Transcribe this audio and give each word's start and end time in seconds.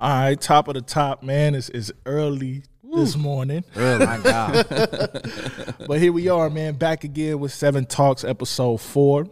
All 0.00 0.08
right, 0.08 0.40
top 0.40 0.66
of 0.68 0.72
the 0.74 0.80
top, 0.80 1.22
man. 1.22 1.54
It's, 1.54 1.68
it's 1.68 1.92
early 2.06 2.62
this 2.94 3.16
morning. 3.16 3.64
Oh 3.76 3.98
my 3.98 4.18
God. 4.18 4.66
But 5.86 5.98
here 6.00 6.12
we 6.12 6.28
are, 6.28 6.48
man, 6.48 6.74
back 6.74 7.04
again 7.04 7.38
with 7.38 7.52
Seven 7.52 7.84
Talks, 7.84 8.24
episode 8.24 8.80
four. 8.80 9.26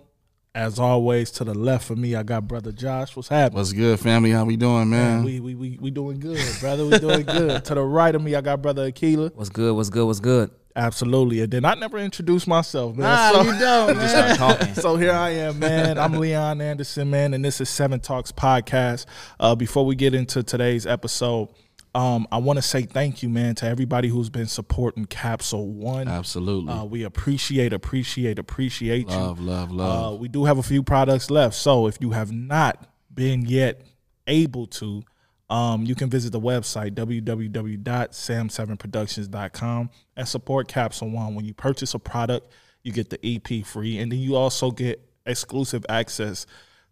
As 0.55 0.79
always, 0.79 1.31
to 1.33 1.45
the 1.45 1.55
left 1.55 1.89
of 1.89 1.97
me, 1.97 2.15
I 2.15 2.23
got 2.23 2.47
brother 2.47 2.71
Josh. 2.73 3.17
What's 3.17 3.29
happening? 3.29 3.59
What's 3.61 3.73
good, 3.73 3.99
family? 3.99 4.31
How 4.31 4.45
we 4.45 4.57
doing, 4.57 4.91
man? 4.91 5.25
We, 5.25 5.41
we 5.41 5.55
we 5.55 5.79
we 5.81 5.91
doing 5.91 6.21
good, 6.21 6.45
brother. 6.61 6.85
We 6.85 6.99
doing 6.99 7.25
good. 7.25 7.65
to 7.67 7.75
the 7.75 7.83
right 7.83 8.15
of 8.15 8.23
me, 8.23 8.35
I 8.35 8.41
got 8.43 8.61
brother 8.61 8.91
Akila. 8.91 9.35
What's 9.35 9.49
good? 9.51 9.75
What's 9.75 9.89
good? 9.89 10.05
What's 10.07 10.21
good? 10.21 10.51
Absolutely. 10.79 11.41
And 11.41 11.51
then 11.53 11.65
I 11.65 11.75
never 11.75 11.99
introduced 11.99 12.47
myself, 12.47 12.97
man. 12.97 13.03
Nah, 13.09 13.33
So- 13.33 13.43
you 13.53 13.59
don't, 13.59 13.95
Just 13.97 14.11
start 14.15 14.39
talking. 14.39 14.75
So 14.79 14.97
here 14.97 15.13
I 15.13 15.31
am, 15.31 15.59
man. 15.59 15.99
I'm 15.99 16.13
Leon 16.15 16.61
Anderson, 16.61 17.11
man, 17.11 17.35
and 17.35 17.45
this 17.45 17.61
is 17.61 17.69
Seven 17.69 17.99
Talks 17.99 18.31
podcast. 18.31 19.07
Uh, 19.41 19.57
before 19.57 19.85
we 19.85 19.97
get 19.97 20.15
into 20.15 20.43
today's 20.45 20.87
episode, 20.87 21.49
um, 21.97 22.29
I 22.31 22.39
want 22.39 22.59
to 22.59 22.63
say 22.63 22.83
thank 22.83 23.25
you, 23.25 23.29
man, 23.29 23.57
to 23.57 23.67
everybody 23.67 24.07
who's 24.09 24.31
been 24.31 24.47
supporting 24.47 25.07
Capsule 25.07 25.67
One. 25.67 26.07
Absolutely. 26.07 26.73
Uh, 26.73 26.85
we 26.85 27.03
appreciate, 27.03 27.73
appreciate, 27.73 28.39
appreciate 28.39 29.09
love, 29.09 29.41
you. 29.41 29.47
love, 29.47 29.71
Uh, 29.71 29.75
love. 29.75 30.21
we 30.21 30.29
do 30.29 30.45
have 30.45 30.59
a 30.59 30.63
few 30.63 30.85
products 30.85 31.29
left, 31.29 31.57
so 31.57 31.89
if 31.89 31.99
you 32.01 32.13
have 32.13 32.31
not 32.31 32.87
been 33.13 33.43
yet 33.45 33.81
able 34.29 34.67
to, 34.69 35.03
um, 35.51 35.85
you 35.85 35.95
can 35.95 36.11
visit 36.11 36.33
the 36.33 36.41
website 36.41 36.93
www.sam7productions.com 36.93 39.91
and 40.17 40.29
support 40.29 40.69
Capsule 40.69 41.11
One. 41.11 41.35
When 41.35 41.45
you 41.45 41.53
purchase 41.55 41.95
a 41.95 41.99
product, 41.99 42.53
you 42.83 42.93
get 42.93 43.11
the 43.11 43.19
EP 43.25 43.65
free, 43.65 43.99
and 43.99 44.13
then 44.13 44.19
you 44.19 44.37
also 44.37 44.71
get 44.71 45.01
exclusive 45.27 45.85
access 45.89 46.47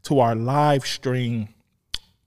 to 0.05 0.21
our 0.21 0.35
live 0.35 0.87
stream 0.87 1.49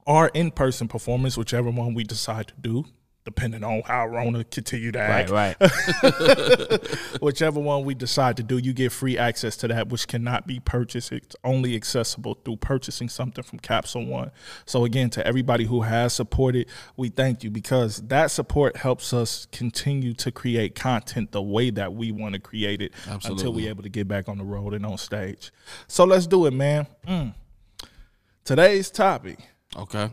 or 0.05 0.27
in-person 0.30 0.88
performance, 0.88 1.38
whichever 1.38 1.69
one 1.69 1.94
we 1.94 2.03
decide 2.03 2.47
to 2.47 2.53
do, 2.59 2.86
depending 3.30 3.63
on 3.63 3.83
how 3.85 4.08
Rona 4.08 4.44
continue 4.44 4.91
to 4.91 4.99
act 4.99 5.30
Right, 5.30 5.55
right. 5.61 6.81
whichever 7.22 7.59
one 7.59 7.86
we 7.86 7.94
decide 7.94 8.38
to 8.38 8.44
do, 8.44 8.58
you 8.58 8.73
get 8.73 8.91
free 8.91 9.19
access 9.19 9.55
to 9.58 9.67
that, 9.67 9.89
which 9.89 10.08
cannot 10.08 10.47
be 10.47 10.59
purchased. 10.59 11.11
It's 11.11 11.36
only 11.44 11.75
accessible 11.75 12.39
through 12.44 12.58
purchasing 12.58 13.08
something 13.08 13.44
from 13.44 13.59
Capsule 13.59 14.05
One. 14.05 14.31
So 14.66 14.83
again, 14.83 15.11
to 15.11 15.27
everybody 15.27 15.66
who 15.66 15.83
has 15.83 16.13
supported, 16.13 16.67
we 16.97 17.09
thank 17.09 17.44
you 17.44 17.52
because 17.52 17.97
that 18.08 18.31
support 18.31 18.77
helps 18.77 19.13
us 19.13 19.45
continue 19.52 20.16
to 20.16 20.31
create 20.31 20.73
content 20.73 21.31
the 21.31 21.43
way 21.43 21.69
that 21.69 21.93
we 21.93 22.11
want 22.11 22.33
to 22.33 22.39
create 22.39 22.81
it 22.81 22.93
Absolutely. 23.08 23.30
until 23.30 23.53
we're 23.53 23.69
able 23.69 23.83
to 23.83 23.89
get 23.89 24.08
back 24.08 24.27
on 24.27 24.39
the 24.39 24.43
road 24.43 24.73
and 24.73 24.83
on 24.88 24.97
stage. 24.97 25.52
So 25.88 26.03
let's 26.03 26.25
do 26.25 26.47
it, 26.47 26.52
man. 26.52 26.88
Mm. 27.08 27.36
Today's 28.43 28.89
topic: 28.89 29.38
okay. 29.77 30.09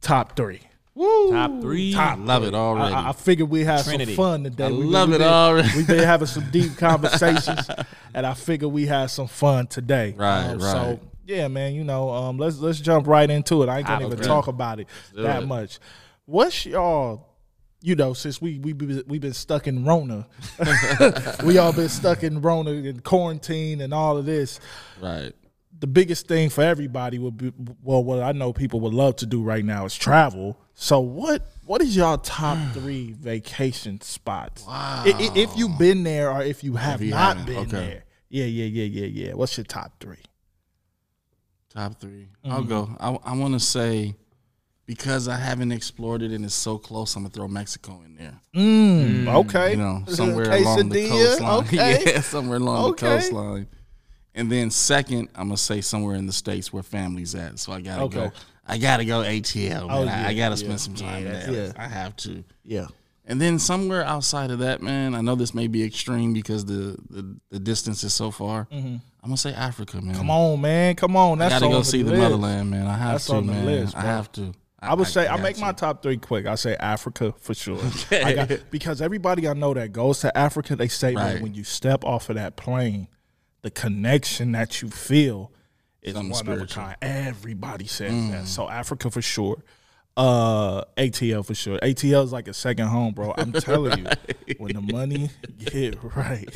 top 0.00 0.34
three. 0.34 0.67
Top 0.98 1.60
three. 1.60 1.92
Top 1.92 2.18
Love 2.20 2.44
it 2.44 2.54
already. 2.54 2.94
I, 2.94 3.10
I 3.10 3.12
figured 3.12 3.48
we 3.48 3.64
had 3.64 3.84
Trinity. 3.84 4.14
some 4.14 4.24
fun 4.24 4.44
today. 4.44 4.66
I 4.66 4.70
We- 4.70 4.84
love 4.84 5.08
we 5.10 5.14
it 5.14 5.18
been- 5.18 5.28
already. 5.28 5.68
We've 5.76 5.86
been 5.86 6.04
having 6.04 6.26
some 6.26 6.50
deep 6.50 6.76
conversations, 6.78 7.68
and 8.14 8.26
I 8.26 8.34
figured 8.34 8.72
we 8.72 8.86
had 8.86 9.06
some 9.10 9.26
fun 9.28 9.66
today. 9.68 10.14
Right, 10.16 10.46
Um, 10.50 10.58
right. 10.58 10.72
So 10.72 11.00
yeah, 11.26 11.46
man, 11.48 11.74
you 11.74 11.84
know, 11.84 12.10
um, 12.10 12.38
let's 12.38 12.58
let's 12.58 12.80
jump 12.80 13.06
right 13.06 13.28
into 13.30 13.62
it. 13.62 13.68
I 13.68 13.78
ain't 13.78 13.86
gonna 13.86 14.06
even 14.06 14.18
Okay. 14.18 14.26
talk 14.26 14.46
about 14.48 14.80
it 14.80 14.88
do 15.14 15.22
that 15.22 15.42
it. 15.42 15.46
much. 15.46 15.78
What's 16.26 16.66
y'all? 16.66 17.26
You 17.80 17.94
know, 17.94 18.12
since 18.12 18.42
we 18.42 18.58
we 18.58 18.72
we 18.72 19.02
we've 19.06 19.20
been 19.20 19.32
stuck 19.32 19.68
in 19.68 19.84
Rona, 19.84 20.26
we 21.44 21.58
all 21.58 21.72
been 21.72 21.88
stuck 21.88 22.24
in 22.24 22.40
Rona 22.40 22.72
and 22.72 23.04
quarantine 23.04 23.80
and 23.80 23.94
all 23.94 24.16
of 24.16 24.26
this 24.26 24.58
right. 25.00 25.32
The 25.80 25.86
biggest 25.86 26.26
thing 26.26 26.50
for 26.50 26.62
everybody 26.62 27.18
would 27.18 27.36
be 27.36 27.52
well 27.82 28.02
what 28.02 28.20
I 28.20 28.32
know 28.32 28.52
people 28.52 28.80
would 28.80 28.94
love 28.94 29.16
to 29.16 29.26
do 29.26 29.42
right 29.42 29.64
now 29.64 29.84
is 29.84 29.96
travel. 29.96 30.58
So 30.74 31.00
what 31.00 31.46
what 31.64 31.82
is 31.82 31.96
y'all 31.96 32.18
top 32.18 32.56
mm. 32.58 32.72
three 32.72 33.12
vacation 33.12 34.00
spots? 34.00 34.66
Wow. 34.66 35.02
if 35.06 35.56
you've 35.56 35.78
been 35.78 36.02
there 36.02 36.30
or 36.30 36.42
if 36.42 36.64
you 36.64 36.76
have 36.76 37.02
you 37.02 37.10
not 37.10 37.46
been 37.46 37.58
okay. 37.58 37.70
there. 37.70 38.04
Yeah, 38.30 38.44
yeah, 38.44 38.66
yeah, 38.66 38.84
yeah, 38.84 39.26
yeah. 39.26 39.32
What's 39.34 39.56
your 39.56 39.64
top 39.64 40.00
three? 40.00 40.18
Top 41.70 42.00
3 42.00 42.28
i 42.44 42.48
I'll 42.48 42.60
mm-hmm. 42.60 42.68
go. 42.68 42.96
I, 42.98 43.32
I 43.32 43.36
want 43.36 43.54
to 43.54 43.60
say 43.60 44.16
because 44.86 45.28
I 45.28 45.36
haven't 45.36 45.70
explored 45.70 46.22
it 46.22 46.32
and 46.32 46.44
it's 46.44 46.54
so 46.54 46.78
close, 46.78 47.14
I'm 47.14 47.22
gonna 47.22 47.32
throw 47.32 47.46
Mexico 47.46 48.02
in 48.06 48.16
there. 48.16 48.40
Mm, 48.56 49.24
mm. 49.24 49.34
okay. 49.44 49.72
You 49.72 49.76
know, 49.76 50.02
somewhere 50.08 50.50
along 50.50 50.88
the 50.88 51.08
coastline. 51.08 51.50
Okay. 51.64 52.02
yeah, 52.06 52.20
somewhere 52.22 52.56
along 52.56 52.92
Okay. 52.92 53.06
the 53.06 53.14
coastline. 53.14 53.68
And 54.34 54.50
then 54.52 54.70
second, 54.70 55.28
I'm 55.34 55.48
gonna 55.48 55.56
say 55.56 55.80
somewhere 55.80 56.14
in 56.16 56.26
the 56.26 56.32
states 56.32 56.72
where 56.72 56.82
family's 56.82 57.34
at. 57.34 57.58
So 57.58 57.72
I 57.72 57.80
gotta 57.80 58.02
Okay. 58.04 58.16
go. 58.28 58.32
I 58.66 58.78
gotta 58.78 59.04
go 59.04 59.22
ATL. 59.22 59.86
Man. 59.88 59.90
Oh, 59.90 60.02
I, 60.02 60.04
yeah, 60.04 60.26
I 60.28 60.34
gotta 60.34 60.54
yeah. 60.54 60.54
spend 60.54 60.80
some 60.80 60.94
time 60.94 61.24
Yeah, 61.24 61.32
there. 61.46 61.52
yeah. 61.66 61.72
I 61.76 61.88
have 61.88 62.14
to. 62.16 62.44
Yeah. 62.64 62.86
And 63.24 63.40
then 63.40 63.58
somewhere 63.58 64.04
outside 64.04 64.50
of 64.50 64.60
that, 64.60 64.80
man, 64.82 65.14
I 65.14 65.20
know 65.20 65.34
this 65.34 65.52
may 65.54 65.66
be 65.66 65.82
extreme 65.84 66.32
because 66.32 66.64
the 66.64 66.96
the, 67.10 67.36
the 67.50 67.58
distance 67.58 68.04
is 68.04 68.14
so 68.14 68.30
far. 68.30 68.68
I'm 68.70 69.00
gonna 69.24 69.36
say 69.36 69.52
Africa, 69.54 69.96
man. 69.96 70.06
Mm-hmm. 70.12 70.16
Come 70.18 70.30
on, 70.30 70.60
man. 70.60 70.94
Come 70.94 71.16
on. 71.16 71.40
I 71.42 71.48
That's 71.48 71.54
gotta 71.56 71.66
on 71.66 71.72
go 71.72 71.78
the 71.78 71.84
see 71.84 72.02
the 72.02 72.10
list. 72.10 72.22
motherland, 72.22 72.70
man. 72.70 72.86
I 72.86 72.96
have 72.96 73.12
That's 73.14 73.26
to, 73.26 73.32
the 73.34 73.42
man. 73.42 73.66
list, 73.66 73.96
I 73.96 74.02
have 74.02 74.30
to. 74.32 74.52
I 74.80 74.94
would 74.94 75.08
say 75.08 75.26
I, 75.26 75.36
make 75.42 75.56
to. 75.56 75.60
my 75.60 75.72
top 75.72 76.02
three 76.04 76.18
quick. 76.18 76.46
I 76.46 76.54
say 76.54 76.76
Africa 76.76 77.34
for 77.40 77.52
sure. 77.52 77.80
I 78.12 78.32
got, 78.32 78.50
because 78.70 79.02
everybody 79.02 79.48
I 79.48 79.52
know 79.54 79.74
that 79.74 79.92
goes 79.92 80.20
to 80.20 80.38
Africa, 80.38 80.76
they 80.76 80.86
say 80.86 81.14
man, 81.14 81.42
when 81.42 81.52
you 81.52 81.64
step 81.64 82.04
off 82.04 82.28
of 82.30 82.36
that 82.36 82.54
plane, 82.56 83.08
the 83.62 83.70
connection 83.70 84.52
that 84.52 84.82
you 84.82 84.88
feel 84.88 85.50
is 86.02 86.14
Something 86.14 86.30
one 86.32 86.48
of 86.48 86.62
a 86.62 86.66
kind. 86.66 86.96
Everybody 87.02 87.86
says 87.86 88.12
Mm. 88.12 88.30
that. 88.30 88.46
So 88.46 88.68
Africa 88.68 89.10
for 89.10 89.20
sure. 89.22 89.62
Uh, 90.16 90.82
ATL 90.96 91.44
for 91.44 91.54
sure. 91.54 91.78
ATL 91.80 92.24
is 92.24 92.32
like 92.32 92.48
a 92.48 92.52
second 92.54 92.88
home, 92.88 93.14
bro. 93.14 93.32
I'm 93.38 93.52
telling 93.52 93.98
you, 94.00 94.06
when 94.58 94.72
the 94.74 94.80
money 94.80 95.30
get 95.64 95.96
right, 96.16 96.48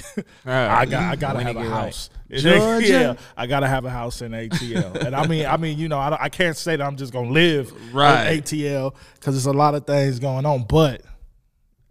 I 0.44 0.84
got 0.84 1.12
I 1.12 1.14
gotta 1.16 1.36
When 1.36 1.46
have 1.46 1.56
a 1.56 1.60
right. 1.60 1.68
house. 1.68 2.10
Georgia. 2.28 2.88
Yeah, 2.88 3.14
I 3.36 3.46
gotta 3.46 3.68
have 3.68 3.84
a 3.84 3.90
house 3.90 4.20
in 4.20 4.32
ATL, 4.32 4.96
and 5.06 5.14
I 5.14 5.28
mean, 5.28 5.46
I 5.46 5.56
mean, 5.58 5.78
you 5.78 5.88
know, 5.88 5.98
I, 5.98 6.24
I 6.24 6.28
can't 6.28 6.56
say 6.56 6.74
that 6.74 6.84
I'm 6.84 6.96
just 6.96 7.12
gonna 7.12 7.30
live 7.30 7.72
Right. 7.94 8.32
in 8.32 8.40
ATL 8.42 8.94
because 9.14 9.34
there's 9.34 9.46
a 9.46 9.52
lot 9.52 9.76
of 9.76 9.86
things 9.86 10.18
going 10.18 10.44
on, 10.44 10.64
but 10.64 11.02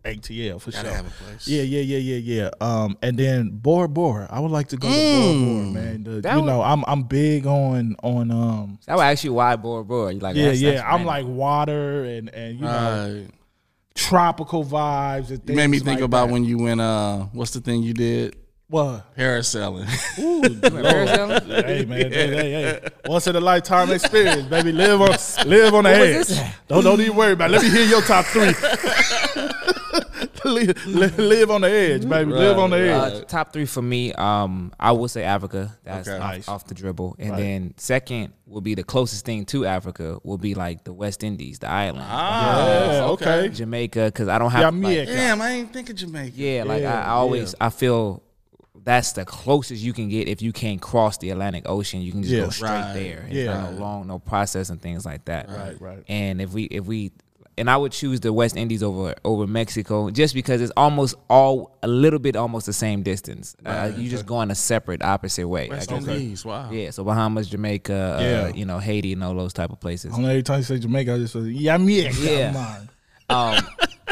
ATL 0.03 0.59
for 0.59 0.71
Gotta 0.71 0.87
sure. 0.87 0.95
have 0.95 1.07
a 1.07 1.09
place. 1.09 1.47
Yeah, 1.47 1.61
yeah, 1.63 1.81
yeah, 1.81 1.97
yeah, 1.97 2.15
yeah. 2.43 2.49
Um, 2.59 2.97
and 3.01 3.17
then 3.17 3.49
Bora 3.51 3.87
Bora, 3.87 4.27
I 4.31 4.39
would 4.39 4.51
like 4.51 4.67
to 4.69 4.77
go 4.77 4.87
to 4.89 4.93
Bora 4.93 5.33
Bora, 5.33 5.65
man. 5.71 6.03
The- 6.03 6.11
you 6.29 6.35
would- 6.37 6.45
know, 6.45 6.61
I'm 6.61 6.83
I'm 6.87 7.03
big 7.03 7.45
on 7.45 7.95
on 8.03 8.31
um. 8.31 8.79
That 8.87 8.97
would 8.97 9.03
ask 9.03 9.23
you 9.23 9.33
why 9.33 9.55
Bora 9.55 9.83
Bora. 9.83 10.11
You 10.13 10.19
like? 10.19 10.35
Yeah, 10.35 10.43
that's- 10.43 10.61
yeah. 10.61 10.71
that's 10.71 10.83
I'm 10.83 11.05
random. 11.05 11.07
like 11.07 11.25
water 11.27 12.03
and 12.05 12.29
and 12.33 12.55
you 12.59 12.65
know 12.65 13.25
tropical 13.95 14.63
vibes. 14.65 15.29
And 15.29 15.41
You 15.47 15.55
made 15.55 15.67
me 15.67 15.77
think 15.79 15.99
like 15.99 16.05
about 16.05 16.27
that. 16.27 16.33
when 16.33 16.43
you 16.45 16.57
went. 16.57 16.81
Uh, 16.81 17.25
what's 17.33 17.51
the 17.51 17.61
thing 17.61 17.83
you 17.83 17.93
did? 17.93 18.35
what. 18.67 19.13
Parasailing. 19.17 19.83
Ooh, 20.19 20.41
Parasailing? 20.61 21.65
Hey 21.65 21.83
man, 21.83 22.09
hey, 22.09 22.27
hey, 22.27 22.51
hey. 22.51 22.79
Once 23.05 23.27
in 23.27 23.35
a 23.35 23.39
lifetime 23.41 23.91
experience, 23.91 24.43
baby. 24.43 24.71
Live 24.71 25.01
on, 25.01 25.09
live 25.45 25.73
on 25.73 25.83
the 25.83 25.89
was 25.89 26.39
edge. 26.39 26.51
Don't 26.69 26.81
don't 26.83 27.01
even 27.01 27.15
worry 27.17 27.33
about. 27.33 27.49
it. 27.49 27.53
Let 27.53 27.63
me 27.63 27.69
hear 27.69 27.85
your 27.85 28.01
top 28.01 28.23
three. 28.27 28.53
live, 30.45 30.85
live, 30.87 31.17
live 31.19 31.51
on 31.51 31.61
the 31.61 31.69
edge, 31.69 32.07
baby. 32.07 32.31
live 32.31 32.57
on 32.57 32.69
the 32.71 32.77
edge. 32.79 33.13
Uh, 33.13 33.25
top 33.25 33.53
three 33.53 33.65
for 33.65 33.81
me, 33.81 34.13
um, 34.13 34.73
I 34.79 34.91
would 34.91 35.11
say 35.11 35.23
Africa. 35.23 35.75
That's 35.83 36.07
Okay. 36.07 36.17
off, 36.17 36.31
Nice. 36.31 36.47
off 36.47 36.65
the 36.67 36.73
dribble, 36.73 37.15
and 37.19 37.31
Right. 37.31 37.37
then 37.37 37.73
second 37.77 38.33
will 38.47 38.61
be 38.61 38.75
the 38.75 38.83
closest 38.83 39.25
thing 39.25 39.45
to 39.45 39.65
Africa 39.65 40.19
will 40.23 40.37
be 40.37 40.53
like 40.55 40.83
the 40.83 40.93
West 40.93 41.23
Indies, 41.23 41.59
the 41.59 41.69
island, 41.69 42.05
yeah, 42.07 43.05
okay. 43.11 43.49
Jamaica, 43.49 44.05
because 44.05 44.27
I 44.27 44.37
don't 44.37 44.51
have. 44.51 44.61
like- 44.73 44.73
Jamaica. 44.73 45.11
Damn, 45.13 45.41
I 45.41 45.49
ain't 45.51 45.73
think 45.73 45.89
of 45.89 45.95
Jamaica. 45.95 46.33
yeah, 46.35 46.63
like 46.63 46.81
Yeah, 46.81 46.99
I, 46.99 47.05
I 47.05 47.09
always 47.11 47.55
I 47.61 47.69
feel 47.69 48.23
that's 48.83 49.11
the 49.13 49.25
closest 49.25 49.83
you 49.83 49.93
can 49.93 50.09
get 50.09 50.27
if 50.27 50.41
you 50.41 50.51
can't 50.51 50.81
cross 50.81 51.17
the 51.19 51.29
Atlantic 51.29 51.63
Ocean. 51.69 52.01
You 52.01 52.11
can 52.11 52.23
just 52.23 52.33
Yeah. 52.33 52.41
go 52.45 52.49
straight 52.49 52.69
Right. 52.69 52.93
there. 52.95 53.25
It's 53.27 53.35
Yeah. 53.35 53.69
no 53.71 53.77
long, 53.79 54.07
no 54.07 54.17
process 54.17 54.69
and 54.71 54.81
things 54.81 55.05
like 55.05 55.25
that. 55.25 55.49
Right, 55.49 55.79
right. 55.79 56.03
And 56.07 56.41
if 56.41 56.51
we 56.51 56.63
if 56.63 56.85
we 56.85 57.11
and 57.61 57.69
I 57.69 57.77
would 57.77 57.91
choose 57.93 58.19
the 58.19 58.33
West 58.33 58.57
Indies 58.57 58.83
over 58.83 59.15
over 59.23 59.47
Mexico 59.47 60.09
just 60.09 60.33
because 60.33 60.59
it's 60.61 60.73
almost 60.75 61.15
all 61.29 61.77
a 61.83 61.87
little 61.87 62.19
bit 62.19 62.35
almost 62.35 62.65
the 62.65 62.73
same 62.73 63.03
distance. 63.03 63.55
Uh, 63.65 63.91
you 63.95 64.09
just 64.09 64.25
go 64.25 64.41
in 64.41 64.51
a 64.51 64.55
separate 64.55 65.01
opposite 65.01 65.47
way. 65.47 65.69
West 65.69 65.89
guess. 65.89 66.05
Indies. 66.05 66.43
Wow. 66.43 66.69
Yeah, 66.71 66.89
so 66.89 67.03
Bahamas, 67.05 67.47
Jamaica, 67.47 68.17
Yeah. 68.19 68.49
uh, 68.49 68.53
you 68.57 68.65
know, 68.65 68.79
Haiti, 68.79 69.13
and 69.13 69.23
all 69.23 69.35
those 69.35 69.53
type 69.53 69.69
of 69.71 69.79
places. 69.79 70.13
Only 70.13 70.31
every 70.31 70.43
time 70.43 70.57
you 70.57 70.63
say 70.63 70.79
Jamaica, 70.79 71.13
I 71.13 71.17
just 71.19 71.33
say 71.33 71.53
Jamaica. 71.53 72.13
Yeah. 72.19 72.51
man. 72.51 72.89
Um, 73.29 73.63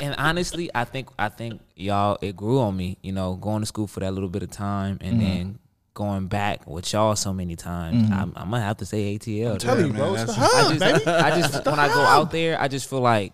and 0.01 0.15
honestly, 0.17 0.69
I 0.73 0.85
think 0.85 1.09
I 1.19 1.27
think 1.27 1.59
y'all 1.75 2.17
it 2.21 2.37
grew 2.37 2.59
on 2.61 2.77
me. 2.77 2.97
You 3.01 3.11
know, 3.11 3.35
going 3.35 3.59
to 3.61 3.65
school 3.65 3.85
for 3.87 3.99
that 3.99 4.13
little 4.13 4.29
bit 4.29 4.43
of 4.43 4.49
time, 4.51 4.97
and 5.01 5.19
Mm-hmm. 5.19 5.25
then 5.29 5.59
going 5.93 6.27
back 6.27 6.65
with 6.65 6.93
y'all 6.93 7.17
so 7.17 7.33
many 7.33 7.57
times. 7.57 8.09
I'm, 8.09 8.31
I'm 8.37 8.49
gonna 8.51 8.61
have 8.61 8.77
to 8.77 8.85
say 8.85 9.17
ATL. 9.17 9.59
Tell 9.59 9.75
dude. 9.75 9.87
you, 9.87 9.93
bro, 9.93 10.13
it's 10.13 10.23
the 10.23 10.31
that's- 10.39 10.53
hub, 10.53 10.65
I 10.71 10.77
just, 10.77 11.05
baby. 11.05 11.17
I 11.17 11.29
just 11.41 11.65
when 11.65 11.79
I 11.79 11.87
go 11.89 11.99
out 11.99 12.31
there, 12.31 12.61
I 12.61 12.69
just 12.69 12.89
feel 12.89 13.01
like, 13.01 13.33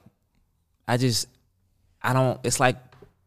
I 0.88 0.98
just, 0.98 1.28
I 2.02 2.14
don't. 2.14 2.40
It's 2.44 2.60
like 2.60 2.78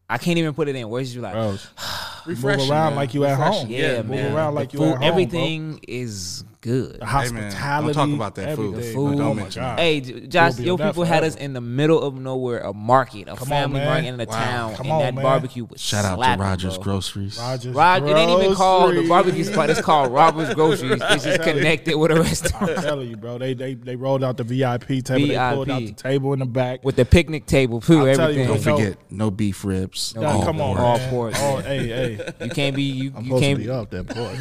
I 0.09 0.17
can't 0.17 0.37
even 0.37 0.53
put 0.53 0.67
it 0.67 0.75
in 0.75 0.89
words. 0.89 1.13
You 1.13 1.21
like, 1.21 1.33
Bro, 1.33 1.57
move 2.27 2.43
around 2.45 2.69
man. 2.69 2.95
like 2.95 3.13
you 3.13 3.25
at 3.25 3.37
home. 3.37 3.45
Refreshing. 3.67 3.69
yeah, 3.71 3.97
move 4.01 4.09
man. 4.11 4.33
around 4.33 4.53
The 4.55 4.59
like 4.61 4.73
you 4.73 4.79
food- 4.79 4.85
at 4.85 4.89
home. 4.91 4.99
bro. 4.99 5.07
Everything 5.07 5.79
is 5.87 6.39
The 6.39 6.45
man, 6.45 6.48
good. 6.61 6.99
don't 6.99 7.07
hospitality. 7.07 7.93
talk 7.93 8.09
about 8.09 8.35
that 8.35 8.55
food. 8.55 8.73
everything. 8.75 8.89
The 8.89 8.93
food. 9.15 9.19
Oh 9.21 9.33
my 9.33 9.49
god. 9.49 9.79
Hey, 9.79 10.01
J- 10.01 10.27
Josh, 10.27 10.55
be 10.55 10.63
your 10.63 10.77
people 10.77 11.03
had 11.03 11.19
forever. 11.19 11.25
us 11.27 11.35
in 11.35 11.53
the 11.53 11.61
middle 11.61 12.01
of 12.01 12.15
nowhere, 12.15 12.59
a 12.59 12.73
market, 12.73 13.27
a 13.27 13.35
Come 13.35 13.47
family 13.47 13.79
man. 13.79 13.87
market 13.87 14.07
in 14.07 14.17
the 14.17 14.25
Wow. 14.25 14.35
town, 14.45 14.75
Come 14.75 14.85
and 14.87 14.93
on, 14.93 14.99
that 15.01 15.15
man. 15.15 15.23
barbecue 15.23 15.65
was 15.65 15.79
Shout 15.81 16.05
out 16.05 16.21
to 16.21 16.41
Rogers 16.41 16.75
bro. 16.75 16.83
Groceries. 16.83 17.37
Rogers 17.39 17.75
Rod, 17.75 18.03
it 18.07 18.15
ain't 18.15 18.31
even 18.43 18.55
called 18.55 18.95
the 18.95 19.07
barbecue 19.07 19.43
spot. 19.43 19.69
It's 19.69 19.81
called 19.81 20.11
Robert's 20.13 20.53
Groceries. 20.53 21.01
It's 21.09 21.23
just 21.23 21.41
connected 21.41 21.95
with 21.97 22.11
a 22.11 22.55
I'm 22.59 22.81
telling 22.81 23.09
you, 23.09 23.17
bro. 23.17 23.37
They 23.37 23.53
they 23.53 23.73
they 23.75 23.95
rolled 23.95 24.23
out 24.23 24.37
the 24.37 24.43
VIP 24.43 25.03
table. 25.03 25.27
They 25.27 25.37
pulled 25.37 25.69
out 25.69 25.79
the 25.79 25.91
table 25.93 26.33
in 26.33 26.39
the 26.39 26.45
back. 26.45 26.83
with 26.83 26.95
the 26.95 27.05
picnic 27.05 27.45
table 27.45 27.81
too. 27.81 28.07
I'm 28.07 28.15
telling 28.15 28.35
you, 28.37 28.43
Everything. 28.43 28.63
Don't 28.75 28.77
forget, 28.77 28.97
no 29.11 29.31
beef 29.31 29.63
ribs. 29.63 30.13
No 30.15 30.21
Yeah, 30.21 30.33
all 30.33 30.43
come 30.43 30.61
on. 30.61 30.77
All 30.77 30.97
man. 30.97 31.09
pork, 31.09 31.33
Oh, 31.37 31.57
hey, 31.57 31.87
hey. 31.87 32.33
You 32.41 32.49
can't 32.49 32.75
be 32.75 32.83
you. 32.83 33.13
I'm 33.15 33.23
you 33.25 33.39
can't 33.39 33.57
to 33.59 33.63
be 33.65 33.69
up 33.69 33.89
that 33.91 34.07
point. 34.09 34.39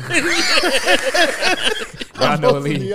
I 2.20 2.36
know 2.36 2.58
Lee. 2.58 2.90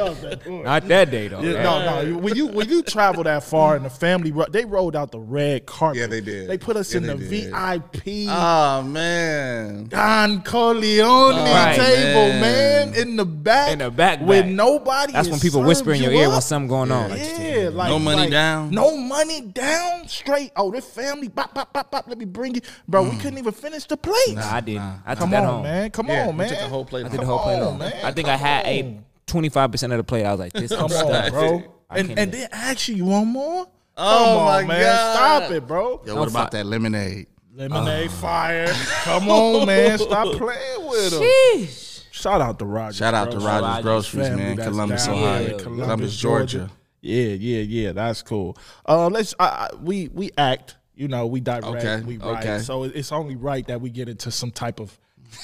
Not 0.63 0.87
that 0.87 1.11
day 1.11 1.27
though. 1.27 1.41
Yeah, 1.41 1.63
no, 1.63 2.03
no. 2.03 2.17
When 2.17 2.35
you 2.35 2.47
when 2.47 2.67
you 2.69 2.83
travel 2.83 3.23
that 3.23 3.43
far 3.43 3.75
and 3.75 3.85
the 3.85 3.89
family, 3.89 4.33
they 4.51 4.65
rolled 4.65 4.95
out 4.95 5.11
the 5.11 5.19
red 5.19 5.65
carpet. 5.65 5.99
Yeah, 5.99 6.07
they 6.07 6.21
did. 6.21 6.49
They 6.49 6.57
put 6.57 6.75
us 6.75 6.91
yeah, 6.91 6.97
in 6.97 7.07
the 7.07 7.15
did. 7.15 7.51
VIP. 7.51 8.27
Oh 8.27 8.31
ah, 8.31 8.83
man, 8.85 9.85
Don 9.85 10.43
Corleone 10.43 11.35
oh, 11.35 11.73
table, 11.75 12.39
man. 12.39 12.91
man. 12.91 12.93
in 12.95 13.15
the 13.15 13.25
back, 13.25 13.71
in 13.71 13.79
the 13.79 13.91
back, 13.91 14.21
with 14.21 14.45
nobody. 14.47 15.13
That's 15.13 15.29
when 15.29 15.39
people 15.39 15.63
whisper 15.63 15.93
in 15.93 16.01
your 16.01 16.11
ear 16.11 16.29
when 16.29 16.41
something 16.41 16.67
going 16.67 16.91
on. 16.91 17.09
Yeah, 17.11 17.69
like, 17.71 17.89
no 17.89 17.99
money 17.99 18.21
like, 18.23 18.31
down, 18.31 18.71
no 18.71 18.97
money 18.97 19.41
down, 19.41 20.07
straight. 20.07 20.51
Oh, 20.55 20.71
this 20.71 20.85
family, 20.85 21.27
bop, 21.27 21.53
bop, 21.53 21.71
bop, 21.71 21.91
bop. 21.91 22.07
Let 22.07 22.17
me 22.17 22.25
bring 22.25 22.55
you, 22.55 22.61
bro. 22.87 23.05
Mm. 23.05 23.11
We 23.11 23.17
couldn't 23.17 23.37
even 23.39 23.53
finish 23.53 23.85
the 23.85 23.97
plate. 23.97 24.35
Nah, 24.35 24.55
I 24.55 24.61
didn't. 24.61 24.81
Nah. 24.81 24.97
I 25.05 25.13
took 25.13 25.19
Come 25.21 25.31
that 25.31 25.43
on, 25.43 25.53
home, 25.53 25.63
man. 25.63 25.91
Come 25.91 26.07
yeah, 26.07 26.27
on, 26.27 26.37
man. 26.37 26.47
I 26.47 26.49
took 26.49 26.59
the 26.59 26.67
whole 26.67 26.85
plate. 26.85 27.05
I 27.05 27.09
did 27.09 27.21
the 27.21 27.25
whole 27.25 27.39
plate, 27.39 27.77
man. 27.77 28.05
I 28.05 28.11
think 28.11 28.27
I 28.27 28.35
had 28.35 28.65
on. 28.65 28.71
a 28.71 28.99
25% 29.27 29.83
of 29.91 29.97
the 29.97 30.03
play. 30.03 30.25
I 30.25 30.31
was 30.31 30.39
like, 30.39 30.53
this 30.53 30.71
Come 30.75 30.91
is 30.91 31.01
on, 31.01 31.07
stuff. 31.07 31.29
bro. 31.31 31.63
And, 31.89 32.17
and 32.17 32.31
then 32.31 32.49
actually 32.51 32.97
you 32.97 33.05
want 33.05 33.27
more? 33.27 33.67
Oh 33.95 34.25
Come 34.25 34.37
on, 34.37 34.45
my 34.45 34.73
man. 34.73 34.81
God. 34.81 35.15
Stop 35.15 35.51
it, 35.51 35.67
bro. 35.67 36.01
Yo, 36.05 36.15
what 36.15 36.27
about 36.29 36.51
that 36.51 36.65
lemonade? 36.65 37.27
Lemonade 37.53 38.07
uh. 38.09 38.13
fire. 38.13 38.67
Come 39.03 39.29
on, 39.29 39.67
man. 39.67 39.97
Stop 39.99 40.35
playing 40.37 40.87
with 40.87 41.11
them. 41.11 41.21
Sheesh. 41.21 42.03
Shout 42.11 42.41
out 42.41 42.57
to 42.59 42.65
Rogers. 42.65 42.97
Shout 42.97 43.13
out 43.13 43.31
to. 43.31 43.37
Rogers 43.37 43.61
Rogers 43.61 43.83
Groceries, 43.83 44.27
Family 44.27 44.43
man. 44.43 44.55
that's 44.55 44.69
Columbus, 44.69 45.05
down 45.05 45.15
Ohio. 45.15 45.33
there 45.43 45.51
in 45.53 45.59
Columbus, 45.59 45.83
Columbus, 45.85 46.17
Georgia. 46.17 46.71
Yeah, 47.01 47.23
yeah, 47.27 47.61
yeah. 47.61 47.91
That's 47.91 48.21
cool. 48.23 48.57
Uh, 48.87 49.07
let's. 49.09 49.35
I, 49.39 49.45
I, 49.45 49.69
we 49.81 50.07
we 50.07 50.31
act. 50.37 50.77
You 50.95 51.07
know, 51.07 51.25
we 51.27 51.41
direct. 51.41 51.65
Okay, 51.65 52.01
We 52.01 52.17
write. 52.17 52.43
okay. 52.45 52.59
So 52.59 52.83
it's 52.83 53.11
only 53.11 53.35
right 53.35 53.65
that 53.67 53.81
we 53.81 53.89
get 53.89 54.09
into 54.09 54.31
some 54.31 54.51
type 54.51 54.79
of 54.79 54.97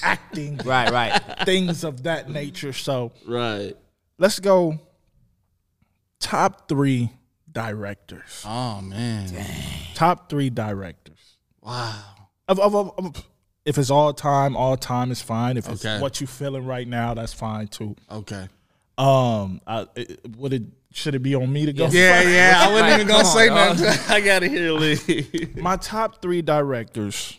acting, 0.03 0.57
Right, 0.65 0.89
right. 0.91 1.21
things 1.45 1.83
of 1.83 2.03
that 2.03 2.29
nature. 2.29 2.73
So 2.73 3.11
Right. 3.27 3.75
let's 4.17 4.39
go. 4.39 4.79
Top 6.19 6.67
three 6.67 7.09
directors. 7.51 8.43
Oh 8.45 8.81
man. 8.81 9.29
Top 9.95 10.29
three 10.29 10.49
directors. 10.49 11.37
Wow. 11.61 12.03
Of, 12.47 12.59
of, 12.59 12.75
of, 12.75 12.91
of- 12.97 13.25
if 13.65 13.77
it's 13.77 13.89
all 13.91 14.13
time, 14.13 14.55
all 14.57 14.75
time 14.77 15.11
is 15.11 15.21
fine. 15.21 15.55
If 15.57 15.67
it's 15.69 15.85
Okay. 15.85 16.01
what 16.01 16.19
you 16.21 16.27
feeling 16.27 16.65
right 16.65 16.87
now, 16.87 17.13
that's 17.13 17.33
fine 17.33 17.67
too. 17.67 17.95
Okay. 18.09 18.47
Um, 18.97 19.61
I, 19.67 19.85
it, 19.95 20.19
would 20.37 20.53
it 20.53 20.63
should 20.91 21.13
it 21.13 21.19
be 21.19 21.35
on 21.35 21.51
me 21.53 21.67
to 21.67 21.73
go? 21.73 21.87
Yeah, 21.87 22.21
yeah. 22.23 22.55
I 22.57 22.71
wasn't 22.71 22.93
even 22.93 23.07
gonna 23.07 23.23
Come 23.23 23.31
say 23.31 23.47
nothing. 23.49 24.05
I 24.15 24.21
gotta 24.21 24.47
hear 24.47 24.71
Lee. 24.71 25.49
My 25.57 25.75
top 25.77 26.21
three 26.21 26.41
directors, 26.41 27.37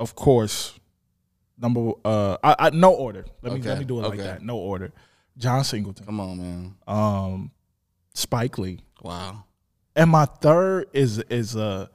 of 0.00 0.14
course. 0.16 0.78
Number 1.58 1.92
uh, 2.04 2.36
I, 2.44 2.56
I 2.58 2.70
no 2.70 2.92
order. 2.92 3.24
Let 3.42 3.52
me 3.54 3.62
let 3.62 3.78
me 3.78 3.84
do 3.84 3.98
it 4.04 4.08
like 4.08 4.18
that. 4.18 4.42
No 4.42 4.56
order. 4.58 4.92
John 5.38 5.64
Singleton, 5.64 6.06
Come 6.06 6.20
on, 6.20 6.38
man. 6.38 6.74
um, 6.86 7.50
Spike 8.14 8.56
Lee, 8.58 8.80
Wow. 9.02 9.44
and 9.94 10.10
my 10.10 10.24
third 10.24 10.86
is 10.94 11.18
is 11.30 11.54
a 11.56 11.90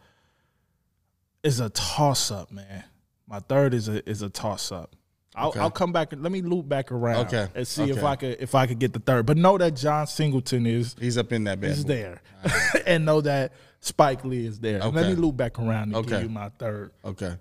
is 1.43 1.59
a 1.59 1.69
toss 1.69 2.31
up, 2.31 2.51
man. 2.51 2.83
My 3.27 3.39
third 3.39 3.73
is 3.73 3.87
a 3.87 4.07
is 4.09 4.21
a 4.21 4.29
toss 4.29 4.71
up. 4.71 4.95
I'll, 5.33 5.49
Okay. 5.49 5.59
I'll 5.61 5.71
come 5.71 5.93
back 5.93 6.11
and 6.11 6.21
let 6.21 6.31
me 6.31 6.41
loop 6.41 6.67
back 6.67 6.91
around 6.91 7.27
Okay, 7.27 7.47
and 7.55 7.65
see 7.67 7.89
if. 7.89 8.03
I 8.03 8.15
could 8.17 8.37
if 8.41 8.53
I 8.53 8.67
could 8.67 8.79
get 8.79 8.91
the 8.93 8.99
third. 8.99 9.25
But 9.25 9.37
know 9.37 9.57
that 9.57 9.75
John 9.75 10.05
Singleton 10.05 10.65
is 10.65 10.95
He's 10.99 11.17
up 11.17 11.31
in 11.31 11.45
that 11.45 11.59
bed. 11.61 11.71
is 11.71 11.85
there, 11.85 12.21
and 12.85 13.05
know 13.05 13.21
that 13.21 13.53
Spike 13.79 14.25
Lee 14.25 14.45
is 14.45 14.59
there. 14.59 14.79
Let 14.79 15.07
me 15.07 15.15
loop 15.15 15.37
back 15.37 15.57
around 15.57 15.95
and 15.95 16.05
give 16.05 16.13
Okay. 16.13 16.23
you 16.23 16.29
my 16.29 16.49
third. 16.49 16.91
Okay. 17.05 17.35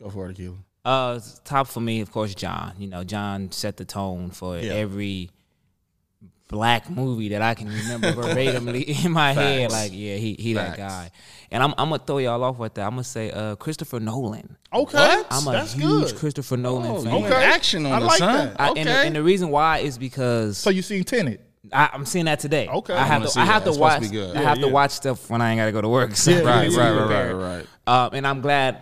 Go 0.00 0.08
for 0.10 0.30
it, 0.30 0.36
Akila. 0.38 0.56
Uh, 0.84 1.20
top 1.44 1.66
for 1.66 1.80
me, 1.80 2.00
of 2.00 2.10
course, 2.10 2.34
John. 2.34 2.74
You 2.78 2.88
know, 2.88 3.04
John 3.04 3.52
set 3.52 3.76
the 3.76 3.84
tone 3.84 4.30
for 4.30 4.58
Yeah. 4.58 4.72
every 4.74 5.30
black 6.48 6.90
movie 6.90 7.28
that 7.28 7.42
I 7.42 7.54
can 7.54 7.72
remember 7.72 8.12
verbatimly 8.14 9.04
in 9.04 9.12
my 9.12 9.32
head. 9.32 9.70
Like, 9.70 9.92
yeah, 9.94 10.16
he 10.16 10.34
he 10.38 10.54
that 10.54 10.76
guy. 10.76 11.10
And 11.50 11.62
I'm 11.62 11.72
I'm 11.78 11.90
gonna 11.90 12.02
throw 12.04 12.18
y'all 12.18 12.42
off 12.42 12.56
with 12.58 12.74
that. 12.74 12.84
I'm 12.86 12.90
gonna 12.92 13.04
say 13.04 13.30
uh, 13.30 13.56
Christopher 13.56 14.00
Nolan. 14.00 14.56
Okay, 14.72 15.22
I'm 15.30 15.46
a 15.46 15.52
that's 15.52 15.74
huge 15.74 16.08
good. 16.10 16.16
Christopher 16.16 16.56
Nolan 16.56 16.90
Oh, 16.90 17.02
fan. 17.02 17.18
you 17.20 17.26
in 17.26 17.32
action 17.32 17.86
on 17.86 17.92
I 17.92 18.00
this, 18.00 18.08
like 18.08 18.20
huh? 18.20 18.32
that. 18.36 18.60
I, 18.60 18.70
okay. 18.70 18.80
and, 18.80 18.88
the, 18.88 18.92
and 18.94 19.16
the 19.16 19.22
reason 19.22 19.50
why 19.50 19.78
is 19.78 19.98
because 19.98 20.58
So 20.58 20.70
you 20.70 20.82
seen 20.82 21.04
Tenet? 21.04 21.40
I, 21.72 21.90
I'm 21.92 22.04
seeing 22.06 22.24
that 22.24 22.40
today. 22.40 22.66
Okay. 22.68 22.94
I 22.94 23.02
I 23.02 23.04
have 23.06 23.22
wanna 23.22 23.30
I 23.40 23.44
have 23.44 23.64
that. 23.64 23.64
to 23.64 23.68
It's 23.70 23.76
supposed 24.00 24.12
to 24.12 24.18
watch. 24.18 24.36
I 24.36 24.40
Yeah, 24.40 24.48
have 24.48 24.58
to 24.60 24.68
watch 24.68 24.90
stuff 24.92 25.28
when 25.30 25.40
I 25.42 25.50
ain't 25.50 25.58
gotta 25.58 25.72
go 25.72 25.82
to 25.82 25.88
work. 25.88 26.16
So 26.16 26.30
Yeah, 26.30 26.38
right, 26.40 26.70
yeah, 26.70 26.78
right, 26.78 27.06
right, 27.08 27.32
right, 27.32 27.66
right. 27.86 28.06
Um, 28.06 28.14
and 28.14 28.26
I'm 28.26 28.40
glad. 28.40 28.80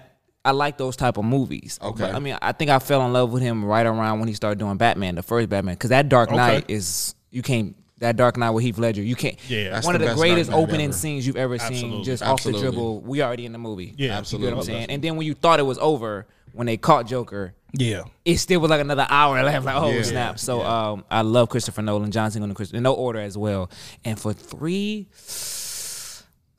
I 0.48 0.52
like 0.52 0.78
those 0.78 0.96
type 0.96 1.16
of 1.18 1.24
movies. 1.24 1.78
Okay. 1.82 2.00
But, 2.04 2.14
I 2.14 2.18
mean, 2.18 2.38
I 2.40 2.52
think 2.52 2.70
I 2.70 2.78
fell 2.78 3.04
in 3.06 3.12
love 3.12 3.30
with 3.32 3.42
him 3.42 3.64
right 3.64 3.84
around 3.86 4.18
when 4.20 4.28
he 4.28 4.34
started 4.34 4.58
doing 4.58 4.76
Batman, 4.76 5.14
the 5.14 5.22
first 5.22 5.48
Batman, 5.48 5.74
because 5.74 5.90
that 5.90 6.08
Dark 6.08 6.30
Knight 6.30 6.64
is 6.68 7.14
you 7.30 7.42
can't. 7.42 7.74
That 7.98 8.16
Dark 8.16 8.36
Knight 8.36 8.50
with 8.50 8.62
Heath 8.64 8.78
Ledger, 8.78 9.02
you 9.02 9.16
can't. 9.16 9.36
Yeah. 9.50 9.70
That's 9.70 9.84
one 9.84 9.94
the 9.94 9.96
of 9.96 10.00
the 10.02 10.06
best 10.12 10.18
greatest 10.18 10.52
opening 10.52 10.86
ever. 10.86 10.92
scenes 10.92 11.26
you've 11.26 11.36
ever 11.36 11.58
seen, 11.58 11.72
Absolutely. 11.72 12.04
just 12.04 12.22
off 12.22 12.44
the 12.44 12.52
dribble. 12.52 13.00
We 13.00 13.22
already 13.22 13.44
in 13.44 13.50
the 13.52 13.58
movie. 13.58 13.92
Yeah, 13.96 14.06
you 14.06 14.12
absolutely. 14.12 14.50
know 14.50 14.56
what 14.58 14.62
I'm 14.62 14.66
saying. 14.66 14.90
And 14.90 15.02
then 15.02 15.16
when 15.16 15.26
you 15.26 15.34
thought 15.34 15.58
it 15.58 15.64
was 15.64 15.78
over, 15.78 16.26
when 16.52 16.68
they 16.68 16.76
caught 16.76 17.06
Joker, 17.08 17.54
Yeah. 17.72 18.04
it 18.24 18.36
still 18.36 18.60
was 18.60 18.70
like 18.70 18.80
another 18.80 19.04
hour 19.10 19.42
left. 19.42 19.66
Like, 19.66 19.74
oh 19.74 19.90
Yeah. 19.90 20.02
snap! 20.02 20.38
So 20.38 20.62
um, 20.62 21.04
I 21.10 21.22
love 21.22 21.48
Christopher 21.48 21.82
Nolan, 21.82 22.12
John 22.12 22.30
Singleton, 22.30 22.54
Christopher, 22.54 22.80
no 22.80 22.94
order 22.94 23.18
as 23.18 23.36
well. 23.36 23.68
And 24.04 24.16
for 24.18 24.32
three, 24.32 25.08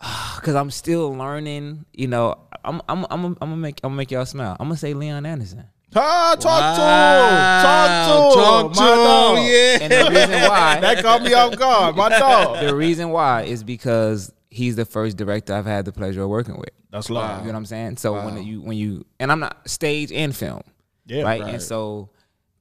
because 0.36 0.56
I'm 0.56 0.72
still 0.72 1.14
learning. 1.16 1.86
You 1.94 2.08
know, 2.08 2.36
I'm 2.64 2.82
I'm 2.88 3.06
I'm 3.10 3.26
I'm 3.26 3.36
gonna 3.40 3.56
make 3.58 3.80
I'm 3.84 3.90
gonna 3.90 3.98
make 3.98 4.12
y'all 4.12 4.26
smile. 4.26 4.56
I'm 4.60 4.68
gonna 4.68 4.78
say 4.78 4.94
Leon 4.94 5.26
Anderson. 5.26 5.66
Ah, 5.96 6.36
talk 6.40 6.46
Wow. 6.46 6.76
to 6.76 6.82
him. 6.84 7.64
Talk 7.66 8.34
to 8.36 8.40
Talk 8.40 8.66
him. 8.66 8.74
to 8.74 8.80
My 8.80 8.96
dog. 8.96 9.38
him, 9.38 9.44
yeah. 9.46 9.78
And 9.82 9.92
the 9.94 10.10
reason 10.20 10.42
why 10.50 10.80
That 10.82 11.02
caught 11.04 11.24
me 11.24 11.34
off 11.34 11.58
guard. 11.58 11.96
My 11.96 12.10
dog. 12.20 12.60
the 12.66 12.76
reason 12.76 13.10
why 13.10 13.42
is 13.44 13.64
because 13.64 14.32
he's 14.52 14.76
the 14.76 14.86
first 14.86 15.18
director 15.18 15.54
I've 15.54 15.66
had 15.66 15.86
the 15.86 15.92
pleasure 15.92 16.22
of 16.24 16.30
working 16.30 16.58
with. 16.58 16.70
That's 16.92 17.10
love. 17.10 17.40
You 17.42 17.48
know 17.48 17.54
what 17.54 17.58
I'm 17.58 17.66
saying? 17.66 17.98
So 17.98 18.14
when 18.24 18.44
you 18.44 18.62
when 18.62 18.78
you 18.78 19.06
and 19.20 19.32
I'm 19.32 19.40
not 19.40 19.68
stage 19.70 20.12
and 20.12 20.36
film, 20.36 20.62
Yeah. 21.08 21.24
right? 21.24 21.42
Right. 21.42 21.54
And 21.56 21.62
so 21.62 22.10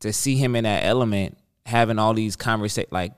to 0.01 0.13
see 0.13 0.37
him 0.37 0.57
in 0.57 0.65
that 0.65 0.85
element, 0.85 1.37
having 1.67 1.99
all 1.99 2.15
these 2.15 2.35
conversations, 2.37 2.93
like 2.93 3.13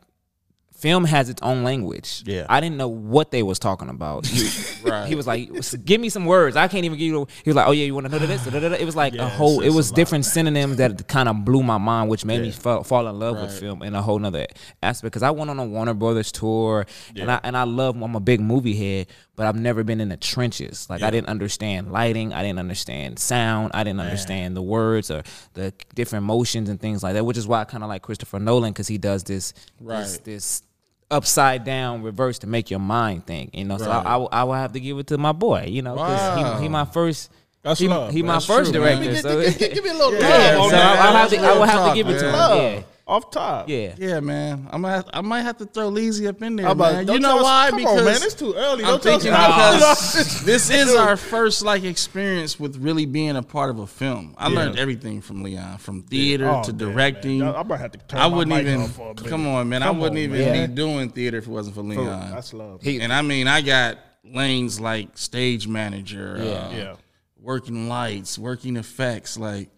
film 0.80 1.04
has 1.04 1.28
its 1.28 1.40
own 1.42 1.62
language. 1.64 2.22
Yeah. 2.26 2.46
I 2.48 2.60
didn't 2.60 2.76
know 2.78 2.88
what 2.88 3.30
they 3.30 3.42
was 3.42 3.58
talking 3.58 3.88
about. 3.88 4.26
He, 4.26 4.48
Right. 4.90 5.06
he 5.06 5.14
was 5.14 5.26
like, 5.26 5.50
"Give 5.84 6.00
me 6.00 6.08
some 6.08 6.24
words." 6.24 6.56
I 6.56 6.66
can't 6.68 6.84
even 6.86 6.96
give 6.98 7.06
you. 7.06 7.26
He 7.44 7.50
was 7.50 7.54
like, 7.56 7.66
"Oh 7.68 7.72
yeah, 7.72 7.84
you 7.84 7.94
want 7.94 8.06
to 8.06 8.12
know 8.12 8.18
this?" 8.18 8.46
It 8.46 8.84
was 8.86 8.96
like 8.96 9.12
Yeah, 9.14 9.26
a 9.26 9.28
whole. 9.28 9.60
It 9.60 9.68
was 9.70 9.90
different 9.92 10.24
synonyms 10.24 10.76
that 10.76 11.06
kind 11.06 11.28
of 11.28 11.44
blew 11.44 11.62
my 11.62 11.76
mind, 11.78 12.08
which 12.08 12.24
made 12.24 12.40
me 12.40 12.50
fall, 12.50 12.82
fall 12.82 13.06
in 13.06 13.18
love 13.18 13.36
with 13.40 13.58
film 13.60 13.82
in 13.82 13.94
a 13.94 14.00
whole 14.02 14.18
nother 14.18 14.46
aspect. 14.82 15.12
Because 15.12 15.22
I 15.22 15.30
went 15.30 15.50
on 15.50 15.58
a 15.58 15.64
Warner 15.66 15.92
Brothers 15.94 16.32
tour, 16.32 16.86
and 17.14 17.30
I 17.30 17.40
and 17.42 17.56
I 17.56 17.64
love. 17.64 18.00
I'm 18.00 18.14
a 18.16 18.20
big 18.20 18.40
movie 18.40 18.74
head, 18.74 19.08
but 19.36 19.46
I've 19.46 19.56
never 19.60 19.84
been 19.84 20.00
in 20.00 20.08
the 20.08 20.16
trenches. 20.16 20.88
Like 20.88 21.02
I 21.02 21.10
didn't 21.10 21.28
understand 21.28 21.92
lighting. 21.92 22.32
I 22.32 22.42
didn't 22.42 22.58
understand 22.58 23.18
sound. 23.18 23.72
I 23.74 23.84
didn't 23.84 24.00
understand 24.00 24.56
the 24.56 24.62
words 24.62 25.10
or 25.10 25.22
the 25.54 25.74
different 25.94 26.24
motions 26.24 26.68
and 26.70 26.80
things 26.80 27.02
like 27.02 27.14
that. 27.14 27.24
Which 27.26 27.36
is 27.36 27.46
why 27.46 27.60
I 27.60 27.64
kind 27.64 27.82
of 27.84 27.88
like 27.90 28.00
Christopher 28.02 28.38
Nolan 28.40 28.72
because 28.72 28.88
he 28.88 28.96
does 28.98 29.24
this 29.24 29.52
this, 29.52 29.54
Right. 29.80 30.20
this 30.24 30.62
upside 31.10 31.64
down 31.64 32.02
reverse 32.02 32.38
to 32.40 32.46
make 32.46 32.70
your 32.70 32.80
mind 32.80 33.26
think. 33.26 33.54
You 33.54 33.64
know, 33.64 33.78
so 33.78 33.90
I, 33.90 34.02
I, 34.02 34.16
will- 34.16 34.28
I 34.32 34.44
will 34.44 34.54
have 34.54 34.72
to 34.72 34.80
give 34.80 34.98
it 34.98 35.06
to 35.08 35.18
my 35.18 35.32
boy. 35.32 35.66
You 35.68 35.82
know, 35.82 35.94
because 35.94 36.36
Wow. 36.36 36.56
he, 36.56 36.62
he 36.64 36.68
my 36.68 36.84
first. 36.84 37.30
That's 37.62 37.78
he, 37.80 37.88
love, 37.88 38.10
he 38.12 38.22
my 38.22 38.34
That's 38.34 38.46
first 38.46 38.72
true, 38.72 38.80
director. 38.80 39.04
Give, 39.04 39.18
so 39.18 39.40
give- 39.42 39.58
give- 39.58 39.74
give 39.74 39.84
me 39.84 39.90
a 39.90 39.94
little 39.94 40.14
Yeah, 40.14 40.56
love. 40.58 40.70
so 40.70 40.76
I. 40.76 40.80
I'll 40.96 41.12
have 41.16 41.30
to, 41.30 41.36
I 41.38 41.40
will 41.52 41.56
real 41.56 41.66
have 41.66 41.88
to 41.90 41.94
give 41.94 42.08
it 42.08 42.18
to 42.20 42.26
him. 42.28 42.34
Yeah, 42.34 42.82
Off 43.10 43.30
top. 43.30 43.68
yeah. 43.68 43.94
Yeah, 43.98 44.20
man. 44.20 44.68
I'm 44.70 44.82
gonna 44.82 44.94
have, 44.94 45.10
I 45.12 45.20
might 45.20 45.42
have 45.42 45.56
to 45.58 45.66
throw 45.66 45.90
Leezy 45.90 46.28
up 46.28 46.40
in 46.42 46.56
there, 46.56 46.66
How 46.66 46.72
about- 46.72 46.92
man. 46.94 47.06
don't 47.06 47.16
You 47.16 47.20
know 47.20 47.38
us- 47.38 47.42
why? 47.42 47.66
Come 47.70 47.78
because 47.78 47.98
on, 47.98 48.04
man. 48.04 48.14
It's 48.22 48.34
too 48.34 48.54
early. 48.54 48.84
I'm 48.84 48.90
Don't 48.90 49.02
tell 49.02 49.14
us 49.16 49.22
thinking 49.22 49.32
about- 49.32 49.74
because 49.98 50.42
this 50.44 50.70
is 50.70 50.94
our 50.94 51.16
first 51.16 51.62
like 51.62 51.82
experience 51.84 52.58
with 52.60 52.76
really 52.76 53.06
being 53.06 53.36
a 53.36 53.42
part 53.42 53.70
of 53.70 53.78
a 53.80 53.86
film. 53.86 54.34
I 54.38 54.48
learned 54.48 54.78
everything 54.78 55.20
from 55.20 55.42
Leon, 55.42 55.78
from 55.78 56.02
theater 56.04 56.48
Oh, 56.48 56.62
to 56.62 56.72
man, 56.72 56.78
directing. 56.78 57.38
man. 57.40 57.48
I'm 57.56 57.66
gonna 57.68 57.78
have 57.78 57.92
to 57.92 57.98
turn 57.98 58.20
I 58.20 58.28
my 58.28 58.36
wouldn't 58.36 58.56
mic 58.56 58.66
even. 58.66 58.82
off 58.82 58.92
for 58.92 59.10
a. 59.10 59.14
Come 59.14 59.46
on, 59.48 59.68
man. 59.68 59.82
I 59.82 59.90
wouldn't 59.90 60.12
on, 60.12 60.18
even 60.18 60.38
man. 60.40 60.68
be 60.70 60.74
doing 60.76 61.10
theater 61.10 61.38
if 61.38 61.46
it 61.46 61.50
wasn't 61.50 61.74
for 61.74 61.82
Leon. 61.82 62.30
That's 62.30 62.54
love. 62.54 62.80
He, 62.82 63.00
and 63.00 63.12
I 63.12 63.22
mean, 63.22 63.48
I 63.48 63.60
got 63.60 63.98
lanes 64.24 64.78
like 64.80 65.18
stage 65.18 65.66
manager, 65.66 66.36
Yeah. 66.38 66.50
uh, 66.52 66.70
yeah. 66.76 66.94
working 67.40 67.88
lights, 67.88 68.38
working 68.38 68.76
effects, 68.76 69.36
like 69.38 69.70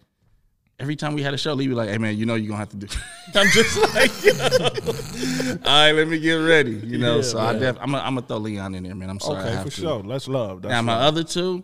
every 0.83 0.95
time 0.97 1.13
we 1.15 1.23
had 1.23 1.33
a 1.33 1.37
show, 1.37 1.53
Lee 1.53 1.67
be 1.67 1.73
like, 1.73 1.89
"Hey 1.89 1.97
man, 1.97 2.17
you 2.17 2.25
know 2.25 2.35
you're 2.35 2.49
gonna 2.49 2.59
have 2.59 2.69
to 2.69 2.75
do." 2.77 2.87
I'm 3.35 3.47
just 3.47 3.75
like, 3.95 4.11
you 4.23 4.33
all 4.33 5.57
right, 5.65 5.91
let 5.93 6.07
me 6.07 6.19
get 6.19 6.33
ready. 6.35 6.71
You 6.73 6.97
know, 6.97 7.15
Yeah, 7.17 7.21
so 7.23 7.39
I 7.39 7.53
def, 7.57 7.77
I'm 7.79 7.91
gonna 7.91 8.03
I'm 8.03 8.15
gonna 8.15 8.27
throw 8.27 8.37
Leon 8.37 8.75
in 8.75 8.83
there, 8.83 8.93
man. 8.93 9.09
I'm 9.09 9.19
sorry. 9.19 9.37
I 9.37 9.41
Okay, 9.45 9.51
have 9.55 9.63
for 9.65 9.71
to. 9.71 9.81
sure. 9.81 10.03
Let's 10.03 10.27
love. 10.27 10.61
That's 10.61 10.71
Now 10.71 10.81
my 10.81 10.95
love. 10.97 11.13
other 11.13 11.23
two, 11.23 11.63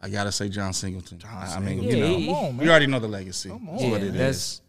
I 0.00 0.08
gotta 0.08 0.32
say 0.32 0.48
John 0.48 0.72
Singleton. 0.72 1.20
I, 1.26 1.56
I 1.56 1.60
mean, 1.60 1.80
Singleton. 1.80 1.96
you 1.98 2.02
know, 2.04 2.16
he- 2.18 2.26
Come 2.26 2.34
on, 2.34 2.56
man. 2.56 2.64
you 2.66 2.70
already 2.70 2.86
know 2.86 2.98
the 3.00 3.08
legacy. 3.08 3.50
on. 3.50 3.60
It's 3.74 3.82
what 3.84 4.00
Yeah, 4.00 4.08
it 4.08 4.12
that's 4.12 4.36
is. 4.38 4.60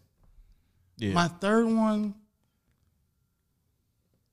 Yeah. 0.98 1.12
My 1.14 1.28
third 1.28 1.64
one 1.66 2.14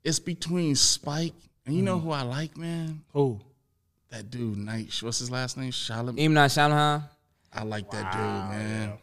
is 0.03 0.19
between 0.19 0.75
Spike 0.75 1.33
and 1.65 1.75
you 1.75 1.81
Mm. 1.81 1.85
know 1.85 1.99
who 1.99 2.11
I 2.11 2.21
like, 2.23 2.57
man. 2.57 3.01
Who? 3.13 3.39
That 4.09 4.29
dude, 4.31 4.57
Night. 4.57 4.93
What's 5.01 5.19
his 5.19 5.31
last 5.31 5.57
name? 5.57 5.71
Shalom. 5.71 6.15
M 6.17 6.33
Night 6.33 6.51
Shyamalan. 6.51 7.03
I 7.53 7.63
like 7.63 7.89
that 7.91 8.11
dude, 8.11 8.21
man. 8.21 8.93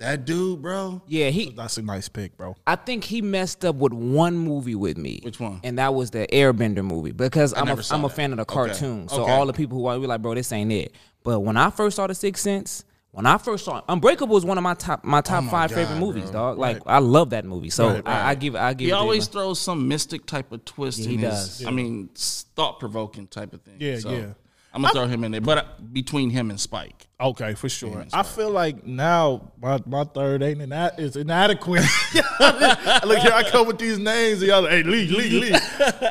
That 0.00 0.24
dude, 0.24 0.60
bro. 0.62 1.02
Yeah, 1.06 1.30
he. 1.30 1.50
That's 1.50 1.78
a 1.78 1.82
nice 1.82 2.08
pick, 2.08 2.36
bro. 2.36 2.56
I 2.66 2.76
think 2.76 3.04
he 3.04 3.22
messed 3.22 3.64
up 3.64 3.76
with 3.76 3.92
one 3.92 4.36
movie 4.36 4.74
with 4.74 4.98
me. 4.98 5.20
Which 5.22 5.40
one? 5.40 5.60
And 5.62 5.78
that 5.78 5.94
was 5.94 6.10
the 6.10 6.26
Airbender 6.32 6.84
movie 6.84 7.12
because 7.12 7.54
I'm 7.54 7.62
a, 7.62 7.66
never 7.66 7.82
saw 7.82 7.94
I'm 7.96 8.04
a 8.04 8.08
fan 8.08 8.32
of 8.32 8.36
the 8.38 8.42
Okay. 8.42 8.52
cartoon. 8.54 9.08
So 9.08 9.22
Okay. 9.22 9.30
all 9.32 9.46
the 9.46 9.52
people 9.52 9.78
who 9.78 9.86
are 9.86 9.98
we 9.98 10.06
like, 10.06 10.20
bro, 10.22 10.34
this 10.34 10.52
ain't 10.52 10.72
it. 10.72 10.94
But 11.22 11.40
when 11.40 11.56
I 11.56 11.70
first 11.70 11.96
saw 11.96 12.06
The 12.06 12.14
Sixth 12.14 12.42
Sense, 12.42 12.84
when 13.12 13.26
I 13.26 13.38
first 13.38 13.64
saw 13.64 13.80
Unbreakable 13.88 14.36
is 14.36 14.44
one 14.44 14.58
of 14.58 14.64
my 14.64 14.74
top 14.74 15.04
my 15.04 15.20
top 15.20 15.38
Oh 15.38 15.42
my 15.42 15.50
five 15.50 15.70
God, 15.70 15.76
favorite 15.76 16.00
movies, 16.00 16.24
bro. 16.24 16.32
dog. 16.32 16.58
Like 16.58 16.82
I 16.86 16.98
love 16.98 17.30
that 17.30 17.44
movie. 17.44 17.70
So 17.70 17.94
Right, 17.94 18.02
I, 18.08 18.30
I 18.30 18.34
give 18.34 18.56
I 18.56 18.74
give 18.74 18.86
He 18.86 18.90
it 18.90 18.94
always 18.94 19.26
him. 19.26 19.32
throws 19.32 19.60
some 19.60 19.86
mystic 19.86 20.26
type 20.26 20.50
of 20.52 20.64
twist 20.64 20.98
Yeah, 20.98 21.04
in 21.04 21.10
he 21.12 21.16
his. 21.18 21.58
does. 21.58 21.66
I 21.66 21.70
mean, 21.70 22.10
thought 22.14 22.80
provoking 22.80 23.28
type 23.28 23.52
of 23.54 23.62
thing. 23.62 23.76
Yeah, 23.78 23.98
So, 23.98 24.10
yeah. 24.10 24.26
I'm 24.74 24.82
gonna 24.82 24.92
throw 24.92 25.06
him 25.06 25.22
in 25.24 25.32
there, 25.32 25.40
but 25.40 25.58
uh, 25.58 25.64
between 25.92 26.30
him 26.30 26.50
and 26.50 26.58
Spike, 26.60 27.06
Okay, 27.20 27.54
for 27.54 27.68
sure. 27.68 28.04
I 28.12 28.24
feel 28.24 28.50
like 28.50 28.84
now 28.84 29.52
my, 29.62 29.78
my 29.86 30.02
third 30.02 30.42
ain't 30.42 30.60
in 30.60 30.70
that 30.70 30.98
is 30.98 31.16
inadequate. 31.16 31.84
Look 32.14 33.18
here, 33.20 33.32
I 33.32 33.48
come 33.48 33.68
with 33.68 33.78
these 33.78 33.98
names. 33.98 34.40
The 34.40 34.50
other, 34.50 34.68
hey, 34.68 34.82
Lee, 34.82 35.06
Lee, 35.06 35.40
Lee. 35.40 35.54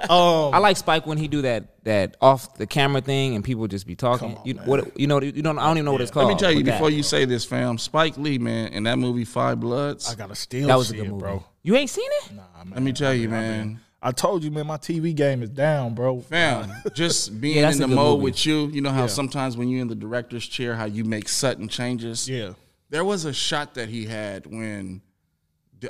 Um, 0.09 0.53
I 0.53 0.57
like 0.57 0.77
Spike 0.77 1.05
when 1.05 1.17
he 1.17 1.27
do 1.27 1.41
that 1.43 1.83
that 1.83 2.17
off 2.21 2.55
the 2.55 2.65
camera 2.65 3.01
thing 3.01 3.35
and 3.35 3.43
people 3.43 3.67
just 3.67 3.85
be 3.87 3.95
talking. 3.95 4.35
on, 4.37 4.45
you 4.45 4.55
man. 4.55 4.65
what 4.65 4.99
you 4.99 5.07
know 5.07 5.21
you 5.21 5.41
don't 5.41 5.57
I 5.59 5.67
don't 5.67 5.77
even 5.77 5.85
know 5.85 5.91
what 5.93 6.01
it's 6.01 6.11
called. 6.11 6.27
let 6.27 6.33
me 6.33 6.39
tell 6.39 6.51
you 6.51 6.59
but 6.59 6.65
that- 6.65 6.71
before 6.73 6.89
you 6.89 7.03
say 7.03 7.25
this, 7.25 7.45
fam. 7.45 7.77
Spike 7.77 8.17
Lee, 8.17 8.37
man, 8.37 8.73
in 8.73 8.83
that 8.83 8.97
movie 8.97 9.25
Five 9.25 9.59
Bloods. 9.59 10.11
I 10.11 10.15
gotta 10.15 10.35
steal. 10.35 10.67
that 10.67 10.77
was 10.77 10.91
a 10.91 10.95
good 10.95 11.05
it, 11.05 11.09
movie. 11.09 11.19
bro. 11.21 11.43
You 11.63 11.75
ain't 11.75 11.89
seen 11.89 12.09
it? 12.25 12.33
Nah, 12.33 12.43
man. 12.63 12.73
let 12.73 12.83
me 12.83 12.91
tell 12.91 13.13
you, 13.13 13.27
I 13.29 13.31
mean, 13.31 13.41
man. 13.41 13.79
I 14.05 14.11
told 14.11 14.43
you, 14.43 14.51
man, 14.51 14.67
my 14.67 14.75
TV 14.77 15.15
game 15.15 15.41
is 15.43 15.49
down, 15.49 15.93
bro. 15.95 16.19
Fam, 16.19 16.69
just 16.93 17.39
being 17.41 17.61
that's 17.61 17.77
in 17.79 17.81
the 17.89 17.95
mode 17.95 18.19
movie. 18.19 18.23
with 18.31 18.45
you. 18.45 18.67
You 18.67 18.81
know 18.81 18.91
how 18.91 19.07
sometimes 19.07 19.55
when 19.55 19.69
you're 19.69 19.81
in 19.81 19.87
the 19.87 19.95
director's 19.95 20.45
chair, 20.45 20.75
how 20.75 20.85
you 20.85 21.05
make 21.05 21.29
sudden 21.29 21.69
changes. 21.69 22.27
Yeah. 22.29 22.53
There 22.89 23.05
was 23.05 23.23
a 23.25 23.31
shot 23.33 23.75
that 23.75 23.87
he 23.89 24.05
had 24.05 24.45
when 24.45 25.01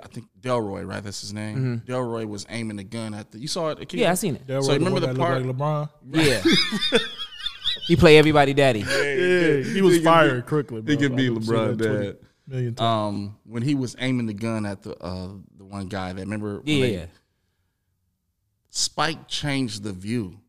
I 0.01 0.07
think 0.07 0.27
Delroy, 0.39 0.87
right? 0.87 1.03
That's 1.03 1.21
his 1.21 1.33
name. 1.33 1.81
Delroy 1.87 2.25
was 2.27 2.45
aiming 2.49 2.77
the 2.77 2.83
gun 2.83 3.13
at 3.15 3.31
the. 3.31 3.39
You 3.39 3.47
saw 3.47 3.69
it? 3.69 3.79
Akira? 3.81 3.87
Mm-hmm. 3.87 3.97
Yeah, 3.99 4.11
I 4.11 4.13
seen 4.13 4.35
it. 4.35 4.47
That 4.47 4.63
So 4.63 4.69
right, 4.69 4.77
remember 4.79 5.01
one 5.01 5.13
the 5.13 5.19
part- 5.19 5.43
like 5.45 5.55
LeBron? 5.55 5.89
Yeah. 6.11 6.99
he 7.87 7.95
play 7.95 8.17
everybody 8.17 8.53
daddy. 8.53 8.79
Yeah, 8.79 9.63
he 9.73 9.81
was 9.81 10.01
fired 10.03 10.45
quickly. 10.45 10.81
Bro. 10.81 10.91
He 10.91 10.97
could 10.97 11.15
be 11.15 11.29
LeBron 11.29 11.77
dad. 11.77 12.17
Million 12.47 12.75
times. 12.75 12.81
Um, 12.81 13.37
when 13.45 13.63
he 13.63 13.73
was 13.75 13.95
aiming 13.99 14.25
the 14.27 14.33
gun 14.33 14.65
at 14.65 14.81
the 14.83 14.95
uh 15.03 15.29
the 15.57 15.65
one 15.65 15.87
guy 15.87 16.11
that 16.13 16.21
remember. 16.21 16.57
when 16.57 16.63
Yeah. 16.65 16.85
they- 16.85 17.09
Spike 18.75 19.27
changed 19.27 19.83
the 19.83 19.93
view. 19.93 20.39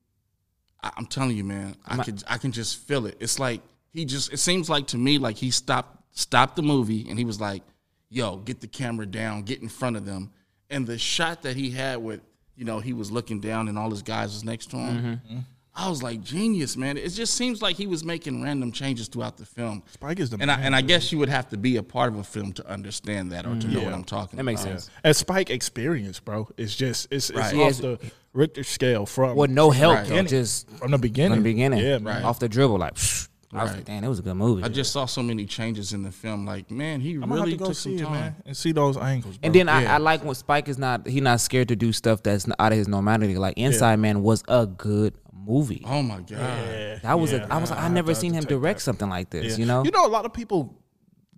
I, 0.82 0.92
I'm 0.96 1.04
telling 1.04 1.36
you, 1.36 1.44
man. 1.44 1.76
I 1.86 2.02
could 2.02 2.24
I 2.26 2.38
can 2.38 2.52
just 2.52 2.78
feel 2.78 3.04
it. 3.04 3.18
It's 3.20 3.38
like 3.38 3.60
he 3.90 4.06
just. 4.06 4.32
It 4.32 4.38
seems 4.38 4.70
like 4.70 4.86
to 4.88 4.96
me 4.96 5.18
like 5.18 5.36
he 5.36 5.50
stopped 5.50 5.98
stopped 6.12 6.56
the 6.56 6.62
movie 6.62 7.06
and 7.10 7.18
he 7.18 7.26
was 7.26 7.38
like, 7.38 7.62
"Yo, 8.08 8.38
get 8.38 8.62
the 8.62 8.66
camera 8.66 9.04
down, 9.04 9.42
get 9.42 9.60
in 9.60 9.68
front 9.68 9.96
of 9.96 10.06
them." 10.06 10.32
And 10.70 10.86
the 10.86 10.96
shot 10.96 11.42
that 11.42 11.54
he 11.54 11.70
had 11.70 11.98
with, 11.98 12.22
you 12.56 12.64
know, 12.64 12.80
he 12.80 12.94
was 12.94 13.10
looking 13.10 13.40
down 13.40 13.68
and 13.68 13.78
all 13.78 13.90
his 13.90 14.00
guys 14.00 14.32
was 14.32 14.42
next 14.42 14.70
to 14.70 14.78
him. 14.78 15.20
Mm-hmm. 15.28 15.38
I 15.76 15.88
was 15.88 16.02
like, 16.04 16.22
genius, 16.22 16.76
man. 16.76 16.96
It 16.96 17.08
just 17.08 17.34
seems 17.34 17.60
like 17.60 17.74
he 17.76 17.88
was 17.88 18.04
making 18.04 18.40
random 18.42 18.70
changes 18.70 19.08
throughout 19.08 19.36
the 19.36 19.44
film. 19.44 19.82
Spike 19.92 20.20
is 20.20 20.30
the 20.30 20.36
And 20.40 20.48
I, 20.50 20.56
man, 20.56 20.66
and 20.66 20.76
I 20.76 20.82
guess 20.82 21.10
you 21.10 21.18
would 21.18 21.28
have 21.28 21.48
to 21.48 21.56
be 21.56 21.76
a 21.78 21.82
part 21.82 22.12
of 22.12 22.18
a 22.18 22.22
film 22.24 22.52
to 22.52 22.68
understand 22.70 23.32
that 23.32 23.44
or 23.44 23.58
to 23.58 23.66
know 23.66 23.82
what 23.82 23.92
I'm 23.92 24.04
talking 24.04 24.34
about. 24.34 24.36
That 24.36 24.42
makes 24.44 24.62
about. 24.62 24.80
sense. 24.82 24.90
And 25.02 25.16
Spike 25.16 25.50
experience, 25.50 26.20
bro. 26.20 26.48
It's 26.56 26.76
just 26.76 27.08
it's, 27.10 27.30
it's 27.30 27.36
Right. 27.38 27.54
Yeah, 27.56 27.64
off 27.64 27.78
the 27.78 27.98
Richter 28.32 28.62
scale 28.62 29.04
from 29.04 29.36
With 29.36 29.50
no 29.50 29.70
help, 29.70 29.96
Right. 29.96 30.06
though, 30.06 30.22
just 30.22 30.70
from 30.70 30.92
the 30.92 30.98
beginning. 30.98 31.36
from 31.38 31.42
the 31.42 31.50
beginning. 31.50 31.78
Yeah, 31.84 31.98
man. 31.98 32.22
Off 32.22 32.38
the 32.38 32.48
dribble, 32.48 32.78
like 32.78 32.94
psh, 32.94 33.28
I 33.52 33.62
was 33.62 33.70
Right. 33.70 33.76
like, 33.78 33.84
damn, 33.86 34.04
it 34.04 34.08
was 34.08 34.18
a 34.20 34.22
good 34.22 34.34
movie. 34.34 34.62
I 34.62 34.68
just 34.68 34.92
saw 34.92 35.06
so 35.06 35.22
many 35.24 35.44
changes 35.44 35.92
in 35.92 36.02
the 36.04 36.10
film. 36.12 36.46
Like, 36.46 36.70
man, 36.70 37.00
he 37.00 37.14
I'm 37.14 37.20
gonna 37.22 37.34
really 37.34 37.50
have 37.50 37.58
to 37.58 37.64
go 37.64 37.66
took 37.70 37.76
see 37.76 37.96
some 37.98 38.06
it, 38.06 38.08
time. 38.08 38.20
man, 38.20 38.36
and 38.46 38.56
see 38.56 38.70
those 38.72 38.96
angles. 38.96 39.38
Bro. 39.38 39.46
and 39.46 39.54
then 39.54 39.68
I, 39.68 39.82
Yeah. 39.82 39.94
I 39.94 39.98
like 39.98 40.24
when 40.24 40.34
Spike 40.36 40.68
is 40.68 40.78
not 40.78 41.06
he 41.08 41.20
not 41.20 41.40
scared 41.40 41.66
to 41.68 41.76
do 41.76 41.92
stuff 41.92 42.22
that's 42.22 42.46
out 42.60 42.70
of 42.72 42.78
his 42.78 42.86
normality. 42.86 43.36
Like 43.38 43.54
Inside 43.56 43.96
Man 43.96 44.22
was 44.22 44.44
a 44.46 44.66
good 44.66 45.14
movie. 45.34 45.82
Oh 45.86 46.02
my 46.02 46.16
god! 46.18 46.30
Yeah, 46.30 46.98
That 47.02 47.18
was 47.18 47.32
yeah, 47.32 47.46
a 47.46 47.54
I 47.54 47.58
was 47.58 47.70
like, 47.70 47.78
I 47.78 47.82
have 47.82 47.92
never 47.92 48.14
seen 48.14 48.32
him 48.32 48.44
direct 48.44 48.78
that. 48.78 48.84
something 48.84 49.08
like 49.08 49.30
this. 49.30 49.52
Yeah. 49.52 49.58
You 49.58 49.66
know, 49.66 49.84
you 49.84 49.90
know, 49.90 50.06
a 50.06 50.08
lot 50.08 50.24
of 50.24 50.32
people 50.32 50.80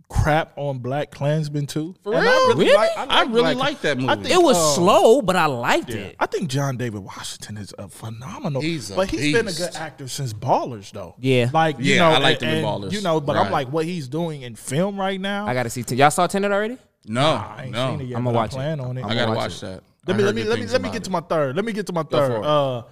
crap 0.09 0.53
on 0.57 0.79
Black 0.79 1.11
Klansman 1.11 1.67
too. 1.67 1.95
For 2.05 2.13
real? 2.13 2.55
Really? 2.57 2.77
I 2.77 3.25
really 3.25 3.55
like 3.55 3.81
that 3.81 3.97
movie. 3.99 4.09
I 4.09 4.15
think, 4.15 4.31
it 4.31 4.41
was 4.41 4.57
uh, 4.57 4.75
slow, 4.75 5.21
but 5.21 5.35
I 5.35 5.47
liked 5.47 5.91
Yeah. 5.91 5.97
it. 5.97 6.17
I 6.21 6.27
think 6.27 6.49
John 6.49 6.77
David 6.77 7.01
Washington 7.01 7.57
is 7.57 7.75
a 7.77 7.89
phenomenal. 7.89 8.63
He's 8.63 8.91
a 8.93 8.95
but 8.97 9.11
he's 9.11 9.35
been 9.35 9.49
a 9.49 9.53
good 9.53 9.75
actor 9.75 10.07
since 10.07 10.33
Ballers, 10.33 10.93
though. 10.93 11.17
Yeah. 11.19 11.51
like 11.53 11.79
you 11.81 11.95
Yeah, 11.95 12.09
know, 12.09 12.15
I 12.15 12.19
like 12.19 12.41
and, 12.41 12.51
him 12.51 12.59
in 12.59 12.65
and, 12.65 12.67
Ballers. 12.85 12.93
You 12.93 13.01
know, 13.01 13.21
but 13.21 13.37
I'm 13.37 13.51
like, 13.51 13.73
what 13.73 13.85
he's 13.85 14.07
doing 14.07 14.43
in 14.43 14.55
film 14.55 14.97
right 14.99 15.21
now. 15.21 15.47
I 15.47 15.55
got 15.55 15.65
to 15.65 15.71
see. 15.71 15.83
Y'all 15.97 16.11
saw 16.13 16.29
Tenet 16.29 16.53
already? 16.53 16.79
No, 17.09 17.23
I 17.23 17.63
ain't 17.65 17.73
no. 17.73 17.91
seen 17.93 18.01
it 18.03 18.05
yet. 18.11 18.17
I'ma 18.19 18.31
watch 18.33 18.53
I 18.53 18.57
plan 18.57 18.81
it. 18.81 18.83
on 18.83 18.99
it. 18.99 19.05
I 19.05 19.15
gotta 19.15 19.31
watch 19.33 19.39
watch 19.39 19.61
that. 19.61 19.83
Let 20.07 20.17
me 20.17 20.23
let 20.25 20.35
me 20.35 20.45
let 20.45 20.59
me 20.61 20.67
let 20.67 20.83
me 20.83 20.91
get 20.91 21.03
to 21.05 21.11
my 21.11 21.21
third. 21.21 21.57
Let 21.57 21.65
me 21.65 21.73
get 21.73 21.87
to 21.87 21.93
my 21.93 22.03
third. 22.05 22.45
Uh, 22.45 22.83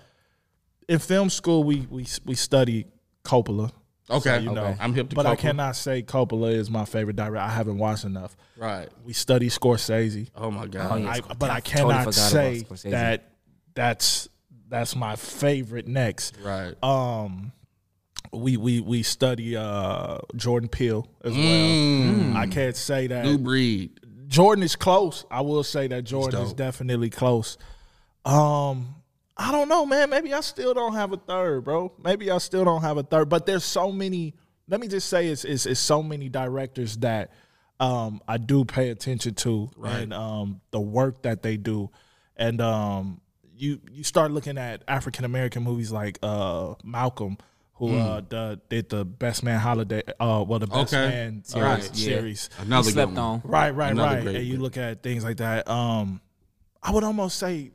in 0.88 0.98
film 0.98 1.30
school, 1.30 1.64
we 1.64 1.86
we 1.90 2.06
we 2.24 2.34
study 2.34 2.86
Coppola. 3.24 3.72
Okay, 4.10 4.40
you 4.40 4.52
know, 4.52 4.76
I'm 4.78 4.92
hip 4.92 5.08
to 5.08 5.16
but 5.16 5.24
I 5.24 5.34
cannot 5.34 5.76
say 5.76 6.02
Coppola 6.02 6.52
is 6.52 6.70
my 6.70 6.84
favorite 6.84 7.16
director. 7.16 7.38
I 7.38 7.48
haven't 7.48 7.78
watched 7.78 8.04
enough. 8.04 8.36
Right. 8.56 8.88
We 9.02 9.14
study 9.14 9.48
Scorsese. 9.48 10.28
Oh 10.36 10.50
my 10.50 10.66
god. 10.66 10.92
Oh, 10.92 10.96
yeah. 10.96 11.10
I, 11.10 11.20
but 11.20 11.50
I 11.50 11.60
Totally 11.60 11.94
cannot 11.94 11.98
forgot 12.00 12.14
say 12.14 12.66
that 12.90 13.30
that's 13.74 14.28
that's 14.68 14.94
my 14.94 15.16
favorite 15.16 15.88
next. 15.88 16.36
Right. 16.42 16.74
Um, 16.84 17.52
we 18.30 18.58
we 18.58 18.80
we 18.80 19.02
study 19.02 19.56
uh 19.56 20.18
Jordan 20.36 20.68
Peele 20.68 21.08
as 21.24 21.32
Mm. 21.32 22.32
well. 22.34 22.36
I 22.36 22.46
can't 22.46 22.76
say 22.76 23.06
that 23.06 23.24
New 23.24 23.38
breed. 23.38 24.00
Jordan 24.28 24.64
is 24.64 24.76
close. 24.76 25.24
I 25.30 25.40
will 25.40 25.62
say 25.64 25.86
that 25.88 26.04
Jordan 26.04 26.42
is 26.42 26.52
definitely 26.52 27.08
close. 27.08 27.56
Um, 28.24 28.96
I 29.36 29.50
don't 29.50 29.68
know, 29.68 29.84
man. 29.84 30.10
Maybe 30.10 30.32
I 30.32 30.40
still 30.40 30.74
don't 30.74 30.94
have 30.94 31.12
a 31.12 31.16
third, 31.16 31.64
bro. 31.64 31.92
Maybe 32.02 32.30
I 32.30 32.38
still 32.38 32.64
don't 32.64 32.82
have 32.82 32.96
a 32.98 33.02
third. 33.02 33.28
But 33.28 33.46
there's 33.46 33.64
so 33.64 33.90
many. 33.90 34.34
Let 34.68 34.80
me 34.80 34.88
just 34.88 35.08
say, 35.08 35.28
it's 35.28 35.44
it's, 35.44 35.66
it's 35.66 35.80
so 35.80 36.02
many 36.02 36.28
directors 36.28 36.96
that 36.98 37.32
um 37.80 38.20
I 38.28 38.36
do 38.36 38.64
pay 38.64 38.90
attention 38.90 39.34
to, 39.34 39.70
and 39.84 40.14
um 40.14 40.60
the 40.70 40.80
work 40.80 41.22
that 41.22 41.42
they 41.42 41.56
do, 41.56 41.90
and 42.36 42.60
um 42.60 43.20
you 43.56 43.80
you 43.90 44.04
start 44.04 44.30
looking 44.30 44.56
at 44.58 44.82
African 44.86 45.24
American 45.24 45.62
movies 45.64 45.90
like 45.90 46.18
uh 46.22 46.74
Malcolm. 46.84 47.36
Who 47.78 47.92
uh, 47.98 48.20
the, 48.28 48.60
did 48.68 48.88
the 48.88 49.04
Best 49.04 49.42
Man 49.42 49.58
Holiday? 49.58 50.02
Uh, 50.20 50.44
well, 50.46 50.60
the 50.60 50.68
Best 50.68 50.94
Okay. 50.94 51.08
Man 51.08 51.42
uh, 51.56 51.60
Right. 51.60 51.82
Yeah. 51.82 51.88
series. 51.90 52.48
Another 52.60 52.82
He 52.88 52.90
good 52.90 52.92
slept 52.92 53.08
one. 53.14 53.18
on. 53.18 53.42
Right, 53.42 53.70
right, 53.74 53.90
Another 53.90 54.16
right. 54.18 54.36
And 54.36 54.46
you 54.46 54.58
look 54.58 54.76
at 54.76 55.02
things 55.02 55.24
like 55.24 55.38
that. 55.38 55.68
Um, 55.68 56.20
I 56.80 56.92
would 56.92 57.02
almost 57.02 57.36
say 57.36 57.72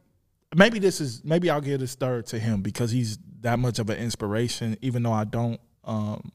maybe 0.56 0.80
this 0.80 1.00
is 1.02 1.24
maybe 1.24 1.50
I'll 1.50 1.62
give 1.62 1.80
this 1.80 1.96
third 1.96 2.26
to 2.28 2.40
him 2.40 2.62
because 2.62 2.92
he's 2.92 3.18
that 3.42 3.60
much 3.60 3.80
of 3.80 3.90
an 3.90 3.98
inspiration. 3.98 4.78
Even 4.82 5.04
though 5.04 5.14
I 5.14 5.24
don't, 5.24 5.60
um, 5.84 6.32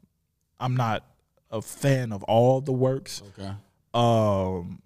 I'm 0.60 0.76
not 0.76 1.04
a 1.50 1.60
fan 1.62 2.12
of 2.12 2.22
all 2.24 2.60
the 2.60 2.72
works. 2.72 3.22
Okay. 3.38 3.52
Um, 3.92 4.80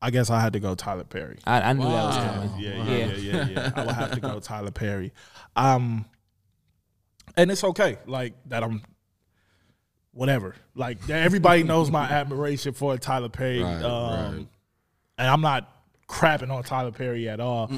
I 0.00 0.10
guess 0.10 0.30
I 0.30 0.40
had 0.40 0.54
to 0.54 0.60
go 0.60 0.74
Tyler 0.74 1.04
Perry. 1.04 1.38
I, 1.44 1.60
I 1.60 1.72
knew 1.74 1.84
that 1.84 2.04
was 2.04 2.16
coming. 2.16 2.50
Yeah, 2.58 2.70
Yeah. 2.70 2.84
yeah, 2.84 3.06
yeah, 3.06 3.16
yeah, 3.16 3.48
yeah. 3.48 3.70
I 3.76 3.84
would 3.84 3.94
have 3.94 4.10
to 4.12 4.20
go 4.20 4.40
Tyler 4.40 4.70
Perry. 4.72 5.12
Um, 5.54 6.06
and 7.36 7.50
it's 7.50 7.62
okay, 7.64 7.98
like 8.06 8.34
that. 8.46 8.62
I'm 8.64 8.82
whatever. 10.12 10.54
Like 10.74 11.08
everybody 11.08 11.62
knows 11.62 11.90
my 11.90 12.04
admiration 12.04 12.72
for 12.74 12.96
Tyler 12.98 13.28
Perry. 13.28 13.62
Right, 13.62 13.82
um, 13.82 14.36
right. 14.36 14.46
And 15.18 15.28
I'm 15.28 15.40
not 15.40 15.70
crapping 16.12 16.50
on 16.50 16.62
Tyler 16.62 16.92
Perry 16.92 17.28
at 17.28 17.40
all. 17.40 17.70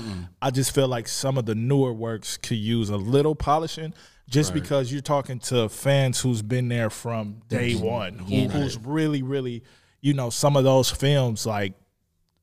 I 0.43 0.51
just 0.51 0.75
feel 0.75 0.89
like 0.89 1.07
some 1.09 1.39
of 1.39 1.47
the 1.47 1.55
newer 1.55 1.93
works 1.93 2.37
could 2.37 2.57
use 2.59 2.91
a 2.91 2.97
little 2.97 3.35
polishing. 3.35 3.95
Just 4.29 4.55
because 4.55 4.91
you're 4.91 5.03
talking 5.03 5.39
to 5.41 5.69
fans 5.69 6.19
who's 6.21 6.41
been 6.41 6.69
there 6.69 6.89
from 6.89 7.43
day 7.49 7.75
one, 7.75 8.19
who, 8.19 8.49
who's 8.49 8.79
really, 8.79 9.23
really, 9.23 9.63
you 10.01 10.15
know, 10.15 10.31
some 10.31 10.57
of 10.57 10.65
those 10.65 10.91
films 10.91 11.45
like 11.47 11.75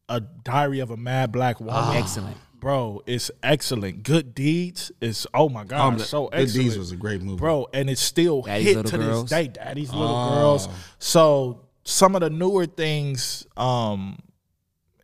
a 0.08 0.20
Diary 0.22 0.80
of 0.80 0.92
a 0.92 0.98
Mad 0.98 1.32
Black 1.32 1.60
Woman, 1.60 1.96
Excellent. 1.98 2.38
bro, 2.60 3.02
it's 3.08 3.32
excellent. 3.42 4.04
Good 4.04 4.36
Deeds 4.36 4.92
is 5.02 5.26
oh 5.34 5.50
my 5.50 5.64
god, 5.64 5.94
Um, 5.94 6.00
so 6.00 6.28
Good 6.28 6.42
excellent, 6.42 6.66
Deeds 6.66 6.78
was 6.78 6.92
a 6.92 6.96
great 6.98 7.22
movie. 7.24 7.38
bro, 7.40 7.68
and 7.74 7.90
it's 7.90 8.02
still 8.02 8.44
Daddy's 8.44 8.76
hit 8.76 8.86
to 8.86 8.98
Girls. 9.00 9.24
this 9.24 9.30
day. 9.32 9.48
Daddy's 9.48 9.92
little 9.92 10.16
Oh. 10.16 10.36
girls. 10.36 10.70
So 11.00 11.62
some 11.84 12.14
of 12.14 12.22
the 12.22 12.30
newer 12.30 12.68
things 12.68 13.48
um 13.58 14.20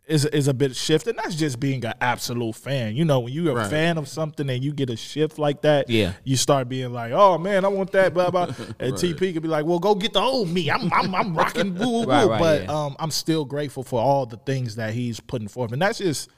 is 0.08 0.24
is 0.26 0.48
a 0.48 0.54
bit 0.54 0.74
shift, 0.74 1.06
and 1.06 1.18
that's 1.18 1.34
just 1.36 1.60
being 1.60 1.84
an 1.84 1.94
absolute 2.00 2.54
fan. 2.56 2.96
You 2.96 3.04
know, 3.04 3.20
when 3.20 3.32
you're 3.32 3.52
a 3.52 3.54
Right. 3.54 3.70
fan 3.70 3.98
of 3.98 4.08
something 4.08 4.48
and 4.50 4.64
you 4.64 4.72
get 4.72 4.90
a 4.90 4.96
shift 4.96 5.38
like 5.38 5.62
that, 5.62 5.88
Yeah. 5.90 6.14
you 6.24 6.36
start 6.36 6.68
being 6.68 6.92
like, 6.92 7.12
"Oh 7.12 7.38
man, 7.38 7.64
I 7.64 7.68
want 7.68 7.92
that." 7.92 8.14
Blah 8.14 8.30
blah. 8.30 8.46
And 8.80 8.94
TP 8.94 9.32
could 9.32 9.42
be 9.42 9.48
like, 9.48 9.64
"Well, 9.66 9.78
go 9.78 9.94
get 9.94 10.12
the 10.14 10.20
old 10.20 10.48
me. 10.50 10.70
I'm 10.70 10.92
I'm, 10.92 11.14
I'm 11.14 11.34
rocking 11.36 11.74
woo 11.74 11.86
woo 11.86 11.98
woo." 12.00 12.06
Right, 12.06 12.24
right, 12.26 12.40
but 12.40 12.62
yeah. 12.62 12.72
um, 12.86 12.96
I'm 12.98 13.10
still 13.10 13.44
grateful 13.44 13.82
for 13.82 14.00
all 14.00 14.26
the 14.26 14.38
things 14.38 14.76
that 14.76 14.94
he's 14.94 15.20
putting 15.20 15.48
forth, 15.48 15.72
and 15.72 15.80
that's 15.82 15.98
just 15.98 16.28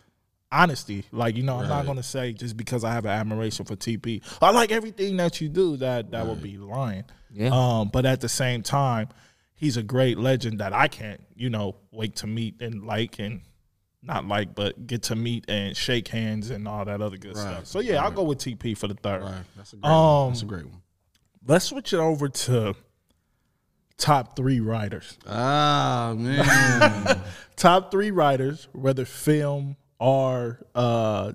honesty. 0.52 1.04
Like 1.12 1.36
you 1.36 1.42
know, 1.42 1.58
I'm 1.58 1.68
not 1.68 1.86
gonna 1.86 2.02
say 2.02 2.32
just 2.32 2.56
because 2.56 2.84
I 2.84 2.92
have 2.92 3.04
an 3.04 3.12
admiration 3.12 3.64
for 3.64 3.76
TP, 3.76 4.22
I 4.42 4.50
like 4.50 4.72
everything 4.72 5.16
that 5.18 5.40
you 5.40 5.48
do. 5.48 5.76
That 5.76 6.10
that 6.10 6.26
would 6.26 6.42
be 6.42 6.56
lying. 6.58 7.04
Yeah. 7.32 7.50
Um, 7.52 7.88
but 7.92 8.04
at 8.06 8.20
the 8.20 8.28
same 8.28 8.62
time, 8.62 9.08
he's 9.54 9.76
a 9.76 9.82
great 9.82 10.18
legend 10.18 10.58
that 10.58 10.72
I 10.72 10.88
can't, 10.88 11.20
you 11.36 11.48
know, 11.50 11.76
wait 11.92 12.16
to 12.16 12.26
meet 12.26 12.60
and 12.60 12.84
like 12.84 13.18
and 13.20 13.42
not 14.02 14.26
like, 14.26 14.54
but 14.54 14.86
get 14.86 15.02
to 15.04 15.16
meet 15.16 15.44
and 15.48 15.76
shake 15.76 16.08
hands 16.08 16.50
and 16.50 16.66
all 16.66 16.84
that 16.84 17.00
other 17.02 17.16
good 17.18 17.36
stuff. 17.36 17.66
So 17.66 17.80
yeah, 17.80 18.02
I'll 18.02 18.10
go 18.10 18.22
with 18.22 18.38
TP 18.38 18.76
for 18.76 18.88
the 18.88 18.94
third. 18.94 19.22
Right. 19.22 19.42
That's 19.56 19.72
a 19.72 19.76
great 19.76 19.90
one. 19.92 20.28
That's 20.30 20.40
a 20.40 20.44
Um, 20.44 20.48
great 20.48 20.66
one. 20.66 20.82
Let's 21.46 21.64
switch 21.66 21.92
it 21.92 21.98
over 21.98 22.28
to 22.28 22.74
top 23.96 24.36
three 24.36 24.60
writers. 24.60 25.18
Ah 25.26 26.14
man. 26.18 27.20
Top 27.56 27.90
three 27.90 28.10
writers, 28.10 28.68
whether 28.72 29.04
film 29.04 29.76
or 29.98 30.60
uh 30.74 31.32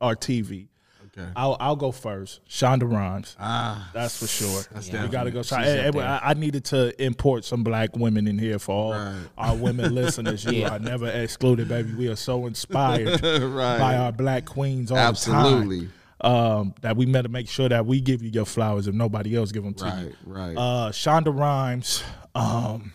or 0.00 0.16
TV. 0.16 0.68
Okay. 1.16 1.28
I'll 1.36 1.56
I'll 1.60 1.76
go 1.76 1.92
first. 1.92 2.40
Shonda 2.48 2.90
Rhimes. 2.90 3.36
Ah. 3.38 3.90
That's 3.94 4.18
for 4.18 4.26
sure. 4.26 4.62
That's 4.72 4.90
we 4.90 5.08
got 5.08 5.24
to 5.24 5.30
go. 5.30 5.42
definitely- 5.42 5.42
Shonda. 5.42 5.64
she's 5.64 5.72
Hey, 5.82 5.88
up 5.88 5.94
hey, 5.94 6.00
there. 6.00 6.08
I, 6.08 6.30
I 6.30 6.34
needed 6.34 6.64
to 6.66 7.02
import 7.04 7.44
some 7.44 7.62
black 7.64 7.96
women 7.96 8.26
in 8.26 8.38
here 8.38 8.58
for 8.58 8.72
all 8.72 8.92
Right. 8.92 9.22
our 9.38 9.54
women 9.56 9.94
listeners. 9.94 10.44
You 10.44 10.64
are 10.70 10.78
never 10.78 11.08
excluded, 11.08 11.68
baby. 11.68 11.92
We 11.94 12.08
are 12.08 12.16
so 12.16 12.46
inspired 12.46 13.22
right. 13.24 13.78
by 13.78 13.96
our 13.96 14.12
black 14.12 14.44
queens 14.46 14.90
all 14.90 14.98
Absolutely. 14.98 15.80
the 15.80 15.84
time. 15.86 15.92
Um, 16.20 16.74
that 16.80 16.96
we 16.96 17.04
better 17.04 17.28
make 17.28 17.48
sure 17.48 17.68
that 17.68 17.84
we 17.84 18.00
give 18.00 18.22
you 18.22 18.30
your 18.30 18.46
flowers 18.46 18.86
if 18.88 18.94
nobody 18.94 19.36
else 19.36 19.52
give 19.52 19.62
them 19.64 19.74
to 19.74 19.84
you. 19.84 20.32
Right. 20.32 20.54
Right. 20.54 20.56
Uh, 20.56 20.90
Shonda 20.90 21.36
Rhimes. 21.38 22.02
Um, 22.34 22.94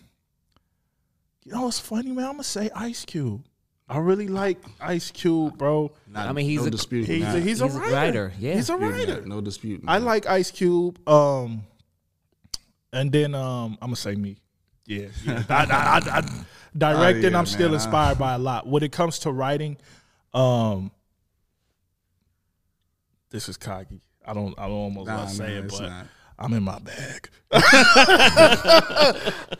you 1.45 1.51
know 1.51 1.63
what's 1.63 1.79
funny, 1.79 2.11
man? 2.11 2.25
I'm 2.25 2.31
gonna 2.33 2.43
say 2.43 2.69
Ice 2.75 3.05
Cube. 3.05 3.43
I 3.91 3.97
really 3.97 4.27
like 4.27 4.59
Ice 4.79 5.09
Cube, 5.09 5.57
bro. 5.57 5.91
Not- 6.07 6.27
I 6.29 6.31
mean, 6.33 6.45
he's 6.45 6.61
no 6.61 6.67
a- 6.67 6.69
dispute. 6.69 7.07
He's 7.07 7.23
Nah. 7.23 7.31
a, 7.33 7.39
he's, 7.39 7.59
He's 7.59 7.61
a 7.61 7.67
writer. 7.79 7.93
writer, 7.95 8.33
yeah. 8.39 8.53
he's 8.55 8.69
a 8.69 8.73
Yeah, 8.79 8.87
writer. 8.89 9.21
No 9.25 9.41
dispute. 9.41 9.83
I 9.87 9.97
like 9.97 10.27
Ice 10.27 10.51
Cube. 10.51 10.99
Um, 11.09 11.63
and 12.93 13.11
then 13.11 13.33
um, 13.33 13.77
I'm 13.81 13.87
gonna 13.87 13.95
say 13.95 14.13
me. 14.15 14.37
Yeah, 14.85 15.07
yeah. 15.25 15.43
I, 15.49 15.63
I, 15.65 15.65
I, 15.65 16.19
I, 16.19 16.21
directing, 16.77 17.25
Oh, 17.25 17.29
yeah, 17.29 17.37
I'm 17.39 17.45
still 17.47 17.67
man. 17.69 17.75
inspired 17.75 18.17
by 18.19 18.35
a 18.35 18.37
lot. 18.37 18.67
When 18.67 18.83
it 18.83 18.91
comes 18.91 19.17
to 19.19 19.31
writing, 19.31 19.77
um, 20.35 20.91
this 23.31 23.49
is 23.49 23.57
cocky. 23.57 24.01
I 24.25 24.33
don't. 24.33 24.53
I 24.59 24.63
don't 24.63 24.71
almost 24.71 25.07
Nah, 25.07 25.17
want 25.17 25.29
to 25.29 25.35
say 25.35 25.53
it, 25.55 25.67
but 25.69 25.81
not. 25.81 26.05
I'm 26.37 26.53
in 26.53 26.63
my 26.63 26.79
bag. 26.79 27.29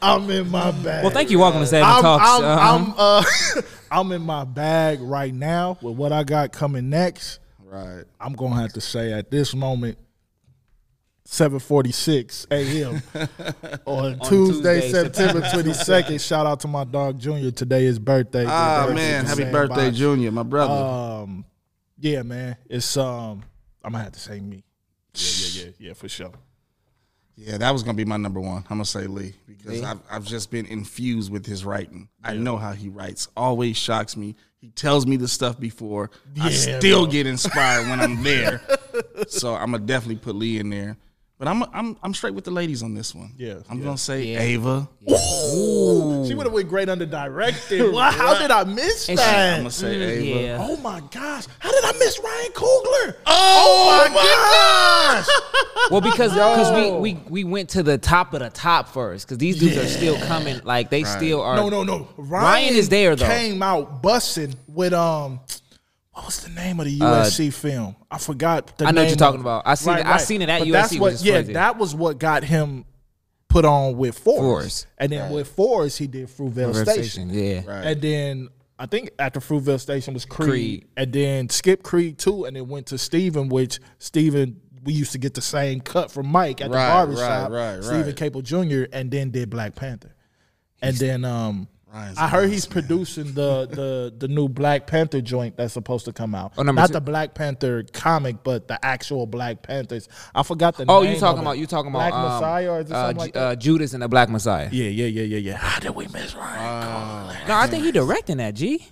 I'm 0.02 0.30
in 0.30 0.50
my 0.50 0.72
bag. 0.72 1.04
Well, 1.04 1.12
thank 1.12 1.30
you. 1.30 1.40
Welcome 1.40 1.62
to 1.62 1.68
Seven 1.68 1.88
I'm, 1.90 2.02
Talks. 2.02 2.26
I'm, 2.26 2.44
um, 2.46 2.60
I'm, 2.60 2.94
uh, 2.98 3.24
I'm 3.92 4.12
in 4.12 4.22
my 4.22 4.44
bag 4.44 5.00
right 5.02 5.34
now 5.34 5.78
with 5.82 5.96
what 5.96 6.12
I 6.12 6.24
got 6.24 6.52
coming 6.52 6.90
next. 6.90 7.40
Right. 7.64 8.04
I'm 8.20 8.34
gonna 8.34 8.60
have 8.62 8.74
to 8.74 8.82
say 8.82 9.14
at 9.14 9.30
this 9.30 9.54
moment, 9.54 9.98
7:46 11.28 12.48
a.m. 12.52 13.02
on 13.86 14.20
Tuesday, 14.22 14.82
Tuesday, 14.82 14.92
September 14.92 15.42
22nd. 15.42 16.20
Shout 16.28 16.48
out 16.48 16.60
to 16.62 16.68
my 16.68 16.84
dog 16.84 17.20
Junior. 17.20 17.52
Today 17.52 17.86
is 17.86 18.00
birthday. 18.00 18.46
Ah 18.48 18.86
Birthday 18.88 18.96
man, 18.96 19.26
happy 19.26 19.44
birthday, 19.44 19.76
sandbox. 19.76 19.98
Junior, 19.98 20.32
my 20.32 20.44
brother. 20.44 20.74
Um, 21.24 21.46
yeah, 22.00 22.24
man. 22.24 22.56
It's 22.68 22.98
um, 22.98 23.44
I'm 23.84 23.92
gonna 23.92 24.04
have 24.04 24.14
to 24.14 24.20
say 24.20 24.40
me. 24.40 24.64
Yeah, 25.14 25.30
yeah, 25.38 25.64
yeah, 25.66 25.72
yeah, 25.80 25.94
for 25.94 26.10
sure. 26.10 26.32
Yeah, 27.42 27.58
that 27.58 27.72
was 27.72 27.84
gonna 27.84 27.96
be 27.96 28.06
my 28.06 28.18
number 28.18 28.40
one. 28.42 28.64
I'm 28.70 28.78
gonna 28.78 28.86
say 28.86 29.08
Lee 29.08 29.34
because 29.48 29.82
I've 29.82 30.00
I've 30.12 30.26
just 30.26 30.52
been 30.52 30.66
infused 30.66 31.32
with 31.32 31.46
his 31.46 31.64
writing. 31.64 32.10
I 32.22 32.34
know 32.34 32.58
how 32.58 32.74
he 32.74 32.90
writes. 32.90 33.30
Always 33.38 33.78
shocks 33.78 34.18
me. 34.18 34.36
He 34.58 34.70
tells 34.70 35.06
me 35.06 35.16
the 35.16 35.28
stuff 35.28 35.58
before. 35.58 36.12
I 36.42 36.52
still 36.52 37.04
bro. 37.06 37.12
get 37.12 37.28
inspired 37.28 37.88
when 37.88 38.02
I'm 38.02 38.24
there. 38.24 38.62
so 39.30 39.56
I'm 39.56 39.72
gonna 39.72 39.86
definitely 39.86 40.18
put 40.18 40.36
Lee 40.36 40.60
in 40.60 40.70
there. 40.70 40.98
But 41.40 41.48
I'm 41.48 41.64
I'm 41.74 41.96
I'm 42.04 42.14
straight 42.14 42.34
with 42.34 42.44
the 42.44 42.52
ladies 42.52 42.84
on 42.84 42.94
this 42.94 43.16
one. 43.16 43.32
Yeah, 43.38 43.56
I'm 43.70 43.80
yeah. 43.80 43.86
gonna 43.86 43.98
say 43.98 44.24
Yeah. 44.26 44.42
Ava. 44.42 44.90
She 46.28 46.36
would 46.36 46.46
have 46.46 46.52
went 46.52 46.68
great 46.68 46.90
under 46.90 47.06
directing. 47.06 47.94
Wow, 48.00 48.12
how 48.12 48.38
did 48.38 48.52
I 48.52 48.66
miss 48.66 49.08
And 49.08 49.18
she- 49.18 49.24
I'm 49.26 49.32
that? 49.32 49.58
gonna 49.60 49.72
say 49.72 49.96
Mm, 49.96 50.02
Ava. 50.02 50.42
yeah. 50.42 50.58
Oh 50.60 50.76
my 50.78 51.00
gosh, 51.12 51.46
how 51.60 51.72
did 51.72 51.84
I 51.86 51.94
miss 51.94 52.20
Ryan 52.20 52.52
Coogler? 52.52 53.16
Oh, 53.26 54.10
my 54.12 54.14
gosh! 54.14 55.28
Well, 55.92 56.02
because 56.02 56.34
because 56.34 56.72
we, 56.74 56.92
we 57.16 57.20
we 57.30 57.44
went 57.46 57.70
to 57.70 57.84
the 57.84 57.98
top 57.98 58.34
of 58.34 58.42
the 58.42 58.50
top 58.50 58.90
first 58.90 59.26
because 59.26 59.38
these 59.40 59.58
dudes 59.58 59.78
are 59.78 59.88
still 59.88 60.18
coming. 60.28 60.60
Like 60.66 60.90
they 60.90 61.04
still 61.06 61.42
are. 61.42 61.56
No, 61.56 61.70
no, 61.70 61.84
no. 61.84 62.10
Ryan, 62.18 62.44
Ryan 62.44 62.76
is 62.76 62.90
there, 62.90 63.16
though. 63.16 63.26
Came 63.26 63.64
out 63.64 64.02
busting 64.04 64.56
with 64.68 64.92
um, 64.94 65.40
what 66.20 66.28
was 66.28 66.40
the 66.42 66.50
name 66.52 66.80
of 66.80 66.86
the 66.86 67.00
USC 67.00 67.52
film? 67.54 67.96
I 68.12 68.18
forgot. 68.18 68.78
The 68.78 68.86
Uh, 68.86 68.88
I 68.90 68.92
know 68.92 69.02
what 69.02 69.08
you're 69.10 69.18
talking 69.18 69.40
of 69.40 69.46
about. 69.46 69.64
I 69.66 69.76
seen 69.76 69.98
it- 69.98 70.06
I 70.06 70.18
seen 70.18 70.42
it 70.42 70.50
at 70.50 70.60
But 70.60 70.68
USC, 70.68 70.72
That's 70.72 70.92
which 70.94 71.02
what, 71.02 71.14
is 71.14 71.26
yeah, 71.26 71.34
crazy. 71.36 71.54
that 71.54 71.78
was 71.78 71.96
what 71.96 72.18
got 72.20 72.44
him 72.44 72.86
put 73.48 73.66
on 73.66 73.98
with 73.98 74.18
Forest. 74.18 74.42
Forest. 74.42 74.88
And 74.98 75.12
then 75.12 75.32
with 75.32 75.48
Forest, 75.48 75.98
he 75.98 76.08
did 76.08 76.28
Fruitvale 76.28 76.72
Fruitvale 76.74 76.84
Station. 76.92 77.30
Station, 77.30 77.34
yeah. 77.34 77.62
Right. 77.66 77.86
And 77.88 78.02
then 78.02 78.50
I 78.78 78.86
think 78.86 79.10
after 79.20 79.40
Fruitvale 79.40 79.80
Station 79.80 80.14
was 80.14 80.24
Creed, 80.26 80.50
Creed. 80.50 80.86
and 80.96 81.12
then 81.14 81.50
Skip 81.50 81.84
Creed 81.84 82.18
too, 82.18 82.46
and 82.46 82.56
then 82.56 82.68
went 82.68 82.86
to 82.88 82.98
Steven, 82.98 83.50
which 83.50 83.80
Steven 83.98 84.62
we 84.84 84.94
used 84.94 85.12
to 85.12 85.18
get 85.18 85.34
the 85.34 85.42
same 85.42 85.82
cut 85.82 86.10
from 86.10 86.28
Mike 86.28 86.62
at 86.62 86.70
the 86.72 86.78
Right, 86.78 86.88
barbershop. 86.90 87.52
right, 87.52 87.76
right, 87.76 87.84
Steven 87.84 88.06
right. 88.06 88.16
Caple 88.16 88.42
Jr. 88.44 88.90
and 88.94 89.12
then 89.12 89.30
did 89.32 89.50
Black 89.50 89.76
Panther. 89.76 90.16
And 90.82 90.96
then 90.96 91.26
um 91.26 91.68
Ryan's 91.94 92.18
I 92.18 92.28
heard 92.28 92.46
a 92.46 92.48
he's 92.50 92.66
producing 92.66 93.34
the 93.34 93.66
the 93.72 94.14
the 94.18 94.28
new 94.28 94.48
Black 94.48 94.86
Panther 94.88 95.22
joint 95.22 95.58
that's 95.58 95.74
supposed 95.74 96.06
to 96.06 96.14
come 96.14 96.36
out. 96.36 96.54
Oh, 96.58 96.64
number 96.64 96.80
Not 96.82 96.88
two. 96.88 96.94
the 96.94 97.02
Black 97.02 97.34
Panther 97.34 97.84
comic, 97.94 98.44
but 98.44 98.68
the 98.68 98.84
actual 98.86 99.26
Black 99.26 99.64
Panthers. 99.64 100.08
I 100.36 100.44
forgot 100.44 100.78
the 100.78 100.86
Oh, 100.88 101.02
name. 101.04 101.14
you 101.14 101.20
talking 101.20 101.40
of 101.40 101.46
about 101.46 101.58
you 101.58 101.66
talking 101.66 101.92
Black 101.92 102.10
about 102.14 102.26
um, 102.28 102.34
Messiah 102.42 102.72
or 102.72 102.80
is 102.82 102.92
it 102.92 102.94
uh, 102.94 103.02
something 103.08 103.16
Ju- 103.16 103.20
like 103.20 103.34
that? 103.34 103.40
uh, 103.44 103.56
Judas 103.56 103.94
and 103.94 104.04
the 104.04 104.08
Black 104.08 104.30
Messiah? 104.30 104.70
yeah, 104.72 104.86
yeah, 104.90 105.06
yeah, 105.08 105.24
yeah, 105.24 105.38
yeah. 105.38 105.56
How 105.58 105.80
did 105.80 105.92
we 105.96 106.08
miss 106.08 106.36
Ryan? 106.36 107.48
No, 107.48 107.56
I 107.56 107.68
think 107.68 107.84
he 107.84 107.92
directing 107.92 108.38
that. 108.38 108.54
G. 108.54 108.86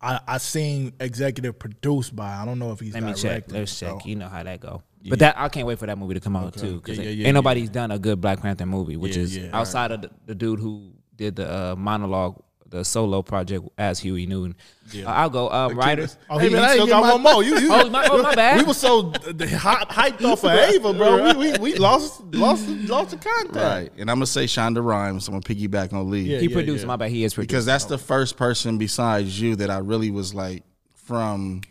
I, 0.00 0.20
I 0.26 0.38
seen 0.38 0.92
executive 1.00 1.58
produced 1.58 2.14
by. 2.14 2.34
I 2.36 2.44
don't 2.44 2.58
know 2.58 2.70
if 2.72 2.80
he's 2.80 2.94
Let 2.94 3.02
me 3.02 3.14
check. 3.14 3.50
Let's 3.50 3.72
so. 3.72 3.96
check. 3.96 4.06
You 4.06 4.16
know 4.16 4.28
how 4.28 4.42
that 4.42 4.60
go. 4.60 4.82
But 5.08 5.20
that 5.20 5.38
I 5.38 5.48
can't 5.48 5.66
wait 5.66 5.78
for 5.78 5.86
that 5.86 5.96
movie 5.98 6.14
to 6.14 6.20
come 6.20 6.34
out 6.36 6.54
too 6.54 6.76
because 6.76 6.98
Yeah, 6.98 7.04
yeah, 7.04 7.10
ain't 7.10 7.18
yeah, 7.20 7.32
nobody's 7.32 7.70
done 7.70 7.90
a 7.92 7.98
good 7.98 8.20
Black 8.20 8.40
Panther 8.40 8.66
movie, 8.66 8.96
which 8.96 9.16
Yeah, 9.16 9.22
is 9.22 9.36
yeah. 9.36 9.50
outside 9.52 9.92
of 9.92 10.02
the, 10.02 10.10
the 10.26 10.34
dude 10.34 10.58
who 10.60 10.92
did 11.16 11.36
the 11.36 11.52
uh, 11.52 11.74
monologue, 11.76 12.42
the 12.68 12.84
solo 12.84 13.22
project 13.22 13.66
as 13.78 13.98
Huey 14.00 14.26
Newton. 14.26 14.56
Uh, 14.94 15.04
I'll 15.06 15.30
go. 15.30 15.48
Um, 15.50 15.76
writers. 15.78 16.16
Oh, 16.28 16.38
Hey, 16.38 16.48
he, 16.48 16.54
man, 16.54 16.64
he 16.68 16.72
still 16.74 16.86
got 16.86 17.02
get 17.04 17.12
one 17.12 17.22
more. 17.22 17.42
You, 17.42 17.58
you, 17.58 17.68
Oh, 17.72 17.88
my- 17.90 18.06
oh, 18.10 18.22
my 18.22 18.34
bad. 18.34 18.58
We 18.58 18.64
were 18.64 18.74
so 18.74 19.10
uh, 19.12 19.46
hot, 19.56 19.88
hyped 19.90 20.24
off 20.24 20.44
of 20.44 20.50
Ava, 20.74 20.92
bro. 20.92 21.34
We, 21.38 21.52
we, 21.52 21.58
we 21.58 21.74
lost 21.76 22.22
lost 22.34 22.68
lost 22.68 23.10
the 23.10 23.16
contact. 23.16 23.54
Right. 23.56 23.92
And 23.98 24.10
I'm 24.10 24.16
gonna 24.16 24.26
say 24.26 24.44
Shonda 24.44 24.84
Rhimes. 24.84 25.28
I'm 25.28 25.34
gonna 25.40 25.42
piggyback 25.42 25.92
on 25.92 26.10
Lee. 26.10 26.22
Yeah, 26.22 26.38
He 26.38 26.48
produced. 26.48 26.86
My 26.86 26.96
bad. 26.96 27.10
He 27.10 27.24
is 27.24 27.34
produced. 27.34 27.48
Because 27.50 27.66
that's 27.66 27.84
the 27.86 27.98
first 27.98 28.36
person 28.36 28.78
besides 28.78 29.40
you 29.40 29.56
that 29.56 29.70
I 29.70 29.78
really 29.78 30.10
was 30.10 30.34
like 30.34 30.64
from 30.94 31.62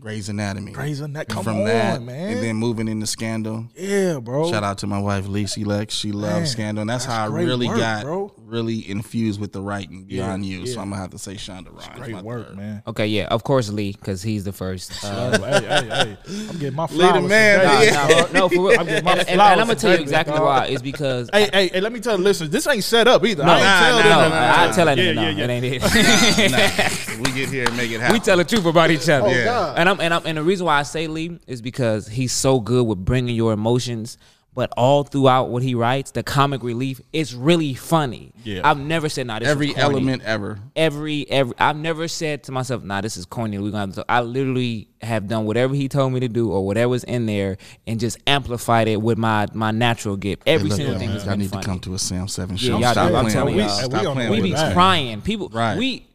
Grey's 0.00 0.28
Anatomy. 0.28 0.72
Grey's 0.72 1.00
Anatomy. 1.00 1.34
Come 1.34 1.44
from 1.44 1.58
on, 1.60 1.64
that, 1.64 2.02
man. 2.02 2.34
and 2.34 2.42
then 2.42 2.56
moving 2.56 2.88
into 2.88 3.06
Scandal. 3.06 3.66
Yeah, 3.74 4.18
bro. 4.20 4.50
Shout 4.50 4.62
out 4.62 4.78
to 4.78 4.86
my 4.86 4.98
wife 4.98 5.26
Lacey 5.26 5.64
Lex. 5.64 5.94
She 5.94 6.12
loves 6.12 6.34
Man, 6.34 6.46
Scandal. 6.46 6.80
And 6.82 6.90
that's, 6.90 7.06
that's 7.06 7.16
how 7.16 7.24
I 7.24 7.28
really 7.28 7.68
work, 7.68 7.78
got 7.78 8.04
bro. 8.04 8.32
Really 8.54 8.88
infused 8.88 9.40
with 9.40 9.52
the 9.52 9.60
writing 9.60 10.04
beyond 10.04 10.46
you. 10.46 10.64
So. 10.66 10.80
I'm 10.80 10.90
gonna 10.90 11.02
have 11.02 11.10
to 11.10 11.18
say 11.18 11.34
Shonda 11.34 11.74
Rhimes. 11.76 11.98
my 11.98 12.06
Great 12.06 12.22
work, 12.22 12.46
third. 12.48 12.56
man. 12.56 12.82
okay. 12.86 13.06
Yeah, 13.08 13.26
of 13.26 13.42
course 13.42 13.68
Lee 13.70 13.92
because 13.92 14.22
he's 14.22 14.44
the 14.44 14.52
first. 14.52 15.04
Uh, 15.04 15.36
hey, 15.38 15.66
hey, 15.66 15.88
hey. 15.88 16.16
I'm 16.48 16.58
getting 16.58 16.74
my 16.76 16.86
the 16.90 16.96
man, 16.96 17.60
today, 17.60 17.86
yeah. 17.86 18.08
dog. 18.08 18.32
no, 18.32 18.48
for 18.48 18.68
real. 18.68 18.70
I'm 18.80 18.86
getting 18.86 18.94
and, 18.96 19.04
my 19.04 19.10
and- 19.12 19.20
and 19.28 19.28
flowers 19.36 19.60
I'm 19.60 19.66
gonna 19.66 19.74
tell 19.78 19.94
you 19.96 20.00
exactly 20.02 20.38
why. 20.38 20.66
It's 20.66 20.82
because 20.82 21.28
Hey, 21.32 21.50
hey, 21.52 21.68
hey, 21.68 21.80
let 21.80 21.92
me 21.92 21.98
tell 22.00 22.16
the 22.16 22.22
listeners, 22.22 22.50
this 22.50 22.66
ain't 22.68 22.84
set 22.84 23.08
up 23.08 23.24
either. 23.24 23.44
no, 23.44 23.50
I 23.50 23.56
ain't 23.56 23.64
nah, 23.64 23.80
tell 23.80 23.92
nah, 23.92 24.02
them 24.02 24.30
no, 24.30 24.36
nah, 24.36 24.62
I 24.62 24.72
tell 24.72 24.86
that 24.86 24.98
yeah, 24.98 25.12
no, 25.12 25.22
yeah, 25.22 25.30
yeah. 25.30 25.44
it 25.44 25.50
ain't 25.50 25.64
it. 25.64 27.18
we 27.18 27.32
get 27.32 27.48
here 27.48 27.64
and 27.66 27.76
make 27.76 27.90
it 27.90 28.00
happen. 28.00 28.12
we 28.14 28.20
tell 28.20 28.36
the 28.36 28.44
truth 28.44 28.66
about 28.66 28.90
each 28.90 29.08
other. 29.08 29.28
Oh, 29.28 29.44
God. 29.44 29.78
And 29.78 29.88
I'm 29.88 30.00
and 30.00 30.14
I'm 30.14 30.22
and 30.26 30.38
the 30.38 30.42
reason 30.42 30.66
why 30.66 30.78
I 30.78 30.82
say 30.84 31.06
Lee 31.08 31.38
is 31.46 31.60
because 31.60 32.06
he's 32.06 32.32
so 32.32 32.60
good 32.60 32.86
with 32.86 33.04
bringing 33.04 33.34
your 33.34 33.52
emotions, 33.52 34.18
but 34.54 34.72
all 34.76 35.02
throughout 35.04 35.48
what 35.50 35.62
he 35.64 35.74
writes, 35.74 36.12
the 36.12 36.22
comic 36.22 36.62
relief 36.62 37.00
is 37.12 37.34
really 37.34 37.74
funny. 37.74 38.32
Yeah. 38.44 38.60
I've 38.62 38.78
never 38.78 39.08
said, 39.08 39.26
"Nah, 39.26 39.40
this 39.40 39.48
Every 39.48 39.66
was 39.68 39.74
corny." 39.76 39.88
element 39.96 40.22
ever. 40.22 40.58
every 40.76 41.28
every 41.28 41.54
I've 41.58 41.76
never 41.76 42.06
said 42.08 42.44
to 42.44 42.52
myself, 42.52 42.84
nah, 42.84 43.00
this 43.00 43.16
is 43.16 43.26
corny. 43.26 43.58
We're 43.58 43.70
gonna 43.72 43.86
have 43.86 43.94
to 43.96 44.04
I 44.08 44.20
literally 44.20 44.88
have 45.02 45.26
done 45.28 45.44
whatever 45.44 45.74
he 45.74 45.88
told 45.88 46.12
me 46.12 46.20
to 46.20 46.28
do 46.28 46.50
or 46.50 46.64
whatever's 46.64 47.04
in 47.04 47.26
there 47.26 47.56
and 47.86 47.98
just 48.00 48.16
amplified 48.26 48.86
it 48.88 49.02
with 49.02 49.18
my 49.18 49.46
my 49.52 49.70
natural 49.72 50.16
gift. 50.16 50.44
Every 50.46 50.68
Look, 50.68 50.76
single 50.76 50.94
yo, 50.94 50.98
thing 51.00 51.08
man, 51.08 51.18
has 51.18 51.28
I 51.28 51.34
need 51.36 51.50
funny. 51.50 51.62
to 51.62 51.68
come 51.68 51.80
to 51.80 51.94
a 51.94 51.98
Sam 51.98 52.28
Seven 52.28 52.56
show. 52.56 52.78
Yeah, 52.78 52.78
show. 52.78 52.78
y'all 52.80 52.92
Stop 52.92 53.08
do. 53.08 53.14
I'm 53.16 53.24
playing 53.24 53.34
telling 53.36 53.56
with 53.56 53.64
y'all. 53.66 53.72
us. 53.74 53.82
We 53.82 53.88
Stop 53.98 54.06
on- 54.06 54.14
playing 54.14 54.30
we 54.30 54.40
be 54.40 54.52
that. 54.52 54.72
crying. 54.74 55.20
People 55.20 55.48
Right. 55.52 55.76
we 55.76 56.06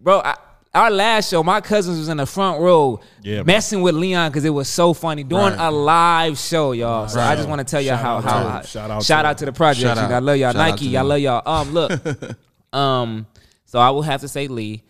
bro, 0.00 0.20
I, 0.20 0.36
our 0.74 0.90
last 0.90 1.30
show, 1.30 1.42
my 1.42 1.60
cousins 1.60 1.98
was 1.98 2.08
in 2.08 2.16
the 2.16 2.26
front 2.26 2.60
row 2.60 3.00
Yeah, 3.22 3.36
bro. 3.42 3.44
messing 3.44 3.82
with 3.82 3.94
Leon 3.94 4.30
because 4.30 4.44
it 4.44 4.50
was 4.50 4.68
so 4.68 4.94
funny 4.94 5.22
doing 5.22 5.42
Right. 5.54 5.68
a 5.68 5.70
live 5.70 6.38
show, 6.38 6.72
y'all. 6.72 7.08
So 7.08 7.20
I 7.20 7.36
just 7.36 7.48
want 7.48 7.58
to 7.58 7.64
tell 7.64 7.80
y'all 7.80 7.96
how 7.96 8.20
how 8.20 8.42
to- 8.42 8.48
how- 8.50 8.62
shout 8.62 8.90
out 8.90 9.02
shout 9.02 9.24
to- 9.24 9.28
out 9.28 9.38
to 9.38 9.44
the 9.46 9.52
project. 9.52 9.96
Shout 9.96 9.98
I 10.12 10.18
love 10.18 10.36
y'all. 10.36 10.52
Shout 10.52 10.56
Nike, 10.70 10.86
to 10.86 10.90
y'all 10.90 11.04
love 11.04 11.20
y'all. 11.20 11.42
Um, 11.46 11.72
look, 11.74 11.92
um, 12.72 13.26
so 13.66 13.78
I 13.78 13.90
will 13.90 14.02
have 14.02 14.20
to 14.22 14.28
say 14.28 14.48
Lee. 14.48 14.82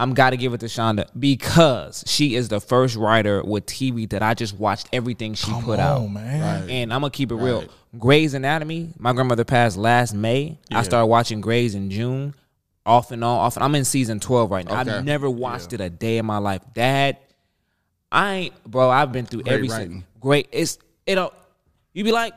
I'm 0.00 0.14
gotta 0.14 0.36
give 0.36 0.54
it 0.54 0.60
to 0.60 0.66
Shonda 0.66 1.06
because 1.18 2.04
she 2.06 2.36
is 2.36 2.48
the 2.48 2.60
first 2.60 2.94
writer 2.94 3.42
with 3.42 3.66
TV 3.66 4.06
that 4.10 4.22
I 4.22 4.34
just 4.34 4.56
watched 4.56 4.86
everything 4.92 5.34
she 5.34 5.50
Come 5.50 5.64
put 5.64 5.80
on, 5.80 6.02
out. 6.04 6.10
man. 6.12 6.60
Right. 6.62 6.70
And 6.70 6.92
I'm 6.94 7.00
gonna 7.00 7.10
keep 7.10 7.32
it 7.32 7.34
real. 7.34 7.62
Right. 7.62 7.70
Grey's 7.98 8.32
Anatomy. 8.34 8.90
My 8.96 9.12
grandmother 9.12 9.44
passed 9.44 9.76
last 9.76 10.14
May. 10.14 10.56
I 10.72 10.84
started 10.84 11.06
watching 11.06 11.40
Grey's 11.40 11.74
in 11.74 11.90
June, 11.90 12.34
off 12.88 13.12
and 13.12 13.22
on. 13.22 13.38
Off. 13.38 13.56
And 13.56 13.64
I'm 13.64 13.74
in 13.74 13.84
season 13.84 14.18
12 14.20 14.50
right 14.50 14.66
now. 14.66 14.80
Okay. 14.80 14.90
I've 14.90 15.04
never 15.04 15.28
watched 15.30 15.72
it 15.72 15.80
a 15.80 15.90
day 15.90 16.18
in 16.18 16.26
my 16.26 16.38
life. 16.38 16.62
Dad, 16.74 17.18
I 18.10 18.34
ain't, 18.34 18.64
bro. 18.64 18.90
I've 18.90 19.12
been 19.12 19.26
through 19.26 19.42
Great 19.42 19.52
every 19.54 19.68
writing. 19.68 20.04
great. 20.20 20.48
It's 20.50 20.78
it. 21.06 21.14
Don't, 21.16 21.32
you 21.92 22.04
be 22.04 22.12
like, 22.12 22.32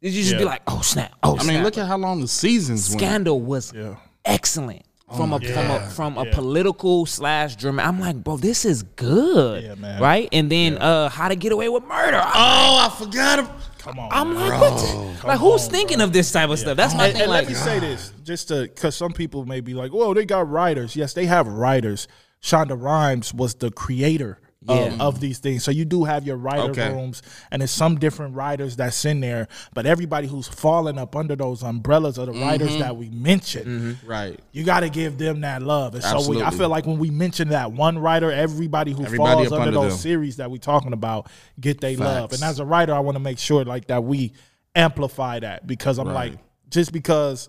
you 0.00 0.10
just 0.10 0.36
be 0.38 0.44
like, 0.44 0.62
oh 0.66 0.80
snap, 0.80 1.12
oh 1.22 1.36
I 1.38 1.44
mean, 1.44 1.62
look 1.62 1.76
at 1.78 1.86
how 1.86 1.96
long 1.96 2.20
the 2.20 2.28
seasons 2.28 2.88
went. 2.90 3.00
Scandal 3.00 3.40
was 3.40 3.72
Yeah. 3.74 3.96
excellent. 4.24 4.82
From 5.16 5.34
a 5.34 5.40
from 5.40 5.70
a 5.70 5.90
from 5.90 6.16
a 6.18 6.24
Yeah. 6.24 6.34
political 6.34 7.04
slash 7.04 7.56
drama, 7.56 7.82
I'm 7.82 8.00
like, 8.00 8.16
bro, 8.24 8.38
this 8.38 8.64
is 8.64 8.82
good, 8.82 9.62
Yeah, 9.62 9.74
man. 9.74 10.00
right? 10.00 10.26
And 10.32 10.50
then 10.50 10.78
uh, 10.78 11.10
how 11.10 11.28
to 11.28 11.36
get 11.36 11.52
away 11.52 11.68
with 11.68 11.82
murder. 11.84 12.16
I'm 12.16 12.32
Oh, 12.34 12.86
I 12.86 12.94
forgot. 12.98 13.50
Him. 13.84 13.94
Come 13.94 13.98
on. 13.98 14.08
I'm 14.12 14.34
man. 14.34 14.48
like, 14.48 14.60
what? 14.60 15.24
Like, 15.24 15.38
who's 15.40 15.66
thinking 15.68 16.00
of 16.00 16.12
this 16.12 16.30
type 16.32 16.50
of 16.50 16.58
stuff? 16.58 16.76
That's 16.76 16.94
my 16.94 17.06
And, 17.06 17.12
thing. 17.14 17.22
and 17.22 17.30
Like, 17.30 17.44
let 17.44 17.48
me 17.48 17.54
say 17.54 17.78
this, 17.80 18.12
just 18.22 18.48
to 18.48 18.62
because 18.62 18.96
some 18.96 19.12
people 19.12 19.44
may 19.44 19.60
be 19.60 19.74
like, 19.74 19.92
"Whoa, 19.92 20.14
they 20.14 20.24
got 20.24 20.48
writers." 20.48 20.96
Yes, 20.96 21.12
they 21.14 21.26
have 21.26 21.46
writers. 21.48 22.08
Shonda 22.42 22.80
Rhimes 22.80 23.32
was 23.32 23.54
the 23.54 23.70
creator 23.70 24.40
Yeah. 24.68 24.74
of, 24.94 25.00
of 25.00 25.20
these 25.20 25.38
things, 25.38 25.64
so 25.64 25.70
you 25.70 25.84
do 25.84 26.04
have 26.04 26.24
your 26.26 26.36
writer 26.36 26.70
Okay. 26.70 26.90
rooms, 26.92 27.20
and 27.50 27.60
there's 27.62 27.70
some 27.72 27.96
different 27.98 28.36
writers 28.36 28.76
that's 28.76 29.04
in 29.04 29.20
there. 29.20 29.48
But 29.74 29.86
everybody 29.86 30.28
who's 30.28 30.46
falling 30.46 30.98
up 30.98 31.16
under 31.16 31.34
those 31.34 31.62
umbrellas 31.62 32.16
of 32.18 32.26
the 32.26 32.32
Mm-hmm. 32.32 32.42
writers 32.42 32.76
that 32.78 32.96
we 32.96 33.10
mentioned, 33.10 33.98
Right. 34.06 34.38
you 34.52 34.62
got 34.64 34.80
to 34.80 34.88
give 34.88 35.18
them 35.18 35.40
that 35.40 35.62
love. 35.62 35.94
And 35.94 36.04
so 36.04 36.28
we, 36.28 36.40
I 36.42 36.50
feel 36.50 36.68
like 36.68 36.86
when 36.86 36.98
we 36.98 37.10
mention 37.10 37.48
that 37.48 37.72
one 37.72 37.98
writer, 37.98 38.30
everybody 38.30 38.92
who 38.92 39.04
Everybody 39.04 39.46
falls 39.48 39.52
under 39.52 39.66
under 39.68 39.80
those 39.88 40.00
series 40.00 40.36
that 40.36 40.50
we're 40.50 40.58
talking 40.58 40.92
about 40.92 41.28
get 41.60 41.80
they 41.80 41.96
love. 41.96 42.32
And 42.32 42.42
as 42.42 42.60
a 42.60 42.64
writer, 42.64 42.94
I 42.94 43.00
want 43.00 43.16
to 43.16 43.20
make 43.22 43.38
sure 43.38 43.64
like 43.64 43.88
that 43.88 44.04
we 44.04 44.32
amplify 44.74 45.38
that 45.40 45.66
because 45.66 45.98
I'm 45.98 46.12
like 46.12 46.34
just 46.70 46.92
because 46.92 47.48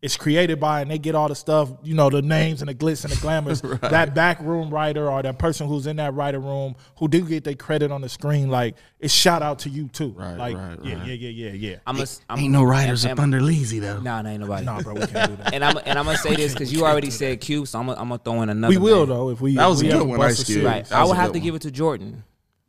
it's 0.00 0.16
created 0.16 0.60
by 0.60 0.80
and 0.80 0.88
they 0.88 0.96
get 0.98 1.16
all 1.16 1.26
the 1.26 1.34
stuff, 1.34 1.70
you 1.82 1.92
know, 1.92 2.08
the 2.08 2.22
names 2.22 2.62
and 2.62 2.68
the 2.68 2.74
glitz 2.74 3.02
and 3.04 3.12
the 3.12 3.20
glamours. 3.20 3.60
That 3.80 4.14
back 4.14 4.38
room 4.40 4.70
writer 4.70 5.10
or 5.10 5.20
that 5.22 5.38
person 5.40 5.66
who's 5.66 5.88
in 5.88 5.96
that 5.96 6.14
writer 6.14 6.38
room 6.38 6.76
who 6.98 7.08
do 7.08 7.22
get 7.22 7.42
their 7.42 7.54
credit 7.56 7.90
on 7.90 8.00
the 8.02 8.08
screen, 8.08 8.48
like 8.48 8.76
it's 9.00 9.12
shout 9.12 9.42
out 9.42 9.58
to 9.60 9.68
you 9.68 9.88
too. 9.88 10.10
Right, 10.16 10.36
like 10.36 10.56
right, 10.56 10.78
yeah, 10.84 10.98
right. 10.98 11.06
yeah, 11.08 11.14
yeah, 11.14 11.28
yeah, 11.48 11.52
yeah. 11.52 11.76
I'm 11.84 11.98
a, 12.00 12.06
I'm, 12.30 12.38
Ain't 12.38 12.52
no 12.52 12.62
writers 12.62 13.04
am- 13.04 13.12
up 13.12 13.18
under 13.20 13.40
Lazy 13.40 13.80
though. 13.80 13.98
Nah, 13.98 14.22
nah, 14.22 14.30
ain't 14.30 14.40
nobody. 14.40 14.64
Nah, 14.66 14.82
bro, 14.82 14.94
we 14.94 15.06
can't 15.06 15.30
do 15.36 15.42
that. 15.42 15.52
And 15.54 15.64
I'm 15.64 15.76
and 15.84 15.98
I'm 15.98 16.04
gonna 16.04 16.18
say 16.18 16.36
this 16.42 16.52
because 16.52 16.72
you 16.72 16.84
already 16.86 17.10
said 17.10 17.40
Q, 17.40 17.66
so 17.66 17.80
I'm 17.80 17.86
gonna, 17.86 18.00
I'm 18.00 18.08
gonna 18.08 18.20
throw 18.24 18.42
in 18.42 18.50
another. 18.50 18.70
we 18.70 18.78
will 18.78 19.06
man. 19.06 19.08
though 19.16 19.30
if 19.30 19.40
we 19.40 19.56
That 19.56 19.66
was 19.66 19.80
if 19.80 19.86
we 19.86 19.88
a 19.90 19.92
good 19.94 19.98
have 20.10 20.18
one, 20.18 20.20
Ice 20.28 20.44
Cube. 20.44 20.64
Right, 20.64 20.92
I 20.92 21.04
would 21.04 21.16
have 21.16 21.32
to 21.32 21.38
one. 21.38 21.44
give 21.44 21.54
it 21.56 21.62
to 21.62 21.70
Jordan, 21.72 22.22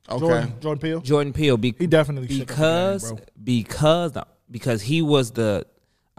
Okay. 0.10 0.20
Jordan, 0.20 0.54
Jordan 0.62 0.82
Peele. 0.82 1.02
Jordan 1.02 1.34
Peele, 1.34 1.58
be, 1.58 1.76
He 1.78 1.86
definitely 1.86 2.28
shook 2.36 2.50
up 2.52 2.58
the 2.58 2.63
game, 2.63 2.65
because 2.65 3.12
bro. 3.13 3.20
because 3.44 4.18
because 4.50 4.82
he 4.82 5.04
was 5.04 5.30
the 5.32 5.65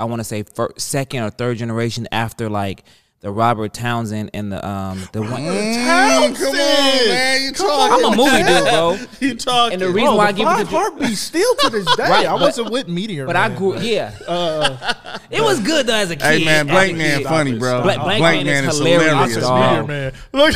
I 0.01 0.05
want 0.05 0.21
to 0.21 0.25
say 0.25 0.43
first, 0.43 0.81
second 0.81 1.23
or 1.23 1.31
third 1.31 1.59
generation 1.59 2.09
after 2.11 2.49
like 2.49 2.85
the 3.21 3.31
Robert 3.31 3.75
Townsend 3.75 4.31
and 4.33 4.51
the 4.51 4.67
um 4.67 5.07
the 5.13 5.21
one. 5.21 5.43
Mm, 5.43 6.35
come 6.37 6.47
on, 6.49 7.09
man. 7.09 7.43
You 7.43 7.53
talking? 7.53 8.05
I'm 8.07 8.13
a 8.13 8.17
movie 8.17 8.43
dude, 8.43 8.65
bro. 8.65 8.99
You 9.21 9.35
talking? 9.37 9.73
And 9.75 9.83
the 9.83 9.89
reason 9.89 10.05
Bro, 10.09 10.17
why 10.17 10.27
I 10.29 10.33
the 10.33 10.39
give 10.39 10.47
it 10.49 10.51
Five 10.51 10.65
to 10.67 10.71
Jordan, 10.71 10.99
Heartbeat 11.01 11.19
still 11.19 11.55
to 11.57 11.71
this 11.71 11.97
day. 11.97 12.03
Right, 12.09 12.27
I 12.27 12.33
but- 12.33 12.41
wasn't 12.41 12.71
with 12.71 12.89
Meteor, 12.89 13.27
but 13.27 13.37
I 13.37 13.49
Man, 13.49 13.59
grew 13.59 13.79
yeah. 13.79 14.13
it 15.31 15.43
was 15.43 15.61
good 15.61 15.87
though 15.87 15.95
as 15.97 16.11
a 16.11 16.17
kid. 16.17 16.25
Hey 16.25 16.45
man, 16.47 16.67
as 16.69 16.73
Blank 16.73 16.97
Man 16.97 17.19
kid. 17.19 17.27
funny, 17.29 17.59
bro. 17.59 17.83
Blank- 17.83 18.01
Blank 18.03 18.47
Man 18.47 18.65
is 18.65 18.79
hilarious, 18.79 19.37
It's 19.37 19.47
dog. 19.47 19.87
Meteor 19.89 20.13
Man. 20.13 20.13
Look, 20.33 20.55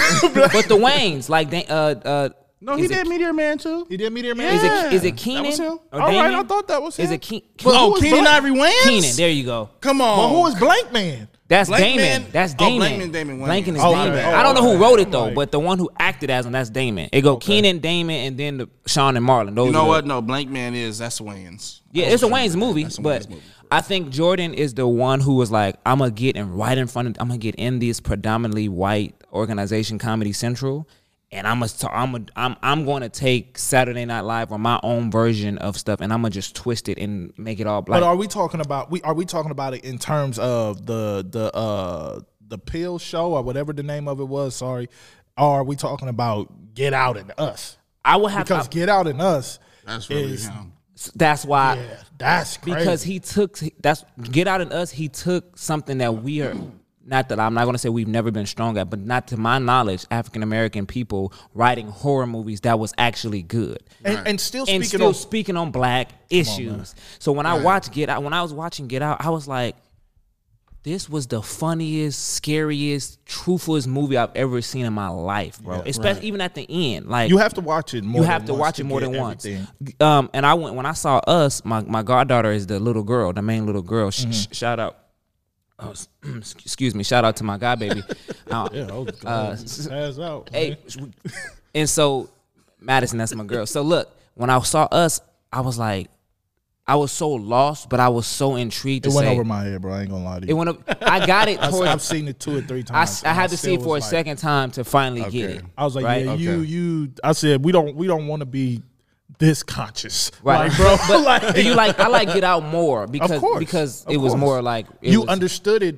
But 0.53 0.69
the 0.69 0.77
Wayans, 0.79 1.29
like 1.29 1.51
they, 1.51 1.67
uh 1.67 1.75
uh, 1.75 2.29
No, 2.65 2.77
he 2.77 2.85
Is 2.85 2.91
it- 2.91 2.95
did 2.95 3.09
Meteor 3.09 3.33
Man 3.33 3.59
too. 3.59 3.87
he 3.89 3.97
did 3.97 4.13
Meteor 4.13 4.35
Man. 4.35 4.55
is 4.55 4.63
it 4.65 4.93
is 4.95 5.05
it 5.05 5.11
that 5.17 5.17
Keenen? 5.23 5.47
was 5.47 5.59
him. 5.59 5.79
or 5.93 6.01
All 6.01 6.09
right, 6.09 6.13
Damon? 6.13 6.35
I 6.35 6.43
thought 6.45 6.67
that 6.69 6.83
was 6.83 6.97
him. 6.97 7.05
Is 7.05 7.11
it 7.11 7.21
Keen? 7.21 7.43
But 7.63 7.71
who 7.77 7.95
Oh, 7.97 8.01
Keenen 8.01 8.27
Ivory 8.27 8.53
Wayans. 8.53 8.83
Keenen? 8.85 9.17
There 9.17 9.29
you 9.31 9.45
go. 9.45 9.69
Come 9.81 10.01
on. 10.01 10.19
Well, 10.19 10.29
who 10.31 10.41
was 10.43 10.55
Blank 10.55 10.93
Man? 10.93 11.29
That's 11.47 11.69
Blank 11.69 11.85
Damon. 11.85 12.23
Man? 12.23 12.27
That's 12.33 12.55
Oh, 12.55 12.57
Damon. 12.57 12.79
Blank 12.79 12.99
Man, 12.99 13.11
Damon 13.13 13.39
Wayans. 13.41 13.47
Blanking 13.65 13.77
is 13.77 13.83
Oh, 13.85 13.93
Damon. 13.95 14.13
okay. 14.19 14.25
I 14.33 14.43
don't 14.43 14.55
know 14.55 14.63
oh, 14.63 14.77
who 14.77 14.83
wrote 14.83 14.99
it 14.99 15.11
though, 15.11 15.27
Right. 15.27 15.35
but 15.35 15.53
the 15.53 15.61
one 15.61 15.79
who 15.79 15.91
acted 16.01 16.31
as 16.31 16.47
him, 16.47 16.53
that's 16.53 16.71
Damon. 16.71 17.11
It 17.13 17.21
go 17.21 17.37
Keenen, 17.37 17.81
Damon, 17.81 18.17
and 18.17 18.39
then 18.39 18.57
the 18.57 18.69
Sean 18.87 19.17
and 19.19 19.27
Marlon. 19.27 19.55
Those 19.55 19.67
You 19.67 19.73
know 19.73 19.81
are 19.81 19.85
the- 19.85 19.89
what? 19.91 20.07
No, 20.07 20.23
Blank 20.23 20.49
Man 20.49 20.75
is 20.75 20.97
that's 20.99 21.21
Wayans. 21.21 21.81
Yeah, 21.93 22.07
it's 22.07 22.23
a 22.23 22.27
Wayans 22.27 22.57
movie, 22.57 22.85
That's 22.85 22.99
but 22.99 23.23
Wayans 23.23 23.29
movie. 23.29 23.43
I 23.71 23.81
think 23.83 24.09
Jordan 24.11 24.55
is 24.55 24.73
the 24.75 24.87
one 24.89 25.21
who 25.21 25.35
was 25.35 25.51
like, 25.51 25.77
I'm 25.85 25.99
gonna 25.99 26.11
get 26.13 26.37
in 26.37 26.51
right 26.55 26.79
in 26.79 26.87
front 26.87 27.09
of, 27.09 27.17
I'm 27.21 27.29
gonna 27.29 27.39
get 27.39 27.57
in 27.57 27.79
this 27.79 28.01
predominantly 28.01 28.69
white 28.71 29.15
organization, 29.33 29.99
Comedy 29.99 30.33
Central, 30.33 30.89
and 31.35 31.47
I'm 31.47 31.61
gonna, 31.61 31.71
I'm 31.91 32.13
gonna, 32.13 32.27
I'm, 32.37 32.57
I'm 32.63 32.85
going 32.85 33.03
to 33.03 33.09
take 33.09 33.59
Saturday 33.59 34.05
Night 34.05 34.23
Live 34.23 34.53
or 34.53 34.59
my 34.59 34.79
own 34.83 35.11
version 35.11 35.59
of 35.59 35.77
stuff, 35.77 36.01
and 36.01 36.13
I'm 36.13 36.21
gonna 36.23 36.31
just 36.31 36.55
twist 36.57 36.89
it 36.89 36.97
and 36.99 37.33
make 37.37 37.61
it 37.61 37.67
all 37.67 37.83
black. 37.83 38.01
But 38.01 38.07
are 38.07 38.17
we 38.17 38.27
talking 38.29 38.61
about 38.61 38.91
we 38.91 39.03
are 39.03 39.15
we 39.15 39.25
talking 39.25 39.51
about 39.51 39.75
it 39.75 39.85
in 39.85 39.99
terms 39.99 40.39
of 40.39 40.87
the 40.87 41.27
the 41.29 41.55
uh 41.55 42.21
the 42.47 42.59
pill 42.59 42.99
show 42.99 43.33
or 43.35 43.43
whatever 43.43 43.73
the 43.73 43.83
name 43.83 44.09
of 44.09 44.21
it 44.21 44.25
was? 44.29 44.55
Sorry, 44.55 44.89
or 45.37 45.61
are 45.61 45.65
we 45.65 45.77
talking 45.77 46.09
about 46.09 46.75
Get 46.75 46.93
Out 46.95 47.17
and 47.17 47.33
Us? 47.37 47.77
I 48.05 48.17
would 48.17 48.31
have 48.33 48.47
Because 48.47 48.69
Get 48.69 48.89
Out 48.89 49.07
and 49.07 49.21
Us 49.21 49.59
That's 49.85 50.09
really 50.11 50.35
is 50.35 50.47
him. 50.47 50.73
that's 51.15 51.45
why. 51.45 51.77
yeah, 51.77 51.97
that's 52.19 52.57
crazy. 52.59 52.79
because 52.79 53.03
he 53.03 53.19
took 53.19 53.59
that's 53.81 54.05
get 54.31 54.47
out 54.47 54.61
in 54.61 54.71
us 54.73 54.91
he 54.91 55.09
took 55.09 55.59
something 55.59 55.99
that 55.99 56.23
we 56.23 56.43
are 56.43 56.55
not 57.07 57.29
that 57.29 57.39
i'm 57.39 57.55
not 57.55 57.65
going 57.65 57.75
to 57.75 57.79
say 57.79 57.89
we've 57.89 58.09
never 58.09 58.31
been 58.31 58.47
strong 58.47 58.79
at 58.79 58.89
but 58.91 58.99
not 58.99 59.29
to 59.29 59.37
my 59.37 59.59
knowledge 59.59 60.07
african 60.11 60.43
american 60.43 60.87
people 60.87 61.33
writing 61.53 61.87
horror 61.89 62.27
movies 62.27 62.61
that 62.63 62.79
was 62.79 62.93
actually 62.99 63.43
good 63.43 63.79
and, 64.05 64.27
and 64.27 64.41
still 64.41 64.63
and 64.69 64.85
speaking 64.85 64.99
still 65.01 65.11
of 65.11 65.17
speaking 65.17 65.57
on 65.57 65.71
black 65.71 66.11
issues 66.31 66.95
so 67.19 67.31
when 67.33 67.47
i 67.47 67.55
watched 67.63 67.93
get 67.93 68.09
out 68.09 68.23
when 68.23 68.33
i 68.33 68.41
was 68.43 68.53
watching 68.55 68.87
get 68.89 69.03
out 69.03 69.25
i 69.25 69.29
was 69.31 69.47
like 69.49 69.77
this 70.83 71.09
was 71.09 71.27
the 71.29 71.41
funniest, 71.41 72.35
scariest, 72.35 73.25
truthfulest 73.25 73.89
movie 73.89 74.19
I've 74.19 74.37
ever 74.37 74.61
seen 74.61 74.85
in 74.85 74.93
my 74.93 75.09
life, 75.09 75.59
bro. 75.63 75.81
Especially 75.87 76.27
even 76.27 76.43
at 76.43 76.55
the 76.55 76.67
end, 76.69 77.07
like 77.07 77.31
you 77.31 77.39
have 77.39 77.55
to 77.55 77.63
watch 77.63 77.95
it 77.95 78.05
more. 78.05 78.21
you 78.21 78.27
have 78.27 78.43
than 78.43 78.49
to 78.49 78.53
once 78.53 78.61
watch 78.61 78.81
it 78.81 78.85
more 78.85 79.01
get 79.01 79.11
than 79.13 79.19
once. 79.19 79.47
Um, 79.99 80.29
and 80.35 80.45
I 80.45 80.53
went 80.53 80.75
when 80.75 80.85
I 80.85 80.93
saw 80.93 81.21
us. 81.21 81.65
My 81.65 81.81
my 81.85 82.03
goddaughter 82.03 82.53
is 82.53 82.67
the 82.67 82.79
little 82.81 83.03
girl, 83.03 83.33
the 83.33 83.41
main 83.41 83.65
little 83.65 83.81
girl. 83.81 84.11
Sh- 84.11 84.25
Mm-hmm. 84.27 84.31
sh- 84.33 84.47
shout 84.59 84.79
out. 84.79 84.99
Oh, 85.79 85.93
excuse 86.37 86.95
me. 86.95 87.03
Shout 87.03 87.25
out 87.25 87.37
to 87.37 87.45
my 87.45 87.59
god 87.59 87.79
baby. 87.79 88.03
Uh, 88.51 88.69
Yeah, 88.73 88.89
oh, 88.93 89.07
Uh, 89.07 89.11
God, 89.57 89.59
pass 89.59 90.19
out. 90.19 90.49
hey, 90.53 90.77
and 91.75 91.89
so 91.89 92.29
Madison, 92.79 93.19
that's 93.19 93.35
my 93.35 93.43
girl. 93.45 93.67
So 93.67 93.83
look, 93.83 94.15
when 94.35 94.51
I 94.51 94.61
saw 94.61 94.85
us, 94.85 95.21
I 95.51 95.61
was 95.63 95.79
like, 95.79 96.09
I 96.87 96.97
was 96.97 97.11
so 97.11 97.31
lost, 97.31 97.89
but 97.89 97.99
I 97.99 98.11
was 98.11 98.27
so 98.27 98.57
intrigued 98.57 99.07
it 99.07 99.11
to 99.11 99.17
went 99.17 99.27
say 99.27 99.33
over 99.33 99.43
my 99.45 99.65
head, 99.65 99.81
bro. 99.81 99.95
I 99.95 100.01
ain't 100.03 100.11
gonna 100.11 100.23
lie 100.25 100.41
to 100.41 100.47
you. 100.47 100.51
it 100.51 100.57
went 100.59 100.69
up. 100.69 100.83
I 101.03 101.25
got 101.27 101.49
it 101.49 101.59
I've 101.63 102.03
seen 102.03 102.29
it 102.29 102.39
two 102.39 102.59
or 102.59 102.61
three 102.61 102.83
times. 102.83 103.25
I, 103.25 103.31
and 103.31 103.35
had 103.39 103.49
to 103.51 103.57
see 103.57 103.75
it 103.75 103.81
for 103.81 103.97
a 103.97 104.01
like- 104.01 104.03
second 104.03 104.37
time 104.37 104.71
to 104.73 104.85
finally 104.85 105.29
get 105.31 105.51
it. 105.51 105.65
I 105.79 105.85
was 105.85 105.95
like, 105.97 106.05
right? 106.05 106.25
yeah, 106.27 106.35
you, 106.35 106.59
you. 106.61 107.13
I 107.25 107.33
said 107.33 107.65
we 107.65 107.73
don't, 107.73 107.97
we 107.97 108.07
don't 108.07 108.27
want 108.29 108.41
to 108.41 108.47
be 108.47 108.83
this 109.45 109.63
conscious, 109.63 110.31
Right, 110.43 110.69
Like, 110.69 110.77
bro. 110.77 110.97
But 111.09 111.23
like, 111.25 111.55
do 111.55 111.63
you 111.63 111.75
like? 111.75 111.99
I 112.01 112.09
like 112.09 112.33
Get 112.33 112.45
Out 112.45 112.65
more 112.65 113.07
because 113.07 113.41
course, 113.41 113.59
because 113.59 114.05
of 114.05 114.13
it 114.13 114.17
was 114.17 114.33
course. 114.33 114.41
more 114.41 114.63
like 114.63 114.87
you 115.01 115.21
was- 115.21 115.29
understood 115.29 115.83
it. 115.83 115.97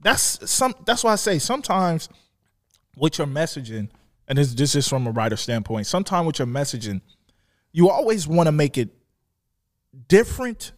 That's 0.00 0.50
some. 0.50 0.74
That's 0.84 1.04
why 1.04 1.12
I 1.12 1.16
say 1.16 1.38
sometimes 1.38 2.08
with 2.96 3.18
your 3.18 3.26
messaging, 3.26 3.88
and 4.28 4.36
this 4.38 4.52
this 4.54 4.74
is 4.74 4.88
from 4.88 5.06
a 5.06 5.10
writer 5.12 5.36
standpoint. 5.36 5.86
Sometimes 5.86 6.26
with 6.26 6.38
your 6.40 6.48
messaging, 6.48 7.00
you 7.72 7.88
always 7.88 8.26
want 8.26 8.48
to 8.48 8.52
make 8.52 8.76
it 8.78 8.88
different, 10.08 10.72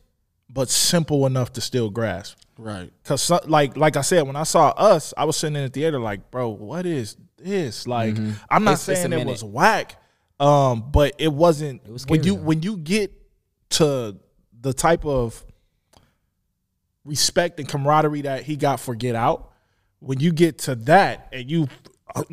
but 0.49 0.69
simple 0.69 1.27
enough 1.27 1.53
to 1.55 1.61
still 1.61 1.91
grasp. 1.91 2.39
Right. 2.59 2.93
Cause 3.05 3.31
like 3.47 3.77
like 3.77 3.97
I 3.97 4.03
said, 4.03 4.23
when 4.27 4.37
I 4.37 4.45
saw 4.45 4.69
us, 4.71 5.13
I 5.17 5.25
was 5.25 5.37
sitting 5.37 5.57
in 5.57 5.63
the 5.63 5.69
theater 5.71 5.99
like, 5.99 6.31
bro, 6.31 6.51
what 6.51 6.87
is 6.87 7.17
this? 7.37 7.87
Like, 7.89 8.15
mm-hmm. 8.15 8.33
I'm 8.49 8.63
not 8.65 8.73
It's- 8.75 8.89
it's 8.91 9.01
saying 9.01 9.13
it 9.13 9.27
was 9.27 9.43
whack, 9.43 9.97
um, 10.41 10.91
but 10.91 11.15
it 11.19 11.33
wasn't 11.33 11.89
was 11.89 12.07
when 12.07 12.23
you 12.25 12.37
though. 12.37 12.43
when 12.43 12.63
you 12.63 12.77
get 12.77 13.13
to 13.71 14.17
the 14.61 14.73
type 14.73 15.05
of 15.05 15.45
respect 17.05 17.61
and 17.61 17.69
camaraderie 17.69 18.23
that 18.23 18.43
he 18.43 18.57
got 18.57 18.81
for 18.81 18.95
Get 18.95 19.15
Out, 19.15 19.53
when 20.01 20.21
you 20.21 20.33
get 20.33 20.59
to 20.59 20.75
that 20.75 21.29
and 21.33 21.51
you 21.51 21.69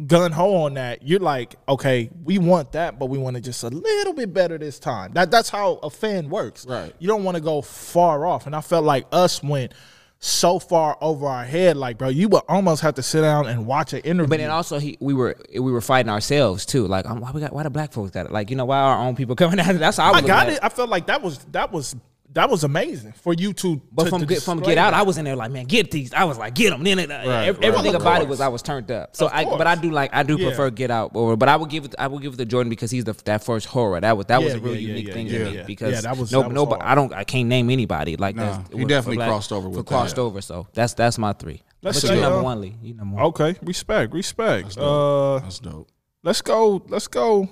gun 0.05 0.31
ho 0.31 0.55
on 0.63 0.75
that, 0.75 1.03
you're 1.03 1.19
like, 1.19 1.55
okay, 1.67 2.09
we 2.23 2.37
want 2.37 2.73
that, 2.73 2.99
but 2.99 3.07
we 3.07 3.17
want 3.17 3.37
it 3.37 3.41
just 3.41 3.63
a 3.63 3.69
little 3.69 4.13
bit 4.13 4.33
better 4.33 4.57
this 4.57 4.79
time. 4.79 5.13
That 5.13 5.31
that's 5.31 5.49
how 5.49 5.75
a 5.83 5.89
fan 5.89 6.29
works. 6.29 6.65
Right. 6.65 6.93
You 6.99 7.07
don't 7.07 7.23
want 7.23 7.35
to 7.35 7.41
go 7.41 7.61
far 7.61 8.25
off. 8.25 8.45
And 8.45 8.55
I 8.55 8.61
felt 8.61 8.85
like 8.85 9.07
us 9.11 9.41
went 9.41 9.73
so 10.23 10.59
far 10.59 10.99
over 11.01 11.25
our 11.25 11.43
head, 11.43 11.75
like, 11.77 11.97
bro, 11.97 12.07
you 12.09 12.29
would 12.29 12.43
almost 12.47 12.83
have 12.83 12.93
to 12.95 13.03
sit 13.03 13.21
down 13.21 13.47
and 13.47 13.65
watch 13.65 13.91
an 13.93 14.01
interview. 14.01 14.29
But 14.29 14.37
then 14.37 14.51
also 14.51 14.77
he 14.77 14.95
we 14.99 15.15
were 15.15 15.35
we 15.51 15.71
were 15.71 15.81
fighting 15.81 16.11
ourselves 16.11 16.63
too. 16.63 16.87
Like 16.87 17.07
um, 17.07 17.19
why 17.19 17.31
we 17.31 17.41
got 17.41 17.51
why 17.53 17.63
the 17.63 17.71
black 17.71 17.91
folks 17.91 18.11
got 18.11 18.27
it? 18.27 18.31
Like 18.31 18.51
you 18.51 18.55
know 18.55 18.65
why 18.65 18.79
our 18.79 18.99
own 18.99 19.15
people 19.15 19.35
coming 19.37 19.59
out? 19.59 19.75
That's 19.75 19.97
how 19.97 20.13
I, 20.13 20.17
I 20.17 20.21
got 20.21 20.47
it. 20.47 20.57
at 20.57 20.65
I 20.65 20.69
felt 20.69 20.89
like 20.89 21.07
that 21.07 21.23
was 21.23 21.39
that 21.51 21.71
was 21.71 21.95
that 22.33 22.49
was 22.49 22.63
amazing 22.63 23.11
for 23.13 23.33
you 23.33 23.53
to. 23.53 23.81
But 23.91 24.05
to- 24.05 24.09
from 24.09 24.21
to 24.21 24.25
get, 24.25 24.41
from 24.41 24.59
Get 24.61 24.77
Out, 24.77 24.91
that. 24.91 24.99
I 24.99 25.03
was 25.03 25.17
in 25.17 25.25
there 25.25 25.35
like, 25.35 25.51
man, 25.51 25.65
get 25.65 25.91
these. 25.91 26.13
I 26.13 26.23
was 26.23 26.37
like, 26.37 26.53
get 26.55 26.69
them. 26.69 26.83
Then 26.83 26.99
it, 26.99 27.09
right. 27.09 27.47
everything 27.61 27.95
Of 27.95 28.01
about 28.01 28.21
it 28.21 28.27
was 28.27 28.39
I 28.41 28.47
was 28.47 28.61
turned 28.61 28.89
up. 28.91 29.15
So 29.15 29.25
Of 29.27 29.33
I, 29.33 29.43
but 29.45 29.67
I 29.67 29.75
do 29.75 29.91
like 29.91 30.11
I 30.13 30.23
do 30.23 30.37
Yeah. 30.37 30.47
prefer 30.47 30.69
Get 30.69 30.91
Out 30.91 31.11
over. 31.15 31.35
But 31.35 31.49
I 31.49 31.55
would 31.55 31.69
give 31.69 31.85
it 31.85 31.95
I 31.99 32.07
would 32.07 32.21
give 32.21 32.33
it 32.33 32.37
to 32.37 32.45
Jordan 32.45 32.69
because 32.69 32.89
he's 32.91 33.03
the 33.03 33.13
that 33.25 33.43
first 33.43 33.65
horror. 33.67 33.99
That 33.99 34.15
was 34.17 34.27
that 34.27 34.41
was 34.41 34.53
a 34.53 34.59
really 34.59 34.79
yeah, 34.79 34.81
yeah, 34.81 34.87
unique 34.93 35.07
yeah, 35.07 35.13
thing 35.13 35.27
yeah, 35.27 35.37
to 35.43 35.51
me 35.51 35.63
because 35.65 35.93
Yeah, 35.93 36.01
that 36.01 36.17
was- 36.17 36.31
no 36.31 36.41
that 36.41 36.47
was 36.49 36.55
no 36.55 36.65
hard. 36.65 36.81
I 36.81 36.95
don't 36.95 37.13
I 37.13 37.23
can't 37.23 37.49
name 37.49 37.69
anybody 37.69 38.15
like 38.17 38.35
Nah, 38.35 38.57
that. 38.57 38.67
he 38.69 38.75
was 38.75 38.83
for 38.83 38.87
definitely 38.87 39.15
black- 39.17 39.29
crossed 39.29 39.51
over 39.51 39.69
for 39.69 39.77
with 39.77 39.85
crossed 39.85 40.15
that. 40.15 40.21
over. 40.21 40.41
So 40.41 40.67
that's 40.73 40.93
that's 40.93 41.17
my 41.17 41.33
three. 41.33 41.61
Let's 41.83 41.99
but 42.01 42.07
say, 42.09 42.15
you 42.15 42.21
number 42.21 42.39
uh, 42.39 42.43
one, 42.43 42.61
Lee. 42.61 42.75
You 42.81 42.93
number 42.93 43.15
one. 43.15 43.25
Okay, 43.25 43.55
respect, 43.63 44.13
respect. 44.13 44.77
Uh, 44.77 45.39
That's 45.39 45.57
dope. 45.59 45.89
let's 46.23 46.41
go. 46.41 46.83
Let's 46.87 47.07
go. 47.07 47.49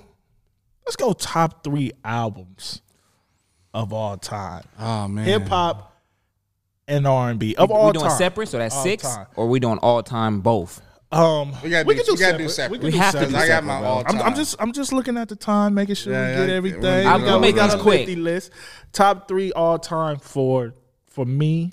Let's 0.86 0.94
go. 0.96 1.12
Top 1.12 1.64
three 1.64 1.90
albums 2.04 2.80
of 3.74 3.92
all 3.92 4.16
time, 4.16 4.64
Oh 4.78 5.06
man, 5.08 5.24
hip 5.24 5.48
hop 5.48 5.96
and 6.88 7.06
R 7.06 7.30
and 7.30 7.38
B 7.38 7.54
of 7.56 7.68
we 7.70 7.74
all 7.76 7.92
doing 7.92 8.06
time. 8.06 8.18
separate, 8.18 8.48
so 8.48 8.58
that's 8.58 8.74
All 8.74 8.82
six, 8.82 9.02
time. 9.02 9.26
or 9.36 9.46
we 9.48 9.60
doing 9.60 9.78
all 9.78 10.02
time 10.02 10.40
both. 10.40 10.80
Um, 11.12 11.52
We 11.64 11.70
gotta 11.70 11.86
we 11.86 11.94
do- 11.94 12.02
can 12.04 12.06
do 12.06 12.12
we 12.14 12.18
gotta 12.20 12.38
do 12.38 12.48
separate. 12.48 12.50
separate. 12.50 12.78
can 12.78 12.84
We 12.86 12.90
do 12.92 12.98
have 12.98 13.12
to 13.12 13.18
separate. 13.18 13.30
do 13.32 13.36
I 13.36 13.40
got 13.40 13.46
separate, 13.54 13.66
my 13.66 13.80
bro. 13.80 13.88
all 13.88 13.98
I'm, 13.98 14.04
time. 14.04 14.22
I'm 14.22 14.34
just 14.36 14.56
I'm 14.60 14.72
just 14.72 14.92
looking 14.92 15.16
at 15.16 15.28
the 15.28 15.34
time, 15.36 15.74
making 15.74 15.94
sure 15.96 16.12
Yeah, 16.12 16.30
we 16.30 16.36
get 16.36 16.48
yeah. 16.48 16.54
everything. 16.54 16.80
We'll- 16.82 17.08
I'll- 17.08 17.18
got- 17.18 17.24
we'll 17.26 17.40
make 17.40 17.54
got 17.56 17.66
this 17.72 17.74
a 17.80 17.82
quick. 17.82 18.08
list. 18.16 18.50
Top 18.92 19.26
three 19.28 19.50
all 19.52 19.78
time 19.78 20.18
for 20.18 20.74
for 21.06 21.24
me. 21.24 21.72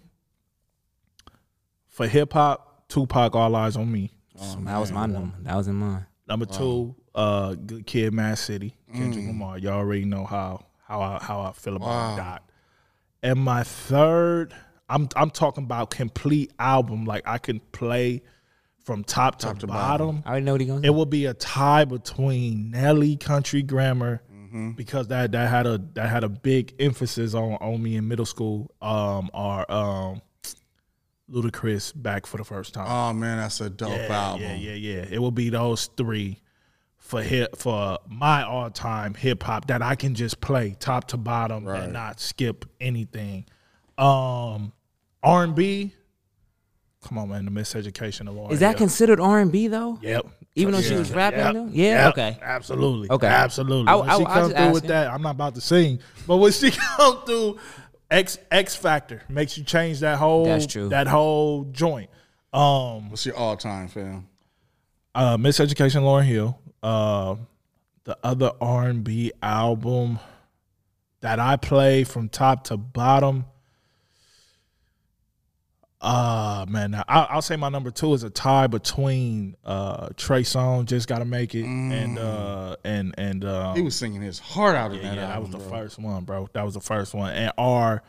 For 1.87 2.07
hip 2.07 2.33
hop, 2.33 2.87
Tupac, 2.89 3.35
All 3.35 3.51
Eyez 3.51 3.77
on 3.77 3.91
Me. 3.91 4.11
So 4.39 4.59
that 4.61 4.77
was 4.77 4.91
my 4.91 5.07
number. 5.07 5.35
That 5.41 5.55
was 5.55 5.67
in 5.67 5.75
mine. 5.75 6.05
Number 6.27 6.45
two, 6.45 6.95
uh, 7.15 7.55
Good 7.55 7.87
Kid, 7.87 8.13
Mad 8.13 8.37
City, 8.37 8.75
Kendrick 8.93 9.25
Mm. 9.25 9.27
Lamar. 9.29 9.57
Y'all 9.57 9.73
already 9.73 10.05
know 10.05 10.25
how 10.25 10.63
how 10.87 11.01
I, 11.01 11.19
how 11.21 11.41
I 11.41 11.51
feel 11.51 11.75
about 11.75 11.87
Wow. 11.87 12.15
that. 12.17 12.43
And 13.23 13.39
my 13.39 13.63
third, 13.63 14.53
I'm 14.89 15.09
I'm 15.15 15.29
talking 15.31 15.63
about 15.65 15.89
complete 15.89 16.51
album. 16.59 17.05
Like 17.05 17.27
I 17.27 17.37
can 17.39 17.59
play 17.71 18.21
from 18.85 19.03
top, 19.03 19.37
Top 19.37 19.55
to, 19.55 19.61
to 19.61 19.67
bottom. 19.67 20.23
I 20.25 20.29
already 20.29 20.45
know 20.45 20.51
what 20.53 20.61
he 20.61 20.67
gonna 20.67 20.81
It 20.87 20.91
will 20.91 21.05
be 21.05 21.25
a 21.25 21.33
tie 21.33 21.83
between 21.85 22.71
Nelly, 22.71 23.17
Country 23.17 23.61
Grammar, 23.63 24.21
Mm-hmm. 24.31 24.71
because 24.71 25.09
that 25.09 25.33
that 25.33 25.49
had 25.49 25.67
a 25.67 25.77
that 25.95 26.07
had 26.09 26.23
a 26.23 26.29
big 26.29 26.73
emphasis 26.79 27.33
on 27.33 27.53
on 27.55 27.83
me 27.83 27.97
in 27.97 28.07
middle 28.07 28.25
school. 28.25 28.71
Um, 28.81 29.29
or 29.33 29.69
um, 29.69 30.21
Ludacris 31.29 31.91
back 32.01 32.25
for 32.25 32.37
the 32.37 32.45
first 32.45 32.73
time. 32.73 32.87
Oh 32.87 33.13
man, 33.13 33.37
that's 33.39 33.59
a 33.59 33.69
dope 33.69 33.89
Yeah, 33.89 34.07
album. 34.07 34.41
Yeah, 34.43 34.55
yeah, 34.55 34.73
yeah. 34.73 35.05
It 35.11 35.19
will 35.19 35.31
be 35.31 35.49
those 35.49 35.87
three 35.97 36.39
for 37.07 37.23
hip 37.23 37.55
for 37.55 37.97
my 38.09 38.43
all 38.43 38.69
time 38.69 39.13
hip 39.13 39.41
hop 39.43 39.67
that 39.67 39.81
I 39.81 39.95
can 39.95 40.13
just 40.13 40.41
play 40.41 40.75
top 40.79 41.07
to 41.09 41.17
bottom 41.17 41.63
Right. 41.65 41.83
and 41.83 41.93
not 41.93 42.19
skip 42.19 42.65
anything. 42.81 43.45
Um 43.97 44.73
R 45.23 45.43
and 45.43 45.55
B. 45.55 45.93
Come 47.03 47.17
on, 47.19 47.29
man, 47.29 47.45
the 47.45 47.51
miseducation 47.51 48.27
of 48.27 48.37
R. 48.37 48.51
Is 48.51 48.59
that 48.59 48.75
considered 48.75 49.19
R 49.19 49.39
and 49.39 49.51
B 49.51 49.67
though? 49.67 49.97
Yep. 50.01 50.25
Even 50.55 50.73
though 50.73 50.81
she 50.81 50.95
was 50.95 51.11
rapping, 51.11 51.39
Yep. 51.39 51.53
though? 51.53 51.69
Yeah, 51.71 52.05
Yep. 52.05 52.11
okay. 52.17 52.37
Absolutely. 52.41 53.09
Okay. 53.11 53.27
Absolutely. 53.27 53.87
I- 53.87 53.95
when 53.95 54.09
I- 54.09 54.17
she 54.17 54.25
I 54.25 54.33
come 54.33 54.43
just 54.49 54.55
through 54.57 54.65
with 54.67 54.75
asking. 54.83 54.89
that, 54.89 55.11
I'm 55.11 55.21
not 55.21 55.35
about 55.35 55.55
to 55.55 55.61
sing, 55.61 55.99
but 56.25 56.37
when 56.37 56.51
she 56.51 56.71
come 56.97 57.21
through, 57.25 57.57
X 58.11 58.37
Ex-Factor 58.51 59.21
makes 59.29 59.57
you 59.57 59.63
change 59.63 59.99
that 60.01 60.17
whole 60.17 60.45
That's 60.45 60.65
true. 60.65 60.89
that 60.89 61.07
whole 61.07 61.65
joint. 61.65 62.09
Um 62.53 63.09
What's 63.11 63.25
your 63.25 63.35
all 63.37 63.55
time 63.55 63.87
fam? 63.87 64.27
Uh 65.17 65.35
Miseducation 65.35 66.03
Lauryn 66.03 66.25
Hill. 66.25 66.59
Uh 66.83 67.37
the 68.03 68.15
other 68.23 68.51
R 68.61 68.87
and 68.87 69.03
B 69.03 69.31
album 69.41 70.19
that 71.21 71.39
I 71.39 71.55
play 71.55 72.03
from 72.03 72.29
top 72.29 72.65
to 72.65 72.77
bottom. 72.77 73.45
Uh 75.99 76.67
man, 76.69 76.93
I, 76.93 77.03
I'll 77.07 77.41
say 77.41 77.55
my 77.55 77.69
number 77.69 77.89
two 77.89 78.13
is 78.13 78.21
a 78.21 78.29
tie 78.29 78.67
between 78.67 79.55
uh 79.65 80.09
Trey 80.17 80.43
Songz, 80.43 80.85
just 80.85 81.07
gotta 81.07 81.25
make 81.25 81.55
it, 81.55 81.65
and 81.65 82.19
uh 82.19 82.75
and 82.83 83.15
and 83.17 83.43
uh 83.43 83.73
He 83.73 83.81
was 83.81 83.95
singing 83.95 84.21
his 84.21 84.37
heart 84.37 84.75
out 84.75 84.91
of 84.91 84.97
yeah, 84.97 85.09
that 85.09 85.15
yeah, 85.15 85.27
that 85.29 85.41
was 85.41 85.49
the 85.49 85.57
bro. 85.57 85.69
first 85.69 85.97
one, 85.97 86.25
bro. 86.25 86.47
That 86.53 86.63
was 86.63 86.75
the 86.75 86.81
first 86.81 87.15
one. 87.15 87.33
And 87.33 87.51
R 87.57 88.03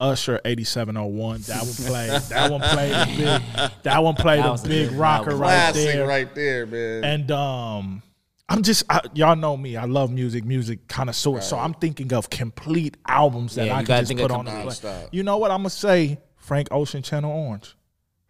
Usher 0.00 0.40
eighty 0.44 0.64
seven 0.64 0.96
oh 0.96 1.06
one. 1.06 1.40
That 1.42 1.62
one 1.62 1.72
played. 1.74 2.10
that 2.22 2.50
one 2.50 2.60
played 2.60 2.92
a 2.92 3.06
big. 3.06 3.72
That 3.82 4.02
one 4.02 4.14
played 4.14 4.42
That 4.42 4.64
a 4.64 4.68
big 4.68 4.92
rocker 4.92 5.36
right 5.36 5.72
there. 5.74 6.06
right 6.06 6.34
there, 6.34 6.66
man. 6.66 7.04
And 7.04 7.30
um, 7.30 8.02
I'm 8.48 8.62
just 8.62 8.84
I, 8.88 9.00
y'all 9.14 9.36
know 9.36 9.56
me. 9.56 9.76
I 9.76 9.84
love 9.84 10.10
music, 10.10 10.44
music 10.44 10.88
connoisseur. 10.88 11.40
So 11.42 11.58
I'm 11.58 11.74
thinking 11.74 12.12
of 12.14 12.30
complete 12.30 12.96
albums 13.06 13.54
that 13.56 13.66
Yeah, 13.66 13.76
I 13.76 13.84
can 13.84 14.04
just 14.04 14.16
put 14.18 14.30
on. 14.30 14.46
the 14.46 14.50
play. 14.80 15.08
You 15.12 15.22
know 15.22 15.36
what 15.38 15.50
I'm 15.50 15.58
gonna 15.58 15.70
say? 15.70 16.18
Frank 16.36 16.68
Ocean 16.70 17.02
Channel 17.02 17.30
Orange. 17.30 17.76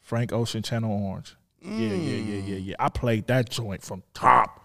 Frank 0.01 0.33
Ocean 0.33 0.63
Channel 0.63 0.91
Orange. 0.93 1.37
Yeah, 1.63 1.71
yeah, 1.71 1.95
yeah, 1.95 2.43
yeah, 2.43 2.57
yeah. 2.57 2.75
I 2.81 2.89
played 2.89 3.29
that 3.29 3.49
joint 3.49 3.83
from 3.83 4.03
top 4.13 4.65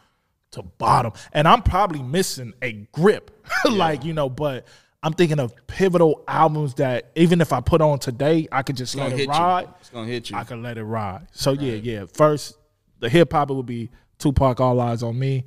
to 0.51 0.63
bottom, 0.63 1.11
and 1.33 1.47
I'm 1.47 1.61
probably 1.61 2.01
missing 2.01 2.53
a 2.61 2.71
grip, 2.93 3.31
like 3.69 4.03
you 4.05 4.13
know. 4.13 4.29
But 4.29 4.65
I'm 5.05 5.13
thinking 5.13 5.39
of 5.39 5.53
pivotal 5.67 6.23
albums 6.27 6.73
that 6.75 7.11
even 7.15 7.39
if 7.39 7.53
I 7.53 7.61
put 7.61 7.79
on 7.79 7.99
today, 7.99 8.47
I 8.51 8.63
could 8.63 8.75
just 8.75 8.95
it's 8.95 8.99
let 8.99 9.19
it 9.19 9.27
ride. 9.29 9.61
you. 9.67 9.73
It's 9.79 9.89
gonna 9.91 10.07
hit 10.07 10.29
you. 10.31 10.35
I 10.35 10.43
could 10.43 10.57
let 10.59 10.79
it 10.79 10.83
ride. 10.83 11.27
So 11.31 11.51
yeah, 11.51 11.73
yeah. 11.75 12.05
First, 12.11 12.57
the 12.99 13.07
hip 13.07 13.31
hop 13.31 13.51
it 13.51 13.53
would 13.53 13.67
be 13.67 13.91
Tupac, 14.17 14.59
All 14.59 14.77
Eyez 14.77 15.03
on 15.07 15.19
Me, 15.19 15.45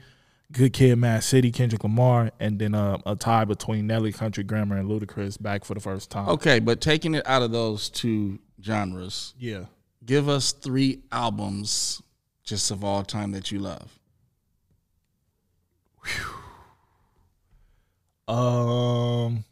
Good 0.53 0.73
Kid, 0.75 0.97
Mad 0.97 1.25
City, 1.25 1.51
Kendrick 1.51 1.83
Lamar, 1.83 2.31
and 2.39 2.59
then 2.61 2.73
uh, 2.77 2.99
a 3.05 3.17
tie 3.17 3.45
between 3.47 3.89
Nelly, 3.89 4.13
Country 4.13 4.45
Grammar, 4.45 4.77
and 4.77 4.89
Ludacris 4.89 5.43
back 5.43 5.65
for 5.65 5.75
the 5.75 5.81
first 5.81 6.09
time. 6.09 6.29
Okay, 6.29 6.61
but 6.61 6.81
taking 6.81 7.17
it 7.17 7.27
out 7.27 7.43
of 7.43 7.51
those 7.51 7.89
two 7.91 8.39
genres, 8.63 9.35
Yeah. 9.41 9.65
give 10.07 10.29
us 10.29 10.53
three 10.53 11.01
albums 11.11 12.01
just 12.45 12.71
of 12.71 12.85
all 12.85 13.03
time 13.03 13.33
that 13.33 13.51
you 13.51 13.59
love. 13.59 13.99
Um, 18.29 19.45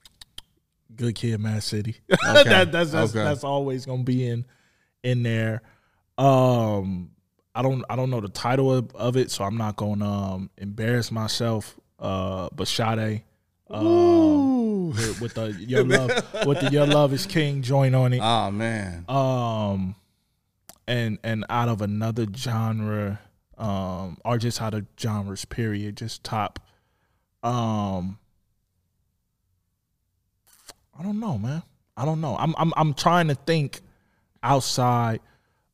Good 0.96 1.14
Kid, 1.14 1.40
Mad 1.40 1.62
City. 1.62 1.96
Okay, 2.28 2.44
that, 2.44 2.72
that's 2.72 2.90
that's, 2.90 3.14
okay. 3.14 3.24
that's 3.24 3.44
always 3.44 3.86
gonna 3.86 4.02
be 4.02 4.26
in 4.26 4.44
in 5.02 5.22
there. 5.22 5.62
Um, 6.18 7.10
I 7.54 7.62
don't 7.62 7.84
I 7.88 7.96
don't 7.96 8.10
know 8.10 8.20
the 8.20 8.28
title 8.28 8.72
of, 8.72 8.94
of 8.94 9.16
it, 9.16 9.30
so 9.30 9.44
I'm 9.44 9.56
not 9.56 9.76
gonna 9.76 10.08
um 10.08 10.50
embarrass 10.56 11.10
myself. 11.10 11.76
Uh, 11.98 12.48
but 12.54 12.68
Sade. 12.68 13.22
Um, 13.68 14.90
with, 14.90 15.20
with 15.20 15.34
the 15.34 15.52
your 15.58 15.84
love 15.84 16.46
with 16.46 16.60
the 16.60 16.70
your 16.70 16.86
love 16.86 17.12
is 17.12 17.26
king 17.26 17.62
joint 17.62 17.94
on 17.94 18.12
it. 18.12 18.20
Oh 18.22 18.50
man. 18.50 19.04
um 19.08 19.96
and 20.86 21.18
and 21.24 21.44
out 21.48 21.68
of 21.68 21.82
another 21.82 22.26
genre 22.34 23.18
um 23.58 24.18
or 24.24 24.38
just 24.38 24.62
out 24.62 24.74
of 24.74 24.86
genres 25.00 25.44
period 25.44 25.96
just 25.96 26.22
top 26.22 26.60
um 27.42 28.18
i 30.98 31.02
don't 31.02 31.20
know 31.20 31.38
man. 31.38 31.62
I 31.98 32.04
don't 32.04 32.20
know. 32.20 32.36
I'm 32.38 32.54
i'm, 32.58 32.72
I'm 32.76 32.94
trying 32.94 33.28
to 33.28 33.34
think 33.34 33.80
outside 34.42 35.20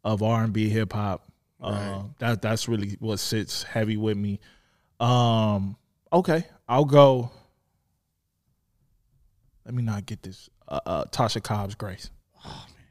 of 0.05 0.23
r&b 0.23 0.69
hip-hop. 0.69 1.27
Uh, 1.61 2.03
that 2.19 2.43
that's 2.43 2.69
really 2.69 2.97
what 2.99 3.19
sits 3.19 3.63
heavy 3.63 3.97
with 3.97 4.17
me. 4.17 4.41
Um 5.01 5.77
okay 6.13 6.45
i'll 6.69 6.85
go. 6.85 7.31
Let 9.65 9.75
me 9.75 9.83
not 9.83 10.07
get 10.07 10.23
this. 10.23 10.49
Uh, 10.67 10.81
uh 10.87 11.05
tasha 11.07 11.43
cobbs 11.43 11.75
grace. 11.75 12.11
Oh 12.45 12.67
man. 12.69 12.85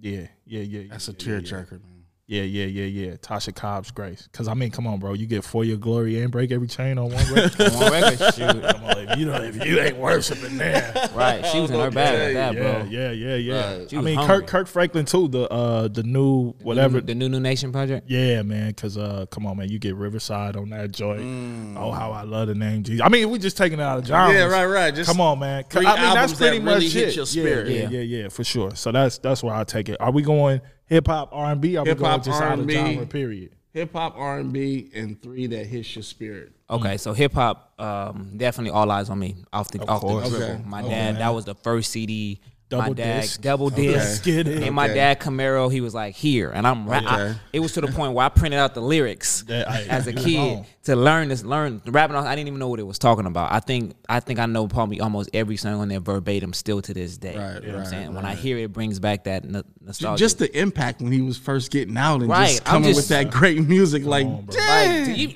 yeah, 0.00 0.26
yeah, 0.44 0.60
yeah. 0.60 0.88
That's 0.90 1.08
a 1.08 1.12
yeah, 1.12 1.16
yeah, 1.18 1.38
tearjerker, 1.38 1.70
man. 1.72 1.99
Yeah, 2.30 2.42
yeah, 2.42 2.66
yeah, 2.66 2.84
yeah. 2.84 3.14
Tasha 3.16 3.52
Cobbs 3.52 3.90
Grace. 3.90 4.28
Because, 4.30 4.46
I 4.46 4.54
mean, 4.54 4.70
come 4.70 4.86
on, 4.86 5.00
bro. 5.00 5.14
You 5.14 5.26
get 5.26 5.42
For 5.42 5.64
Your 5.64 5.78
Glory 5.78 6.22
and 6.22 6.30
Break 6.30 6.52
Every 6.52 6.68
Chain 6.68 6.96
on 6.96 7.10
one 7.12 7.34
record. 7.34 7.60
On 7.72 7.90
record, 7.90 8.34
shoot. 8.34 8.62
come 8.62 8.84
on, 8.84 8.98
if 8.98 9.18
you, 9.18 9.26
know, 9.26 9.42
if 9.42 9.64
you 9.66 9.80
ain't 9.80 9.96
worshiping 9.96 10.56
there. 10.56 10.94
Right, 11.14 11.44
she 11.44 11.58
was 11.60 11.72
in 11.72 11.80
her 11.80 11.90
bag 11.90 12.18
like 12.20 12.34
that, 12.34 12.54
Yeah, 12.54 12.60
bro. 12.82 12.88
yeah, 12.88 13.10
yeah, 13.10 13.34
yeah. 13.34 13.98
I 13.98 14.00
mean, 14.00 14.14
hungry. 14.14 14.36
Kirk, 14.42 14.46
Kirk 14.46 14.66
Franklin, 14.68 15.06
too, 15.06 15.26
the 15.26 15.50
uh, 15.52 15.88
the 15.88 16.04
new 16.04 16.52
whatever. 16.62 17.00
the 17.00 17.16
new 17.16 17.28
Nu 17.28 17.40
Nation 17.40 17.72
project. 17.72 18.08
Yeah, 18.08 18.42
man, 18.42 18.68
because 18.68 18.96
uh, 18.96 19.26
come 19.30 19.44
on, 19.44 19.56
man, 19.56 19.68
you 19.68 19.80
get 19.80 19.96
Riverside 19.96 20.54
on 20.56 20.70
that 20.70 20.92
joint. 20.92 21.20
Mm. 21.22 21.76
Oh, 21.76 21.90
how 21.90 22.12
I 22.12 22.22
love 22.22 22.46
the 22.46 22.54
name 22.54 22.84
Jesus. 22.84 23.04
I 23.04 23.08
mean, 23.08 23.28
we 23.28 23.40
just 23.40 23.56
taking 23.56 23.80
it 23.80 23.82
out 23.82 23.98
of 23.98 24.06
genres. 24.06 24.36
Yeah, 24.36 24.44
right, 24.44 24.66
right. 24.66 24.94
Just 24.94 25.10
come 25.10 25.20
on, 25.20 25.40
man. 25.40 25.64
I 25.72 25.78
mean, 25.78 25.84
that's 25.84 26.00
albums 26.00 26.30
that 26.32 26.38
pretty 26.38 26.58
really 26.64 26.74
much 26.86 26.94
it. 26.94 27.16
your 27.16 27.24
Yeah, 27.24 27.24
spirit. 27.24 27.68
Yeah, 27.70 27.80
Yeah. 27.82 27.88
yeah, 27.88 28.22
yeah, 28.22 28.28
for 28.28 28.44
sure. 28.44 28.74
So 28.76 28.92
that's 28.92 29.18
that's 29.18 29.42
where 29.42 29.54
I 29.54 29.64
take 29.64 29.88
it. 29.88 29.96
Are 30.00 30.12
we 30.12 30.22
going 30.22 30.60
hip 30.90 31.06
hop, 31.06 31.30
R 31.32 31.52
and 31.52 31.60
B? 31.60 31.76
Are 31.78 31.84
we 31.84 31.94
going 31.94 31.98
Hip-hop, 31.98 32.24
just 32.24 32.42
out 32.42 32.58
R&B. 32.58 33.06
Period. 33.06 33.52
hip 33.72 33.92
hop, 33.94 34.14
R 34.18 34.38
and 34.40 34.52
B, 34.52 34.90
and 34.94 35.20
three 35.22 35.46
that 35.46 35.64
hits 35.66 35.96
your 35.96 36.02
spirit. 36.02 36.52
Okay, 36.68 36.98
so 36.98 37.12
hip 37.14 37.32
hop, 37.32 37.72
um, 37.80 38.32
definitely 38.36 38.70
All 38.72 38.86
Eyez 38.86 39.08
on 39.08 39.18
Me 39.18 39.36
off 39.52 39.70
the 39.70 39.80
off 39.86 40.00
course. 40.02 40.28
the 40.30 40.36
dribble. 40.36 40.54
Okay, 40.54 40.62
My 40.66 40.80
okay. 40.82 40.90
dad, 40.90 41.16
that 41.18 41.30
was 41.30 41.44
the 41.46 41.54
first 41.54 41.90
CD. 41.90 42.40
My 42.70 42.78
Double 42.84 42.94
dad, 42.94 43.20
disc. 43.22 43.40
double 43.40 43.70
disc. 43.70 44.22
Get 44.24 44.46
it. 44.46 44.62
And 44.62 44.74
my 44.74 44.84
Okay. 44.86 44.94
dad 44.94 45.20
Camaro, 45.20 45.70
he 45.72 45.80
was 45.80 45.92
like 45.94 46.14
here, 46.14 46.50
and 46.50 46.66
I'm. 46.66 46.86
Ra- 46.88 47.00
I- 47.04 47.20
Okay. 47.22 47.38
it 47.52 47.60
was 47.60 47.72
to 47.72 47.80
the 47.80 47.88
point 47.88 48.12
where 48.14 48.24
I 48.24 48.28
printed 48.28 48.60
out 48.60 48.74
the 48.74 48.80
lyrics 48.80 49.44
Yeah, 49.48 49.64
I- 49.68 49.82
as 49.84 50.06
a 50.06 50.12
kid 50.12 50.64
to 50.84 50.96
learn 50.96 51.28
this, 51.28 51.42
learn 51.44 51.82
rapping. 51.86 52.16
Off, 52.16 52.24
I 52.26 52.34
didn't 52.36 52.48
even 52.48 52.58
know 52.60 52.68
what 52.68 52.78
it 52.80 52.86
was 52.86 52.98
talking 52.98 53.26
about. 53.26 53.52
I 53.52 53.60
think 53.60 53.94
I 54.08 54.20
think 54.20 54.38
I 54.38 54.46
know 54.46 54.68
probably 54.68 55.00
almost 55.00 55.30
every 55.34 55.56
song 55.56 55.80
on 55.80 55.88
there 55.88 56.00
verbatim 56.00 56.52
still 56.52 56.80
to 56.82 56.94
this 56.94 57.16
day. 57.16 57.36
Right, 57.36 57.54
you 57.54 57.60
know 57.60 57.66
what 57.66 57.68
I'm 57.68 57.76
right, 57.80 57.88
saying? 57.88 58.14
When 58.14 58.24
I 58.24 58.34
hear 58.34 58.56
it, 58.58 58.62
it 58.64 58.72
brings 58.72 58.98
back 59.00 59.24
that 59.24 59.44
no- 59.44 59.62
nostalgia. 59.84 60.18
Just 60.18 60.38
the 60.38 60.56
impact 60.58 61.00
when 61.02 61.10
he 61.12 61.20
was 61.22 61.36
first 61.38 61.70
getting 61.70 61.96
out 61.96 62.20
and 62.20 62.30
Right, 62.30 62.48
just 62.50 62.64
coming 62.64 62.90
just- 62.90 62.96
with 62.96 63.08
that 63.08 63.30
great 63.30 63.66
music, 63.66 64.04
like, 64.04 64.26
on, 64.26 64.42
bro. 64.42 64.54
dang. 64.56 65.06
Like, 65.08 65.16
do 65.16 65.20
you- 65.22 65.34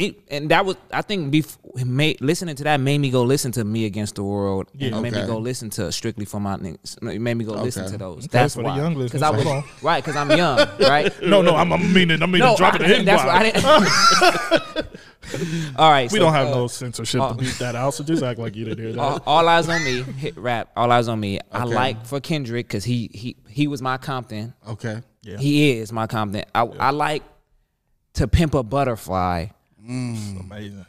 it- 0.00 0.18
and 0.30 0.50
that 0.50 0.64
was 0.64 0.76
I 0.92 1.02
think 1.02 1.30
before 1.30 1.58
made, 1.84 2.20
listening 2.20 2.56
to 2.56 2.64
that 2.64 2.80
made 2.80 2.98
me 2.98 3.10
go 3.10 3.22
listen 3.22 3.52
to 3.52 3.64
Me 3.64 3.84
Against 3.84 4.14
the 4.16 4.24
World. 4.24 4.68
and 4.72 4.82
Yeah. 4.82 4.98
it 4.98 5.00
made 5.00 5.12
me 5.12 5.24
go 5.26 5.38
listen 5.38 5.70
to 5.70 5.92
Strictly 5.92 6.24
for 6.24 6.40
My 6.40 6.56
Niggas. 6.56 6.96
It 7.14 7.20
made 7.20 7.34
me 7.34 7.44
go 7.44 7.52
listen 7.52 7.88
to 7.90 7.98
those. 7.98 8.18
Okay, 8.24 8.28
That's 8.32 8.54
for 8.54 8.62
the 8.62 8.68
why. 8.68 8.76
young 8.76 8.94
Because 8.94 9.20
listeners, 9.20 9.22
I 9.22 9.30
was 9.30 9.42
hold 9.44 9.64
right 9.82 10.04
because 10.04 10.16
I'm 10.16 10.30
young, 10.36 10.58
right? 10.80 11.12
No, 11.22 11.42
no, 11.42 11.54
I'm, 11.56 11.72
I'm 11.72 11.92
meaning, 11.92 12.22
I'm 12.22 12.30
meaning 12.30 12.48
no, 12.48 12.56
drop 12.56 12.74
it 12.80 12.90
in. 12.90 13.04
that's 13.04 13.24
what 13.24 13.34
I 13.34 13.50
didn't. 13.50 14.86
All 15.76 15.90
right, 15.90 16.10
We 16.10 16.18
so, 16.18 16.24
don't 16.24 16.32
have 16.32 16.48
uh, 16.48 16.54
no 16.54 16.66
censorship 16.66 17.20
to 17.20 17.34
beat 17.34 17.56
that 17.58 17.76
out, 17.76 17.94
so 17.94 18.02
just 18.02 18.22
act 18.22 18.40
like 18.40 18.56
you 18.56 18.64
didn't 18.64 18.82
hear 18.84 18.92
that. 18.94 19.00
all, 19.00 19.22
All 19.26 19.44
Eyez 19.44 19.68
on 19.68 19.84
Me. 19.84 20.02
Hit 20.14 20.36
rap. 20.36 20.70
All 20.76 20.88
Eyez 20.88 21.08
on 21.08 21.20
Me. 21.20 21.38
I 21.52 21.64
like 21.64 22.04
for 22.04 22.20
Kendrick 22.20 22.66
because 22.66 22.82
he 22.84 23.10
he 23.12 23.36
he 23.48 23.68
was 23.68 23.80
my 23.80 23.96
Compton. 23.96 24.54
Okay. 24.66 25.00
yeah, 25.22 25.36
He 25.36 25.72
is 25.78 25.92
my 25.92 26.06
Compton. 26.08 26.44
I 26.54 26.62
I 26.62 26.90
like 26.90 27.22
to 28.14 28.26
pimp 28.26 28.54
a 28.54 28.62
butterfly 28.64 29.46
Mm. 29.88 30.40
amazing. 30.40 30.86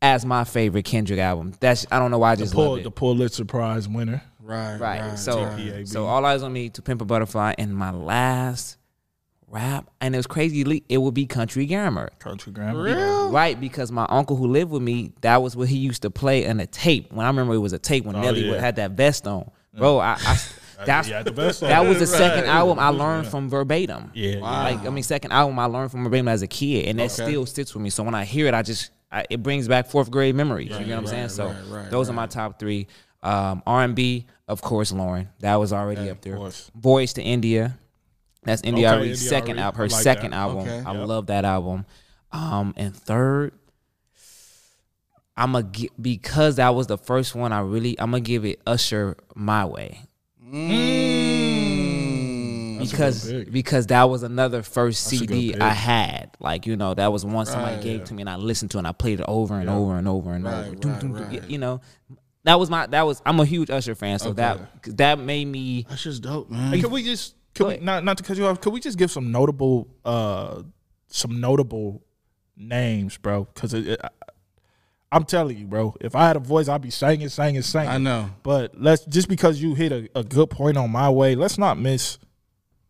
as 0.00 0.24
my 0.24 0.44
favorite 0.44 0.84
Kendrick 0.84 1.18
album. 1.20 1.54
That's 1.60 1.86
I 1.90 1.98
don't 1.98 2.10
know 2.10 2.18
why 2.18 2.32
I 2.32 2.34
The, 2.34 2.42
just 2.44 2.54
love 2.54 2.66
Pul- 2.66 2.76
it. 2.76 2.82
the 2.84 2.90
Pulitzer 2.90 3.44
Prize 3.44 3.88
winner. 3.88 4.22
Right. 4.40 4.76
Right. 4.78 5.18
so 5.18 5.36
TPAB. 5.44 5.86
so 5.88 6.06
All 6.06 6.22
Eyez 6.22 6.42
on 6.42 6.52
Me 6.52 6.68
to 6.70 6.82
pimp 6.82 7.00
a 7.00 7.04
butterfly 7.04 7.54
and 7.58 7.74
my 7.74 7.90
last 7.92 8.76
rap 9.46 9.88
and 10.00 10.14
it 10.14 10.18
was 10.18 10.26
crazy 10.26 10.82
it 10.88 10.98
would 10.98 11.14
be 11.14 11.26
country 11.26 11.66
grammar. 11.66 12.10
Country 12.18 12.52
grammar. 12.52 12.82
Real? 12.82 13.30
Right, 13.30 13.60
because 13.60 13.92
my 13.92 14.06
uncle 14.08 14.36
who 14.36 14.46
lived 14.48 14.70
with 14.70 14.82
me, 14.82 15.12
that 15.20 15.42
was 15.42 15.54
what 15.56 15.68
he 15.68 15.76
used 15.78 16.02
to 16.02 16.10
play 16.10 16.48
on 16.48 16.58
a 16.58 16.66
tape. 16.66 17.12
When 17.12 17.24
I 17.24 17.28
remember 17.28 17.54
it 17.54 17.58
was 17.58 17.72
a 17.72 17.78
tape 17.78 18.04
when 18.04 18.16
oh, 18.16 18.20
Nelly 18.22 18.48
Oh, 18.50 18.54
yeah. 18.54 18.60
had 18.60 18.76
that 18.76 18.92
vest 18.92 19.26
on. 19.26 19.50
Bro, 19.76 19.98
I, 19.98 20.16
I 20.26 20.38
that's 20.86 21.08
had 21.08 21.24
the 21.24 21.30
vest 21.32 21.62
on. 21.62 21.68
that 21.68 21.84
was 21.86 21.98
the 21.98 22.06
Right. 22.06 22.18
second 22.18 22.44
album 22.46 22.78
I 22.78 22.88
learned 22.88 23.26
from 23.28 23.48
verbatim. 23.48 24.10
Yeah, 24.14 24.38
Wow. 24.40 24.62
Like 24.64 24.86
I 24.86 24.90
mean, 24.90 25.02
second 25.04 25.32
album 25.32 25.58
I 25.58 25.66
learned 25.66 25.90
from 25.90 26.04
verbatim 26.04 26.28
as 26.28 26.42
a 26.42 26.46
kid, 26.46 26.86
and 26.88 26.98
that 26.98 27.12
Okay. 27.12 27.24
still 27.30 27.46
sticks 27.46 27.74
with 27.74 27.82
me. 27.82 27.90
So 27.90 28.02
when 28.02 28.14
I 28.14 28.24
hear 28.24 28.46
it, 28.46 28.54
I 28.54 28.62
just 28.62 28.90
I, 29.10 29.24
it 29.28 29.42
brings 29.42 29.68
back 29.68 29.88
fourth 29.88 30.10
grade 30.10 30.34
memories. 30.34 30.70
you 30.70 30.86
know 30.86 30.94
what 30.94 31.00
I'm 31.02 31.06
saying? 31.06 31.28
So 31.28 31.48
right, 31.48 31.56
right, 31.68 31.90
those 31.90 32.08
are 32.08 32.14
my 32.14 32.26
top 32.26 32.58
three. 32.58 32.86
Um, 33.22 33.62
R&B, 33.66 34.26
of 34.48 34.62
course, 34.62 34.90
Lauryn. 34.90 35.28
That 35.40 35.56
was 35.56 35.72
already 35.72 36.08
up 36.10 36.22
there. 36.22 36.38
Voyage 36.74 37.12
to 37.14 37.22
India. 37.22 37.78
That's 38.42 38.62
India 38.62 38.88
Okay, 38.90 39.02
India 39.02 39.16
second 39.16 39.58
album. 39.58 39.78
Her 39.78 39.88
like 39.88 40.02
second 40.02 40.30
that. 40.32 40.36
album. 40.38 40.58
Okay. 40.66 40.82
I 40.84 40.92
Yep. 40.94 41.06
love 41.08 41.26
that 41.26 41.44
album. 41.44 41.84
Um, 42.32 42.72
and 42.76 42.96
third, 42.96 43.52
I'm 45.36 45.54
a 45.54 45.62
because 46.00 46.56
that 46.56 46.74
was 46.74 46.86
the 46.88 46.98
first 46.98 47.34
one. 47.34 47.52
I 47.52 47.60
really 47.60 47.98
I'm 48.00 48.10
gonna 48.10 48.20
give 48.20 48.44
it 48.44 48.60
Usher 48.66 49.16
my 49.34 49.64
way 49.64 50.00
Mm. 50.52 52.90
because 52.90 53.32
because 53.44 53.86
that 53.88 54.04
was 54.04 54.22
another 54.22 54.62
first 54.62 55.06
a 55.12 55.16
good 55.16 55.28
CD. 55.28 55.54
I 55.58 55.70
had. 55.70 56.30
Like 56.40 56.66
you 56.66 56.76
know, 56.76 56.94
that 56.94 57.12
was 57.12 57.24
one 57.24 57.46
somebody 57.46 57.76
Right, 57.76 57.82
gave 57.82 57.98
yeah. 58.00 58.04
to 58.06 58.14
me 58.14 58.22
and 58.22 58.30
I 58.30 58.36
listened 58.36 58.70
to 58.72 58.78
it 58.78 58.80
and 58.80 58.86
I 58.86 58.92
played 58.92 59.20
it 59.20 59.26
over 59.28 59.58
and 59.58 59.70
over 59.70 59.96
and 59.96 60.08
over 60.08 60.32
and 60.32 60.44
Right, 60.44 60.66
over. 60.66 60.74
Doom, 60.74 60.92
right, 60.92 61.00
doom, 61.00 61.12
doom. 61.14 61.28
right. 61.30 61.50
You 61.50 61.58
know, 61.58 61.80
that 62.44 62.58
was 62.58 62.70
my 62.70 62.86
that 62.86 63.06
was. 63.06 63.22
I'm 63.24 63.38
a 63.40 63.44
huge 63.44 63.70
Usher 63.70 63.94
fan, 63.94 64.18
so 64.18 64.32
that 64.34 64.58
that 64.96 65.18
made 65.18 65.46
me. 65.46 65.86
That's 65.88 66.02
just 66.02 66.22
dope, 66.22 66.50
man. 66.50 66.72
Hey, 66.72 66.80
can 66.80 66.90
we 66.90 67.04
just 67.04 67.34
can 67.54 67.66
we, 67.68 67.76
not 67.78 68.04
not 68.04 68.18
to 68.18 68.24
cut 68.24 68.36
you 68.36 68.46
off? 68.46 68.60
Could 68.60 68.72
we 68.72 68.80
just 68.80 68.98
give 68.98 69.10
some 69.10 69.30
notable 69.30 69.88
uh 70.04 70.62
some 71.08 71.40
notable 71.40 72.02
names, 72.56 73.16
bro? 73.16 73.44
Because 73.44 73.74
it, 73.74 73.86
it, 73.86 74.00
I, 74.02 74.08
I'm 75.12 75.24
telling 75.24 75.58
you, 75.58 75.66
bro. 75.66 75.94
If 76.00 76.16
I 76.16 76.26
had 76.26 76.36
a 76.36 76.40
voice, 76.40 76.68
I'd 76.68 76.80
be 76.82 76.90
singing, 76.90 77.28
singing, 77.28 77.62
singing. 77.62 77.88
I 77.90 77.98
know. 77.98 78.30
But 78.42 78.80
let's 78.80 79.04
just 79.04 79.28
because 79.28 79.60
you 79.62 79.74
hit 79.74 79.92
a, 79.92 80.08
a 80.16 80.24
good 80.24 80.48
point 80.50 80.76
on 80.78 80.90
my 80.90 81.10
way, 81.10 81.34
let's 81.34 81.58
not 81.58 81.78
miss 81.78 82.18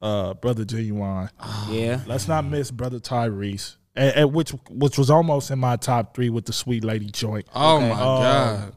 uh 0.00 0.34
brother 0.34 0.64
Ginuwine. 0.64 1.28
Yeah, 1.70 2.00
Let's 2.06 2.28
not 2.28 2.44
miss 2.44 2.70
brother 2.70 2.98
Tyrese. 3.00 3.76
And, 3.94 4.16
and 4.16 4.32
which 4.32 4.50
which 4.70 4.96
was 4.96 5.10
almost 5.10 5.50
in 5.50 5.58
my 5.58 5.76
top 5.76 6.14
three 6.14 6.30
with 6.30 6.46
the 6.46 6.52
sweet 6.52 6.84
lady 6.84 7.06
joint. 7.10 7.46
Oh 7.54 7.76
Okay. 7.76 7.88
my 7.88 7.94
Um, 7.94 7.98
god. 8.22 8.72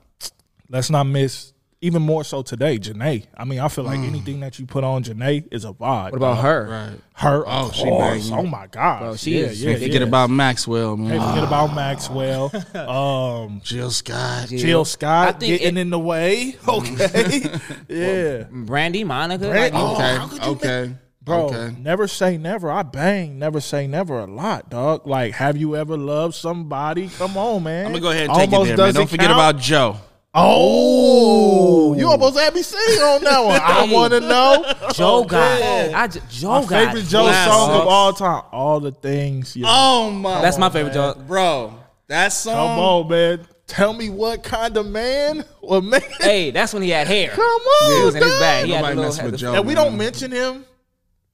Let's 0.69 0.89
not 0.89 1.03
miss 1.05 1.53
even 1.85 2.01
more 2.01 2.23
so 2.23 2.41
today, 2.41 2.77
Jhené. 2.79 3.25
I 3.37 3.45
mean, 3.45 3.59
I 3.59 3.67
feel 3.67 3.83
Mm. 3.83 3.87
like 3.87 3.99
anything 3.99 4.39
that 4.41 4.57
you 4.59 4.65
put 4.65 4.83
on 4.83 5.03
Jhené 5.03 5.45
is 5.51 5.63
a 5.65 5.71
vibe. 5.73 6.11
what 6.11 6.15
about 6.15 6.39
her? 6.43 6.67
Right. 6.69 6.99
Her, 7.13 7.43
Oh, 7.47 7.67
oh, 7.67 7.71
she 7.73 7.83
course. 7.83 8.29
banging. 8.29 8.33
Oh 8.45 8.49
my 8.49 8.67
god, 8.67 8.99
Bro, 8.99 9.15
she 9.15 9.39
yeah, 9.39 9.45
is- 9.45 9.61
yeah, 9.63 9.69
Can't 9.71 9.81
yeah. 9.81 9.87
Forget 9.87 10.01
about 10.01 10.29
Maxwell, 10.29 10.97
man. 10.97 11.17
Can't 11.17 11.29
forget 11.29 11.43
about 11.43 11.73
Maxwell. 11.75 12.51
Um, 12.75 13.61
Jill 13.63 13.89
Scott. 13.91 14.49
Jill 14.49 14.83
Scott 14.85 15.39
getting 15.39 15.77
it- 15.77 15.81
in 15.81 15.89
the 15.89 15.99
way. 15.99 16.55
Okay, 16.67 17.41
yeah, 17.87 18.43
Brandy, 18.51 19.03
Monica. 19.03 19.47
Brand- 19.47 19.73
like, 19.73 19.83
oh, 19.83 19.93
Okay. 19.95 20.15
how 20.17 20.27
could 20.27 20.43
you 20.43 20.51
okay. 20.51 20.95
bro. 21.23 21.45
Okay. 21.45 21.75
Never 21.79 22.07
say 22.07 22.37
never. 22.37 22.69
I 22.71 22.83
bang. 22.83 23.39
Never 23.39 23.59
say 23.61 23.87
never 23.87 24.19
a 24.19 24.25
lot, 24.27 24.69
dog. 24.69 25.07
Like, 25.07 25.33
have 25.33 25.57
you 25.57 25.75
ever 25.75 25.97
loved 25.97 26.35
somebody? 26.35 27.07
Come 27.17 27.37
on, 27.37 27.63
man. 27.63 27.85
I'm 27.87 27.91
gonna 27.93 28.01
go 28.01 28.11
ahead 28.11 28.29
and 28.29 28.37
take 28.37 28.51
Almost 28.51 28.71
it 28.71 28.77
there, 28.77 28.85
man. 28.87 28.93
Don't 28.93 29.09
forget 29.09 29.27
count. 29.27 29.39
about 29.39 29.57
Joe. 29.61 29.97
Oh, 30.35 31.95
you 31.95 32.07
almost 32.09 32.37
had 32.37 32.53
me 32.53 32.61
sing 32.61 33.01
on 33.01 33.23
that 33.23 33.39
one. 33.43 33.59
I 33.61 33.87
want 33.91 34.13
to 34.13 34.19
know. 34.19 34.73
Joe 34.93 35.19
Okay. 35.21 35.91
got. 35.91 35.93
I 35.93 36.07
just, 36.07 36.29
Joe 36.29 36.61
My 36.61 36.67
got. 36.67 36.69
favorite 36.69 37.05
Joe 37.09 37.23
Blast. 37.23 37.49
song 37.51 37.69
of 37.81 37.87
all 37.87 38.13
time. 38.13 38.43
All 38.51 38.79
the 38.79 38.91
things. 38.91 39.55
You 39.55 39.65
Oh 39.67 40.11
my. 40.11 40.41
That's 40.41 40.57
my 40.57 40.69
favorite 40.69 40.93
Joe. 40.93 41.15
bro. 41.27 41.73
That 42.07 42.29
song. 42.29 42.53
Come 42.55 42.79
on, 42.79 43.07
man. 43.09 43.47
Tell 43.67 43.93
me 43.93 44.09
what 44.09 44.43
kind 44.43 44.77
of 44.77 44.85
man 44.85 45.43
or 45.61 45.81
man. 45.81 46.01
Hey, 46.19 46.51
that's 46.51 46.73
when 46.73 46.83
he 46.83 46.89
had 46.89 47.07
hair. 47.07 47.29
Come 47.33 47.43
on, 47.43 47.97
He 47.99 48.05
was 48.05 48.15
in 48.15 48.21
his 48.21 48.31
dog. 48.31 48.39
bag. 48.39 48.65
He 48.65 48.71
had 48.73 48.81
Nobody 48.81 48.95
the 48.97 49.01
mess 49.01 49.15
little, 49.17 49.31
with 49.31 49.39
Joe. 49.39 49.53
And 49.55 49.65
we 49.65 49.73
don't 49.73 49.97
mention 49.97 50.31
him, 50.31 50.65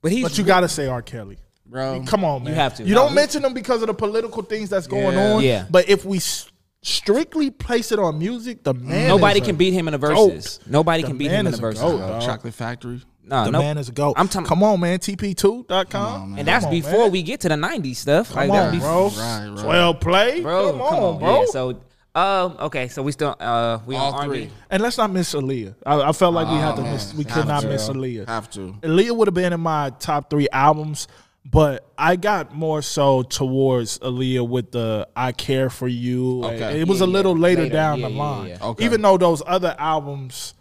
But 0.01 0.11
he's 0.11 0.23
but 0.23 0.37
you 0.37 0.43
got 0.43 0.61
to 0.61 0.69
say 0.69 0.87
R. 0.87 1.01
Kelly. 1.01 1.37
bro. 1.65 2.03
Come 2.07 2.23
on, 2.23 2.43
man. 2.43 2.53
You 2.53 2.59
have 2.59 2.75
to. 2.75 2.83
You 2.83 2.95
No, 2.95 3.01
don't 3.01 3.09
he- 3.09 3.15
mention 3.15 3.43
him 3.43 3.53
because 3.53 3.81
of 3.81 3.87
the 3.87 3.93
political 3.93 4.43
things 4.43 4.69
that's 4.69 4.87
going 4.87 5.15
Yeah. 5.15 5.33
on. 5.33 5.43
Yeah. 5.43 5.65
But 5.69 5.89
if 5.89 6.05
we 6.05 6.17
s- 6.17 6.49
strictly 6.83 7.49
place 7.51 7.91
it 7.91 7.99
on 7.99 8.17
music, 8.17 8.63
the 8.63 8.73
man. 8.73 9.07
Nobody 9.07 9.39
is 9.39 9.45
can 9.45 9.55
a 9.55 9.57
beat 9.57 9.73
him 9.73 9.87
in 9.87 9.91
the 9.93 9.97
verses. 9.97 10.59
Nobody 10.65 11.03
The 11.03 11.07
can 11.09 11.17
beat 11.17 11.31
him 11.31 11.45
in 11.45 11.51
the 11.51 11.57
a 11.57 11.61
verses. 11.61 11.81
goat, 11.81 11.97
bro. 11.97 12.19
Chocolate 12.21 12.53
Factory. 12.53 13.01
No, 13.23 13.45
The 13.45 13.51
no. 13.51 13.59
man 13.59 13.77
is 13.77 13.87
a 13.87 13.91
goat. 13.91 14.15
I'm 14.17 14.27
talking- 14.27 14.47
Come 14.47 14.63
on, 14.63 14.79
man. 14.79 14.99
TP2.com. 14.99 16.35
and 16.37 16.47
that's 16.47 16.65
on, 16.65 16.71
before 16.71 17.03
man. 17.03 17.11
we 17.11 17.23
get 17.23 17.39
to 17.41 17.49
the 17.49 17.55
'90s 17.55 17.97
stuff. 17.97 18.29
Come 18.29 18.47
like 18.47 18.49
on, 18.49 18.71
that's 18.71 18.83
bro. 18.83 19.03
Right, 19.09 19.47
right. 19.55 19.63
12 19.63 19.99
play. 19.99 20.41
bro. 20.41 20.71
Come 20.71 20.81
on, 20.81 21.19
bro. 21.19 21.39
Yeah, 21.41 21.45
so, 21.51 21.69
um, 22.15 22.57
okay, 22.61 22.87
so 22.87 23.03
we 23.03 23.11
still 23.11 23.35
uh 23.39 23.79
we 23.85 23.95
All 23.95 24.13
on 24.15 24.27
three. 24.27 24.49
and 24.69 24.81
let's 24.83 24.97
not 24.97 25.11
miss 25.11 25.33
Aaliyah. 25.33 25.75
I, 25.85 26.01
I 26.09 26.11
felt 26.11 26.33
like 26.33 26.47
we 26.49 26.55
had 26.55 26.75
to 26.75 26.81
man. 26.81 26.93
miss. 26.93 27.13
We 27.13 27.23
Have 27.25 27.33
could 27.33 27.47
not 27.47 27.61
to. 27.61 27.67
miss 27.69 27.87
Aaliyah. 27.87 28.27
Have 28.27 28.49
to. 28.51 28.73
Aaliyah 28.81 29.15
would 29.15 29.27
have 29.27 29.35
been 29.35 29.53
in 29.53 29.61
my 29.61 29.91
top 29.99 30.29
three 30.29 30.47
albums, 30.51 31.07
but 31.43 31.89
I 31.97 32.15
got 32.15 32.53
more 32.55 32.81
so 32.81 33.23
towards 33.23 33.99
Aaliyah 33.99 34.47
with 34.47 34.71
the 34.71 35.07
"I 35.15 35.31
Care 35.31 35.69
for 35.69 35.87
You." 35.87 36.43
Okay. 36.45 36.81
It 36.81 36.87
was 36.87 36.99
Yeah, 36.99 37.05
a 37.05 37.07
little 37.07 37.35
yeah. 37.35 37.41
later, 37.43 37.61
Later. 37.63 37.73
down 37.73 37.99
Yeah, 37.99 38.07
the 38.09 38.13
yeah, 38.13 38.19
line, 38.21 38.47
yeah. 38.49 38.57
Okay. 38.61 38.85
even 38.85 39.01
though 39.01 39.17
those 39.17 39.41
other 39.45 39.75
albums 39.79 40.53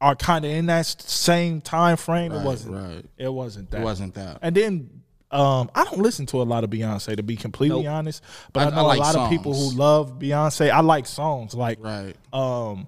are 0.00 0.14
kind 0.16 0.44
of 0.44 0.50
in 0.50 0.66
that 0.66 0.84
same 0.86 1.60
time 1.60 1.96
frame. 1.96 2.32
it 2.32 2.44
wasn't. 2.44 2.74
right. 2.74 3.04
It 3.16 3.32
wasn't 3.32 3.70
that. 3.70 3.80
It 3.80 3.84
wasn't 3.84 4.14
that. 4.14 4.38
And 4.42 4.54
then 4.54 4.90
um, 5.30 5.70
I 5.74 5.84
don't 5.84 5.98
listen 6.00 6.26
to 6.26 6.42
a 6.42 6.44
lot 6.44 6.62
of 6.64 6.70
Beyonce 6.70 7.16
to 7.16 7.22
be 7.22 7.36
completely 7.36 7.84
Nope. 7.84 7.92
honest, 7.92 8.22
but 8.52 8.60
I, 8.60 8.64
I- 8.64 8.72
I 8.72 8.76
know 8.76 8.86
like 8.86 8.98
a 8.98 9.02
lot 9.02 9.16
of 9.16 9.30
people 9.30 9.54
who 9.54 9.76
love 9.76 10.18
Beyonce. 10.18 10.70
I 10.70 10.80
like 10.80 11.06
songs 11.06 11.54
like 11.54 11.78
Right. 11.80 12.14
um, 12.32 12.86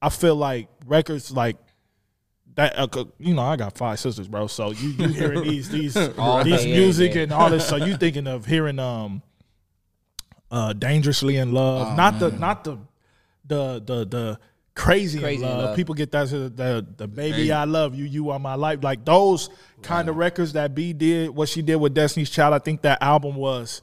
I 0.00 0.08
feel 0.08 0.36
like 0.36 0.68
records 0.86 1.30
like 1.32 1.56
that 2.56 2.78
uh, 2.78 3.04
you 3.18 3.34
know 3.34 3.42
I 3.42 3.56
got 3.56 3.76
five 3.76 3.98
sisters, 3.98 4.28
bro. 4.28 4.46
So 4.46 4.70
you 4.70 4.90
you 4.90 5.08
hearing 5.08 5.42
these 5.42 5.68
these 5.68 5.94
these 6.44 6.66
music 6.66 7.16
and 7.16 7.32
all 7.32 7.50
this. 7.50 7.68
So 7.68 7.76
you 7.76 7.96
thinking 7.96 8.26
of 8.26 8.46
hearing 8.46 8.78
um 8.78 9.22
uh 10.50 10.72
dangerously 10.72 11.36
in 11.36 11.52
love, 11.52 11.96
not 11.96 12.18
the 12.18 12.30
not 12.30 12.64
the 12.64 12.78
the 13.46 13.82
the 13.84 14.04
the 14.04 14.38
crazy, 14.74 15.20
Crazy 15.20 15.42
in 15.42 15.50
in 15.50 15.56
love. 15.56 15.64
Love. 15.66 15.76
People 15.76 15.94
get 15.94 16.12
that 16.12 16.28
the 16.28 16.86
the 16.96 17.08
baby 17.08 17.50
I 17.52 17.64
love 17.64 17.94
you, 17.94 18.04
you 18.04 18.30
are 18.30 18.38
my 18.38 18.54
life. 18.54 18.82
Like 18.82 19.04
those 19.04 19.50
kind 19.82 20.08
of 20.08 20.16
records 20.16 20.52
that 20.52 20.74
B 20.74 20.92
did, 20.92 21.30
what 21.30 21.48
she 21.48 21.62
did 21.62 21.76
with 21.76 21.94
Destiny's 21.94 22.30
Child. 22.30 22.54
I 22.54 22.58
think 22.58 22.82
that 22.82 23.02
album 23.02 23.36
was. 23.36 23.82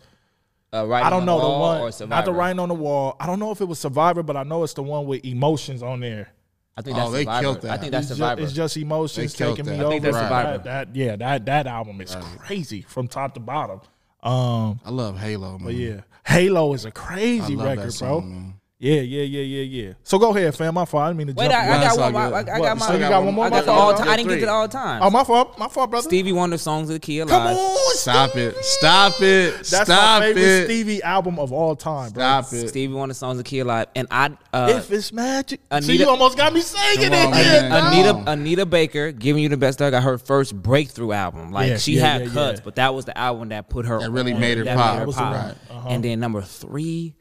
Uh, 0.74 0.90
I 0.90 1.10
don't 1.10 1.22
on 1.22 1.26
know 1.26 1.38
the 1.38 1.48
Wall 1.48 1.82
one, 1.82 2.10
not 2.10 2.24
the 2.24 2.32
writing 2.32 2.58
on 2.60 2.70
the 2.70 2.76
wall. 2.76 3.18
I 3.20 3.28
don't 3.28 3.40
know 3.40 3.52
if 3.52 3.60
it 3.60 3.66
was 3.66 3.78
Survivor, 3.78 4.24
but 4.24 4.38
I 4.38 4.44
know 4.44 4.64
it's 4.64 4.72
the 4.72 4.82
one 4.82 5.06
with 5.06 5.26
emotions 5.26 5.84
on 5.84 6.00
there. 6.00 6.32
I 6.78 6.82
think 6.82 6.96
Oh, 6.98 7.00
that's 7.00 7.12
they 7.12 7.20
Survivor. 7.24 7.42
killed 7.42 7.66
I 7.66 7.78
think 7.78 7.92
that's 7.92 8.04
It's 8.06 8.10
ju- 8.10 8.16
Survivor. 8.24 8.42
it's 8.42 8.54
just 8.54 8.78
emotions 8.78 9.34
They 9.34 9.38
killed 9.38 9.58
taking 9.58 9.72
me 9.72 9.78
that. 9.78 9.84
I 9.84 9.86
over. 9.86 9.92
think 9.92 10.04
that's 10.04 10.16
That- 10.16 10.24
Survivor. 10.24 10.64
That, 10.64 10.96
yeah, 10.96 11.16
that 11.18 11.46
that 11.46 11.68
album 11.68 12.02
is 12.02 12.16
crazy 12.38 12.82
from 12.82 13.08
top 13.08 13.34
to 13.34 13.40
bottom. 13.40 13.82
Um, 14.24 14.80
I 14.86 14.90
love 14.92 15.20
Halo, 15.20 15.58
man. 15.58 15.66
but 15.66 15.74
yeah, 15.74 16.02
Halo 16.26 16.74
is 16.74 16.86
a 16.86 16.92
crazy 16.92 17.54
I 17.54 17.58
love 17.58 17.66
record, 17.68 17.88
that 17.88 17.92
song, 17.92 18.10
bro. 18.22 18.22
man. 18.30 18.54
Yeah, 18.84 19.02
yeah, 19.02 19.22
yeah, 19.22 19.42
yeah, 19.42 19.62
yeah. 19.86 19.94
So 20.04 20.18
go 20.18 20.36
ahead, 20.36 20.56
fam. 20.56 20.74
My 20.74 20.86
fault. 20.86 21.04
I 21.04 21.08
didn't 21.10 21.18
mean 21.20 21.28
to 21.28 21.34
Wait, 21.34 21.52
jump. 21.52 21.54
I. 21.54 21.78
I 21.78 21.84
got 21.84 21.98
one. 22.00 22.04
all 22.04 22.12
more. 22.30 22.36
I. 22.36 22.40
I 22.40 22.44
got 22.44 22.58
you 22.58 22.62
my. 22.80 22.86
still 22.88 23.00
got 23.00 23.24
one 23.24 23.34
more? 23.36 23.46
I 23.46 23.50
My 23.52 23.56
got 23.58 23.66
the 23.66 23.72
all 23.74 23.94
time. 23.94 24.10
I 24.10 24.18
didn't 24.18 24.30
get 24.30 24.40
to 24.40 24.46
the 24.48 24.52
all 24.52 24.68
time. 24.68 25.04
oh, 25.04 25.12
my 25.12 25.24
fault. 25.24 25.60
My 25.60 25.68
fault, 25.68 25.92
brother. 25.92 26.04
Stevie 26.10 26.32
Wonder 26.32 26.58
songs 26.58 26.90
of 26.90 26.96
the 26.96 27.00
key 27.00 27.20
alive. 27.20 27.30
Come 27.30 27.56
on, 27.58 27.96
Stop 27.96 28.36
it. 28.36 28.56
Stop 28.66 29.22
it. 29.22 29.52
That's 29.58 29.70
Stop 29.70 30.22
my 30.22 30.26
favorite 30.26 30.42
it. 30.42 30.66
Stevie 30.66 31.04
album 31.04 31.38
of 31.38 31.54
all 31.54 31.76
time, 31.76 32.10
bro. 32.12 32.22
Stop 32.24 32.54
it. 32.54 32.70
Stevie 32.70 32.94
Wonder 32.96 33.14
songs 33.14 33.38
of 33.38 33.46
key 33.46 33.60
alive, 33.60 33.86
and 33.96 34.08
I. 34.10 34.32
Uh, 34.52 34.74
If 34.78 34.92
it's 34.92 35.14
magic, 35.14 35.60
see, 35.60 35.66
Anita- 35.78 35.94
you 35.94 36.10
almost 36.10 36.36
got 36.36 36.52
me 36.52 36.62
singing 36.62 37.12
Come 37.12 37.34
it. 37.34 37.46
here, 37.46 37.70
Anita 37.72 38.24
Anita 38.32 38.66
Baker 38.66 39.12
giving 39.12 39.44
you 39.44 39.50
the 39.50 39.58
best. 39.58 39.80
I 39.80 39.92
got 39.92 40.02
her 40.02 40.18
first 40.18 40.60
breakthrough 40.60 41.12
album. 41.12 41.52
Like 41.52 41.70
Yeah, 41.70 41.78
she 41.78 41.98
yeah, 41.98 42.14
had 42.14 42.22
yeah, 42.24 42.34
cuts, 42.34 42.60
yeah. 42.60 42.64
but 42.66 42.76
that 42.78 42.96
was 42.96 43.06
the 43.06 43.16
album 43.16 43.50
that 43.50 43.70
put 43.70 43.86
her. 43.86 44.00
That 44.00 44.10
really 44.10 44.34
made 44.34 44.58
her 44.58 44.64
that 44.64 44.76
pop. 44.76 44.98
That 44.98 45.06
was 45.06 45.16
the 45.18 45.22
pop. 45.22 45.34
one. 45.36 45.56
Uh-huh. 45.70 45.90
And 45.90 46.04
then 46.04 46.20
number 46.20 46.42
three, 46.42 47.14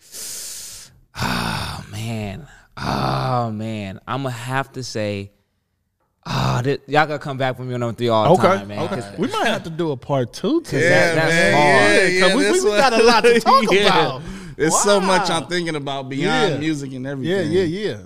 oh 1.23 1.85
man, 1.91 2.47
oh 2.77 3.51
man, 3.51 4.01
I'm 4.07 4.23
gonna 4.23 4.35
have 4.35 4.73
to 4.73 4.83
say, 4.83 5.33
ah, 6.27 6.61
this, 6.65 6.79
y'all 6.87 7.07
gotta 7.07 7.19
come 7.19 7.39
back 7.39 7.57
from 7.57 7.69
me 7.69 7.75
on 7.75 7.81
number 7.81 7.97
three 7.97 8.09
all 8.09 8.25
the 8.25 8.31
Okay, 8.43 8.59
time, 8.59 8.69
man. 8.69 8.79
okay. 8.93 9.15
We 9.19 9.29
might 9.29 9.47
have 9.47 9.65
to 9.65 9.71
do 9.71 9.91
a 9.93 9.97
part 9.97 10.33
two 10.33 10.61
to 10.63 10.77
Yeah, 10.79 10.89
that. 10.89 11.15
that's 11.15 11.33
man. 11.33 11.53
hard. 11.53 12.13
Yeah, 12.13 12.27
Yeah, 12.29 12.37
we- 12.37 12.53
we 12.61 12.69
one- 12.69 12.79
got 12.79 12.93
a 12.93 13.03
lot 13.03 13.21
to 13.25 13.41
talk 13.41 13.65
Yeah. 13.71 13.81
about. 13.87 14.23
There's 14.57 14.79
so 14.79 15.01
much 15.01 15.31
I'm 15.31 15.47
thinking 15.47 15.75
about 15.77 16.09
beyond 16.09 16.53
Yeah. 16.55 16.59
music 16.59 16.93
and 16.93 17.07
everything. 17.07 17.51
yeah, 17.53 17.63
yeah. 17.63 17.89
Yeah. 17.91 17.97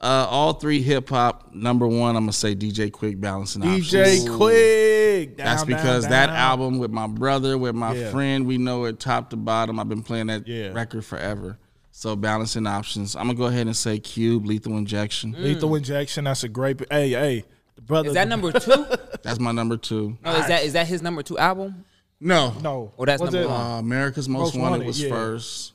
Uh, 0.00 0.26
all 0.28 0.52
three 0.54 0.82
hip 0.82 1.08
hop. 1.08 1.54
Number 1.54 1.86
one, 1.86 2.16
I'm 2.16 2.24
gonna 2.24 2.32
say 2.32 2.54
DJ 2.54 2.90
Quik 2.90 3.20
Balancing 3.20 3.62
DJ 3.62 3.76
Options. 4.16 4.28
Quik. 4.28 5.36
Down, 5.36 5.46
That's 5.46 5.62
down, 5.62 5.66
because 5.78 6.08
that 6.08 6.28
album 6.30 6.78
with 6.78 6.90
my 6.90 7.06
brother, 7.06 7.56
with 7.56 7.74
my 7.74 8.10
friend, 8.10 8.44
we 8.46 8.58
know 8.58 8.84
it 8.84 8.98
top 9.00 9.30
to 9.30 9.36
bottom. 9.36 9.78
I've 9.80 9.88
been 9.88 10.02
playing 10.02 10.26
that 10.26 10.72
record 10.74 11.04
forever. 11.06 11.56
So 11.96 12.16
balancing 12.16 12.66
options. 12.66 13.14
I'm 13.14 13.26
gonna 13.28 13.34
go 13.38 13.44
ahead 13.44 13.68
and 13.68 13.76
say 13.76 14.00
Cube, 14.00 14.44
Lethal 14.46 14.76
Injection. 14.76 15.32
Lethal 15.38 15.76
Injection. 15.76 16.24
That's 16.24 16.42
a 16.42 16.48
great. 16.48 16.80
Hey, 16.90 17.10
hey, 17.10 17.44
the 17.76 17.82
brother. 17.82 18.08
Is 18.08 18.14
that 18.14 18.26
number 18.26 18.50
two? 18.50 18.84
That's 19.22 19.38
my 19.38 19.52
number 19.52 19.76
two. 19.76 20.18
No, 20.24 20.32
is 20.34 20.46
that 20.48 20.64
is 20.64 20.72
that 20.72 20.88
his 20.88 21.02
number 21.02 21.22
two 21.22 21.38
album? 21.38 21.84
No, 22.18 22.52
No. 22.62 22.92
Or 22.96 23.06
that's 23.06 23.22
Was 23.22 23.32
number 23.32 23.46
it- 23.46 23.50
one? 23.50 23.60
Uh, 23.60 23.78
America's 23.78 24.28
Most, 24.28 24.54
Most 24.54 24.56
Wanted, 24.56 24.70
Wanted, 24.72 24.86
was 24.86 25.02
yeah. 25.02 25.10
first. 25.10 25.72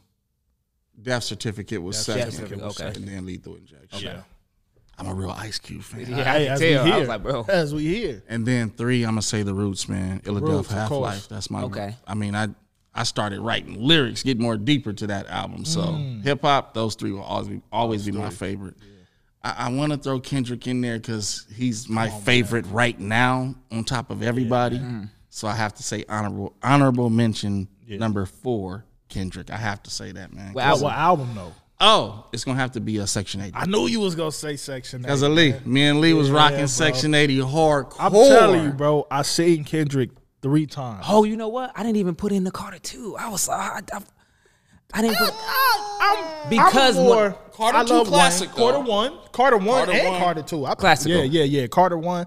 Death 1.01 1.24
Certificate 1.24 1.82
was 1.82 1.95
Death 1.95 2.17
second. 2.17 2.32
Certificate 2.34 2.63
was 2.65 2.80
and 2.82 3.07
then 3.07 3.26
Lethal 3.26 3.55
Injection. 3.55 3.99
Yeah. 4.01 4.22
I'm 4.97 5.07
a 5.07 5.13
real 5.13 5.32
Ice 5.32 5.57
Cube 5.57 5.82
fan. 5.84 6.01
Yeah, 6.01 6.20
I 6.20 6.24
Hey, 6.24 6.43
can 6.45 6.53
as 6.53 6.59
tell. 6.59 6.67
we 6.70 6.76
I 6.78 6.84
hear, 6.91 6.99
was 6.99 7.07
like, 7.09 7.24
bro. 7.24 7.45
as 7.47 7.74
we 7.74 7.86
hear. 7.86 8.24
And 8.28 8.45
then 8.45 8.70
three, 8.72 9.03
I'm 9.03 9.11
gonna 9.11 9.22
say 9.22 9.43
the 9.43 9.53
Roots, 9.53 9.88
man. 9.88 10.20
Illadelph 10.22 10.59
of 10.61 10.67
Half 10.67 10.89
course. 10.89 11.01
Life. 11.01 11.30
That's 11.30 11.49
my. 11.49 11.63
Okay. 11.63 11.95
I 12.05 12.13
mean, 12.15 12.36
I 12.36 12.49
I 12.94 13.04
started 13.04 13.40
writing 13.42 13.82
lyrics, 13.82 14.24
get 14.24 14.40
more 14.40 14.58
deeper 14.58 14.92
to 14.94 15.08
that 15.08 15.28
album. 15.28 15.64
So 15.66 15.82
Mm. 15.82 16.24
hip 16.24 16.42
hop, 16.42 16.74
those 16.74 16.96
three 16.96 17.12
will 17.12 17.22
always 17.22 17.48
be 17.48 17.62
always 17.72 18.06
be 18.06 18.12
my 18.12 18.30
favorite. 18.30 18.76
I, 19.44 19.56
I 19.68 19.72
want 19.72 19.92
to 19.94 19.98
throw 19.98 20.20
Kendrick 20.20 20.68
in 20.68 20.82
there 20.82 20.98
because 20.98 21.46
he's 21.56 21.88
my 21.88 22.10
favorite 22.10 22.66
right 22.72 23.00
now, 23.00 23.56
on 23.72 23.84
top 23.86 24.10
of 24.10 24.22
everybody. 24.24 24.82
So 25.30 25.48
I 25.48 25.54
have 25.54 25.74
to 25.76 25.84
say 25.84 26.04
honorable 26.10 26.56
honorable 26.64 27.10
mention 27.10 27.68
number 27.88 28.26
four, 28.26 28.86
Kendrick. 29.08 29.50
I 29.52 29.58
have 29.58 29.82
to 29.84 29.92
say 29.92 30.12
that 30.12 30.34
man. 30.34 30.54
What 30.54 30.82
What, 30.82 30.94
album? 30.96 31.30
though? 31.36 31.54
Oh, 31.82 32.26
it's 32.34 32.44
gonna 32.44 32.60
have 32.60 32.74
to 32.74 32.82
be 32.82 32.98
a 32.98 33.08
Section 33.08 33.40
80. 33.40 33.54
I 33.56 33.66
knew 33.66 33.88
you 33.88 34.02
was 34.02 34.14
gonna 34.16 34.34
say 34.34 34.58
Section. 34.58 35.02
Because 35.04 35.24
8, 35.24 35.28
of 35.28 35.32
Lee, 35.32 35.52
man. 35.52 35.62
me 35.66 35.82
and 35.88 36.02
Lee 36.02 36.14
was 36.14 36.28
Yeah, 36.28 36.36
rocking. 36.36 36.68
Section 36.68 37.14
80 37.16 37.38
hardcore. 37.38 37.96
I'm 38.00 38.12
telling 38.12 38.64
you, 38.66 38.72
bro. 38.72 39.08
I 39.10 39.22
seen 39.22 39.64
Kendrick 39.64 40.10
three 40.42 40.66
times. 40.66 41.06
Oh, 41.08 41.24
you 41.24 41.36
know 41.38 41.50
what? 41.50 41.72
I 41.76 41.84
didn't 41.84 41.98
even 41.98 42.16
put 42.16 42.32
in 42.32 42.44
the 42.44 42.52
Carter 42.52 42.80
two. 42.80 43.16
I 43.18 43.30
was 43.30 43.48
I, 43.50 43.82
I, 43.94 44.00
I 44.94 45.02
didn't 45.02 45.18
put 45.18 45.34
I'm, 46.02 46.50
Because 46.50 46.98
I'm 46.98 47.04
more, 47.04 47.16
one- 47.30 47.36
Carter 47.52 47.78
I 47.80 47.84
two 47.84 47.94
love 47.94 48.08
classic, 48.08 48.48
Wayne. 48.50 48.58
Carter 48.58 48.80
one, 48.80 49.20
Carter 49.32 49.58
one, 49.58 49.68
Carter 49.86 49.92
and 49.92 50.08
one. 50.10 50.20
Carter 50.22 50.42
two. 50.44 50.66
I, 50.66 50.76
Classical. 50.76 51.18
Yeah, 51.18 51.24
yeah, 51.24 51.44
yeah. 51.62 51.68
Carter 51.68 51.98
one. 51.98 52.26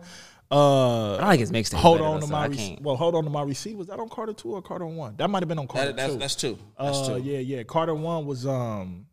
Uh, 0.50 1.16
I 1.16 1.28
like 1.28 1.40
his 1.40 1.50
mixtape. 1.50 1.76
hold 1.78 1.98
better, 2.00 2.08
on 2.10 2.14
though, 2.16 2.20
to 2.20 2.26
so 2.26 2.32
my 2.32 2.44
I 2.44 2.46
rec- 2.48 2.78
well. 2.82 2.94
Hold 2.96 3.14
on 3.14 3.24
to 3.24 3.30
my 3.30 3.42
receipt. 3.42 3.74
Was 3.74 3.86
that 3.86 3.98
on 3.98 4.10
Carter 4.10 4.34
two 4.34 4.50
or 4.52 4.60
Carter 4.60 4.84
one? 4.86 5.16
That 5.16 5.30
might 5.30 5.42
have 5.42 5.48
been 5.48 5.58
on 5.58 5.66
Carter 5.66 5.92
That- 5.92 5.96
that's, 5.96 6.12
two. 6.12 6.18
that's 6.18 6.34
two. 6.34 6.58
That's 6.78 6.98
uh, 6.98 7.14
two. 7.16 7.22
yeah, 7.22 7.38
yeah. 7.38 7.62
Carter 7.62 7.94
one 7.94 8.26
was 8.26 8.46
um, 8.46 9.06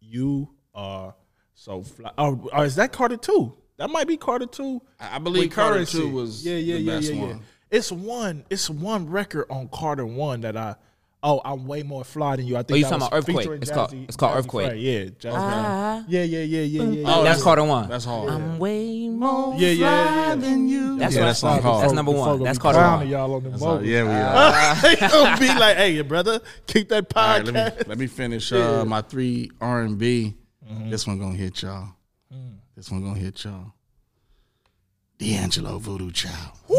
you 0.00 0.50
are 0.74 1.14
so 1.54 1.82
fly. 1.82 2.10
Oh, 2.18 2.48
oh, 2.52 2.62
is 2.62 2.74
that 2.76 2.90
Carter 2.92 3.16
two? 3.16 3.56
That 3.80 3.90
might 3.90 4.06
be 4.06 4.16
Carter 4.16 4.46
two. 4.46 4.80
I 5.00 5.16
I 5.16 5.18
believe 5.18 5.50
Carter 5.50 5.76
Currency. 5.76 5.98
two 5.98 6.10
was 6.10 6.44
yeah, 6.46 6.54
yeah, 6.56 6.74
the 6.76 6.80
yeah, 6.82 6.94
best 6.96 7.08
yeah, 7.08 7.14
yeah. 7.14 7.26
one. 7.26 7.42
It's 7.70 7.90
one. 7.92 8.44
It's 8.50 8.70
one 8.70 9.08
record 9.10 9.46
on 9.50 9.68
Carter 9.68 10.04
one 10.06 10.42
that 10.42 10.56
I. 10.56 10.76
Oh, 11.22 11.38
I'm 11.44 11.66
way 11.66 11.82
more 11.82 12.02
fly 12.02 12.36
than 12.36 12.46
you. 12.46 12.56
I 12.56 12.60
think 12.62 12.70
Oh, 12.72 12.76
you 12.76 12.82
talking 12.84 12.96
about 12.98 13.12
Earthquake. 13.12 13.38
featuring 13.40 13.60
It's 13.60 13.70
called- 13.70 13.92
it's 13.92 14.16
called 14.16 14.32
Jazze 14.32 14.38
Earthquake. 14.38 14.70
Pha. 14.70 14.76
Yeah, 14.78 15.00
Jazzy. 15.04 15.32
Ah. 15.34 16.04
yeah, 16.08 16.22
yeah, 16.22 16.38
yeah, 16.38 16.60
yeah, 16.62 16.82
yeah. 16.82 17.04
Oh, 17.14 17.18
yeah. 17.18 17.24
that's 17.28 17.42
Carter 17.42 17.64
one. 17.64 17.88
That's 17.90 18.06
hard. 18.06 18.30
I'm 18.30 18.58
way 18.58 19.08
more 19.10 19.52
Yeah, 19.58 19.68
yeah, 19.68 19.74
yeah, 19.74 20.28
yeah. 20.28 20.34
than 20.36 20.66
you. 20.68 20.98
That's 20.98 21.14
yeah, 21.14 21.20
what- 21.20 21.26
that 21.26 21.34
song 21.36 21.50
that's- 21.56 21.64
hard. 21.70 21.84
that's 21.84 21.92
number 21.92 22.12
one. 22.12 22.42
That's 22.42 22.58
Carter 22.58 22.78
one. 22.80 23.06
Y'all 23.08 23.34
on 23.34 23.42
the 23.42 23.50
That's 23.50 23.62
hard. 23.62 23.80
vocals. 23.80 23.90
Yeah, 23.90 24.04
we 24.04 25.10
are. 25.10 25.30
It'll 25.34 25.38
be 25.38 25.60
like, 25.60 25.76
hey, 25.76 26.00
brother, 26.00 26.40
keep 26.66 26.88
that 26.88 27.06
All 27.14 27.22
right, 27.22 27.44
podcast. 27.44 27.52
let 27.54 27.78
me 27.78 27.84
let 27.88 27.98
me 27.98 28.06
finish 28.06 28.50
uh, 28.52 28.84
my 28.86 29.02
three 29.02 29.50
R 29.60 29.82
and 29.82 29.98
B. 29.98 30.36
This 30.88 31.06
one 31.06 31.18
gonna 31.18 31.34
hit 31.36 31.60
y'all. 31.60 31.88
This 32.80 32.90
one 32.90 33.02
gonna 33.02 33.18
hit 33.18 33.44
y'all. 33.44 33.74
D'Angelo 35.18 35.76
Voodoo 35.78 36.10
Child. 36.12 36.52
Ooh, 36.70 36.74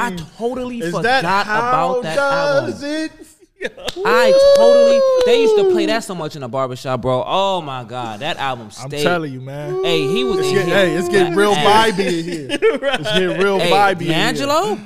I 0.00 0.16
totally 0.38 0.78
Is 0.80 0.94
forgot 0.94 1.02
that 1.02 1.44
how 1.44 1.58
about 1.58 2.02
that 2.04 2.14
does 2.16 2.82
album. 2.82 3.16
it? 3.62 3.72
I 4.06 4.54
totally. 4.56 4.98
They 5.26 5.42
used 5.42 5.56
to 5.56 5.70
play 5.72 5.84
that 5.84 6.04
so 6.04 6.14
much 6.14 6.36
in 6.36 6.40
the 6.40 6.48
barbershop, 6.48 7.02
bro. 7.02 7.22
Oh 7.26 7.60
my 7.60 7.84
god, 7.84 8.20
that 8.20 8.38
album 8.38 8.70
I'm 8.80 8.88
telling 8.88 9.30
you, 9.34 9.42
man. 9.42 9.84
Hey, 9.84 10.06
he 10.10 10.24
was 10.24 10.38
It's 10.38 10.48
in 10.48 10.54
getting, 10.54 10.68
here. 10.68 10.76
hey, 10.86 10.94
it's 10.94 11.08
getting 11.10 11.34
real 11.34 11.52
vibey 11.52 12.18
in 12.20 12.24
here. 12.24 12.48
It's 12.94 13.12
getting 13.12 13.38
real 13.42 13.58
Hey, 13.58 13.70
vibey 13.70 13.90
in 13.92 13.98
here. 13.98 14.08
D'Angelo. 14.14 14.78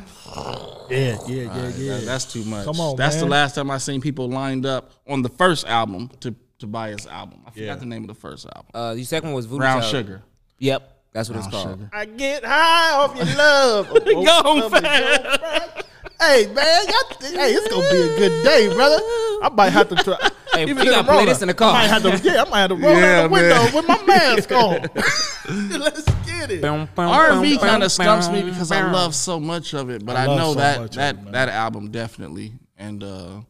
Yeah, 0.90 0.90
yeah, 0.90 1.16
yeah, 1.28 1.68
yeah. 1.76 1.92
That- 1.98 2.02
that's 2.06 2.24
too 2.32 2.42
much. 2.42 2.64
Come 2.64 2.80
on, 2.80 2.96
That's 2.96 3.18
the 3.18 3.26
last 3.26 3.54
time 3.54 3.70
I 3.70 3.78
seen 3.78 4.00
people 4.00 4.28
lined 4.28 4.66
up 4.66 4.90
on 5.06 5.22
the 5.22 5.28
first 5.28 5.64
album 5.64 6.10
to 6.22 6.34
to 6.58 6.66
buy 6.66 6.90
his 6.90 7.06
album. 7.06 7.40
I 7.46 7.50
forgot 7.50 7.64
Yeah. 7.64 7.74
the 7.76 7.86
name 7.86 8.02
of 8.02 8.08
the 8.08 8.14
first 8.14 8.46
album. 8.46 8.66
Uh, 8.74 8.94
the 8.94 9.04
second 9.04 9.28
one 9.30 9.36
was 9.36 9.46
Voodoo 9.46 9.58
Brown 9.58 9.80
Child. 9.80 9.90
Sugar. 9.90 10.22
Yep, 10.58 10.96
that's 11.12 11.28
what 11.28 11.38
it's 11.38 11.48
Brown 11.48 11.62
called. 11.64 11.78
Sugar. 11.78 11.90
I 11.92 12.04
get 12.06 12.44
high 12.44 12.92
off 12.92 13.16
your 13.16 13.36
love. 13.36 13.88
Go 14.04 14.68
fast. 14.70 15.82
Hey 16.18 16.46
man, 16.46 16.86
y'all, 16.86 17.30
hey, 17.30 17.52
it's 17.52 17.68
gonna 17.68 17.90
be 17.90 17.96
a 17.98 18.16
good 18.16 18.42
day, 18.42 18.72
brother. 18.74 18.96
I 19.42 19.50
might 19.54 19.68
have 19.68 19.90
to 19.90 19.96
try. 19.96 20.16
Hey, 20.54 20.62
even 20.62 20.76
we 20.76 20.82
in 20.82 20.88
gotta 20.88 20.96
the 21.02 21.04
play 21.04 21.14
roller, 21.16 21.26
this 21.26 21.42
in 21.42 21.48
the 21.48 21.52
car. 21.54 21.74
I 21.74 21.80
might 21.82 21.86
have 21.88 22.02
to, 22.22 22.26
yeah, 22.30 22.42
I 22.42 22.48
might 22.48 22.60
have 22.60 22.70
to 22.70 22.76
roll 22.76 22.96
Yeah, 22.96 23.20
out 23.20 23.22
the 23.24 23.28
window 23.28 23.62
man. 23.64 23.74
with 23.74 23.86
my 23.88 24.02
mask 24.06 24.50
on. 24.52 24.80
Let's 25.78 26.04
get 26.24 26.50
it. 26.52 26.64
R 26.64 27.30
and 27.32 27.42
B 27.42 27.58
kind 27.58 27.82
of 27.82 27.92
stumps 27.92 28.30
me 28.30 28.42
because 28.42 28.72
I 28.72 28.90
love 28.90 29.14
so 29.14 29.38
much 29.38 29.74
of 29.74 29.90
it, 29.90 30.06
but 30.06 30.16
I 30.16 30.22
I, 30.22 30.26
love 30.26 30.38
know 30.38 30.52
so 30.54 30.58
that 30.60 30.80
much 30.80 30.90
of 30.92 30.96
that 30.96 31.16
it, 31.16 31.22
man. 31.24 31.32
that 31.32 31.48
album 31.50 31.90
definitely. 31.90 32.52
And 32.78 33.04
uh 33.04 33.40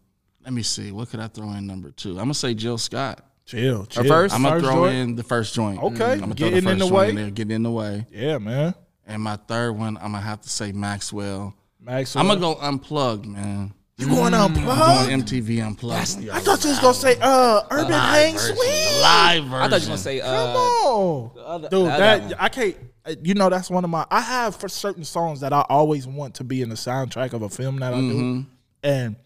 let 0.46 0.54
me 0.54 0.62
see, 0.62 0.92
what 0.92 1.10
could 1.10 1.20
I 1.20 1.26
throw 1.28 1.50
in 1.52 1.66
number 1.66 1.90
two? 1.90 2.12
I'm 2.12 2.16
gonna 2.16 2.34
say 2.34 2.54
Jill 2.54 2.78
Scott. 2.78 3.20
Chill, 3.44 3.84
chill. 3.86 4.04
first? 4.04 4.34
I'm 4.34 4.42
gonna 4.42 4.56
First 4.60 4.64
throw 4.72 4.84
joint? 4.86 4.96
in 4.96 5.14
the 5.16 5.22
first 5.22 5.54
joint. 5.54 5.82
Okay, 5.82 6.12
I'm 6.12 6.20
gonna 6.20 6.34
throw 6.34 6.50
the 6.50 6.60
getting 6.60 6.62
first 6.62 6.72
in 6.72 6.78
the 6.78 6.84
joint 6.86 6.92
way. 6.94 7.08
in 7.10 7.16
there, 7.16 7.30
getting 7.30 7.54
in 7.56 7.62
the 7.64 7.70
way. 7.70 8.06
Yeah, 8.10 8.38
man. 8.38 8.74
And 9.06 9.22
my 9.22 9.36
third 9.36 9.72
one, 9.72 9.96
I'm 9.98 10.12
gonna 10.12 10.20
have 10.20 10.40
to 10.42 10.48
say 10.48 10.72
Maxwell. 10.72 11.54
Maxwell. 11.80 12.22
I'm 12.22 12.28
gonna 12.28 12.40
go 12.40 12.56
unplugged, 12.60 13.26
man. 13.26 13.72
You 13.98 14.08
going 14.08 14.34
I'm 14.34 14.54
unplugged? 14.54 15.08
going 15.08 15.22
MTV 15.22 15.64
unplugged. 15.66 16.28
I 16.30 16.40
thought 16.40 16.62
you 16.64 16.70
was 16.70 16.78
gonna 16.80 16.94
say 16.94 17.16
uh 17.20 17.62
Urban 17.70 17.92
Hang 17.92 18.36
Suite. 18.38 19.00
live 19.02 19.44
version. 19.44 19.54
I 19.54 19.68
thought 19.68 19.80
you 19.80 19.86
were 19.86 19.90
gonna 19.90 19.98
say 19.98 20.20
uh, 20.20 20.26
Come 20.46 20.56
on, 20.56 21.30
other- 21.44 21.68
dude. 21.68 21.84
the 21.86 21.88
That. 21.88 22.42
I 22.42 22.48
can't. 22.48 22.76
uh, 23.06 23.14
You 23.22 23.34
know, 23.34 23.48
that's 23.48 23.70
one 23.70 23.84
of 23.84 23.90
my. 23.90 24.04
I 24.10 24.20
have 24.20 24.56
for 24.56 24.68
certain 24.68 25.04
songs 25.04 25.40
that 25.40 25.52
I 25.52 25.64
always 25.68 26.06
want 26.06 26.34
to 26.36 26.44
be 26.44 26.62
in 26.62 26.68
the 26.68 26.74
soundtrack 26.74 27.32
of 27.32 27.42
a 27.42 27.48
film 27.48 27.76
that 27.78 27.94
I 27.94 27.96
Mm-hmm. 27.96 28.40
do, 28.40 28.46
and 28.82 29.16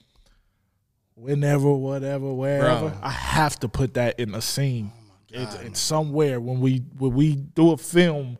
whenever, 1.20 1.70
whatever, 1.72 2.32
wherever, 2.32 2.88
Bro. 2.90 2.98
I 3.02 3.10
have 3.10 3.58
to 3.60 3.68
put 3.68 3.94
that 3.94 4.18
in 4.18 4.34
a 4.34 4.40
scene. 4.40 4.92
it's, 5.28 5.54
it's 5.56 5.80
somewhere 5.80 6.40
when 6.40 6.60
we 6.60 6.78
when 6.98 7.12
we 7.14 7.36
do 7.36 7.72
a 7.72 7.76
film. 7.76 8.38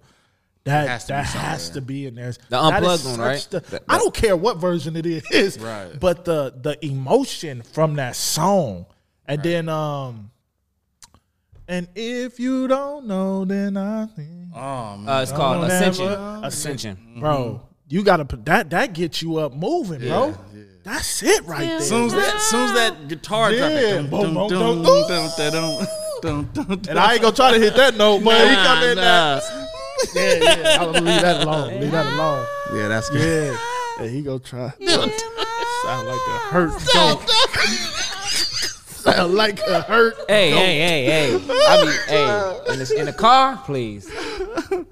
That 0.64 0.88
has 0.88 1.04
to 1.06 1.12
be 1.12 1.16
that 1.16 1.24
has 1.26 1.70
to 1.70 1.80
be 1.80 2.06
in 2.06 2.14
there. 2.16 2.32
The 2.50 2.60
unplugged 2.60 3.04
one, 3.06 3.18
right? 3.18 3.46
the- 3.50 3.60
That- 3.60 3.82
I 3.88 3.96
don't 3.98 4.12
care 4.12 4.36
what 4.36 4.58
version 4.58 4.94
it 4.94 5.06
is, 5.06 5.58
Right. 5.58 5.98
But 5.98 6.24
the 6.26 6.52
the 6.60 6.84
emotion 6.84 7.62
from 7.62 7.94
that 7.96 8.14
song, 8.14 8.84
and 9.26 9.42
then 9.42 9.68
um, 9.70 10.30
and 11.66 11.88
if 11.94 12.38
you 12.40 12.68
don't 12.68 13.06
know, 13.06 13.44
then 13.46 13.76
I 13.76 14.06
think 14.06 14.28
Oh 14.54 14.96
man. 14.98 15.08
Uh, 15.08 15.22
it's 15.22 15.32
called 15.32 15.62
Don't 15.62 15.70
Ascension. 15.70 16.06
ever- 16.08 16.40
Ascension. 16.44 17.16
bro. 17.20 17.62
You 17.88 18.04
gotta 18.04 18.24
put 18.26 18.44
that. 18.44 18.70
That 18.70 18.92
gets 18.92 19.22
you 19.22 19.36
up 19.38 19.54
moving, 19.54 20.00
bro. 20.00 20.36
That's 20.90 21.22
it 21.22 21.46
right 21.46 21.68
there. 21.68 21.80
soon 21.80 22.06
as 22.06 22.12
that, 22.14 22.40
soon 22.40 22.64
as 22.64 22.72
that 22.74 23.06
guitar 23.08 23.50
drop, 23.50 23.70
Yeah. 23.70 23.78
it, 23.78 24.10
Boom, 24.10 24.34
dun, 24.34 24.34
boom, 24.34 24.48
dun, 24.48 24.82
dun. 24.82 24.82
dun, 24.82 25.06
dun, 25.06 25.52
dun, 25.52 25.86
dun, 26.20 26.48
dun, 26.52 26.66
dun. 26.66 26.80
and 26.90 26.98
I 26.98 27.12
ain't 27.12 27.22
gonna 27.22 27.36
try 27.36 27.52
to 27.52 27.58
hit 27.60 27.76
that 27.76 27.94
note, 27.96 28.24
but 28.24 28.48
he 28.48 28.54
come 28.56 28.82
in 28.82 28.96
Nah, 28.96 29.38
there. 29.38 29.66
Yeah, 30.14 30.56
yeah. 30.62 30.76
I'll 30.80 30.90
leave 30.90 31.04
that 31.04 31.46
alone. 31.46 31.80
Leave 31.80 31.92
that 31.92 32.06
alone. 32.06 32.46
Yeah, 32.74 32.88
that's 32.88 33.08
good. 33.08 33.52
Yeah. 33.52 33.58
Yeah, 34.04 34.08
he 34.10 34.22
gonna 34.22 34.38
try. 34.40 34.72
Sound 34.80 36.08
like 36.08 36.20
a 36.26 36.38
hurt 36.50 36.72
joke. 36.92 37.28
Sound 38.28 39.34
like 39.34 39.60
a 39.60 39.82
hurt. 39.82 40.16
Hey, 40.28 40.50
hey, 40.50 40.78
hey, 40.80 41.04
hey. 41.04 41.64
I 41.68 41.84
mean, 41.84 41.94
hey, 42.08 42.72
in 42.72 42.78
the, 42.80 42.94
in 42.98 43.06
the 43.06 43.12
car, 43.12 43.62
please. 43.64 44.10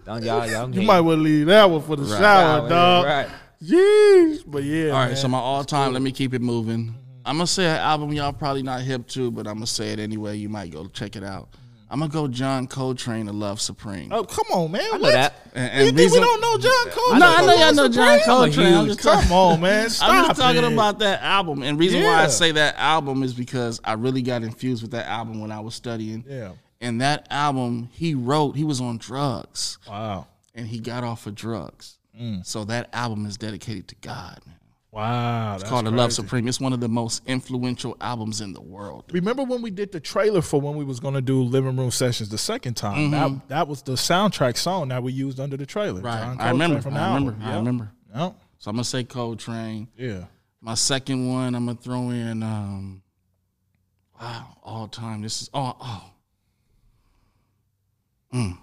Don't 0.06 0.22
y'all, 0.22 0.46
y'all. 0.48 0.70
You 0.70 0.82
might 0.82 1.00
want 1.00 1.18
to 1.18 1.22
leave 1.22 1.46
that 1.46 1.68
one 1.68 1.82
for 1.82 1.96
the 1.96 2.06
shower, 2.16 2.68
dog. 2.68 3.04
Right. 3.04 3.28
Jeez. 3.62 4.42
But 4.46 4.64
yeah, 4.64 4.88
All 4.90 4.92
right, 5.00 5.06
man. 5.08 5.16
so 5.16 5.28
my 5.28 5.38
all 5.38 5.64
time. 5.64 5.92
Let 5.92 6.02
me 6.02 6.12
keep 6.12 6.34
it 6.34 6.40
moving. 6.42 6.86
Mm-hmm. 6.86 6.98
I'm 7.24 7.36
gonna 7.36 7.46
say 7.46 7.66
an 7.66 7.76
album 7.76 8.12
y'all 8.12 8.32
probably 8.32 8.62
not 8.62 8.80
hip 8.82 9.06
to, 9.08 9.30
but 9.30 9.46
I'm 9.46 9.54
gonna 9.54 9.66
say 9.66 9.90
it 9.92 9.98
anyway. 9.98 10.36
You 10.36 10.48
might 10.48 10.70
go 10.70 10.86
check 10.86 11.16
it 11.16 11.24
out. 11.24 11.50
Mm-hmm. 11.50 11.64
I'm 11.90 11.98
gonna 12.00 12.12
go 12.12 12.28
John 12.28 12.66
Coltrane, 12.66 13.26
"The 13.26 13.32
Love 13.32 13.60
Supreme." 13.60 14.12
oh, 14.12 14.22
come 14.24 14.44
on, 14.52 14.70
man. 14.72 14.82
I 14.92 14.98
know 14.98 15.10
that. 15.10 15.34
And, 15.54 15.82
You 15.82 15.88
and 15.88 15.96
think 15.96 16.12
we 16.12 16.20
don't 16.20 16.40
know 16.40 16.58
John 16.58 16.90
Cole? 16.90 17.18
No, 17.18 17.26
I 17.26 17.46
know 17.46 17.54
y'all 17.54 17.74
know 17.74 17.88
John 17.88 18.08
I'm 18.08 18.20
Coltrane. 18.20 18.74
I'm 18.74 18.86
just 18.86 19.00
talking- 19.02 19.22
Come 19.28 19.32
on, 19.36 19.60
man. 19.60 19.90
Stop 19.90 20.10
I'm 20.12 20.24
just 20.28 20.40
talking 20.40 20.64
it. 20.64 20.72
about 20.72 20.98
that 21.00 21.22
album. 21.22 21.62
And 21.62 21.78
reason 21.78 22.02
why 22.02 22.22
I 22.24 22.28
say 22.28 22.52
that 22.52 22.76
album 22.76 23.22
is 23.22 23.34
because 23.34 23.80
I 23.84 23.94
really 23.94 24.22
got 24.22 24.42
infused 24.42 24.82
with 24.82 24.92
that 24.92 25.06
album 25.06 25.40
when 25.40 25.50
I 25.50 25.60
was 25.60 25.74
studying. 25.74 26.24
Yeah. 26.28 26.52
And 26.80 27.00
that 27.00 27.26
album, 27.30 27.88
he 27.92 28.14
wrote, 28.14 28.52
he 28.54 28.62
was 28.64 28.80
on 28.80 28.98
drugs 28.98 29.78
Wow. 29.88 30.28
and 30.54 30.66
he 30.68 30.78
got 30.78 31.02
off 31.04 31.26
of 31.26 31.34
drugs. 31.34 31.97
So 32.42 32.64
that 32.64 32.88
album 32.92 33.26
is 33.26 33.36
dedicated 33.36 33.88
to 33.88 33.94
God, 33.96 34.40
man. 34.46 34.56
Wow. 34.90 35.54
It's 35.54 35.64
called 35.64 35.86
The 35.86 35.90
Love 35.90 36.12
Supreme. 36.12 36.48
It's 36.48 36.60
one 36.60 36.72
of 36.72 36.80
the 36.80 36.88
most 36.88 37.22
influential 37.26 37.96
albums 38.00 38.40
in 38.40 38.52
the 38.54 38.60
world. 38.60 39.04
Remember 39.12 39.44
when 39.44 39.60
we 39.60 39.70
did 39.70 39.92
the 39.92 40.00
trailer 40.00 40.40
for 40.40 40.60
when 40.60 40.76
we 40.76 40.84
was 40.84 40.98
gonna 40.98 41.20
do 41.20 41.42
living 41.42 41.76
room 41.76 41.90
sessions 41.90 42.30
the 42.30 42.38
second 42.38 42.74
time? 42.74 43.10
That 43.10 43.48
that 43.48 43.68
was 43.68 43.82
the 43.82 43.92
soundtrack 43.92 44.56
song 44.56 44.88
that 44.88 45.02
we 45.02 45.12
used 45.12 45.38
under 45.38 45.56
the 45.56 45.66
trailer. 45.66 46.00
Right. 46.00 46.36
I 46.38 46.50
remember. 46.50 46.80
Coltrane 46.80 46.96
I 46.96 47.14
remember. 47.14 47.32
album. 47.32 47.48
I 47.48 47.56
remember. 47.56 47.92
Yep. 48.14 48.34
So 48.58 48.70
I'm 48.70 48.76
gonna 48.76 48.84
say 48.84 49.04
Coltrane. 49.04 49.88
Yeah. 49.96 50.24
My 50.60 50.74
second 50.74 51.28
one, 51.28 51.54
I'm 51.54 51.66
gonna 51.66 51.78
throw 51.78 52.10
in 52.10 52.42
um 52.42 53.02
wow, 54.20 54.56
all 54.62 54.88
time. 54.88 55.22
This 55.22 55.42
is 55.42 55.50
oh 55.52 55.76
oh. 55.80 56.10
Mm. 58.34 58.58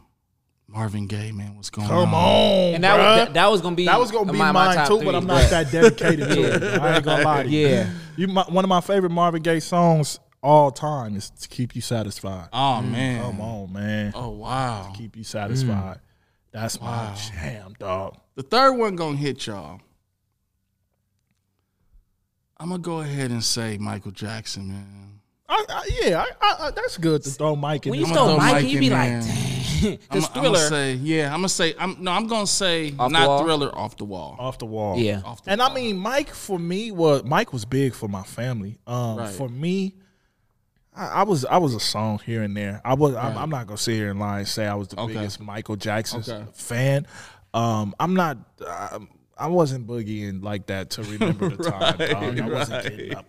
Marvin 0.67 1.05
Gaye, 1.07 1.31
man, 1.31 1.55
what's 1.55 1.69
going 1.69 1.87
Come 1.87 1.97
on? 1.97 2.05
Come 2.05 2.13
on, 2.15 2.75
And 2.75 2.83
that 2.83 2.97
was 2.97 3.17
that, 3.17 3.33
that 3.33 3.51
was 3.51 3.61
gonna 3.61 3.75
be 3.75 3.85
That 3.85 3.99
was 3.99 4.11
gonna 4.11 4.31
be 4.31 4.37
my, 4.37 4.51
my 4.51 4.65
mine 4.65 4.75
top 4.75 4.87
too, 4.87 4.97
three, 4.97 5.05
but 5.05 5.15
I'm 5.15 5.27
not 5.27 5.49
that 5.49 5.71
dedicated 5.71 6.29
to 6.29 6.41
it. 6.75 6.81
I 6.81 6.95
ain't 6.95 7.05
gonna 7.05 7.23
lie 7.23 7.43
to 7.43 7.49
you. 7.49 7.67
Yeah. 7.67 7.89
You, 8.17 8.27
my, 8.27 8.43
one 8.43 8.63
of 8.63 8.69
my 8.69 8.81
favorite 8.81 9.11
Marvin 9.11 9.41
Gaye 9.43 9.59
songs 9.59 10.19
all 10.41 10.71
time 10.71 11.15
is 11.15 11.29
"To 11.29 11.47
Keep 11.47 11.75
You 11.75 11.81
Satisfied." 11.81 12.49
Oh 12.51 12.81
mm. 12.83 12.91
man. 12.91 13.21
Come 13.23 13.41
on, 13.41 13.73
man. 13.73 14.11
Oh 14.15 14.29
wow. 14.29 14.91
Keep 14.95 15.17
you 15.17 15.23
satisfied. 15.23 15.97
Mm. 15.97 16.01
That's 16.51 16.79
my 16.79 17.13
jam, 17.15 17.75
dog. 17.77 18.17
The 18.35 18.43
third 18.43 18.73
one 18.73 18.95
gonna 18.95 19.17
hit 19.17 19.45
y'all. 19.45 19.81
I'm 22.57 22.69
gonna 22.69 22.81
go 22.81 23.01
ahead 23.01 23.31
and 23.31 23.43
say 23.43 23.77
Michael 23.77 24.11
Jackson, 24.11 24.69
man. 24.69 25.19
I, 25.47 25.65
I, 25.69 25.89
yeah, 26.01 26.23
I, 26.23 26.31
I, 26.41 26.67
I, 26.67 26.71
that's 26.71 26.97
good 26.97 27.21
to 27.23 27.29
throw 27.29 27.55
Mike 27.55 27.85
in. 27.85 27.91
When 27.91 27.99
you 27.99 28.05
there. 28.07 28.15
I'ma 28.15 28.25
throw 28.25 28.35
throw 28.35 28.45
Mike, 28.45 28.53
Mike 28.63 28.71
you 28.71 28.79
be 28.79 28.89
there. 28.89 29.19
like, 29.19 29.27
dang. 29.27 29.54
I'm, 29.83 29.97
Because 29.97 30.25
I'm 30.27 30.33
gonna 30.43 30.57
Thriller. 30.57 30.57
say, 30.69 30.93
yeah, 30.95 31.27
I'm 31.33 31.39
gonna 31.39 31.49
say, 31.49 31.73
I'm 31.79 31.97
no, 32.03 32.11
I'm 32.11 32.27
gonna 32.27 32.47
say 32.47 32.93
Off 32.97 33.11
not? 33.11 33.41
Thriller 33.43 33.75
off 33.75 33.97
the 33.97 34.05
wall. 34.05 34.35
off 34.39 34.57
the 34.59 34.65
wall. 34.65 34.97
Yeah. 34.97 35.21
Off 35.25 35.43
the 35.43 35.51
And 35.51 35.59
wall. 35.59 35.71
I 35.71 35.73
mean, 35.73 35.97
Mike 35.97 36.29
for 36.33 36.57
me 36.59 36.91
was 36.91 37.23
Mike 37.23 37.51
was 37.53 37.65
big 37.65 37.93
for 37.93 38.07
my 38.07 38.23
family. 38.23 38.77
Um, 38.87 39.17
Right. 39.17 39.29
for 39.33 39.49
me, 39.49 39.95
I, 40.95 41.07
I 41.07 41.23
was 41.23 41.43
I 41.45 41.57
was 41.57 41.73
a 41.75 41.79
song 41.79 42.19
here 42.25 42.41
and 42.43 42.55
there. 42.55 42.81
I 42.85 42.93
was 42.93 43.15
I'm, 43.15 43.37
I'm 43.37 43.49
not 43.49 43.67
gonna 43.67 43.77
sit 43.77 43.95
here 43.95 44.11
and 44.11 44.19
lie 44.19 44.39
and 44.39 44.47
say 44.47 44.65
I 44.65 44.75
was 44.75 44.87
the 44.89 44.99
Okay. 44.99 45.13
biggest 45.13 45.39
Michael 45.41 45.75
Jackson 45.75 46.19
Okay. 46.27 46.45
fan. 46.53 47.05
Um, 47.53 47.93
I'm 47.99 48.13
not. 48.15 48.37
Um, 48.65 49.09
I 49.37 49.47
wasn't 49.47 49.85
boogieing 49.87 50.41
like 50.43 50.67
that 50.67 50.91
to 50.91 51.03
remember 51.03 51.49
the 51.49 51.63
time. 51.69 51.97
dog. 51.97 52.39
I 52.39 52.47
wasn't 52.47 52.83
getting 52.83 53.15
up. 53.17 53.25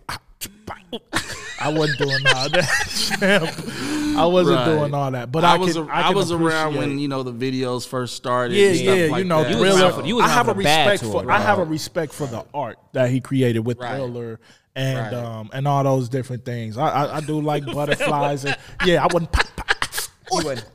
I 1.59 1.69
wasn't 1.69 1.97
doing 1.99 2.27
all 2.27 2.49
that. 2.49 4.03
I 4.17 4.25
wasn't 4.25 4.57
Right. 4.57 4.65
doing 4.65 4.93
all 4.93 5.11
that. 5.11 5.31
But 5.31 5.43
I, 5.43 5.53
I 5.55 5.57
was 5.57 5.73
can, 5.75 5.83
a- 5.83 5.91
I 5.91 5.99
I 5.99 6.03
can 6.07 6.15
was 6.15 6.31
around 6.31 6.75
when 6.75 6.99
you 6.99 7.07
know 7.07 7.23
the 7.23 7.33
videos 7.33 7.87
first 7.87 8.15
started. 8.15 8.55
yeah, 8.55 8.67
and 8.69 8.77
stuff 8.77 8.97
yeah, 8.97 9.05
like 9.11 9.19
you 9.19 9.23
know, 9.25 9.43
that. 9.43 9.51
You 9.51 9.57
was 9.57 9.69
Thriller. 9.73 9.89
around 9.91 10.01
for- 10.01 10.07
you 10.07 10.15
was 10.15 10.25
I 10.25 10.29
have 10.29 10.47
a 10.47 10.51
for 10.53 10.57
the 10.57 10.63
bad 10.63 10.89
respect 10.91 11.11
for. 11.13 11.21
tour, 11.23 11.31
I 11.31 11.39
have 11.39 11.59
a 11.59 11.63
respect 11.65 12.13
for 12.13 12.27
the 12.27 12.45
art 12.53 12.77
that 12.93 13.09
he 13.09 13.19
created 13.21 13.59
with 13.59 13.77
Right. 13.79 13.95
Thriller 13.95 14.39
and 14.75 14.97
Right. 14.99 15.13
um 15.13 15.49
and 15.53 15.67
all 15.67 15.83
those 15.83 16.09
different 16.09 16.45
things. 16.45 16.77
I 16.77 16.87
I, 16.89 17.17
I 17.17 17.19
do 17.21 17.41
like 17.41 17.65
butterflies 17.73 18.45
and 18.45 18.55
yeah, 18.85 19.03
I 19.03 19.07
wouldn't. 19.11 19.31
Pop, 19.31 19.45
pop, 19.55 19.75
You 20.31 20.45
wouldn't. 20.45 20.65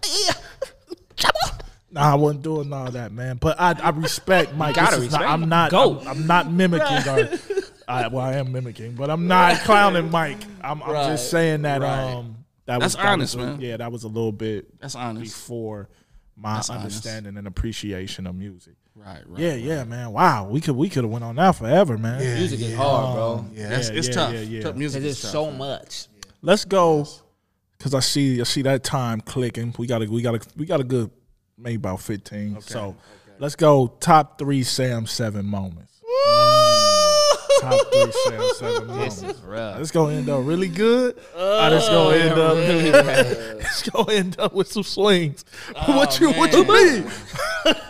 Nah, 1.95 2.13
I 2.13 2.15
wasn't 2.15 2.43
doing 2.43 2.73
all 2.73 2.91
that, 2.91 3.13
man. 3.13 3.37
But 3.37 3.61
I, 3.61 3.77
I 3.83 3.91
respect 3.91 4.55
Mike. 4.55 4.77
gotta 4.77 4.97
This 4.99 5.13
not- 5.13 5.23
I'm 5.23 5.47
not. 5.49 5.71
Go. 5.71 6.01
I'm, 6.01 6.09
I'm 6.09 6.27
not 6.27 6.51
mimicking. 6.51 7.07
Or, 7.07 7.29
I, 7.89 8.09
well, 8.09 8.25
I 8.25 8.35
am 8.37 8.51
mimicking, 8.51 8.93
but 8.95 9.11
I'm 9.11 9.27
not 9.27 9.57
clowning 9.61 10.11
Mike. 10.11 10.39
I'm, 10.63 10.83
I'm 10.83 11.11
just 11.13 11.31
saying 11.31 11.63
that. 11.63 11.83
Right. 11.83 12.15
Um, 12.15 12.37
that 12.67 12.81
That's 12.81 12.95
was 12.95 12.97
that 12.97 13.07
honest, 13.07 13.37
was 13.37 13.47
man. 13.47 13.61
Yeah, 13.61 13.77
that 13.79 13.91
was 13.93 14.05
a 14.05 14.09
little 14.09 14.33
bit 14.33 14.79
That's 14.81 14.95
honest. 14.95 15.25
before 15.35 15.89
my 16.37 16.55
honest. 16.55 16.71
understanding 16.71 17.37
and 17.37 17.47
appreciation 17.47 18.27
of 18.27 18.35
music. 18.35 18.75
Right, 18.95 19.23
right. 19.27 19.41
Yeah, 19.41 19.55
yeah, 19.55 19.85
man. 19.85 20.13
Wow, 20.13 20.49
we 20.49 20.61
could 20.61 20.77
we 20.77 20.89
could 20.89 21.05
have 21.05 21.11
went 21.11 21.25
on 21.25 21.37
that 21.37 21.53
forever, 21.53 21.97
man. 21.99 22.19
Music 22.21 22.61
is 22.61 22.75
hard, 22.75 23.15
bro. 23.15 23.47
Yeah, 23.55 23.69
that's, 23.71 23.89
Yeah, 23.91 23.95
it's 23.97 24.09
yeah, 24.09 24.15
tough. 24.15 24.33
yeah, 24.35 24.41
yeah. 24.41 24.63
Tough 24.63 24.77
music 24.77 25.03
Because 25.03 25.19
is 25.19 25.25
it's 25.25 25.33
tough. 25.33 25.33
so 25.33 25.51
much. 25.51 26.07
Let's 26.43 26.65
go, 26.65 27.07
cause 27.79 27.95
I 27.95 28.01
see 28.01 28.41
I 28.41 28.45
see 28.45 28.63
that 28.63 28.83
time 28.85 29.21
clicking. 29.23 29.75
We 29.79 29.87
got 29.87 30.03
a 30.03 30.07
we 30.11 30.21
got 30.23 30.35
a 30.35 30.41
we 30.57 30.67
got 30.67 30.81
a 30.81 30.85
good 30.85 31.11
maybe 31.57 31.77
about 31.77 32.01
fifteen. 32.01 32.61
So 32.61 32.97
let's 33.39 33.57
go 33.57 33.89
top 34.01 34.39
three 34.39 34.63
Sam 34.63 35.07
seven 35.07 35.47
moments. 35.47 36.01
Mm. 36.05 36.52
Top 37.63 37.93
three 37.93 38.13
Sam 38.27 38.43
seven 38.57 38.99
This 38.99 39.23
is 39.23 39.41
rough. 39.43 39.79
Let's 39.79 39.91
go 39.91 40.09
end 40.09 40.29
up 40.29 40.45
really 40.45 40.69
good. 40.69 41.17
or 41.37 41.41
let's 41.71 41.89
go 41.89 42.11
end 42.11 42.39
up 42.39 42.57
let's 43.59 43.89
go 43.91 44.05
end 44.05 44.37
up 44.39 44.53
with 44.53 44.69
some 44.71 44.83
swings. 44.83 45.45
what 45.87 46.19
you 46.21 46.33
what 46.33 46.53
you 46.53 46.65
mean? 46.65 47.11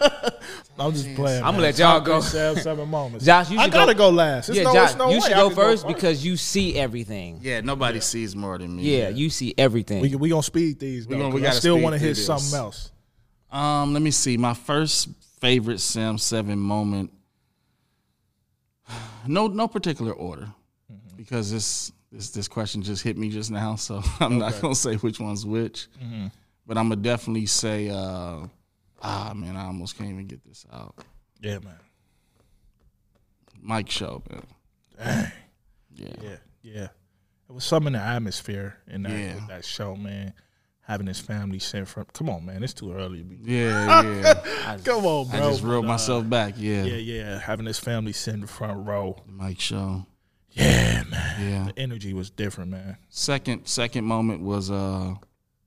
I'm 0.78 0.92
just 0.92 1.14
playing. 1.14 1.44
I'ma 1.44 1.58
let 1.58 1.78
y'all 1.78 1.98
Top 1.98 2.04
go. 2.04 2.20
three 2.20 2.30
Sam 2.30 2.56
seven 2.56 2.88
moments. 2.88 3.24
Josh, 3.26 3.50
you 3.50 3.58
I 3.58 3.64
should 3.64 3.72
gotta 3.72 3.94
go- 3.94 4.10
go, 4.10 4.16
last. 4.16 4.46
There's 4.46 4.56
yeah, 4.58 4.64
no, 4.64 4.72
Josh, 4.72 4.94
no 4.96 5.10
you 5.10 5.20
should 5.20 5.34
go 5.34 5.48
could 5.48 5.56
first 5.56 5.84
first. 5.84 5.94
because 5.94 6.24
you 6.24 6.36
see 6.36 6.76
everything. 6.78 7.38
Yeah, 7.42 7.60
nobody 7.60 8.00
sees 8.00 8.34
more 8.34 8.58
than 8.58 8.74
me. 8.76 8.82
Yeah, 8.98 9.10
you 9.10 9.28
see 9.30 9.54
everything. 9.58 10.00
We 10.02 10.14
we 10.16 10.28
gonna 10.30 10.42
speed 10.42 10.78
these. 10.80 11.06
Though, 11.06 11.18
gonna- 11.18 11.34
we 11.34 11.40
'cause 11.40 11.46
I 11.46 11.50
gotta 11.50 11.60
still 11.60 11.78
want 11.78 11.94
to 11.94 11.98
hit 11.98 12.16
something 12.16 12.54
else. 12.58 12.90
Um, 13.50 13.92
let 13.92 14.00
me 14.02 14.10
see. 14.10 14.36
My 14.38 14.54
first 14.54 15.08
favorite 15.40 15.78
Sam 15.80 16.16
Seven 16.18 16.58
moment. 16.58 17.10
No, 19.26 19.46
no 19.46 19.68
particular 19.68 20.12
order, 20.12 20.48
Mm-hmm. 20.92 21.16
because 21.16 21.50
this 21.50 21.92
this 22.10 22.30
this 22.30 22.48
question 22.48 22.82
just 22.82 23.02
hit 23.02 23.16
me 23.16 23.30
just 23.30 23.50
now. 23.50 23.76
So 23.76 24.02
I'm 24.20 24.38
not 24.38 24.60
gonna 24.60 24.74
say 24.74 24.96
which 24.96 25.20
one's 25.20 25.46
which, 25.46 25.86
Mm-hmm. 26.02 26.26
but 26.66 26.76
I'm 26.76 26.88
gonna 26.88 27.00
definitely 27.00 27.46
say. 27.46 27.88
Uh, 27.88 28.46
ah, 29.00 29.32
man, 29.34 29.56
I 29.56 29.66
almost 29.66 29.96
can't 29.96 30.10
even 30.10 30.26
get 30.26 30.44
this 30.44 30.66
out. 30.72 30.94
Yeah, 31.40 31.58
man. 31.60 31.78
Mike 33.60 33.90
Show, 33.90 34.22
man. 34.30 34.42
Dang. 34.98 35.32
Yeah, 35.94 36.14
Yeah, 36.22 36.36
yeah. 36.62 36.88
It 37.48 37.52
was 37.52 37.64
some 37.64 37.86
in 37.86 37.92
the 37.92 37.98
atmosphere 38.00 38.76
in 38.88 39.02
that 39.02 39.12
Yeah. 39.12 39.40
that 39.48 39.64
show, 39.64 39.94
man. 39.94 40.32
Having 40.92 41.06
his 41.06 41.20
family 41.20 41.58
sent 41.58 41.88
from. 41.88 42.04
Come 42.12 42.28
on, 42.28 42.44
man. 42.44 42.62
It's 42.62 42.74
too 42.74 42.92
early 42.92 43.18
to 43.20 43.24
be. 43.24 43.38
yeah, 43.50 44.02
yeah. 44.66 44.78
Come 44.84 45.06
on, 45.06 45.26
bro. 45.28 45.38
I 45.38 45.50
just 45.50 45.62
reeled 45.62 45.84
But, 45.84 45.88
uh, 45.88 45.92
myself 45.92 46.28
back. 46.28 46.54
Yeah. 46.58 46.84
Yeah, 46.84 46.96
yeah. 46.96 47.38
Having 47.40 47.64
his 47.66 47.78
family 47.78 48.12
sit 48.12 48.34
in 48.34 48.42
the 48.42 48.46
front 48.46 48.86
row. 48.86 49.16
Mike 49.26 49.58
Show. 49.58 50.04
Yeah, 50.50 51.04
man. 51.10 51.40
Yeah. 51.40 51.64
The 51.74 51.78
energy 51.80 52.12
was 52.12 52.28
different, 52.28 52.72
man. 52.72 52.98
Second 53.08 53.66
second 53.66 54.04
moment 54.04 54.42
was 54.42 54.70
uh 54.70 55.14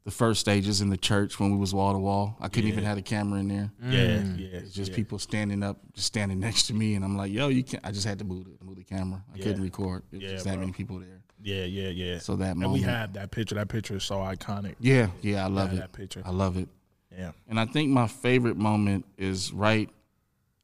the 0.04 0.12
first 0.12 0.42
stages 0.42 0.82
in 0.82 0.92
the 0.92 0.98
church 0.98 1.40
when 1.40 1.52
we 1.52 1.58
was 1.58 1.74
wall 1.74 1.94
to 1.94 1.98
wall. 1.98 2.38
I 2.40 2.48
couldn't 2.48 2.70
even 2.70 2.84
have 2.84 3.00
a 3.00 3.02
camera 3.02 3.40
in 3.40 3.48
there. 3.48 3.72
Yeah, 3.84 4.22
yeah. 4.38 4.60
It's 4.60 4.74
just 4.74 4.92
yeah. 4.92 4.96
people 4.96 5.18
standing 5.18 5.64
up, 5.64 5.80
just 5.94 6.06
standing 6.06 6.40
next 6.40 6.68
to 6.68 6.76
me, 6.76 6.94
and 6.94 7.04
I'm 7.04 7.18
like, 7.18 7.32
"Yo, 7.32 7.48
you 7.48 7.64
can't." 7.64 7.84
I 7.84 7.90
just 7.92 8.06
had 8.06 8.20
to 8.20 8.26
move 8.26 8.46
the, 8.46 8.64
move 8.64 8.76
the 8.76 8.84
camera. 8.84 9.24
I 9.34 9.40
couldn't 9.40 9.64
record. 9.64 10.04
It 10.12 10.18
was 10.18 10.24
Yeah, 10.24 10.32
just 10.34 10.46
that 10.46 10.52
bro. 10.52 10.60
many 10.60 10.74
people 10.74 11.00
there. 11.00 11.24
Yeah, 11.46 11.66
yeah, 11.66 11.90
yeah. 11.90 12.18
So 12.20 12.36
that 12.38 12.52
and 12.52 12.60
we 12.60 12.66
moment, 12.66 12.84
have 12.86 13.14
that 13.14 13.30
picture. 13.30 13.54
That 13.56 13.70
picture 13.70 13.96
is 13.98 14.04
so 14.04 14.16
iconic. 14.16 14.76
yeah, 14.80 15.08
yeah, 15.22 15.46
I 15.46 15.48
love 15.48 15.74
it. 15.74 15.78
that 15.78 15.94
picture. 15.94 16.24
I 16.26 16.32
love 16.32 16.58
it. 16.58 16.68
Yeah. 17.16 17.32
And 17.48 17.60
I 17.60 17.66
think 17.66 17.92
my 17.92 18.08
favorite 18.08 18.58
moment 18.58 19.06
is 19.18 19.54
right 19.54 19.90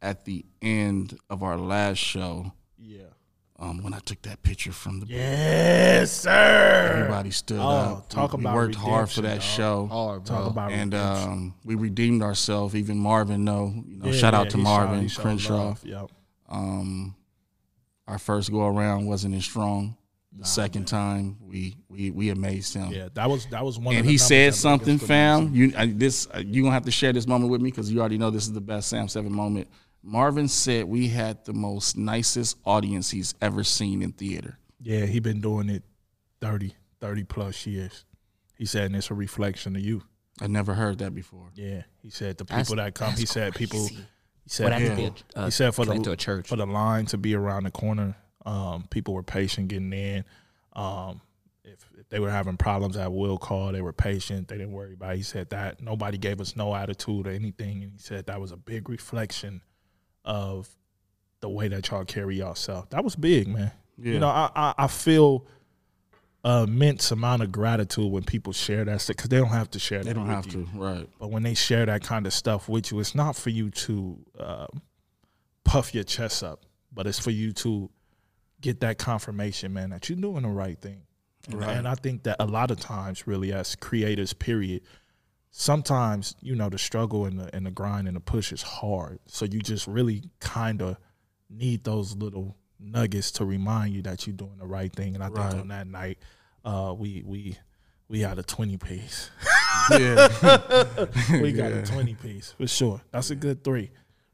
at 0.01 0.25
the 0.25 0.43
end 0.61 1.17
of 1.29 1.43
our 1.43 1.55
last 1.55 1.99
show 1.99 2.51
Yeah. 2.79 3.03
um, 3.59 3.83
when 3.83 3.93
I 3.93 3.99
took 3.99 4.23
that 4.23 4.41
picture 4.41 4.71
from 4.71 5.01
the 5.01 5.05
Yes, 5.05 6.11
sir. 6.11 6.93
Everybody 6.97 7.29
stood 7.29 7.59
Oh, 7.59 7.67
up. 7.99 8.09
talk 8.09 8.33
we, 8.33 8.37
we 8.37 8.43
about 8.45 8.55
worked 8.55 8.75
hard 8.75 9.09
for 9.11 9.21
that 9.21 9.27
redemption, 9.27 9.55
show. 9.55 9.85
Hard, 9.85 10.23
bro. 10.25 10.35
Talk 10.35 10.47
about 10.49 10.71
and 10.71 10.93
um, 10.95 11.53
we 11.63 11.75
redeemed 11.75 12.23
ourselves. 12.23 12.75
Even 12.75 12.97
Marvin, 12.97 13.45
know, 13.45 13.71
you 13.87 13.97
know, 13.97 14.07
Yeah, 14.07 14.13
shout 14.13 14.33
out 14.33 14.45
yeah, 14.47 14.51
to 14.53 14.57
Marvin 14.57 15.07
showed 15.07 15.21
Crenshaw. 15.21 15.75
Yep. 15.83 16.09
Um, 16.49 17.15
our 18.07 18.17
first 18.17 18.51
go 18.51 18.65
around 18.65 19.05
wasn't 19.05 19.35
as 19.35 19.45
strong. 19.45 19.95
The 20.33 20.45
second 20.45 20.85
time, 20.85 21.37
we 21.41 21.75
we 21.89 22.09
we 22.09 22.29
amazed 22.29 22.73
him. 22.73 22.91
Yeah, 22.91 23.09
that 23.15 23.29
was 23.29 23.45
that 23.47 23.65
was 23.65 23.77
one. 23.77 23.95
And 23.95 24.05
the 24.05 24.11
he 24.11 24.15
numbers 24.15 24.27
said 24.27 24.55
something, 24.55 24.97
fam. 24.97 25.53
You 25.53 25.73
I, 25.77 25.87
this 25.87 26.27
uh, 26.33 26.39
you 26.39 26.61
gonna 26.63 26.73
have 26.73 26.85
to 26.85 26.91
share 26.91 27.11
this 27.11 27.27
moment 27.27 27.51
with 27.51 27.61
me 27.61 27.69
because 27.69 27.91
you 27.91 27.99
already 27.99 28.17
know 28.17 28.29
this 28.29 28.43
is 28.43 28.53
the 28.53 28.61
best 28.61 28.87
Sam 28.89 29.07
Seven 29.09 29.33
moment. 29.33 29.67
Marvin 30.03 30.47
said 30.47 30.85
we 30.85 31.09
had 31.09 31.43
the 31.45 31.53
most 31.53 31.97
nicest 31.97 32.57
audience 32.65 33.11
he's 33.11 33.35
ever 33.41 33.63
seen 33.63 34.01
in 34.01 34.13
theater. 34.13 34.57
Yeah, 34.81 35.05
he 35.05 35.19
been 35.19 35.41
doing 35.41 35.69
it 35.69 35.83
30, 36.39 36.73
30 37.01 37.23
plus 37.25 37.67
years. 37.67 38.03
He 38.57 38.65
said, 38.65 38.85
and 38.85 38.95
it's 38.95 39.11
a 39.11 39.13
reflection 39.13 39.75
of 39.75 39.81
you. 39.83 40.01
I 40.39 40.47
never 40.47 40.73
heard 40.73 40.97
that 40.99 41.13
before. 41.13 41.49
Yeah, 41.53 41.83
he 42.01 42.09
said 42.09 42.37
the 42.37 42.45
That's- 42.45 42.67
people 42.69 42.83
that 42.83 42.95
come. 42.95 43.11
He 43.11 43.19
that's 43.19 43.31
said 43.31 43.53
people. 43.53 43.79
crazy. 43.85 44.05
He 44.43 44.49
said 44.49 44.69
Well, 44.69 44.79
that 44.79 44.85
could 44.87 44.97
people- 44.97 45.11
be 45.11 45.21
a- 45.35 45.39
uh, 45.41 45.45
he 45.45 45.51
said 45.51 45.75
for 45.75 45.85
the 45.85 45.99
to 45.99 46.11
a 46.13 46.15
church. 46.17 46.47
for 46.47 46.55
the 46.55 46.65
line 46.65 47.05
to 47.07 47.17
be 47.17 47.35
around 47.35 47.63
the 47.65 47.71
corner. 47.71 48.15
Um, 48.45 48.85
people 48.89 49.13
were 49.13 49.23
patient 49.23 49.67
getting 49.67 49.93
in. 49.93 50.25
Um, 50.73 51.21
if, 51.63 51.85
if 51.97 52.09
they 52.09 52.19
were 52.19 52.31
having 52.31 52.57
problems 52.57 52.97
at 52.97 53.11
will 53.11 53.37
call, 53.37 53.71
they 53.71 53.81
were 53.81 53.93
patient. 53.93 54.47
They 54.47 54.57
didn't 54.57 54.73
worry 54.73 54.93
about. 54.93 55.13
It. 55.13 55.17
He 55.17 55.23
said 55.23 55.49
that 55.51 55.81
nobody 55.81 56.17
gave 56.17 56.41
us 56.41 56.55
no 56.55 56.75
attitude 56.75 57.27
or 57.27 57.31
anything, 57.31 57.83
and 57.83 57.91
he 57.91 57.99
said 57.99 58.25
that 58.27 58.41
was 58.41 58.51
a 58.51 58.57
big 58.57 58.89
reflection 58.89 59.61
of 60.25 60.69
the 61.41 61.49
way 61.49 61.67
that 61.67 61.89
y'all 61.89 62.05
carry 62.05 62.37
yourself. 62.37 62.89
That 62.89 63.03
was 63.03 63.15
big, 63.15 63.47
man. 63.47 63.71
Yeah. 63.97 64.13
You 64.13 64.19
know, 64.19 64.29
I, 64.29 64.49
I 64.55 64.73
I 64.79 64.87
feel 64.87 65.45
a 66.43 66.63
immense 66.63 67.11
amount 67.11 67.43
of 67.43 67.51
gratitude 67.51 68.11
when 68.11 68.23
people 68.23 68.51
share 68.53 68.83
that 68.85 69.01
stuff 69.01 69.15
because 69.15 69.29
they 69.29 69.37
don't 69.37 69.49
have 69.49 69.69
to 69.71 69.79
share. 69.79 70.03
They 70.03 70.13
don't 70.13 70.27
have 70.27 70.47
you. 70.47 70.51
to, 70.51 70.79
right? 70.79 71.09
But 71.19 71.29
when 71.29 71.43
they 71.43 71.53
share 71.53 71.85
that 71.85 72.03
kind 72.03 72.25
of 72.25 72.33
stuff 72.33 72.67
with 72.67 72.91
you, 72.91 72.99
it's 72.99 73.13
not 73.13 73.35
for 73.35 73.51
you 73.51 73.69
to 73.69 74.17
um, 74.39 74.81
puff 75.63 75.93
your 75.93 76.03
chest 76.03 76.43
up, 76.43 76.65
but 76.91 77.05
it's 77.05 77.19
for 77.19 77.31
you 77.31 77.51
to 77.53 77.89
get 78.61 78.79
that 78.81 78.97
confirmation, 78.97 79.73
man, 79.73 79.89
that 79.89 80.07
you're 80.09 80.17
doing 80.19 80.43
the 80.43 80.49
right 80.49 80.79
thing. 80.79 81.01
And- 81.49 81.59
Right. 81.59 81.75
And 81.75 81.87
I 81.87 81.95
think 81.95 82.23
that 82.23 82.37
a 82.39 82.45
lot 82.45 82.69
of 82.71 82.79
times, 82.79 83.25
really, 83.25 83.51
as 83.51 83.75
creators, 83.75 84.31
period, 84.33 84.83
sometimes 85.49 86.35
you 86.41 86.55
know 86.55 86.69
the 86.69 86.77
struggle 86.77 87.25
and 87.25 87.39
the 87.39 87.53
and 87.55 87.65
the 87.65 87.71
grind 87.71 88.07
and 88.07 88.15
the 88.15 88.21
push 88.21 88.51
is 88.51 88.61
hard. 88.61 89.19
So 89.25 89.45
you 89.45 89.59
just 89.59 89.87
really 89.87 90.23
kind 90.39 90.81
of 90.81 90.97
need 91.49 91.83
those 91.83 92.15
little 92.15 92.55
nuggets 92.79 93.31
to 93.31 93.45
remind 93.45 93.93
you 93.93 94.01
that 94.03 94.25
you're 94.25 94.35
doing 94.35 94.57
the 94.59 94.65
right 94.65 94.93
thing. 94.95 95.15
And 95.15 95.23
I 95.23 95.27
think 95.27 95.39
on 95.61 95.67
that 95.69 95.87
night, 95.87 96.19
uh, 96.63 96.93
we 96.97 97.23
we 97.25 97.57
we 98.07 98.19
had 98.21 98.37
a 98.39 98.43
twenty 98.43 98.77
piece. 98.77 99.29
Yeah, 99.89 100.27
we 101.41 101.51
got 101.53 101.71
a 101.71 101.81
20 101.83 102.13
piece 102.15 102.51
for 102.51 102.67
sure. 102.67 103.01
That's 103.11 103.31
a 103.31 103.35
good 103.35 103.63
three. 103.63 103.89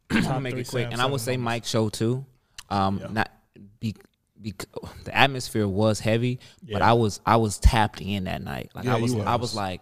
I'm 0.09 0.21
gonna 0.23 0.41
make 0.41 0.55
it 0.55 0.67
quick, 0.67 0.89
and 0.91 1.01
I 1.01 1.05
would 1.05 1.21
say 1.21 1.38
Mike 1.38 1.63
show 1.65 1.88
too. 1.89 2.25
Um, 2.69 3.01
not 3.11 3.32
be, 3.80 3.95
be 4.41 4.53
the 5.03 5.15
atmosphere 5.17 5.67
was 5.67 5.99
heavy, 5.99 6.39
but 6.71 6.81
I 6.81 6.93
was 6.93 7.19
I 7.25 7.38
was 7.38 7.59
tapped 7.59 8.01
in 8.01 8.25
that 8.25 8.41
night. 8.43 8.71
Like 8.75 8.85
Yeah, 8.85 8.95
I 8.95 8.99
was, 8.99 9.13
you 9.13 9.21
I 9.21 9.33
was. 9.35 9.41
was 9.51 9.55
like, 9.55 9.81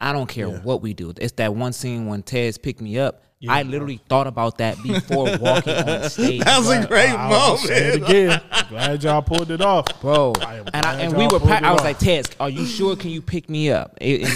I 0.00 0.12
don't 0.12 0.28
care 0.28 0.48
Yeah. 0.48 0.60
what 0.62 0.82
we 0.82 0.94
do. 0.94 1.12
It's 1.16 1.32
that 1.34 1.54
one 1.54 1.72
scene 1.72 2.06
when 2.06 2.22
Tez 2.22 2.58
picked 2.58 2.80
me 2.80 2.98
up. 2.98 3.22
I 3.48 3.62
literally 3.62 4.00
thought 4.08 4.26
about 4.26 4.58
that 4.58 4.82
before 4.82 5.36
walking 5.38 5.72
on 5.74 6.10
stage, 6.10 6.42
that 6.42 6.58
was 6.58 6.70
a 6.70 6.86
great 6.88 7.10
I'll 7.10 7.56
say 7.56 7.90
it 7.94 8.00
moment. 8.00 8.10
again. 8.10 8.40
Glad 8.68 9.04
y'all 9.04 9.22
pulled 9.22 9.50
it 9.52 9.60
off. 9.60 10.00
bro. 10.00 10.32
I 10.40 10.56
And 10.74 10.84
I, 10.84 11.00
and 11.02 11.12
we 11.16 11.24
were. 11.24 11.30
pulled 11.38 11.42
Pra- 11.42 11.58
it 11.58 11.62
I 11.62 11.70
was 11.70 11.80
off. 11.80 11.84
like, 11.86 11.98
Tez, 12.00 12.26
are 12.40 12.50
you 12.50 12.66
sure? 12.66 12.96
Can 12.96 13.10
you 13.10 13.22
pick 13.22 13.48
me 13.48 13.70
up? 13.70 13.96
And- 14.00 14.22
and 14.22 14.32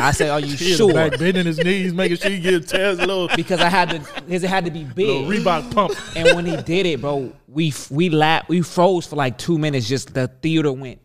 I 0.00 0.12
said, 0.12 0.30
Are 0.30 0.38
you 0.38 0.54
He 0.56 0.74
sure? 0.74 0.88
the 0.88 0.94
back 0.94 1.18
bending 1.18 1.46
his 1.46 1.58
knees, 1.58 1.92
making 1.92 2.18
sure 2.18 2.30
he 2.30 2.38
get 2.38 2.68
Tez 2.68 2.98
a 2.98 3.06
little, 3.06 3.28
Because 3.34 3.60
I 3.60 3.68
had 3.68 3.90
to. 3.90 3.98
His 4.28 4.44
it 4.44 4.50
had 4.50 4.64
to 4.66 4.70
be 4.70 4.84
little 4.96 5.28
big. 5.28 5.42
Reebok 5.42 5.72
pump. 5.74 5.92
And 6.14 6.36
when 6.36 6.46
he 6.46 6.56
did 6.62 6.86
it, 6.86 7.00
bro, 7.00 7.32
we 7.48 7.72
we 7.90 8.08
laughed, 8.08 8.48
we 8.48 8.62
froze 8.62 9.06
for 9.06 9.16
like 9.16 9.36
two 9.36 9.58
minutes. 9.58 9.88
Just 9.88 10.14
the 10.14 10.28
theater 10.28 10.72
went, 10.72 11.00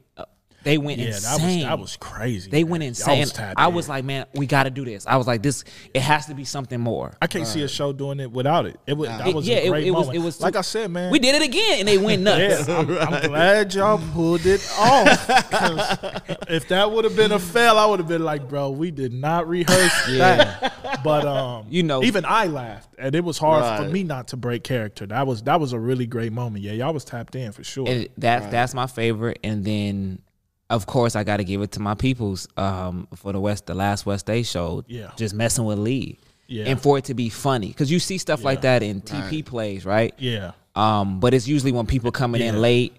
they 0.69 0.77
went 0.77 0.99
Yeah, 0.99 1.07
insane. 1.07 1.39
that 1.39 1.41
was 1.45 1.63
that 1.63 1.79
was 1.79 1.97
crazy. 1.97 2.51
they 2.51 2.63
man. 2.63 2.71
went 2.71 2.83
Y'all 2.83 2.89
insane. 2.89 3.19
was 3.21 3.39
I 3.57 3.67
was 3.67 3.89
like, 3.89 4.05
man, 4.05 4.25
we 4.35 4.45
got 4.45 4.63
to 4.63 4.69
do 4.69 4.85
this. 4.85 5.07
I 5.07 5.17
was 5.17 5.25
like, 5.27 5.41
this, 5.41 5.63
it 5.93 6.01
has 6.01 6.27
to 6.27 6.33
be 6.35 6.45
something 6.45 6.79
more. 6.79 7.13
I 7.21 7.27
can't 7.27 7.47
see 7.47 7.63
a 7.63 7.67
show 7.67 7.91
doing 7.91 8.19
it 8.19 8.31
without 8.31 8.65
it. 8.65 8.79
It 8.85 8.93
was 8.93 9.09
that 9.09 9.27
It- 9.27 9.35
was 9.35 9.47
yeah, 9.47 9.55
a 9.57 9.65
it- 9.65 9.69
great 9.69 9.87
it 9.87 9.91
was- 9.91 10.07
moment. 10.07 10.21
it 10.23 10.25
was 10.25 10.41
like 10.41 10.53
too- 10.53 10.59
I 10.59 10.61
said, 10.61 10.91
man. 10.91 11.11
We 11.11 11.19
did 11.19 11.35
it 11.35 11.41
again, 11.41 11.79
and 11.79 11.87
they 11.87 11.97
went 11.97 12.21
nuts. 12.23 12.67
Yeah, 12.67 12.77
I'm, 12.77 12.89
I'm 13.13 13.27
glad 13.27 13.73
y'all 13.73 14.01
pulled 14.13 14.45
it 14.45 14.61
off. 14.77 15.29
if 16.49 16.67
that 16.69 16.91
would 16.91 17.03
have 17.05 17.15
been 17.15 17.31
a 17.31 17.39
fail, 17.39 17.77
I 17.77 17.85
would 17.85 17.99
have 17.99 18.07
been 18.07 18.23
like, 18.23 18.47
bro, 18.47 18.69
we 18.69 18.91
did 18.91 19.13
not 19.13 19.47
rehearse 19.47 20.05
that. 20.17 21.01
But 21.03 21.25
um, 21.25 21.65
You 21.69 21.83
know- 21.83 22.03
even 22.03 22.25
I 22.25 22.45
laughed, 22.45 22.89
and 22.97 23.15
it 23.15 23.23
was 23.23 23.37
hard 23.37 23.83
for 23.83 23.89
me 23.91 24.03
not 24.03 24.29
to 24.29 24.37
break 24.37 24.63
character. 24.63 25.05
That 25.07 25.25
was 25.27 25.43
that 25.43 25.59
was 25.59 25.73
a 25.73 25.79
really 25.79 26.05
great 26.05 26.31
moment. 26.33 26.63
Yeah, 26.63 26.73
y'all 26.73 26.93
was 26.93 27.05
tapped 27.05 27.35
in 27.35 27.51
for 27.51 27.63
sure. 27.63 27.87
And 27.87 28.07
that's 28.17 28.45
that's 28.47 28.73
my 28.73 28.87
favorite. 28.87 29.39
And 29.43 29.63
then, 29.63 30.19
of 30.69 30.85
course, 30.85 31.15
I 31.15 31.23
got 31.23 31.37
to 31.37 31.43
give 31.43 31.61
it 31.61 31.71
to 31.73 31.79
my 31.79 31.95
peoples 31.95 32.47
um, 32.57 33.07
for 33.15 33.31
the 33.33 33.39
West, 33.39 33.65
the 33.65 33.73
last 33.75 34.05
West 34.05 34.25
Day 34.25 34.43
show. 34.43 34.83
Yeah. 34.87 35.11
just 35.17 35.33
messing 35.33 35.65
with 35.65 35.79
Lee. 35.79 36.17
Yeah. 36.51 36.65
and 36.65 36.81
for 36.81 36.97
it 36.97 37.03
to 37.05 37.13
be 37.13 37.29
funny 37.29 37.67
because 37.67 37.91
you 37.91 37.99
see 37.99 38.17
stuff 38.17 38.43
like 38.43 38.61
that 38.61 38.81
in 38.81 39.01
TP 39.01 39.45
plays, 39.45 39.85
right? 39.85 40.15
yeah. 40.17 40.51
Um, 40.75 41.19
but 41.19 41.33
it's 41.35 41.47
usually 41.47 41.71
when 41.71 41.85
people 41.85 42.11
coming 42.11 42.41
Yeah. 42.41 42.49
in 42.49 42.61
late 42.61 42.95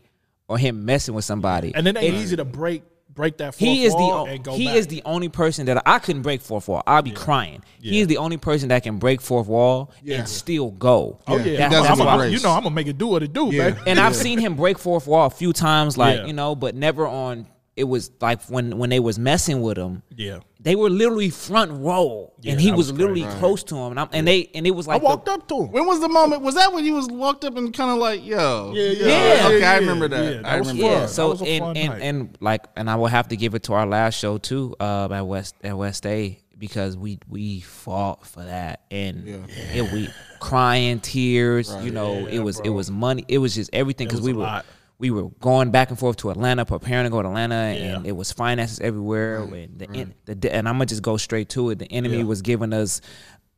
or 0.49 0.57
him 0.59 0.85
messing 0.85 1.14
with 1.14 1.25
somebody. 1.25 1.75
And 1.75 1.85
then 1.87 1.97
it 1.97 2.03
ain't 2.05 2.14
easy 2.14 2.37
to 2.37 2.45
break 2.45 2.85
break 3.12 3.39
that. 3.39 3.55
Fourth 3.55 3.59
he 3.59 3.85
is 3.85 3.93
the 3.93 3.99
wall 3.99 4.23
o- 4.23 4.27
and 4.27 4.45
go 4.45 4.55
he 4.55 4.66
back. 4.66 4.77
is 4.77 4.87
the 4.87 5.03
only 5.05 5.29
person 5.29 5.66
that 5.66 5.83
I 5.85 5.99
couldn't 5.99 6.23
break 6.23 6.43
fourth 6.43 6.68
wall. 6.68 6.83
I'll 6.87 7.03
be 7.03 7.11
crying. 7.11 7.62
He 7.81 7.99
is 8.01 8.07
the 8.07 8.18
only 8.18 8.37
person 8.37 8.68
that 8.68 8.85
can 8.85 8.99
break 8.99 9.21
fourth 9.21 9.49
wall 9.49 9.91
and 10.09 10.29
still 10.29 10.71
go. 10.71 11.18
Oh 11.27 11.37
yeah, 11.39 11.43
he 11.43 11.51
That's- 11.57 11.73
does 11.73 11.83
I'm, 11.87 11.99
have 11.99 12.01
a 12.07 12.09
I'm- 12.09 12.18
grace. 12.18 12.33
you 12.33 12.41
know 12.41 12.53
I'm 12.53 12.62
gonna 12.62 12.75
make 12.75 12.87
it 12.87 12.99
do 12.99 13.09
what 13.09 13.23
it 13.25 13.33
do, 13.33 13.47
Yeah. 13.51 13.71
man. 13.71 13.79
And 13.89 13.99
I've 13.99 14.14
seen 14.14 14.39
him 14.39 14.55
break 14.55 14.79
fourth 14.79 15.09
wall 15.09 15.27
a 15.27 15.31
few 15.31 15.53
times, 15.53 15.99
like 15.99 16.18
Yeah. 16.21 16.27
you 16.27 16.33
know, 16.35 16.55
but 16.55 16.77
never 16.77 17.05
on. 17.09 17.47
It 17.81 17.85
was 17.89 18.11
like 18.20 18.43
when 18.45 18.78
when 18.78 18.91
they 18.91 19.01
was 19.01 19.18
messing 19.18 19.62
with 19.62 19.76
him. 19.78 20.03
Yeah, 20.14 20.41
They 20.61 20.76
were 20.76 20.91
literally 20.91 21.31
front 21.31 21.72
row, 21.72 22.33
Yeah, 22.43 22.53
and 22.53 22.61
he 22.61 22.70
was, 22.70 22.93
was 22.93 22.99
literally 22.99 23.22
crazy. 23.22 23.39
close 23.39 23.64
to 23.64 23.74
him, 23.76 23.91
and, 23.93 24.01
I'm, 24.01 24.09
and 24.12 24.28
they 24.28 24.51
and 24.55 24.66
it 24.66 24.72
was 24.72 24.87
I 24.87 24.93
like 24.93 25.01
the- 25.03 25.07
walked 25.07 25.28
up 25.28 25.49
to 25.49 25.62
him. 25.62 25.72
When 25.72 25.87
was 25.87 26.01
the 26.01 26.09
moment? 26.09 26.43
Was 26.43 26.55
that 26.57 26.72
when 26.72 26.85
you 26.85 26.95
was 26.95 27.09
walked 27.09 27.45
up 27.47 27.57
and 27.57 27.72
kind 27.72 27.91
of 27.91 27.99
like, 27.99 28.24
yo? 28.24 28.72
Yeah, 28.74 28.83
yeah, 28.85 29.07
Yeah. 29.07 29.47
Okay, 29.47 29.61
yeah, 29.61 29.72
I 29.72 29.76
remember 29.78 30.09
that. 30.09 30.22
yeah, 30.24 30.31
that 30.43 30.47
I 30.47 30.57
remember 30.57 30.83
fun. 30.83 30.91
Yeah, 30.91 30.95
that. 31.01 31.01
That 31.07 31.09
so 31.11 31.31
was 31.31 31.41
a 31.43 31.47
and 31.47 31.61
fun 31.64 31.76
and, 31.78 31.89
night. 31.91 32.03
and 32.03 32.39
like 32.41 32.66
and 32.76 32.91
I 32.91 32.97
will 32.97 33.07
have 33.07 33.28
to 33.28 33.37
give 33.37 33.55
it 33.55 33.62
to 33.64 33.72
our 33.72 33.87
last 33.87 34.14
show 34.18 34.37
too, 34.39 34.76
uh 34.78 35.09
at 35.11 35.26
West 35.26 35.55
at 35.64 35.76
West 35.76 36.05
A 36.07 36.39
because 36.59 36.95
we 36.99 37.18
we 37.26 37.61
fought 37.61 38.26
for 38.26 38.45
that 38.45 38.83
and 38.91 39.26
it 39.74 39.91
we 39.93 40.11
crying 40.41 41.01
tears, 41.01 41.74
you 41.83 41.91
know, 41.91 42.18
Yeah, 42.18 42.35
it 42.37 42.39
was 42.41 42.61
it 42.61 42.68
was 42.68 42.91
money, 42.91 43.24
it 43.28 43.39
was 43.39 43.55
just 43.55 43.70
everything 43.72 44.07
because 44.09 44.20
we 44.20 44.35
were 44.35 44.43
lot. 44.43 44.66
We 45.01 45.11
were 45.11 45.31
going 45.41 45.71
back 45.71 45.89
and 45.91 45.99
forth 45.99 46.19
to 46.19 46.31
Atlanta, 46.31 46.65
preparing 46.67 47.05
to 47.05 47.11
go 47.11 47.23
to 47.23 47.29
Atlanta, 47.29 47.55
and 47.55 48.07
it 48.07 48.13
was 48.13 48.31
finances 48.31 48.79
everywhere. 48.81 49.39
And 49.43 49.79
the, 49.79 49.91
en- 49.93 50.15
the 50.27 50.55
and 50.55 50.69
I'm 50.69 50.75
gonna 50.75 50.87
just 50.87 51.03
go 51.03 51.17
straight 51.17 51.49
to 51.51 51.71
it. 51.71 51.79
The 51.81 51.91
enemy 51.91 52.23
was 52.23 52.43
giving 52.43 52.73
us 52.73 53.01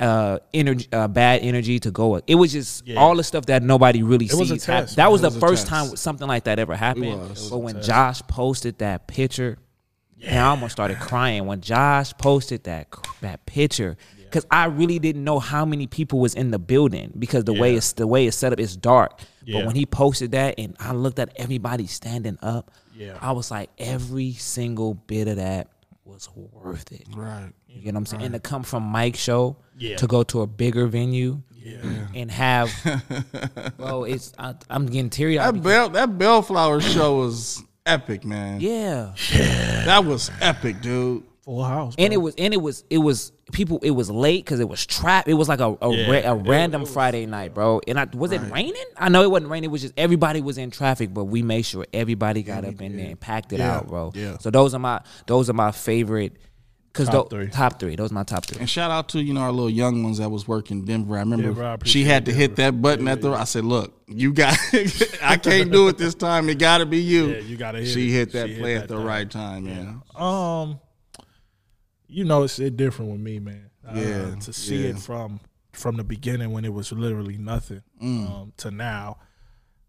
uh 0.00 0.38
energy, 0.54 0.88
uh, 0.92 1.06
bad 1.08 1.42
energy 1.42 1.78
to 1.80 1.90
go. 1.90 2.16
It 2.26 2.34
was 2.36 2.50
just 2.52 2.86
Yeah. 2.86 2.98
all 2.98 3.14
the 3.16 3.22
stuff 3.24 3.46
that 3.46 3.62
nobody 3.62 4.02
really 4.02 4.26
It 4.26 4.34
was 4.34 4.48
sees. 4.48 4.62
a 4.62 4.66
test, 4.66 4.96
That 4.96 5.12
was 5.12 5.22
It 5.22 5.30
the 5.32 5.38
first 5.40 5.66
test. 5.66 5.88
time 5.90 5.96
something 5.96 6.26
like 6.26 6.44
that 6.44 6.58
ever 6.58 6.74
happened. 6.74 7.28
was. 7.28 7.50
But 7.50 7.58
when 7.58 7.82
Josh 7.82 8.22
posted 8.28 8.78
that 8.78 9.06
picture, 9.06 9.58
and 10.24 10.38
I 10.38 10.46
almost 10.48 10.72
started 10.72 10.98
crying 10.98 11.46
when 11.46 11.60
Josh 11.60 12.12
posted 12.18 12.64
that 12.64 12.86
that 13.20 13.44
picture 13.46 13.96
because 14.32 14.46
I 14.50 14.64
really 14.66 14.98
didn't 14.98 15.22
know 15.24 15.38
how 15.38 15.64
many 15.66 15.86
people 15.86 16.18
was 16.20 16.34
in 16.34 16.50
the 16.50 16.58
building 16.58 17.12
because 17.18 17.44
the 17.44 17.52
way 17.52 17.74
it's 17.76 17.92
the 17.92 18.06
way 18.06 18.26
it's 18.26 18.36
set 18.36 18.52
up 18.52 18.58
is 18.58 18.76
dark. 18.76 19.20
Yeah. 19.44 19.58
But 19.60 19.66
when 19.66 19.76
he 19.76 19.86
posted 19.86 20.32
that 20.32 20.54
and 20.58 20.74
I 20.80 20.92
looked 20.92 21.18
at 21.18 21.32
everybody 21.36 21.86
standing 21.86 22.38
up, 22.42 22.70
Yeah. 22.96 23.18
I 23.20 23.32
was 23.32 23.50
like, 23.50 23.70
every 23.78 24.32
single 24.32 24.94
bit 24.94 25.28
of 25.28 25.36
that 25.36 25.68
was 26.04 26.28
worth 26.34 26.90
it. 26.92 27.06
Right. 27.14 27.52
You 27.68 27.92
know 27.92 27.96
what 27.96 28.00
I'm 28.00 28.06
saying? 28.06 28.22
And 28.22 28.34
to 28.34 28.40
come 28.40 28.62
from 28.62 28.82
Mike's 28.84 29.18
show 29.18 29.56
Yeah. 29.76 29.96
to 29.96 30.06
go 30.06 30.22
to 30.24 30.40
a 30.42 30.46
bigger 30.46 30.86
venue 30.86 31.42
and 32.14 32.30
have, 32.30 32.70
bro, 33.76 34.04
it's 34.04 34.32
I, 34.38 34.54
I'm 34.70 34.86
getting 34.86 35.10
teary 35.10 35.38
eyed. 35.38 35.54
That 35.56 35.62
bell 35.62 35.88
that 35.90 36.18
Bellflower 36.18 36.80
show 36.80 37.16
was 37.18 37.62
epic, 37.86 38.24
man. 38.24 38.60
yeah 38.60 39.14
Yeah. 39.32 39.84
That 39.86 40.04
was 40.04 40.30
epic, 40.40 40.80
dude. 40.82 41.24
Full 41.44 41.64
house. 41.64 41.96
and 41.98 42.12
it 42.12 42.18
was 42.18 42.36
and 42.38 42.54
it 42.54 42.62
was 42.62 42.84
it 42.88 42.98
was 42.98 43.32
people 43.50 43.80
it 43.82 43.90
was 43.90 44.08
late 44.08 44.44
because 44.44 44.60
it 44.60 44.68
was 44.68 44.86
trap 44.86 45.26
it 45.26 45.34
was 45.34 45.48
like 45.48 45.58
a 45.58 45.76
a, 45.82 45.92
Yeah, 45.92 46.10
ra- 46.10 46.32
a 46.32 46.36
random 46.36 46.82
was- 46.82 46.92
friday 46.92 47.26
night 47.26 47.52
bro 47.52 47.80
and 47.88 47.98
i 47.98 48.06
was 48.14 48.30
it 48.30 48.40
raining 48.52 48.74
i 48.96 49.08
know 49.08 49.22
it 49.24 49.30
wasn't 49.30 49.50
raining 49.50 49.68
it 49.68 49.72
was 49.72 49.82
just 49.82 49.94
everybody 49.96 50.40
was 50.40 50.56
in 50.56 50.70
traffic 50.70 51.12
but 51.12 51.24
we 51.24 51.42
made 51.42 51.62
sure 51.62 51.84
everybody 51.92 52.44
got 52.44 52.64
up 52.64 52.80
in 52.80 52.96
there 52.96 53.06
and 53.08 53.18
packed 53.18 53.52
it 53.52 53.58
Yeah, 53.58 53.78
out 53.78 53.88
bro 53.88 54.12
yeah. 54.14 54.38
so 54.38 54.50
those 54.50 54.72
are 54.72 54.78
my 54.78 55.00
those 55.26 55.50
are 55.50 55.52
my 55.52 55.72
favorite 55.72 56.36
because 56.92 57.06
Top 57.08 57.28
tho- 57.30 57.36
three. 57.36 57.48
top 57.48 57.80
three 57.80 57.96
those 57.96 58.12
are 58.12 58.14
my 58.14 58.22
top 58.22 58.46
three 58.46 58.60
And 58.60 58.70
shout 58.70 58.92
out 58.92 59.08
to 59.08 59.20
you 59.20 59.34
know 59.34 59.40
our 59.40 59.50
little 59.50 59.68
young 59.68 60.04
ones 60.04 60.18
that 60.18 60.30
was 60.30 60.46
working 60.46 60.84
Denver. 60.84 61.16
I 61.16 61.20
remember 61.20 61.46
Denver, 61.46 61.64
I 61.64 61.76
she 61.84 62.04
had 62.04 62.26
to 62.26 62.32
hit 62.32 62.54
that 62.56 62.80
button 62.80 63.08
at 63.08 63.20
the. 63.22 63.32
I 63.32 63.44
said, 63.44 63.64
"Look, 63.64 63.94
you 64.06 64.34
got. 64.34 64.58
I 65.22 65.38
can't 65.38 65.72
do 65.72 65.88
it 65.88 65.96
this 65.96 66.14
time. 66.14 66.50
It 66.50 66.58
got 66.58 66.78
to 66.78 66.86
be 66.86 66.98
you. 66.98 67.28
Yeah, 67.30 67.38
you 67.38 67.56
gotta 67.56 67.78
hit 67.78 67.88
She 67.88 68.08
it. 68.08 68.12
hit 68.12 68.32
that 68.32 68.46
She 68.48 68.52
hit 68.52 68.60
play 68.60 68.74
that 68.74 68.82
at 68.82 68.88
the 68.90 68.96
thing. 68.96 69.04
right 69.06 69.30
time, 69.30 69.64
man. 69.64 70.02
Um, 70.14 70.80
you 72.12 72.24
know, 72.24 72.42
it's 72.44 72.58
it 72.58 72.76
different 72.76 73.10
with 73.10 73.20
me, 73.20 73.38
man. 73.38 73.70
Uh, 73.86 73.94
Yeah, 73.96 74.34
to 74.36 74.52
see 74.52 74.82
yeah. 74.84 74.90
it 74.90 74.98
from 74.98 75.40
from 75.72 75.96
the 75.96 76.04
beginning 76.04 76.50
when 76.52 76.64
it 76.64 76.72
was 76.72 76.92
literally 76.92 77.38
nothing 77.38 77.82
Mm. 78.02 78.30
um, 78.30 78.52
to 78.58 78.70
now, 78.70 79.16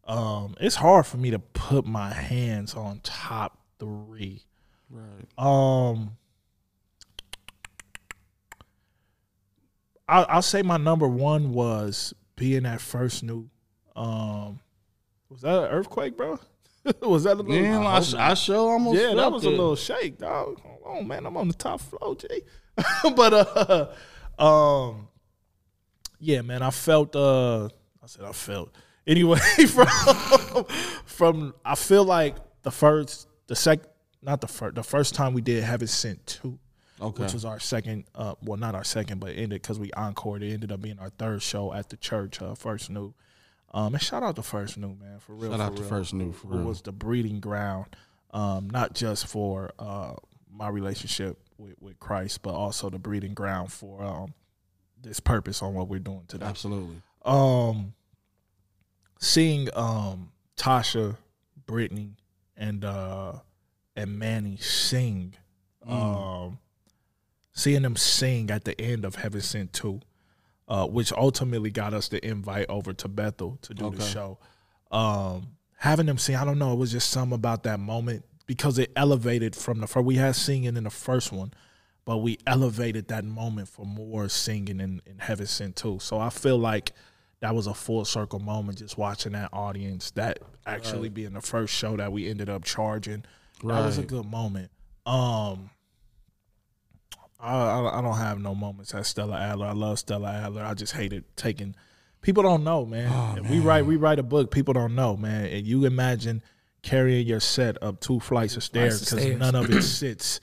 um, 0.06 0.56
it's 0.62 0.76
hard 0.76 1.06
for 1.06 1.18
me 1.18 1.30
to 1.32 1.40
put 1.40 1.86
my 1.86 2.14
hands 2.14 2.74
on 2.74 3.02
top 3.04 3.58
three. 3.80 4.44
Right. 4.90 5.28
Um, 5.38 6.16
I'll, 10.08 10.26
I'll 10.30 10.42
say 10.42 10.62
my 10.62 10.78
number 10.78 11.08
one 11.08 11.52
was 11.54 12.14
being 12.36 12.66
at 12.66 12.82
first 12.82 13.24
new. 13.24 13.50
Um, 13.96 14.60
was 15.30 15.42
that 15.42 15.64
an 15.64 15.70
earthquake, 15.70 16.18
bro? 16.18 16.40
was 17.02 17.24
that 17.24 17.34
a 17.38 17.42
little? 17.42 17.56
Yeah, 17.56 17.86
I, 17.88 18.02
sh- 18.02 18.14
I 18.16 18.34
sure 18.34 18.72
almost. 18.72 19.00
Yeah, 19.00 19.08
that 19.10 19.16
felt 19.16 19.34
was 19.34 19.46
a 19.46 19.50
little 19.50 19.76
shake, 19.76 20.18
dog. 20.20 20.62
On, 20.94 21.08
man. 21.08 21.26
I'm 21.26 21.38
on 21.38 21.48
the 21.48 21.54
top 21.54 21.82
floor, 21.82 22.16
G. 22.16 22.28
but 23.16 23.34
uh 23.34 24.42
um 24.42 25.08
yeah, 26.20 26.42
man, 26.42 26.62
I 26.62 26.70
felt 26.70 27.16
uh 27.16 27.66
I 27.66 28.08
said 28.08 28.26
I 28.26 28.32
felt. 28.32 28.74
Anyway, 29.06 29.40
from 29.68 30.66
from 31.06 31.54
I 31.66 31.76
feel 31.76 32.06
like 32.06 32.36
the 32.64 32.72
first 32.72 33.28
the 33.48 33.56
sec 33.56 33.80
not 34.22 34.42
the 34.42 34.48
first 34.48 34.76
the 34.76 34.84
first 34.84 35.16
time 35.16 35.34
we 35.34 35.42
did 35.42 35.64
Heaven 35.64 35.88
Sent 35.88 36.26
two. 36.26 36.60
Okay. 37.02 37.24
Which 37.24 37.34
was 37.34 37.44
our 37.44 37.60
second, 37.60 38.06
uh, 38.16 38.36
well, 38.44 38.58
not 38.58 38.76
our 38.76 38.84
second, 38.84 39.20
but 39.20 39.32
ended 39.32 39.62
because 39.62 39.78
we 39.78 39.92
encored. 39.98 40.42
It 40.42 40.54
ended 40.54 40.72
up 40.72 40.82
being 40.82 41.00
our 41.00 41.10
third 41.10 41.42
show 41.42 41.74
at 41.74 41.90
the 41.90 41.98
church, 41.98 42.42
uh, 42.42 42.56
First 42.56 42.90
New. 42.90 43.14
Um, 43.74 43.94
and 43.94 44.02
shout 44.02 44.24
out 44.24 44.36
to 44.38 44.44
First 44.44 44.78
New, 44.78 44.96
man, 44.96 45.20
for 45.20 45.34
real. 45.34 45.52
Shout 45.52 45.60
for 45.60 45.66
out 45.66 45.76
to 45.76 45.84
First 45.84 46.14
New, 46.14 46.32
for 46.32 46.48
real. 46.48 46.64
was 46.64 46.82
the 46.82 46.94
breeding 46.94 47.40
ground, 47.42 47.96
um, 48.32 48.70
not 48.70 48.94
just 48.94 49.28
for 49.28 49.72
uh, 49.80 50.14
my 50.56 50.70
relationship 50.70 51.38
with, 51.58 51.76
with 51.80 52.00
Christ, 52.00 52.42
but 52.42 52.54
also 52.54 52.90
the 52.90 53.00
breeding 53.00 53.34
ground 53.34 53.72
for 53.72 54.04
um, 54.04 54.34
this 55.02 55.20
purpose 55.20 55.62
on 55.62 55.74
what 55.74 55.88
we're 55.88 56.00
doing 56.00 56.24
today. 56.28 56.46
Absolutely. 56.46 57.02
Um, 57.26 57.94
seeing 59.20 59.70
um, 59.74 60.32
Tasha, 60.58 61.18
Brittany, 61.66 62.16
and 62.58 62.86
uh, 62.86 63.34
and 63.96 64.20
Manny 64.20 64.58
sing, 64.58 65.36
um, 65.88 66.60
seeing 67.54 67.82
them 67.82 67.96
sing 67.96 68.52
at 68.52 68.66
the 68.66 68.80
end 68.80 69.06
of 69.06 69.16
Heaven 69.16 69.42
Sent 69.42 69.74
Two, 69.74 70.02
uh, 70.68 70.86
which 70.88 71.12
ultimately 71.14 71.72
got 71.72 71.94
us 71.94 72.10
the 72.10 72.26
invite 72.26 72.68
over 72.70 72.94
to 72.94 73.08
Bethel 73.08 73.58
to 73.64 73.74
do 73.74 73.90
the 73.90 74.04
show. 74.04 74.38
Um, 74.92 75.56
having 75.78 76.06
them 76.06 76.18
sing, 76.18 76.36
I 76.36 76.46
don't 76.46 76.60
know, 76.60 76.74
it 76.74 76.78
was 76.78 76.92
just 76.92 77.10
something 77.10 77.36
about 77.36 77.64
that 77.64 77.80
moment 77.80 78.24
because 78.46 78.78
it 78.78 78.92
elevated 78.96 79.56
from 79.56 79.80
the 79.80 79.88
first. 79.88 80.06
We 80.06 80.16
had 80.16 80.36
singing 80.36 80.78
in 80.78 80.84
the 80.84 80.90
first 80.90 81.32
one, 81.32 81.54
but 82.06 82.18
we 82.18 82.38
elevated 82.46 83.08
that 83.08 83.26
moment 83.26 83.70
for 83.70 83.86
more 83.86 84.30
singing 84.30 84.80
in, 84.80 85.02
in 85.06 85.20
Heaven 85.20 85.46
Sent 85.46 85.76
Two. 85.76 86.00
So 86.00 86.20
I 86.20 86.30
feel 86.30 86.58
like 86.58 86.94
that 87.40 87.54
was 87.56 87.68
a 87.68 87.74
full 87.74 88.06
circle 88.06 88.40
moment 88.40 88.78
just 88.78 88.98
watching 88.98 89.34
that 89.34 89.50
audience. 89.54 90.12
That 90.12 90.40
actually 90.66 91.10
being 91.10 91.34
the 91.34 91.42
first 91.42 91.74
show 91.74 91.98
that 91.98 92.12
we 92.12 92.30
ended 92.30 92.50
up 92.50 92.64
charging. 92.64 93.24
That 93.64 93.86
was 93.86 93.98
a 93.98 94.04
good 94.04 94.26
moment. 94.26 94.72
Um, 95.06 95.70
I, 97.40 97.98
I 97.98 98.02
don't 98.02 98.18
have 98.18 98.40
no 98.40 98.56
moments 98.56 98.94
at 98.94 99.06
Stella 99.06 99.38
Adler. 99.38 99.68
I 99.68 99.74
love 99.74 100.00
Stella 100.00 100.32
Adler. 100.32 100.64
I 100.64 100.74
just 100.74 100.94
hated 100.94 101.24
taking. 101.36 101.76
People 102.22 102.44
don't 102.44 102.64
know, 102.64 102.86
man. 102.86 103.38
If 103.38 103.50
we 103.50 103.60
write 103.60 103.86
we 103.86 103.98
write 103.98 104.20
a 104.20 104.24
book. 104.24 104.52
People 104.52 104.74
don't 104.74 104.96
know, 104.96 105.18
man. 105.18 105.46
And 105.46 105.68
you 105.68 105.86
imagine 105.86 106.42
carrying 106.84 107.26
your 107.26 107.40
set 107.40 107.82
up 107.82 108.00
two 108.00 108.20
flights 108.20 108.56
of 108.58 108.64
stairs 108.64 109.00
because 109.10 109.26
none 109.38 109.56
of 109.56 109.70
it 109.72 109.82
sits 109.84 110.40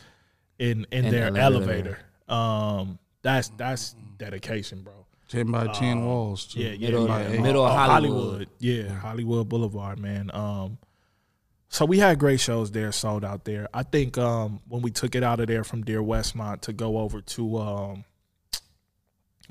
in 0.58 0.86
in, 0.90 1.04
In 1.04 1.10
their 1.12 1.26
elevator. 1.36 1.38
elevator. 1.38 1.98
Um, 2.28 2.98
that's 3.22 3.50
that's 3.50 3.94
dedication, 4.18 4.82
bro. 4.82 4.94
Ten 5.28 5.50
by 5.52 5.68
ten 5.68 6.04
walls. 6.04 6.46
Too. 6.46 6.60
Yeah, 6.60 6.70
yeah, 6.72 6.88
Middle- 6.88 7.06
yeah. 7.08 7.40
middle 7.40 7.64
of 7.64 7.72
Oh, 7.72 7.76
Hollywood. 7.76 8.48
Yeah, 8.58 8.88
Hollywood 8.88 9.48
Boulevard, 9.48 9.98
man. 10.00 10.30
Um, 10.34 10.78
so 11.68 11.84
we 11.84 11.98
had 12.00 12.18
great 12.18 12.40
shows 12.40 12.72
there, 12.72 12.90
sold 12.90 13.24
out 13.24 13.44
there. 13.44 13.68
I 13.72 13.84
think 13.84 14.18
um, 14.18 14.60
when 14.68 14.82
we 14.82 14.90
took 14.90 15.14
it 15.14 15.22
out 15.22 15.38
of 15.38 15.46
there 15.46 15.62
from 15.62 15.82
Dear 15.84 16.00
Westmont 16.02 16.62
to 16.62 16.72
go 16.72 16.98
over 16.98 17.20
to 17.20 17.58
um, 17.58 18.04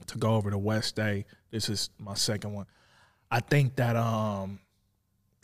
to 0.08 0.18
go 0.18 0.36
over 0.36 0.50
to 0.52 0.58
West 0.58 0.96
Day. 0.96 1.26
This 1.52 1.70
is 1.70 1.90
my 1.98 2.14
second 2.16 2.54
one. 2.54 2.66
I 3.32 3.40
think 3.40 3.76
that 3.78 3.96
um, 3.96 4.60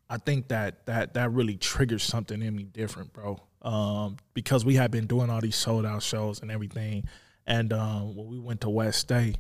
I 0.09 0.17
think 0.17 0.49
that 0.49 0.85
that 0.85 1.13
that 1.15 1.31
really 1.31 1.57
triggers 1.57 2.03
something 2.03 2.41
in 2.41 2.55
me 2.55 2.63
different, 2.63 3.13
bro. 3.13 3.39
Um, 3.61 4.17
because 4.33 4.63
we 4.63 4.75
had 4.75 4.91
been 4.91 5.07
doing 5.07 5.29
all 5.29 5.41
these 5.41 5.55
sold 5.55 5.85
out 5.85 6.03
shows 6.03 6.41
and 6.41 6.51
everything, 6.51 7.05
and 7.47 7.73
um, 7.73 8.15
when 8.15 8.27
we 8.27 8.39
went 8.39 8.61
to 8.61 8.69
West 8.69 9.07
Day, 9.07 9.35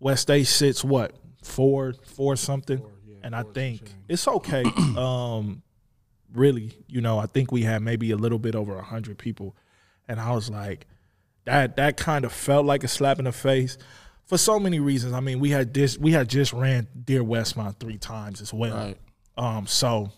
West 0.00 0.26
Day 0.26 0.42
sits 0.42 0.82
what 0.82 1.12
four 1.42 1.92
four 1.92 2.34
something, 2.36 2.82
and 3.22 3.36
I 3.36 3.44
think 3.44 3.82
it's 4.08 4.26
okay. 4.26 4.64
um, 4.96 5.62
really, 6.34 6.72
you 6.88 7.00
know, 7.00 7.18
I 7.18 7.26
think 7.26 7.52
we 7.52 7.62
had 7.62 7.82
maybe 7.82 8.10
a 8.10 8.16
little 8.16 8.38
bit 8.40 8.56
over 8.56 8.76
a 8.76 8.82
hundred 8.82 9.18
people, 9.18 9.54
and 10.08 10.20
I 10.20 10.34
was 10.34 10.50
like, 10.50 10.86
that 11.44 11.76
that 11.76 11.96
kind 11.96 12.24
of 12.24 12.32
felt 12.32 12.66
like 12.66 12.82
a 12.82 12.88
slap 12.88 13.20
in 13.20 13.26
the 13.26 13.32
face 13.32 13.78
for 14.24 14.38
so 14.38 14.58
many 14.58 14.80
reasons. 14.80 15.12
I 15.12 15.20
mean, 15.20 15.38
we 15.38 15.50
had 15.50 15.72
this 15.72 15.96
we 15.96 16.10
had 16.10 16.28
just 16.28 16.52
ran 16.52 16.88
Dear 17.04 17.22
Westmont 17.22 17.78
three 17.78 17.98
times 17.98 18.40
as 18.40 18.52
well. 18.52 18.74
Right. 18.74 18.98
Um, 19.36 19.66
so 19.66 20.10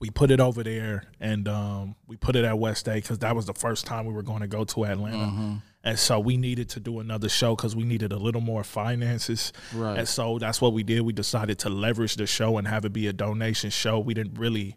we 0.00 0.10
put 0.10 0.30
it 0.30 0.40
over 0.40 0.62
there 0.62 1.04
and 1.20 1.48
um, 1.48 1.96
we 2.06 2.16
put 2.16 2.36
it 2.36 2.44
at 2.44 2.58
West 2.58 2.84
Day 2.84 2.96
because 2.96 3.18
that 3.18 3.34
was 3.34 3.46
the 3.46 3.54
first 3.54 3.84
time 3.86 4.06
we 4.06 4.12
were 4.12 4.22
going 4.22 4.40
to 4.40 4.46
go 4.46 4.64
to 4.64 4.84
Atlanta. 4.84 5.60
And 5.84 5.98
so 5.98 6.20
we 6.20 6.36
needed 6.36 6.68
to 6.70 6.80
do 6.80 7.00
another 7.00 7.28
show 7.28 7.56
because 7.56 7.74
we 7.74 7.84
needed 7.84 8.12
a 8.12 8.16
little 8.16 8.40
more 8.40 8.62
finances. 8.62 9.52
Right. 9.74 9.98
And 9.98 10.08
so 10.08 10.38
that's 10.38 10.60
what 10.60 10.72
we 10.72 10.82
did. 10.82 11.00
We 11.00 11.12
decided 11.12 11.58
to 11.60 11.68
leverage 11.68 12.16
the 12.16 12.26
show 12.26 12.58
and 12.58 12.68
have 12.68 12.84
it 12.84 12.92
be 12.92 13.06
a 13.06 13.12
donation 13.12 13.70
show. 13.70 13.98
We 13.98 14.14
didn't 14.14 14.38
really 14.38 14.76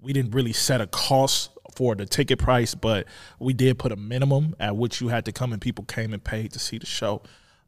we 0.00 0.12
didn't 0.12 0.32
really 0.32 0.52
set 0.52 0.80
a 0.80 0.86
cost 0.86 1.50
for 1.76 1.94
the 1.94 2.06
ticket 2.06 2.38
price, 2.38 2.74
but 2.74 3.06
we 3.38 3.52
did 3.52 3.78
put 3.78 3.92
a 3.92 3.96
minimum 3.96 4.54
at 4.58 4.76
which 4.76 5.00
you 5.00 5.08
had 5.08 5.24
to 5.26 5.32
come 5.32 5.52
and 5.52 5.62
people 5.62 5.84
came 5.84 6.12
and 6.12 6.22
paid 6.22 6.52
to 6.52 6.58
see 6.58 6.78
the 6.78 6.86
show. 6.86 7.22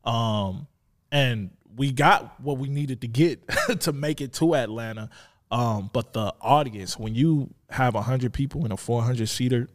Um, 0.04 0.66
and 1.12 1.50
we 1.76 1.92
got 1.92 2.40
what 2.40 2.58
we 2.58 2.68
needed 2.68 3.00
to 3.02 3.08
get 3.08 3.40
to 3.80 3.92
make 3.92 4.20
it 4.20 4.32
to 4.34 4.54
Atlanta. 4.54 5.10
Um, 5.50 5.90
but 5.92 6.12
the 6.12 6.34
audience, 6.40 6.98
when 6.98 7.14
you 7.14 7.52
have 7.70 7.94
hundred 7.94 8.32
people 8.32 8.64
in 8.64 8.72
a 8.72 8.76
four 8.76 9.02
hundred 9.02 9.28
seater, 9.28 9.68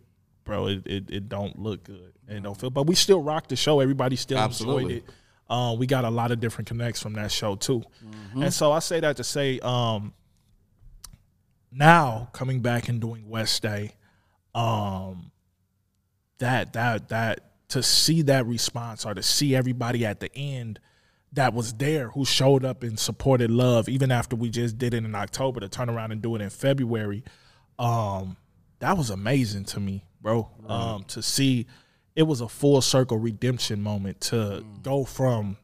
bro, 0.44 0.68
it, 0.68 0.86
it 0.86 1.10
it 1.10 1.30
don't 1.30 1.58
look 1.58 1.84
good. 1.84 2.14
It 2.28 2.44
don't 2.44 2.60
feel. 2.60 2.70
But 2.70 2.88
we 2.88 2.96
still 2.96 3.22
rocked 3.22 3.50
the 3.50 3.56
show. 3.56 3.80
Everybody 3.80 4.16
still 4.16 4.38
Absolutely. 4.38 4.84
enjoyed 4.84 4.98
it. 4.98 5.14
Uh, 5.50 5.76
we 5.78 5.88
got 5.88 6.06
a 6.06 6.10
lot 6.10 6.32
of 6.32 6.40
different 6.40 6.68
connects 6.68 7.02
from 7.02 7.14
that 7.14 7.32
show 7.32 7.56
too. 7.56 7.82
And 8.36 8.54
so 8.54 8.72
I 8.72 8.80
say 8.80 9.00
that 9.00 9.18
to 9.18 9.24
say, 9.24 9.60
um, 9.62 10.14
now 11.72 12.30
coming 12.34 12.60
back 12.60 12.88
and 12.88 13.02
doing 13.02 13.28
West 13.28 13.62
Day, 13.64 13.94
um, 14.54 15.32
that 16.38 16.74
that 16.74 17.10
that 17.10 17.40
to 17.70 17.82
see 17.82 18.22
that 18.24 18.46
response 18.46 19.06
or 19.06 19.14
to 19.14 19.24
see 19.24 19.56
everybody 19.56 20.06
at 20.06 20.20
the 20.20 20.34
end 20.36 20.80
that 21.34 21.54
was 21.54 21.74
there 21.74 22.10
who 22.10 22.26
showed 22.26 22.66
up 22.66 22.82
and 22.84 23.00
supported 23.00 23.52
love 23.52 23.88
even 23.88 24.12
after 24.12 24.36
we 24.36 24.50
just 24.50 24.78
did 24.78 24.94
it 24.94 25.04
in 25.06 25.14
October 25.16 25.60
to 25.60 25.70
turn 25.70 25.90
around 25.90 26.12
and 26.12 26.22
do 26.22 26.36
it 26.36 26.42
in 26.42 26.50
February 26.50 27.24
um 27.78 28.36
that 28.80 28.98
was 28.98 29.10
amazing 29.10 29.64
to 29.64 29.80
me 29.80 30.04
bro 30.22 30.50
um 30.68 31.04
to 31.06 31.22
see 31.22 31.66
it 32.16 32.24
was 32.24 32.42
a 32.42 32.50
full 32.50 32.82
circle 32.82 33.18
redemption 33.18 33.82
moment 33.82 34.20
to 34.20 34.66
go 34.82 35.06
from 35.06 35.56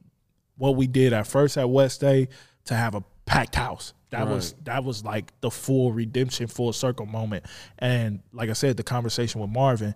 what 0.57 0.75
we 0.75 0.87
did 0.87 1.11
at 1.11 1.27
first 1.27 1.57
at 1.57 1.69
West 1.69 1.99
Day 1.99 2.29
to 2.65 2.73
have 2.73 2.95
a 2.95 3.03
packed 3.25 3.55
house. 3.55 3.93
That 4.11 4.27
was 4.29 4.53
that 4.63 4.83
was 4.85 5.03
like 5.03 5.33
the 5.41 5.51
full 5.51 5.91
redemption, 5.91 6.47
full 6.47 6.71
circle 6.71 7.05
moment. 7.05 7.45
And 7.77 8.21
like 8.31 8.49
I 8.49 8.53
said, 8.53 8.77
the 8.77 8.83
conversation 8.83 9.41
with 9.41 9.49
Marvin, 9.49 9.95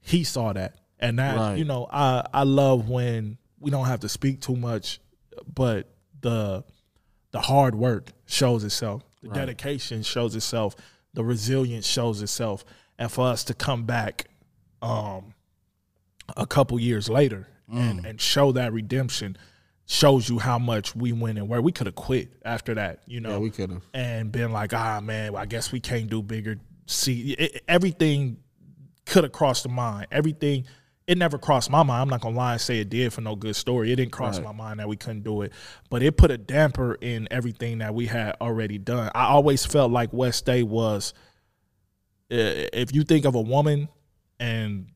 he 0.00 0.24
saw 0.24 0.52
that. 0.54 0.74
And 0.98 1.20
that 1.20 1.36
Right. 1.36 1.58
you 1.58 1.64
know, 1.64 1.86
I 1.88 2.26
I 2.34 2.42
love 2.42 2.88
when 2.88 3.38
we 3.62 3.70
don't 3.70 3.86
have 3.86 4.00
to 4.00 4.08
speak 4.08 4.40
too 4.40 4.56
much, 4.56 5.00
but 5.54 5.88
the 6.20 6.64
the 7.30 7.40
hard 7.40 7.74
work 7.74 8.10
shows 8.26 8.64
itself. 8.64 9.02
The 9.22 9.30
dedication 9.30 10.02
shows 10.02 10.34
itself. 10.36 10.74
The 11.14 11.24
resilience 11.24 11.86
shows 11.86 12.20
itself. 12.20 12.64
And 12.98 13.10
for 13.10 13.26
us 13.26 13.44
to 13.44 13.54
come 13.54 13.84
back 13.84 14.26
um 14.82 15.34
a 16.36 16.46
couple 16.46 16.78
years 16.80 17.08
later 17.08 17.46
Mm. 17.72 17.90
and 17.90 18.06
and 18.06 18.20
show 18.20 18.52
that 18.52 18.72
redemption 18.72 19.36
shows 19.86 20.28
you 20.28 20.38
how 20.38 20.58
much 20.58 20.94
we 20.96 21.12
went 21.12 21.38
and 21.38 21.48
where 21.48 21.62
we 21.62 21.72
could 21.72 21.86
have 21.86 21.94
quit 21.94 22.28
after 22.44 22.74
that. 22.74 23.00
You 23.06 23.20
know, 23.20 23.30
Yeah, 23.30 23.38
we 23.38 23.50
could 23.50 23.70
have. 23.70 23.82
and 23.94 24.30
been 24.32 24.52
like, 24.52 24.74
ah, 24.74 25.00
man, 25.00 25.32
well, 25.32 25.42
I 25.42 25.46
guess 25.46 25.72
we 25.72 25.80
can't 25.80 26.08
do 26.10 26.22
bigger. 26.22 26.58
See, 26.86 27.32
it, 27.32 27.62
everything 27.68 28.38
could 29.06 29.24
have 29.24 29.32
crossed 29.32 29.62
the 29.62 29.68
mind. 29.70 30.06
Everything, 30.10 30.64
it 31.12 31.18
never 31.18 31.38
crossed 31.38 31.70
my 31.70 31.82
mind. 31.82 32.02
I'm 32.02 32.08
not 32.08 32.22
gonna 32.22 32.36
lie 32.36 32.52
and 32.52 32.60
say 32.60 32.80
it 32.80 32.88
did 32.88 33.12
for 33.12 33.20
no 33.20 33.36
good 33.36 33.54
story. 33.54 33.92
It 33.92 33.96
didn't 33.96 34.12
cross 34.12 34.38
Right. 34.38 34.46
my 34.46 34.52
mind 34.52 34.80
that 34.80 34.88
we 34.88 34.96
couldn't 34.96 35.22
do 35.22 35.42
it, 35.42 35.52
but 35.90 36.02
it 36.02 36.16
put 36.16 36.30
a 36.30 36.38
damper 36.38 36.94
in 36.94 37.28
everything 37.30 37.78
that 37.78 37.94
we 37.94 38.06
had 38.06 38.34
already 38.40 38.78
done. 38.78 39.10
I 39.14 39.26
always 39.26 39.64
felt 39.66 39.92
like 39.92 40.12
West 40.12 40.46
Day 40.46 40.62
was, 40.62 41.12
if 42.30 42.94
you 42.94 43.04
think 43.04 43.26
of 43.26 43.34
a 43.34 43.40
woman 43.40 43.88
and 44.40 44.86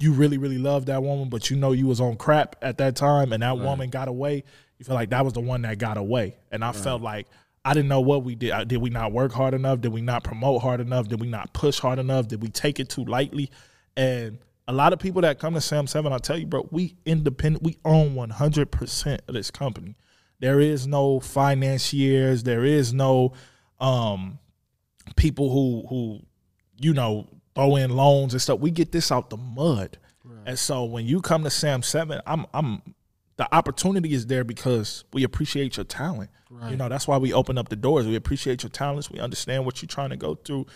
you 0.00 0.12
really 0.12 0.38
really 0.38 0.58
love 0.58 0.86
that 0.86 1.02
woman, 1.02 1.28
but 1.28 1.50
you 1.50 1.56
know 1.56 1.72
you 1.72 1.86
was 1.86 2.00
on 2.00 2.16
crap 2.16 2.56
at 2.62 2.78
that 2.78 2.96
time, 2.96 3.32
and 3.32 3.42
that 3.42 3.58
woman 3.58 3.90
got 3.90 4.08
away. 4.08 4.44
You 4.78 4.84
feel 4.84 4.94
like 4.94 5.10
that 5.10 5.24
was 5.24 5.34
the 5.34 5.40
one 5.40 5.62
that 5.62 5.78
got 5.78 5.96
away, 5.98 6.36
and 6.50 6.64
I 6.64 6.72
felt 6.72 7.02
like 7.02 7.26
I 7.64 7.74
didn't 7.74 7.88
know 7.88 8.00
what 8.00 8.22
we 8.24 8.34
did. 8.34 8.68
Did 8.68 8.78
we 8.78 8.88
not 8.90 9.12
work 9.12 9.32
hard 9.32 9.52
enough? 9.52 9.80
Did 9.80 9.92
we 9.92 10.00
not 10.00 10.24
promote 10.24 10.62
hard 10.62 10.80
enough? 10.80 11.08
Did 11.08 11.20
we 11.20 11.26
not 11.26 11.52
push 11.52 11.80
hard 11.80 11.98
enough? 11.98 12.28
Did 12.28 12.40
we 12.40 12.48
take 12.48 12.78
it 12.80 12.88
too 12.88 13.04
lightly? 13.04 13.50
And 13.96 14.38
a 14.68 14.72
lot 14.72 14.92
of 14.92 14.98
people 14.98 15.22
that 15.22 15.38
come 15.38 15.54
to 15.54 15.62
Sam 15.62 15.86
Seven, 15.86 16.12
I'll 16.12 16.20
tell 16.20 16.36
you, 16.36 16.46
bro, 16.46 16.68
we 16.70 16.94
independent. 17.06 17.64
We 17.64 17.78
own 17.86 18.14
one 18.14 18.28
hundred 18.28 18.70
percent 18.70 19.22
of 19.26 19.34
this 19.34 19.50
company. 19.50 19.96
There 20.40 20.60
is 20.60 20.86
no 20.86 21.20
financiers. 21.20 22.42
There 22.42 22.64
is 22.64 22.92
no 22.92 23.32
um, 23.80 24.38
people 25.16 25.50
who 25.50 25.86
who 25.88 26.20
you 26.78 26.92
know 26.92 27.26
throw 27.54 27.76
in 27.76 27.90
loans 27.90 28.34
and 28.34 28.42
stuff. 28.42 28.60
We 28.60 28.70
get 28.70 28.92
this 28.92 29.10
out 29.10 29.30
the 29.30 29.38
mud, 29.38 29.98
and 30.44 30.58
so 30.58 30.84
when 30.84 31.06
you 31.06 31.22
come 31.22 31.44
to 31.44 31.50
Sam 31.50 31.82
Seven, 31.82 32.20
I'm 32.26 32.44
I'm 32.52 32.82
the 33.38 33.52
opportunity 33.54 34.12
is 34.12 34.26
there 34.26 34.44
because 34.44 35.04
we 35.14 35.24
appreciate 35.24 35.78
your 35.78 35.84
talent. 35.84 36.30
You 36.70 36.76
know 36.76 36.90
that's 36.90 37.08
why 37.08 37.16
we 37.16 37.32
open 37.32 37.56
up 37.56 37.70
the 37.70 37.76
doors. 37.76 38.06
We 38.06 38.16
appreciate 38.16 38.62
your 38.62 38.70
talents. 38.70 39.10
We 39.10 39.18
understand 39.18 39.64
what 39.64 39.80
you're 39.80 39.88
trying 39.88 40.10
to 40.10 40.16
go 40.16 40.34
through, 40.34 40.66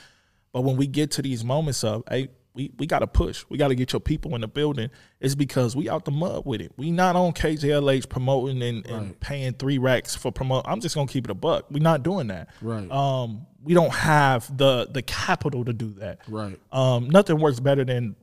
but 0.50 0.62
when 0.62 0.78
we 0.78 0.86
get 0.86 1.10
to 1.12 1.22
these 1.22 1.44
moments 1.44 1.84
of 1.84 2.04
hey. 2.08 2.30
We, 2.54 2.70
we 2.78 2.86
got 2.86 2.98
to 2.98 3.06
push. 3.06 3.44
We 3.48 3.56
got 3.56 3.68
to 3.68 3.74
get 3.74 3.92
your 3.92 4.00
people 4.00 4.34
in 4.34 4.42
the 4.42 4.48
building. 4.48 4.90
It's 5.20 5.34
because 5.34 5.74
we 5.74 5.88
out 5.88 6.04
the 6.04 6.10
mud 6.10 6.42
with 6.44 6.60
it. 6.60 6.72
We 6.76 6.90
not 6.90 7.16
on 7.16 7.32
KJLH 7.32 8.08
promoting 8.10 8.62
and, 8.62 8.84
and 8.86 9.18
paying 9.20 9.54
three 9.54 9.78
racks 9.78 10.14
for 10.14 10.30
promote. 10.30 10.64
I'm 10.68 10.80
just 10.80 10.94
gonna 10.94 11.06
keep 11.06 11.24
it 11.24 11.30
a 11.30 11.34
buck. 11.34 11.66
We 11.70 11.80
not 11.80 12.02
doing 12.02 12.26
that 12.28 12.48
Right. 12.60 12.90
um, 12.90 13.46
we 13.64 13.74
don't 13.74 13.92
have 13.94 14.54
the 14.56 14.86
the 14.90 15.02
capital 15.02 15.64
to 15.64 15.72
do 15.72 15.94
that. 16.00 16.20
Right. 16.28 16.58
Um, 16.72 17.08
nothing 17.08 17.38
works 17.40 17.60
better 17.60 17.84
than 17.84 18.16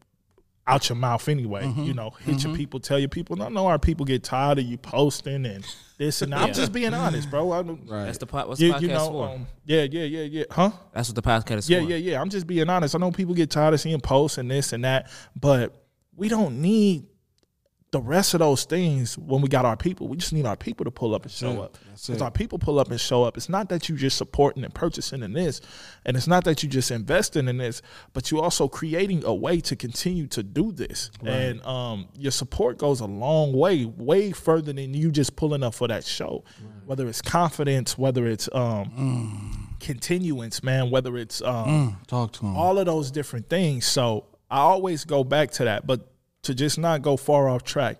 out 0.70 0.88
your 0.90 0.96
mouth 0.96 1.28
anyway. 1.28 1.64
Mm-hmm. 1.64 1.84
You 1.84 1.94
know, 1.94 2.12
hit 2.22 2.44
your 2.44 2.56
people, 2.56 2.80
tell 2.80 3.00
your 3.00 3.10
people. 3.10 3.42
I 3.42 3.50
know 3.50 3.68
our 3.68 3.80
people 3.80 4.06
get 4.06 4.24
tired 4.24 4.60
of 4.60 4.66
you 4.66 4.78
posting 4.78 5.46
and 5.46 5.66
this 5.98 6.22
and 6.22 6.32
that. 6.32 6.42
I'm 6.42 6.54
just 6.54 6.72
being 6.72 6.94
honest, 6.94 7.30
bro. 7.30 7.52
I, 7.52 7.62
don't- 7.64 7.90
Right. 7.90 8.06
That's 8.06 8.18
the 8.20 8.26
pot. 8.28 8.48
What's 8.48 8.60
the 8.60 8.70
podcast 8.72 8.82
you 8.82 8.88
know, 8.90 9.10
for? 9.12 9.30
um, 9.30 9.48
yeah, 9.66 9.84
yeah, 9.84 10.04
yeah, 10.04 10.22
yeah. 10.24 10.44
Huh? 10.52 10.72
That's 10.94 11.10
what 11.10 11.16
the 11.16 11.22
podcast 11.22 11.58
is 11.58 11.70
Yeah, 11.70 11.82
for. 11.82 11.90
yeah, 11.90 11.96
yeah. 11.98 12.22
I'm 12.22 12.30
just 12.30 12.48
being 12.48 12.70
honest. 12.70 12.96
I 12.96 13.00
know 13.00 13.12
people 13.12 13.34
get 13.34 13.50
tired 13.50 13.74
of 13.74 13.82
seeing 13.82 14.00
posts 14.00 14.38
and 14.38 14.50
this 14.50 14.72
and 14.74 14.84
that, 14.86 15.10
but 15.36 15.84
we 16.16 16.30
don't 16.30 16.62
need 16.62 17.06
the 17.92 18.00
rest 18.00 18.36
of 18.36 18.40
those 18.40 18.66
things 18.66 19.18
when 19.18 19.42
we 19.42 19.50
got 19.50 19.66
our 19.66 19.76
people. 19.76 20.08
We 20.08 20.18
just 20.18 20.32
need 20.32 20.46
our 20.46 20.56
people 20.56 20.86
to 20.86 20.92
pull 20.92 21.16
up 21.16 21.24
and 21.24 21.32
show 21.32 21.54
up. 21.64 21.78
Because 22.14 22.22
our 22.22 22.30
people 22.32 22.60
pull 22.60 22.78
up 22.80 22.92
and 22.92 23.02
show 23.02 23.24
up. 23.24 23.36
It's 23.36 23.50
not 23.50 23.70
that 23.70 23.90
you 23.90 23.96
just 23.96 24.16
supporting 24.16 24.64
and 24.64 24.72
purchasing 24.74 25.24
in 25.24 25.34
this, 25.34 25.60
and 26.06 26.16
it's 26.16 26.28
not 26.28 26.44
that 26.44 26.62
you 26.62 26.70
just 26.70 26.92
investing 26.92 27.48
in 27.48 27.58
this, 27.58 27.82
but 28.14 28.30
you 28.30 28.42
also 28.42 28.68
creating 28.68 29.24
a 29.26 29.34
way 29.34 29.60
to 29.62 29.76
continue 29.76 30.28
to 30.28 30.44
do 30.44 30.72
this. 30.72 31.10
And 31.26 31.66
um, 31.66 32.08
your 32.16 32.32
support 32.32 32.78
goes 32.78 33.00
a 33.00 33.06
long 33.08 33.54
way, 33.54 33.86
way 33.86 34.32
further 34.34 34.72
than 34.72 34.94
you 34.94 35.12
just 35.12 35.36
pulling 35.36 35.64
up 35.64 35.74
for 35.74 35.88
that 35.88 36.06
show. 36.06 36.44
Whether 36.86 37.08
it's 37.08 37.22
confidence, 37.24 37.98
whether 37.98 38.28
it's 38.28 38.48
um, 38.54 39.76
continuance, 39.80 40.64
man, 40.64 40.92
whether 40.92 41.18
it's 41.18 41.42
um, 41.42 41.98
Talk 42.08 42.34
to 42.34 42.42
him. 42.46 42.56
all 42.56 42.78
of 42.78 42.86
those 42.86 43.12
different 43.12 43.50
things. 43.50 43.86
So 43.86 44.26
I 44.50 44.60
always 44.60 45.06
go 45.06 45.24
back 45.24 45.52
to 45.52 45.64
that, 45.66 45.86
but 45.88 46.09
to 46.44 46.56
just 46.56 46.78
not 46.80 47.02
go 47.02 47.18
far 47.18 47.50
off 47.50 47.64
track, 47.64 48.00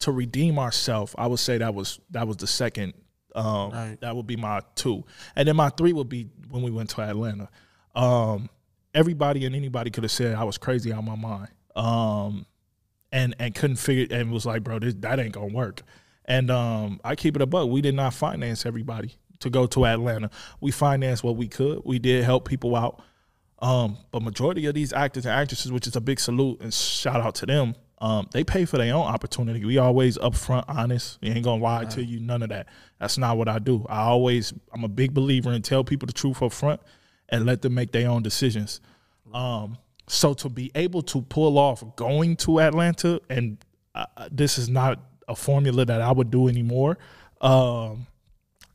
to 0.00 0.12
redeem 0.12 0.58
ourselves, 0.58 1.14
I 1.18 1.26
would 1.26 1.38
say 1.38 1.58
that 1.58 1.74
was 1.74 2.00
that 2.10 2.26
was 2.26 2.36
the 2.36 2.46
second. 2.46 2.94
Um, 3.34 3.70
Right. 3.70 4.00
That 4.00 4.16
would 4.16 4.26
be 4.26 4.36
my 4.36 4.60
two, 4.74 5.04
and 5.36 5.46
then 5.46 5.56
my 5.56 5.68
three 5.70 5.92
would 5.92 6.08
be 6.08 6.28
when 6.50 6.62
we 6.62 6.70
went 6.70 6.90
to 6.90 7.02
Atlanta. 7.02 7.48
Um, 7.94 8.48
everybody 8.94 9.44
and 9.44 9.54
anybody 9.54 9.90
could 9.90 10.04
have 10.04 10.10
said 10.10 10.34
I 10.34 10.44
was 10.44 10.58
crazy 10.58 10.92
out 10.92 11.04
my 11.04 11.14
mind, 11.16 11.48
um, 11.76 12.46
and 13.12 13.34
and 13.38 13.54
couldn't 13.54 13.76
figure 13.76 14.16
and 14.16 14.32
was 14.32 14.46
like, 14.46 14.64
bro, 14.64 14.78
this 14.78 14.94
that 15.00 15.20
ain't 15.20 15.32
gonna 15.32 15.52
work. 15.52 15.82
And 16.24 16.50
um, 16.50 17.00
I 17.04 17.14
keep 17.16 17.36
it 17.36 17.42
a 17.42 17.46
buck. 17.46 17.68
We 17.68 17.80
did 17.80 17.94
not 17.94 18.12
finance 18.12 18.66
everybody 18.66 19.14
to 19.40 19.50
go 19.50 19.66
to 19.66 19.86
Atlanta. 19.86 20.30
We 20.60 20.70
financed 20.70 21.24
what 21.24 21.36
we 21.36 21.48
could. 21.48 21.82
We 21.84 21.98
did 21.98 22.24
help 22.24 22.46
people 22.48 22.76
out. 22.76 23.02
Um, 23.60 23.98
but 24.12 24.22
majority 24.22 24.66
of 24.66 24.74
these 24.74 24.92
actors 24.92 25.26
and 25.26 25.34
actresses, 25.34 25.72
which 25.72 25.86
is 25.86 25.96
a 25.96 26.00
big 26.00 26.20
salute 26.20 26.60
and 26.60 26.72
shout 26.72 27.20
out 27.20 27.34
to 27.36 27.46
them, 27.46 27.74
um, 28.00 28.28
they 28.32 28.44
pay 28.44 28.64
for 28.64 28.78
their 28.78 28.94
own 28.94 29.02
opportunity. 29.02 29.64
We 29.64 29.78
always 29.78 30.16
upfront, 30.18 30.64
honest. 30.68 31.18
We 31.20 31.30
ain't 31.30 31.44
gonna 31.44 31.62
lie 31.62 31.84
to 31.86 32.04
you, 32.04 32.20
none 32.20 32.42
of 32.42 32.50
that. 32.50 32.68
That's 33.00 33.18
not 33.18 33.36
what 33.36 33.48
I 33.48 33.58
do. 33.58 33.84
I 33.88 34.02
always, 34.02 34.52
I'm 34.72 34.84
a 34.84 34.88
big 34.88 35.12
believer 35.12 35.52
in 35.52 35.62
tell 35.62 35.82
people 35.82 36.06
the 36.06 36.12
truth 36.12 36.40
up 36.40 36.52
front 36.52 36.80
and 37.28 37.44
let 37.44 37.62
them 37.62 37.74
make 37.74 37.90
their 37.90 38.08
own 38.08 38.22
decisions. 38.22 38.80
Um, 39.34 39.78
so 40.06 40.32
to 40.34 40.48
be 40.48 40.70
able 40.76 41.02
to 41.02 41.22
pull 41.22 41.58
off 41.58 41.84
going 41.96 42.36
to 42.36 42.60
Atlanta, 42.60 43.20
and 43.28 43.58
uh, 43.94 44.06
this 44.30 44.58
is 44.58 44.68
not 44.68 45.00
a 45.26 45.34
formula 45.34 45.84
that 45.84 46.00
I 46.00 46.12
would 46.12 46.30
do 46.30 46.48
anymore. 46.48 46.98
Um, 47.40 48.06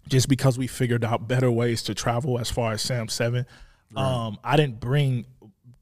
just 0.07 0.27
because 0.27 0.57
we 0.57 0.67
figured 0.67 1.05
out 1.05 1.27
better 1.27 1.49
ways 1.49 1.81
to 1.83 1.95
travel 1.95 2.37
as 2.37 2.51
far 2.51 2.73
as 2.73 2.81
Sam 2.81 3.07
Seven. 3.07 3.45
Um, 3.95 4.37
I 4.43 4.55
didn't 4.57 4.79
bring, 4.79 5.25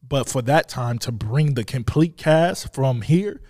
but 0.08 0.28
for 0.30 0.42
that 0.44 0.68
time 0.70 0.98
to 1.00 1.12
bring 1.12 1.54
the 1.54 1.64
complete 1.64 2.18
cast 2.18 2.74
from 2.74 3.02
here, 3.02 3.42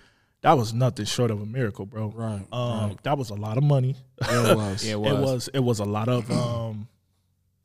that 0.42 0.54
was 0.56 0.72
nothing 0.72 1.04
short 1.04 1.30
of 1.30 1.40
a 1.40 1.46
miracle, 1.46 1.86
bro. 1.86 2.08
Right, 2.14 2.44
Um, 2.52 2.96
that 3.04 3.16
was 3.16 3.30
a 3.30 3.34
lot 3.34 3.56
of 3.58 3.62
money. 3.64 3.96
It 4.20 4.56
was. 4.56 4.84
Yeah, 4.84 4.94
it 4.94 4.98
It 4.98 5.00
was. 5.00 5.20
was 5.20 5.48
it 5.54 5.60
was 5.60 5.78
a 5.78 5.84
lot 5.84 6.08
of 6.08 6.30
um, 6.30 6.88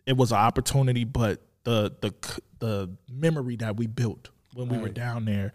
it 0.05 0.15
was 0.15 0.31
an 0.31 0.37
opportunity, 0.37 1.03
but 1.03 1.41
the 1.63 1.91
the 2.01 2.13
the 2.59 2.89
memory 3.11 3.55
that 3.57 3.77
we 3.77 3.87
built 3.87 4.29
when 4.53 4.69
we 4.69 4.77
were 4.77 4.89
down 4.89 5.25
there, 5.25 5.53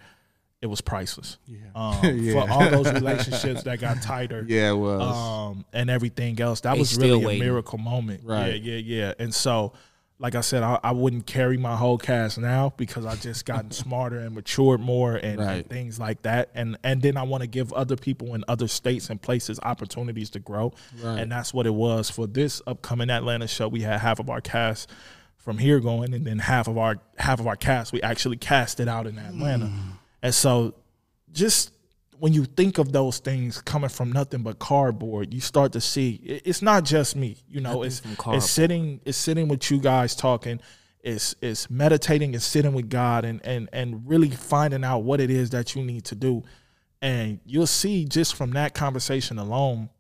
it 0.61 0.66
was 0.66 0.80
priceless. 0.80 1.38
Yeah. 1.47 1.59
Um, 1.74 1.99
Yeah. 2.20 2.32
For 2.45 2.51
all 2.53 2.70
those 2.70 2.93
relationships 2.93 3.62
that 3.64 3.80
got 3.80 4.01
tighter, 4.03 4.45
Yeah, 4.49 4.70
it 4.70 4.76
was. 4.76 5.16
um, 5.16 5.64
and 5.72 5.90
everything 5.90 6.40
else. 6.40 6.61
That 6.61 6.74
They 6.74 6.78
was 6.80 6.90
still 6.90 7.03
really 7.20 7.26
waiting. 7.26 7.43
a 7.43 7.45
miracle 7.47 7.78
moment. 7.78 8.22
Right. 8.24 8.61
Yeah, 8.62 8.74
yeah, 8.76 9.05
yeah. 9.07 9.14
And 9.18 9.34
so, 9.34 9.72
like 10.23 10.37
I 10.37 10.41
said, 10.41 10.62
I, 10.62 10.79
I 10.85 10.93
wouldn't 10.93 11.27
carry 11.27 11.57
my 11.59 11.75
whole 11.75 11.99
cast 11.99 12.39
now 12.39 12.73
because 12.77 13.05
I 13.05 13.16
just 13.16 13.45
gotten 13.45 13.70
smarter 13.73 14.20
and 14.20 14.37
matured 14.37 14.81
more 14.81 15.16
and, 15.16 15.41
and 15.41 15.68
things 15.68 15.99
like 15.99 16.23
that. 16.23 16.51
And 16.55 16.79
and 16.85 17.03
then 17.03 17.16
I 17.16 17.25
want 17.25 17.43
to 17.43 17.49
give 17.49 17.73
other 17.73 17.97
people 17.97 18.35
in 18.37 18.45
other 18.47 18.68
states 18.68 19.11
and 19.11 19.20
places 19.20 19.59
opportunities 19.64 20.31
to 20.31 20.39
grow. 20.39 20.73
Right. 21.03 21.18
And 21.18 21.33
that's 21.33 21.53
what 21.53 21.66
it 21.66 21.75
was 21.75 22.09
for 22.09 22.29
this 22.29 22.62
upcoming 22.68 23.11
Atlanta 23.11 23.49
show. 23.49 23.66
We 23.66 23.81
had 23.81 23.99
half 23.99 24.20
of 24.20 24.31
our 24.31 24.41
cast 24.41 24.89
from 25.39 25.59
here 25.59 25.81
going, 25.81 26.14
and 26.14 26.25
then 26.25 26.39
half 26.39 26.68
of 26.68 26.79
our 26.79 27.01
half 27.18 27.41
of 27.41 27.49
our 27.49 27.57
cast 27.57 27.93
we 27.93 28.01
actually 28.01 28.37
cast 28.37 28.79
it 28.79 28.87
out 28.87 29.09
in 29.09 29.18
Atlanta. 29.18 29.66
Mm. 29.66 29.81
And 30.23 30.33
so, 30.33 30.77
just 31.33 31.73
when 32.23 32.33
you 32.33 32.45
think 32.45 32.79
of 32.79 32.93
those 32.93 33.18
things 33.18 33.61
coming 33.62 33.89
from 33.91 34.12
nothing 34.12 34.45
but 34.45 34.61
cardboard, 34.61 35.35
you 35.35 35.41
start 35.41 35.73
to 35.73 35.81
see 35.81 36.20
it- 36.23 36.43
it's 36.45 36.62
not 36.62 36.85
just 36.85 37.16
me. 37.16 37.37
You 37.49 37.61
know, 37.61 37.83
it's 37.83 38.01
it's 38.37 38.49
sitting 38.49 39.01
it's 39.05 39.18
sitting 39.18 39.49
with 39.49 39.68
you 39.73 39.81
guys 39.81 40.14
talking. 40.14 40.61
It's 41.01 41.35
it's 41.43 41.68
meditating 41.68 42.33
and 42.35 42.41
sitting 42.41 42.75
with 42.75 42.89
God 42.89 43.25
and 43.25 43.45
and 43.45 43.68
and 43.73 44.07
really 44.09 44.31
finding 44.31 44.85
out 44.85 45.01
what 45.01 45.20
it 45.20 45.31
is 45.31 45.51
that 45.51 45.75
you 45.75 45.83
need 45.83 46.05
to 46.05 46.14
do. 46.14 46.45
And 47.01 47.41
you'll 47.45 47.66
see 47.66 48.05
just 48.05 48.37
from 48.37 48.53
that 48.53 48.73
conversation 48.73 49.37
alone 49.41 49.91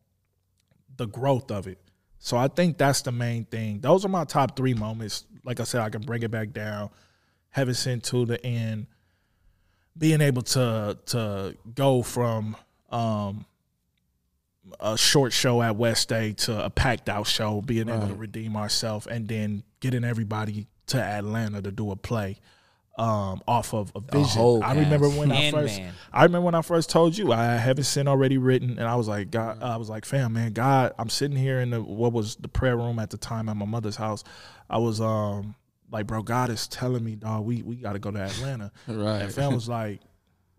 the 0.96 1.06
growth 1.08 1.50
of 1.50 1.66
it. 1.66 1.78
So 2.20 2.36
I 2.36 2.46
think 2.46 2.78
that's 2.78 3.02
the 3.02 3.10
main 3.10 3.46
thing. 3.46 3.80
Those 3.80 4.04
are 4.04 4.08
my 4.08 4.22
top 4.24 4.56
three 4.56 4.74
moments. 4.74 5.24
Like 5.42 5.58
I 5.58 5.64
said, 5.64 5.80
I 5.80 5.90
can 5.90 6.02
bring 6.02 6.22
it 6.22 6.30
back 6.30 6.52
down. 6.52 6.90
Heaven 7.50 7.74
sent 7.74 8.04
to 8.04 8.24
the 8.26 8.38
end. 8.46 8.86
Being 9.96 10.20
able 10.20 10.42
to 10.42 10.98
to 11.06 11.56
go 11.74 12.02
from 12.02 12.56
um 12.90 13.46
a 14.80 14.96
short 14.96 15.32
show 15.32 15.60
at 15.60 15.76
West 15.76 16.08
Day 16.08 16.32
to 16.32 16.64
a 16.64 16.70
packed 16.70 17.08
out 17.08 17.26
show, 17.26 17.60
being 17.60 17.88
able 17.88 18.08
to 18.08 18.14
redeem 18.14 18.56
ourselves, 18.56 19.06
and 19.06 19.28
then 19.28 19.64
getting 19.80 20.04
everybody 20.04 20.66
to 20.86 21.02
Atlanta 21.02 21.62
to 21.62 21.70
do 21.70 21.90
a 21.90 21.96
play 21.96 22.38
um, 22.98 23.42
off 23.48 23.72
of 23.72 23.92
a 23.94 24.00
vision. 24.00 24.24
whole 24.40 24.62
I 24.62 24.74
remember 24.74 25.08
cast. 25.08 25.18
when 25.18 25.32
I 25.32 25.50
first, 25.50 25.78
band. 25.78 25.94
I 26.12 26.22
remember 26.24 26.44
when 26.44 26.54
I 26.54 26.62
first 26.62 26.90
told 26.90 27.16
you 27.16 27.32
I 27.32 27.56
haven't 27.56 27.84
sin 27.84 28.06
already 28.06 28.38
written, 28.38 28.78
and 28.78 28.86
I 28.86 28.94
was 28.96 29.08
like, 29.08 29.30
God, 29.30 29.62
I 29.62 29.76
was 29.76 29.88
like, 29.88 30.04
fam, 30.04 30.34
man, 30.34 30.52
God, 30.52 30.92
I'm 30.98 31.08
sitting 31.08 31.36
here 31.36 31.60
in 31.60 31.70
the 31.70 31.82
what 31.82 32.12
was 32.12 32.36
the 32.36 32.48
prayer 32.48 32.76
room 32.76 32.98
at 32.98 33.10
the 33.10 33.16
time 33.16 33.48
at 33.48 33.56
my 33.56 33.64
mother's 33.64 33.96
house. 33.96 34.24
I 34.68 34.78
was 34.78 35.00
um 35.00 35.54
like, 35.92 36.06
bro, 36.08 36.22
God 36.22 36.50
is 36.50 36.66
telling 36.66 37.04
me, 37.04 37.14
dog, 37.14 37.44
we 37.44 37.62
we 37.62 37.76
got 37.76 37.92
to 37.92 37.98
go 38.00 38.10
to 38.10 38.18
Atlanta. 38.20 38.72
Right. 38.88 39.22
And 39.22 39.32
fam 39.32 39.54
was 39.54 39.68
like, 39.68 40.00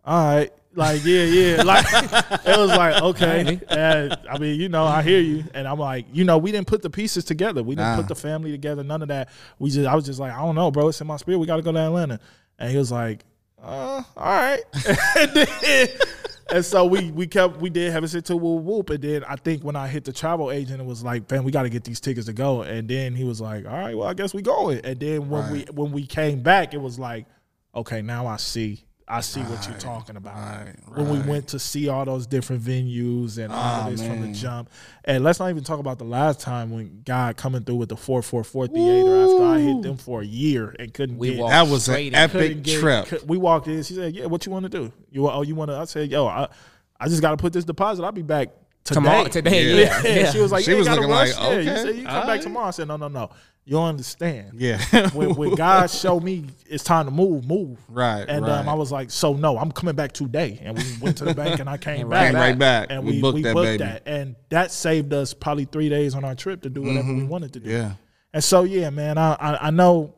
all 0.04 0.24
right. 0.36 0.52
Like, 0.76 1.04
yeah, 1.04 1.24
yeah. 1.24 1.62
Like, 1.64 1.84
it 1.92 2.58
was 2.58 2.68
like, 2.70 3.00
okay. 3.02 3.60
And, 3.68 4.16
I 4.28 4.38
mean, 4.38 4.60
you 4.60 4.68
know, 4.68 4.84
I 4.84 5.02
hear 5.02 5.20
you. 5.20 5.44
And 5.54 5.68
I'm 5.68 5.78
like, 5.78 6.06
you 6.12 6.24
know, 6.24 6.36
we 6.38 6.50
didn't 6.50 6.66
put 6.66 6.82
the 6.82 6.90
pieces 6.90 7.24
together. 7.24 7.62
We 7.62 7.74
didn't 7.76 7.90
Nah. 7.92 7.96
put 7.98 8.08
the 8.08 8.14
family 8.16 8.50
together. 8.50 8.82
None 8.82 9.00
of 9.02 9.08
that. 9.08 9.28
We 9.60 9.70
just, 9.70 9.86
I 9.86 9.94
was 9.94 10.04
just 10.04 10.18
like, 10.18 10.32
I 10.32 10.38
don't 10.38 10.56
know, 10.56 10.70
bro. 10.72 10.88
It's 10.88 11.00
in 11.00 11.06
my 11.06 11.16
spirit. 11.16 11.38
We 11.38 11.46
got 11.46 11.56
to 11.56 11.62
go 11.62 11.70
to 11.72 11.78
Atlanta. 11.78 12.18
And 12.58 12.70
he 12.72 12.76
was 12.76 12.90
like, 12.90 13.24
uh, 13.64 14.02
all 14.16 14.26
right. 14.26 14.62
and, 15.16 15.30
then, 15.34 15.88
and 16.52 16.64
so 16.64 16.84
we 16.84 17.10
we 17.10 17.26
kept 17.26 17.56
we 17.58 17.70
did 17.70 17.92
have 17.92 18.04
it 18.04 18.08
sit 18.08 18.24
to 18.26 18.36
whoop 18.36 18.62
whoop. 18.62 18.90
And 18.90 19.02
then 19.02 19.24
I 19.24 19.36
think 19.36 19.64
when 19.64 19.76
I 19.76 19.88
hit 19.88 20.04
the 20.04 20.12
travel 20.12 20.50
agent, 20.50 20.80
it 20.80 20.86
was 20.86 21.02
like, 21.02 21.30
man, 21.30 21.44
we 21.44 21.52
got 21.52 21.62
to 21.62 21.70
get 21.70 21.84
these 21.84 22.00
tickets 22.00 22.26
to 22.26 22.32
go. 22.32 22.62
And 22.62 22.88
then 22.88 23.14
he 23.14 23.24
was 23.24 23.40
like, 23.40 23.66
all 23.66 23.72
right, 23.72 23.96
well, 23.96 24.08
I 24.08 24.14
guess 24.14 24.34
we 24.34 24.42
going. 24.42 24.80
And 24.84 25.00
then 25.00 25.28
when 25.28 25.50
we 25.50 25.66
when 25.72 25.92
we 25.92 26.06
came 26.06 26.42
back, 26.42 26.74
it 26.74 26.80
was 26.80 26.98
like, 26.98 27.26
okay, 27.74 28.02
now 28.02 28.26
I 28.26 28.36
see. 28.36 28.84
I 29.06 29.20
see 29.20 29.40
what 29.42 29.68
you're 29.68 29.76
talking 29.78 30.16
about. 30.16 30.34
right, 30.34 30.74
When 30.94 31.10
we 31.10 31.18
went 31.30 31.48
to 31.48 31.58
see 31.58 31.88
all 31.88 32.06
those 32.06 32.26
different 32.26 32.62
venues 32.62 33.36
and 33.36 33.52
all 33.52 33.82
of 33.86 33.90
this 33.90 34.06
from 34.06 34.22
the 34.22 34.32
jump. 34.32 34.70
And 35.04 35.22
let's 35.22 35.38
not 35.38 35.50
even 35.50 35.62
talk 35.62 35.78
about 35.78 35.98
the 35.98 36.04
last 36.06 36.40
time 36.40 36.70
when 36.70 37.02
God 37.04 37.36
coming 37.36 37.64
through 37.64 37.76
with 37.76 37.90
the 37.90 37.96
444 37.98 38.68
theater 38.68 39.22
after 39.24 39.42
I 39.44 39.58
hit 39.60 39.82
them 39.82 39.98
for 39.98 40.22
a 40.22 40.24
year 40.24 40.74
and 40.78 40.94
couldn't 40.94 41.18
We 41.18 41.34
get 41.36 41.46
That 41.48 41.66
was 41.68 41.86
an 41.88 42.14
epic 42.14 42.62
get- 42.62 42.80
trip. 42.80 43.06
could- 43.06 43.28
we 43.28 43.36
walked 43.36 43.68
in. 43.68 43.82
She 43.82 43.92
said, 43.94 44.14
"Yeah, 44.14 44.24
what 44.24 44.46
you 44.46 44.52
want 44.52 44.62
to 44.62 44.70
do? 44.70 44.90
You 45.10 45.28
oh, 45.28 45.42
you 45.42 45.54
want 45.54 45.70
to?" 45.70 45.76
I 45.76 45.84
said, 45.84 46.10
"Yo, 46.10 46.26
I, 46.26 46.48
I 46.98 47.08
just 47.08 47.20
got 47.20 47.32
to 47.32 47.36
put 47.36 47.52
this 47.52 47.64
deposit. 47.66 48.04
I'll 48.04 48.12
be 48.12 48.22
back 48.22 48.48
today." 48.84 48.94
Tomorrow, 49.00 49.24
today, 49.28 49.80
Yeah. 49.80 50.02
yeah, 50.04 50.14
yeah. 50.14 50.30
She 50.32 50.38
was 50.40 50.52
like, 50.52 50.64
She 50.64 50.70
"You 50.72 50.78
was 50.78 50.86
ain't 50.88 50.96
gotta 50.96 51.08
looking 51.08 51.16
rush." 51.16 51.36
like, 51.38 51.42
Yeah, 51.42 51.52
you 51.60 51.70
okay, 51.70 51.82
said 51.82 51.96
you 51.96 52.04
come 52.04 52.14
all 52.14 52.20
back 52.20 52.28
right. 52.28 52.42
tomorrow. 52.42 52.66
I 52.66 52.70
said, 52.70 52.88
"No, 52.88 52.96
no, 52.96 53.08
no. 53.08 53.30
You 53.66 53.80
understand. 53.80 54.60
Yeah. 54.60 55.08
when, 55.14 55.34
when 55.36 55.54
God 55.54 55.88
showed 55.88 56.22
me 56.22 56.44
it's 56.66 56.84
time 56.84 57.06
to 57.06 57.10
move, 57.10 57.46
move. 57.48 57.78
Right, 57.88 58.22
And 58.28 58.44
right. 58.44 58.58
Um, 58.60 58.68
I 58.68 58.74
was 58.74 58.92
like, 58.92 59.10
so 59.10 59.32
no, 59.32 59.56
I'm 59.56 59.72
coming 59.72 59.94
back 59.94 60.12
today. 60.12 60.60
And 60.62 60.76
we 60.76 60.84
went 61.00 61.16
to 61.16 61.24
the 61.24 61.34
bank 61.34 61.60
and 61.60 61.70
I 61.70 61.78
came 61.78 62.02
And 62.02 62.10
back. 62.10 62.32
Came 62.32 62.40
right 62.40 62.58
back. 62.58 62.88
And 62.90 63.06
We 63.06 63.12
we, 63.12 63.20
booked 63.22 63.34
we 63.36 63.42
that 63.44 63.54
booked 63.54 63.78
that. 63.78 64.02
And 64.04 64.36
that 64.50 64.70
saved 64.70 65.14
us 65.14 65.32
probably 65.32 65.64
three 65.64 65.88
days 65.88 66.14
on 66.14 66.26
our 66.26 66.34
trip 66.34 66.60
to 66.64 66.68
do 66.68 66.82
whatever 66.82 67.14
we 67.14 67.24
wanted 67.24 67.54
to 67.54 67.60
do. 67.60 67.70
Mm-hmm. 67.70 67.78
Yeah. 67.78 67.92
And 68.34 68.44
so 68.44 68.64
yeah, 68.64 68.90
man, 68.90 69.16
I, 69.16 69.32
I 69.40 69.68
I 69.68 69.70
know 69.70 70.12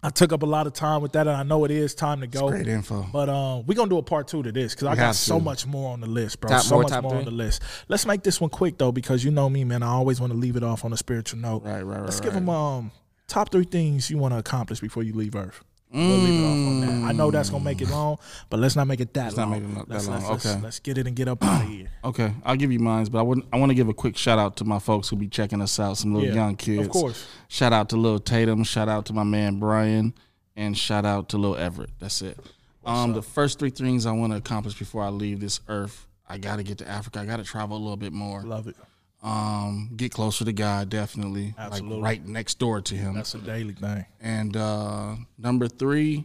I 0.00 0.10
took 0.10 0.32
up 0.32 0.44
a 0.44 0.46
lot 0.46 0.68
of 0.68 0.74
time 0.74 1.02
with 1.02 1.12
that, 1.12 1.26
and 1.26 1.36
I 1.36 1.42
know 1.42 1.64
it 1.64 1.72
is 1.72 1.92
time 1.92 2.20
to 2.20 2.28
go. 2.28 2.50
Great 2.50 2.68
info. 2.68 3.04
But 3.12 3.28
um, 3.28 3.66
we're 3.66 3.74
gonna 3.74 3.90
do 3.90 3.98
a 3.98 4.02
part 4.02 4.28
two 4.28 4.44
to 4.44 4.52
this 4.52 4.74
because 4.74 4.86
I 4.86 4.94
got 4.94 5.16
so 5.16 5.38
to. 5.38 5.44
much 5.44 5.66
more 5.66 5.92
on 5.92 6.00
the 6.00 6.06
list, 6.06 6.40
bro. 6.40 6.50
Top 6.50 6.62
so 6.62 6.76
more, 6.76 6.82
much 6.84 7.02
more 7.02 7.16
on 7.16 7.24
the 7.24 7.32
list. 7.32 7.62
Let's 7.88 8.06
make 8.06 8.22
this 8.22 8.40
one 8.40 8.50
quick 8.50 8.78
though, 8.78 8.92
because 8.92 9.24
you 9.24 9.32
know 9.32 9.50
me, 9.50 9.64
man. 9.64 9.82
I 9.82 9.88
always 9.88 10.20
want 10.20 10.32
to 10.32 10.38
leave 10.38 10.54
it 10.54 10.62
off 10.62 10.84
on 10.84 10.92
a 10.92 10.96
spiritual 10.96 11.40
note. 11.40 11.64
Right, 11.64 11.82
right, 11.82 12.00
Let's 12.02 12.16
right, 12.16 12.24
give 12.24 12.34
right. 12.34 12.40
them 12.40 12.48
um 12.48 12.92
top 13.26 13.50
three 13.50 13.64
things 13.64 14.08
you 14.08 14.18
want 14.18 14.34
to 14.34 14.38
accomplish 14.38 14.78
before 14.78 15.02
you 15.02 15.14
leave 15.14 15.34
Earth. 15.34 15.64
We'll 15.90 16.18
leave 16.18 16.40
it 16.40 16.44
off 16.44 16.52
on 16.52 16.80
that. 16.82 17.08
I 17.08 17.12
know 17.12 17.30
that's 17.30 17.48
gonna 17.50 17.64
make 17.64 17.80
it 17.80 17.88
long, 17.88 18.18
but 18.50 18.60
let's 18.60 18.76
not 18.76 18.86
make 18.86 19.00
it 19.00 19.14
that 19.14 19.34
not 19.36 19.48
long. 19.48 19.62
make 19.62 19.62
it 19.62 19.88
that 19.88 19.88
let's, 19.88 20.06
long. 20.06 20.16
Let's, 20.20 20.30
let's- 20.30 20.46
Okay. 20.46 20.60
let's 20.62 20.78
get 20.80 20.98
it 20.98 21.06
and 21.06 21.16
get 21.16 21.28
up 21.28 21.42
out 21.42 21.62
of 21.62 21.68
here. 21.68 21.88
Okay, 22.04 22.32
I'll 22.44 22.56
give 22.56 22.70
you 22.72 22.78
mine, 22.78 23.06
but 23.10 23.18
I 23.18 23.22
wouldn't. 23.22 23.46
I 23.52 23.56
want 23.58 23.70
to 23.70 23.74
give 23.74 23.88
a 23.88 23.94
quick 23.94 24.16
shout 24.16 24.38
out 24.38 24.56
to 24.58 24.64
my 24.64 24.78
folks 24.78 25.08
who 25.08 25.16
be 25.16 25.28
checking 25.28 25.60
us 25.62 25.78
out. 25.80 25.96
Some 25.98 26.14
little 26.14 26.28
Yeah, 26.28 26.34
young 26.34 26.56
kids, 26.56 26.86
of 26.86 26.92
course. 26.92 27.26
Shout 27.48 27.72
out 27.72 27.88
to 27.90 27.96
little 27.96 28.18
Tatum. 28.20 28.64
Shout 28.64 28.88
out 28.88 29.06
to 29.06 29.12
my 29.12 29.24
man 29.24 29.58
Brian, 29.58 30.14
and 30.56 30.76
shout 30.76 31.04
out 31.04 31.28
to 31.30 31.38
little 31.38 31.56
Everett. 31.56 31.90
That's 31.98 32.20
it. 32.22 32.38
Um, 32.84 33.12
the 33.12 33.22
first 33.22 33.58
three 33.58 33.70
things 33.70 34.06
I 34.06 34.12
want 34.12 34.32
to 34.32 34.38
accomplish 34.38 34.78
before 34.78 35.02
I 35.02 35.08
leave 35.08 35.40
this 35.40 35.60
earth, 35.68 36.06
I 36.28 36.38
got 36.38 36.56
to 36.56 36.62
get 36.62 36.78
to 36.78 36.88
Africa. 36.88 37.20
I 37.20 37.26
got 37.26 37.36
to 37.38 37.44
travel 37.44 37.76
a 37.76 37.80
little 37.80 37.96
bit 37.98 38.12
more. 38.12 38.42
Love 38.42 38.66
it. 38.68 38.76
Um, 39.22 39.90
get 39.96 40.12
closer 40.12 40.44
to 40.44 40.52
God, 40.52 40.90
definitely. 40.90 41.54
Absolutely. 41.58 41.96
Like 41.96 42.04
right 42.04 42.26
next 42.26 42.58
door 42.58 42.80
to 42.80 42.94
Him. 42.94 43.14
That's 43.14 43.34
a 43.34 43.38
daily 43.38 43.74
thing. 43.74 44.06
And 44.20 44.56
uh, 44.56 45.16
number 45.36 45.66
three, 45.66 46.24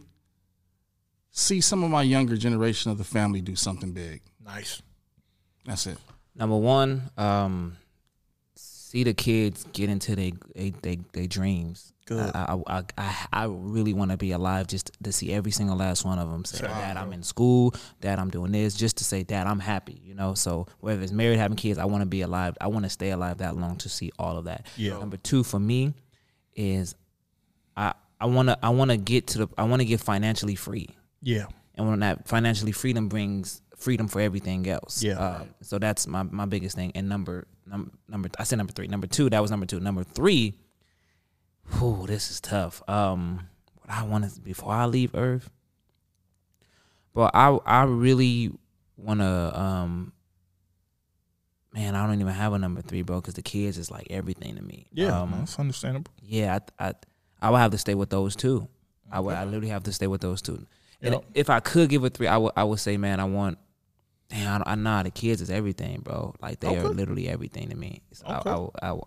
see 1.30 1.60
some 1.60 1.82
of 1.82 1.90
my 1.90 2.02
younger 2.02 2.36
generation 2.36 2.92
of 2.92 2.98
the 2.98 3.04
family 3.04 3.40
do 3.40 3.56
something 3.56 3.92
big. 3.92 4.22
Nice. 4.44 4.80
That's 5.64 5.86
it. 5.86 5.98
Number 6.36 6.56
one, 6.56 7.10
um, 7.16 7.76
see 8.54 9.02
the 9.02 9.14
kids 9.14 9.66
get 9.72 9.88
into 9.88 10.14
their 10.14 10.32
they, 10.54 10.70
they, 10.82 10.98
they 11.12 11.26
dreams. 11.26 11.93
Good. 12.06 12.30
I 12.34 12.56
I, 12.66 12.78
I, 12.78 12.82
I, 12.98 13.26
I 13.32 13.44
really 13.46 13.94
want 13.94 14.10
to 14.10 14.16
be 14.16 14.32
alive 14.32 14.66
just 14.66 14.90
to 15.02 15.10
see 15.12 15.32
every 15.32 15.50
single 15.52 15.76
last 15.76 16.04
one 16.04 16.18
of 16.18 16.30
them 16.30 16.44
say, 16.44 16.58
"Dad, 16.66 16.96
I'm 16.96 17.12
in 17.12 17.22
school. 17.22 17.74
Dad, 18.00 18.18
I'm 18.18 18.28
doing 18.30 18.52
this." 18.52 18.74
Just 18.74 18.98
to 18.98 19.04
say, 19.04 19.22
"Dad, 19.22 19.46
I'm 19.46 19.58
happy." 19.60 20.00
You 20.04 20.14
know. 20.14 20.34
So 20.34 20.66
whether 20.80 21.00
it's 21.00 21.12
married, 21.12 21.38
having 21.38 21.56
kids, 21.56 21.78
I 21.78 21.86
want 21.86 22.02
to 22.02 22.06
be 22.06 22.20
alive. 22.20 22.56
I 22.60 22.66
want 22.66 22.84
to 22.84 22.90
stay 22.90 23.10
alive 23.10 23.38
that 23.38 23.56
long 23.56 23.76
to 23.78 23.88
see 23.88 24.10
all 24.18 24.36
of 24.36 24.44
that. 24.44 24.66
Yeah. 24.76 24.98
Number 24.98 25.16
two 25.16 25.42
for 25.44 25.58
me 25.58 25.94
is 26.54 26.94
I 27.76 27.94
I 28.20 28.26
want 28.26 28.48
to 28.48 28.58
I 28.62 28.68
want 28.68 28.90
to 28.90 28.96
get 28.96 29.26
to 29.28 29.38
the 29.38 29.48
I 29.56 29.64
want 29.64 29.80
to 29.80 29.86
get 29.86 30.00
financially 30.00 30.54
free 30.54 30.88
Yeah. 31.22 31.46
and 31.74 31.88
when 31.88 32.00
that 32.00 32.28
financially 32.28 32.72
freedom 32.72 33.08
brings 33.08 33.60
freedom 33.76 34.08
for 34.08 34.20
everything 34.20 34.68
else. 34.68 35.02
Yeah. 35.02 35.18
Uh, 35.18 35.44
so 35.62 35.78
that's 35.78 36.06
my, 36.06 36.22
my 36.22 36.46
biggest 36.46 36.76
thing. 36.76 36.92
And 36.94 37.08
number 37.08 37.46
number 37.66 37.90
number 38.08 38.28
I 38.38 38.44
said 38.44 38.56
number 38.58 38.72
three. 38.72 38.86
Number 38.88 39.06
two, 39.06 39.28
that 39.30 39.40
was 39.42 39.50
number 39.50 39.66
two. 39.66 39.80
Number 39.80 40.04
three, 40.04 40.54
whew, 41.72 42.04
this 42.06 42.30
is 42.30 42.40
tough. 42.40 42.82
Um, 42.88 43.48
what 43.76 43.90
I 43.90 44.02
want 44.04 44.30
to 44.32 44.40
before 44.40 44.72
I 44.72 44.86
leave 44.86 45.14
Earth, 45.14 45.50
but 47.14 47.30
I 47.34 47.58
I 47.66 47.82
really 47.84 48.52
want 48.96 49.20
to 49.20 49.60
um. 49.60 50.12
Man, 51.72 51.96
I 51.96 52.06
don't 52.06 52.20
even 52.20 52.32
have 52.32 52.52
a 52.52 52.58
number 52.58 52.82
three, 52.82 53.02
bro, 53.02 53.20
because 53.20 53.34
the 53.34 53.42
kids 53.42 53.78
is 53.78 53.90
like 53.90 54.06
everything 54.08 54.54
to 54.54 54.62
me. 54.62 54.86
Yeah. 54.92 55.20
Um, 55.22 55.32
that's 55.36 55.58
understandable. 55.58 56.12
yeah, 56.22 56.60
I, 56.78 56.86
I, 56.88 56.92
I 57.42 57.50
would 57.50 57.58
have 57.58 57.72
to 57.72 57.78
stay 57.78 57.96
with 57.96 58.10
those 58.10 58.36
two. 58.36 58.68
I 59.10 59.18
would, 59.18 59.34
I 59.34 59.42
literally 59.44 59.70
have 59.70 59.82
to 59.84 59.92
stay 59.92 60.06
with 60.06 60.20
those 60.20 60.40
two. 60.40 60.66
And 61.02 61.14
Yep. 61.14 61.24
if 61.34 61.50
I 61.50 61.58
could 61.58 61.88
give 61.88 62.04
a 62.04 62.10
three, 62.10 62.28
I 62.28 62.36
would, 62.36 62.52
I 62.56 62.62
would 62.62 62.78
say, 62.78 62.96
man, 62.96 63.18
I 63.18 63.24
want. 63.24 63.58
Damn, 64.28 64.62
I, 64.64 64.70
I 64.70 64.74
nah, 64.76 65.02
the 65.02 65.10
kids 65.10 65.42
is 65.42 65.50
everything, 65.50 66.00
bro. 66.00 66.32
Like 66.40 66.60
they 66.60 66.76
are 66.78 66.88
literally 66.88 67.28
everything 67.28 67.70
to 67.70 67.76
me. 67.76 68.02
So 68.12 68.24
I- 68.24 68.38
Okay. 68.38 68.50
I, 68.80 68.88
I, 68.88 68.92
I- 68.92 69.00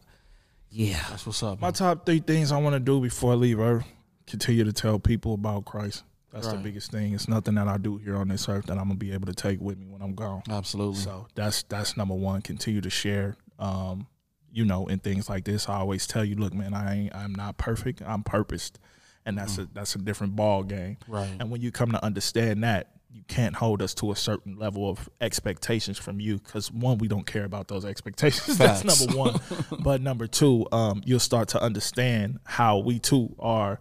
yeah, 0.69 1.03
That's 1.09 1.25
what's 1.25 1.41
up. 1.43 1.61
My 1.61 1.67
man. 1.67 1.73
top 1.73 2.05
three 2.05 2.19
things 2.19 2.51
I 2.51 2.57
want 2.57 2.73
to 2.75 2.79
do 2.79 2.99
before 2.99 3.33
I 3.33 3.35
leave 3.35 3.59
Earth: 3.59 3.85
continue 4.25 4.63
to 4.63 4.73
tell 4.73 4.99
people 4.99 5.33
about 5.33 5.65
Christ. 5.65 6.03
That's 6.33 6.47
the 6.49 6.57
biggest 6.57 6.91
thing. 6.91 7.13
It's 7.13 7.27
nothing 7.27 7.55
that 7.55 7.67
I 7.67 7.77
do 7.77 7.97
here 7.97 8.15
on 8.15 8.27
this 8.27 8.47
earth 8.47 8.65
that 8.67 8.73
I'm 8.73 8.89
gonna 8.89 8.95
be 8.95 9.11
able 9.11 9.25
to 9.25 9.33
take 9.33 9.59
with 9.59 9.79
me 9.79 9.87
when 9.87 10.01
I'm 10.03 10.13
gone. 10.13 10.43
Absolutely. 10.49 10.99
So 11.01 11.25
that's 11.33 11.63
that's 11.63 11.97
number 11.97 12.13
one. 12.13 12.41
Continue 12.41 12.81
to 12.81 12.89
share. 12.89 13.37
Um, 13.57 14.05
you 14.51 14.65
know, 14.65 14.87
in 14.87 14.99
things 14.99 15.29
like 15.29 15.45
this, 15.45 15.67
I 15.67 15.77
always 15.77 16.05
tell 16.05 16.23
you, 16.23 16.35
look, 16.35 16.53
man, 16.53 16.73
I 16.73 16.95
ain't, 16.95 17.15
I'm 17.15 17.33
not 17.33 17.57
perfect. 17.57 18.01
I'm 18.05 18.23
purposed, 18.23 18.79
and 19.25 19.37
that's 19.37 19.57
a 19.57 19.67
that's 19.73 19.95
a 19.95 19.99
different 19.99 20.35
ball 20.35 20.63
game. 20.63 20.97
Right. 21.07 21.29
And 21.39 21.49
when 21.49 21.61
you 21.61 21.71
come 21.71 21.91
to 21.91 22.03
understand 22.05 22.63
that, 22.63 22.91
you 23.09 23.23
can't 23.27 23.55
hold 23.55 23.81
us 23.81 23.93
to 23.95 24.11
a 24.11 24.15
certain 24.15 24.57
level 24.57 24.89
of 24.89 25.09
expectations 25.21 25.97
from 25.97 26.19
you 26.19 26.37
because 26.37 26.71
one, 26.71 26.97
we 26.97 27.07
don't 27.07 27.25
care 27.25 27.45
about 27.45 27.67
those 27.67 27.85
expectations. 27.85 28.57
That's 28.57 28.83
number 28.83 29.17
one. 29.17 29.39
but 29.79 30.01
number 30.01 30.27
two, 30.27 30.67
um, 30.71 31.01
you'll 31.05 31.19
start 31.19 31.49
to 31.49 31.61
understand 31.61 32.39
how 32.43 32.79
we 32.79 32.99
too 32.99 33.35
are 33.39 33.79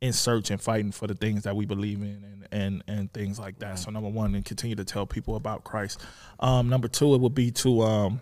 in 0.00 0.12
search 0.12 0.50
and 0.50 0.60
fighting 0.60 0.92
for 0.92 1.06
the 1.06 1.14
things 1.14 1.44
that 1.44 1.56
we 1.56 1.64
believe 1.64 2.02
in 2.02 2.22
and 2.24 2.48
and 2.52 2.84
and 2.86 3.12
things 3.12 3.38
like 3.38 3.58
that. 3.60 3.78
So 3.78 3.90
number 3.90 4.08
one, 4.08 4.34
and 4.34 4.44
continue 4.44 4.76
to 4.76 4.84
tell 4.84 5.06
people 5.06 5.36
about 5.36 5.64
Christ. 5.64 6.00
Um, 6.40 6.68
number 6.68 6.88
two, 6.88 7.14
it 7.14 7.20
would 7.20 7.34
be 7.34 7.50
to 7.52 7.82
um, 7.82 8.20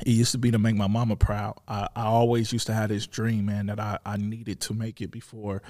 it 0.00 0.10
used 0.10 0.32
to 0.32 0.38
be 0.38 0.50
to 0.50 0.58
make 0.58 0.76
my 0.76 0.86
mama 0.86 1.16
proud. 1.16 1.58
I, 1.66 1.88
I 1.94 2.04
always 2.04 2.52
used 2.52 2.66
to 2.66 2.74
have 2.74 2.88
this 2.88 3.06
dream, 3.06 3.46
man, 3.46 3.66
that 3.66 3.80
I, 3.80 3.98
I 4.04 4.16
needed 4.16 4.60
to 4.62 4.74
make 4.74 5.00
it 5.00 5.10
before 5.10 5.62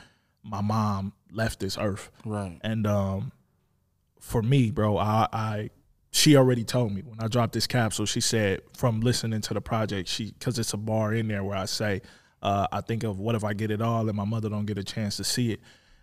my 0.43 0.61
mom 0.61 1.13
left 1.33 1.61
this 1.61 1.77
earth. 1.79 2.11
right. 2.25 2.59
And 2.63 2.87
um, 2.87 3.33
for 4.21 4.43
me, 4.43 4.71
bro, 4.71 4.97
I, 4.99 5.29
I 5.33 5.71
she 6.11 6.37
already 6.37 6.65
told 6.65 6.93
me 6.93 7.03
when 7.03 7.21
I 7.21 7.29
dropped 7.29 7.53
this 7.53 7.67
capsule. 7.67 8.07
She 8.07 8.21
said 8.21 8.61
from 8.77 9.01
listening 9.01 9.41
to 9.43 9.55
the 9.55 9.61
project, 9.61 10.09
she 10.09 10.33
because 10.33 10.59
it's 10.59 10.73
a 10.73 10.77
bar 10.79 11.15
in 11.15 11.29
there 11.29 11.45
where 11.45 11.57
I 11.57 11.67
say, 11.67 12.03
uh, 12.43 12.67
I 12.73 12.81
think 12.81 13.05
of 13.05 13.19
what 13.19 13.35
if 13.35 13.45
I 13.45 13.53
get 13.55 13.71
it 13.71 13.81
all 13.83 14.09
and 14.09 14.17
my 14.17 14.25
mother 14.25 14.49
don't 14.49 14.67
get 14.67 14.79
a 14.79 14.85
chance 14.85 15.17
to 15.19 15.25
see 15.25 15.53
it, 15.53 15.61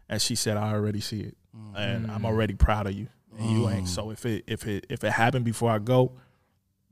and 0.10 0.22
she 0.22 0.36
said 0.36 0.58
I 0.58 0.74
already 0.74 1.02
see 1.02 1.22
it, 1.22 1.38
and 1.76 2.10
I'm 2.12 2.26
already 2.26 2.54
proud 2.54 2.88
of 2.88 2.94
you, 2.94 3.08
and 3.38 3.50
you 3.50 3.70
ain't. 3.70 3.88
So 3.88 4.12
if 4.12 4.26
it 4.26 4.44
if 4.48 4.66
it 4.68 4.86
if 4.90 5.04
it 5.04 5.12
happened 5.12 5.46
before 5.46 5.72
I 5.72 5.80
go, 5.80 6.14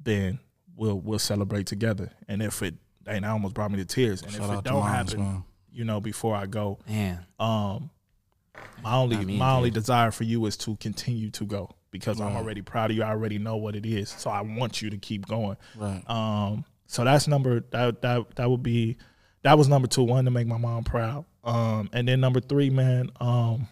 then 0.02 0.40
we'll 0.76 1.00
we'll 1.00 1.20
celebrate 1.20 1.68
together. 1.68 2.12
And 2.28 2.42
if 2.42 2.62
it 2.62 2.76
and 3.06 3.26
I 3.26 3.30
almost 3.30 3.54
brought 3.54 3.72
me 3.72 3.78
to 3.78 3.86
tears. 3.86 4.22
And 4.22 4.32
Shout 4.32 4.50
if 4.50 4.60
it 4.60 4.64
don't 4.66 4.80
moms, 4.80 5.12
happen, 5.12 5.20
man. 5.26 5.44
you 5.72 5.84
know, 5.84 6.00
before 6.00 6.36
I 6.36 6.46
go, 6.46 6.80
man. 6.88 7.26
um, 7.40 7.90
my 8.84 8.96
only 8.96 9.18
I 9.18 9.24
mean, 9.24 9.38
my 9.38 9.54
only 9.56 9.70
dude. 9.70 9.76
desire 9.76 10.12
for 10.12 10.24
you 10.24 10.46
is 10.46 10.58
to 10.58 10.76
continue 10.78 11.30
to 11.32 11.46
go 11.46 11.70
because 11.92 12.20
I'm 12.20 12.36
already 12.36 12.62
proud 12.62 12.92
of 12.92 12.98
you. 12.98 13.04
I 13.04 13.10
already 13.10 13.40
know 13.40 13.56
what 13.56 13.76
it 13.76 13.86
is, 13.86 14.10
so 14.10 14.30
I 14.30 14.42
want 14.42 14.82
you 14.82 14.90
to 14.90 14.98
keep 14.98 15.28
going. 15.28 15.58
Right. 15.76 16.04
Um, 16.10 16.66
so 16.88 17.04
that's 17.04 17.28
number 17.28 17.62
that 17.72 18.02
that 18.02 18.36
that 18.36 18.50
would 18.50 18.64
be 18.64 18.98
that 19.44 19.58
was 19.58 19.68
number 19.68 19.88
two. 19.88 20.04
One 20.04 20.26
to 20.26 20.32
make 20.32 20.48
my 20.48 20.58
mom 20.58 20.84
proud. 20.84 21.26
Um, 21.44 21.90
and 21.94 22.08
then 22.08 22.20
number 22.20 22.40
three, 22.40 22.70
man, 22.70 23.10
um, 23.20 23.68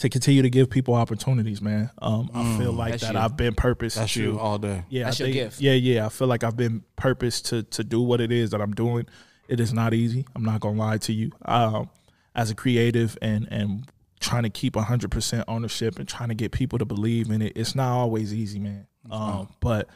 to 0.00 0.08
continue 0.08 0.42
to 0.42 0.50
give 0.50 0.70
people 0.70 0.94
opportunities, 0.94 1.60
man. 1.60 1.90
Um, 2.00 2.30
I 2.34 2.58
feel 2.58 2.72
like 2.72 2.98
that 3.00 3.14
you. 3.14 3.18
I've 3.18 3.36
been 3.36 3.54
purposed. 3.54 3.96
That's 3.96 4.12
to, 4.14 4.22
you 4.22 4.38
all 4.38 4.58
day. 4.58 4.84
yeah, 4.88 5.04
That's 5.04 5.20
I 5.20 5.24
your 5.24 5.32
gift. 5.32 5.60
Yeah, 5.60 5.72
yeah. 5.72 6.06
I 6.06 6.08
feel 6.08 6.28
like 6.28 6.44
I've 6.44 6.56
been 6.56 6.84
purposed 6.96 7.46
to 7.46 7.62
to 7.64 7.84
do 7.84 8.00
what 8.00 8.20
it 8.20 8.32
is 8.32 8.50
that 8.50 8.60
I'm 8.60 8.72
doing. 8.74 9.06
It 9.48 9.60
is 9.60 9.72
not 9.72 9.94
easy. 9.94 10.26
I'm 10.36 10.44
not 10.44 10.60
gonna 10.60 10.78
lie 10.78 10.98
to 10.98 11.12
you. 11.12 11.32
Um, 11.44 11.90
as 12.34 12.50
a 12.50 12.54
creative 12.54 13.18
and 13.20 13.48
and 13.50 13.90
trying 14.18 14.44
to 14.44 14.50
keep 14.50 14.74
100% 14.74 15.44
ownership 15.48 15.98
and 15.98 16.08
trying 16.08 16.28
to 16.28 16.34
get 16.34 16.52
people 16.52 16.78
to 16.78 16.84
believe 16.84 17.30
in 17.30 17.42
it. 17.42 17.52
It's 17.56 17.74
not 17.74 17.92
always 17.92 18.34
easy, 18.34 18.58
man. 18.58 18.86
Um, 19.10 19.48
but 19.60 19.88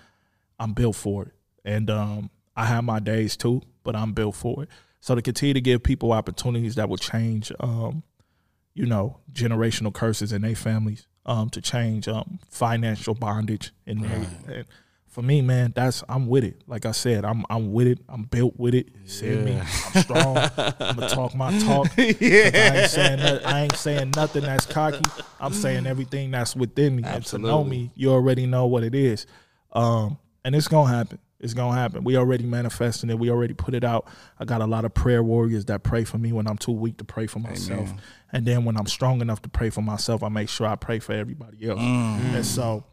I'm 0.58 0.72
built 0.72 0.96
for 0.96 1.24
it. 1.24 1.32
And 1.64 1.90
um, 1.90 2.30
I 2.56 2.66
have 2.66 2.84
my 2.84 3.00
days 3.00 3.36
too, 3.36 3.62
but 3.84 3.94
I'm 3.94 4.12
built 4.12 4.34
for 4.34 4.62
it. 4.62 4.68
So 5.00 5.14
to 5.14 5.22
continue 5.22 5.54
to 5.54 5.60
give 5.60 5.82
people 5.82 6.12
opportunities 6.12 6.76
that 6.76 6.88
will 6.88 6.96
change, 6.96 7.52
um, 7.60 8.02
you 8.74 8.86
know, 8.86 9.18
generational 9.32 9.92
curses 9.92 10.32
in 10.32 10.42
their 10.42 10.54
families, 10.54 11.06
um, 11.26 11.50
to 11.50 11.60
change 11.60 12.08
um, 12.08 12.38
financial 12.48 13.14
bondage 13.14 13.72
in 13.86 14.00
their. 14.00 14.26
And 14.46 14.66
for 15.12 15.20
me, 15.20 15.42
man, 15.42 15.74
that's 15.76 16.02
I'm 16.08 16.26
with 16.26 16.42
it. 16.42 16.62
Like 16.66 16.86
I 16.86 16.92
said, 16.92 17.26
I'm 17.26 17.44
I'm 17.50 17.74
with 17.74 17.86
it. 17.86 17.98
I'm 18.08 18.22
built 18.22 18.58
with 18.58 18.74
it. 18.74 18.88
Send 19.04 19.44
me. 19.44 19.60
I'm 19.60 20.02
strong. 20.02 20.38
I'm 20.38 20.96
gonna 20.96 21.08
talk 21.10 21.34
my 21.34 21.56
talk. 21.58 21.88
yeah. 21.98 22.50
I 22.54 22.78
ain't 22.78 22.90
saying 22.90 23.18
that, 23.18 23.46
I 23.46 23.60
ain't 23.60 23.76
saying 23.76 24.12
nothing 24.16 24.44
that's 24.44 24.64
cocky. 24.64 25.02
I'm 25.38 25.52
saying 25.52 25.86
everything 25.86 26.30
that's 26.30 26.56
within 26.56 26.96
me. 26.96 27.02
And 27.04 27.22
to 27.26 27.36
know 27.36 27.62
me, 27.62 27.90
you 27.94 28.10
already 28.10 28.46
know 28.46 28.64
what 28.64 28.84
it 28.84 28.94
is. 28.94 29.26
Um, 29.72 30.16
and 30.46 30.56
it's 30.56 30.66
gonna 30.66 30.88
happen. 30.88 31.18
It's 31.40 31.52
gonna 31.52 31.78
happen. 31.78 32.04
We 32.04 32.16
already 32.16 32.44
manifesting 32.44 33.10
it. 33.10 33.18
We 33.18 33.30
already 33.30 33.52
put 33.52 33.74
it 33.74 33.84
out. 33.84 34.08
I 34.40 34.46
got 34.46 34.62
a 34.62 34.66
lot 34.66 34.86
of 34.86 34.94
prayer 34.94 35.22
warriors 35.22 35.66
that 35.66 35.82
pray 35.82 36.04
for 36.04 36.16
me 36.16 36.32
when 36.32 36.46
I'm 36.46 36.56
too 36.56 36.72
weak 36.72 36.96
to 36.96 37.04
pray 37.04 37.26
for 37.26 37.38
myself. 37.38 37.90
And 38.32 38.46
then 38.46 38.64
when 38.64 38.78
I'm 38.78 38.86
strong 38.86 39.20
enough 39.20 39.42
to 39.42 39.50
pray 39.50 39.68
for 39.68 39.82
myself, 39.82 40.22
I 40.22 40.30
make 40.30 40.48
sure 40.48 40.66
I 40.66 40.76
pray 40.76 41.00
for 41.00 41.12
everybody 41.12 41.68
else. 41.68 41.80
And 41.80 42.46
so 42.46 42.84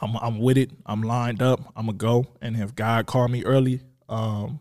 I'm 0.00 0.16
I'm 0.16 0.38
with 0.38 0.58
it. 0.58 0.70
I'm 0.86 1.02
lined 1.02 1.42
up. 1.42 1.60
I'm 1.76 1.86
gonna 1.86 1.98
go. 1.98 2.26
And 2.40 2.56
if 2.56 2.74
God 2.74 3.06
called 3.06 3.30
me 3.30 3.44
early, 3.44 3.80
um, 4.08 4.60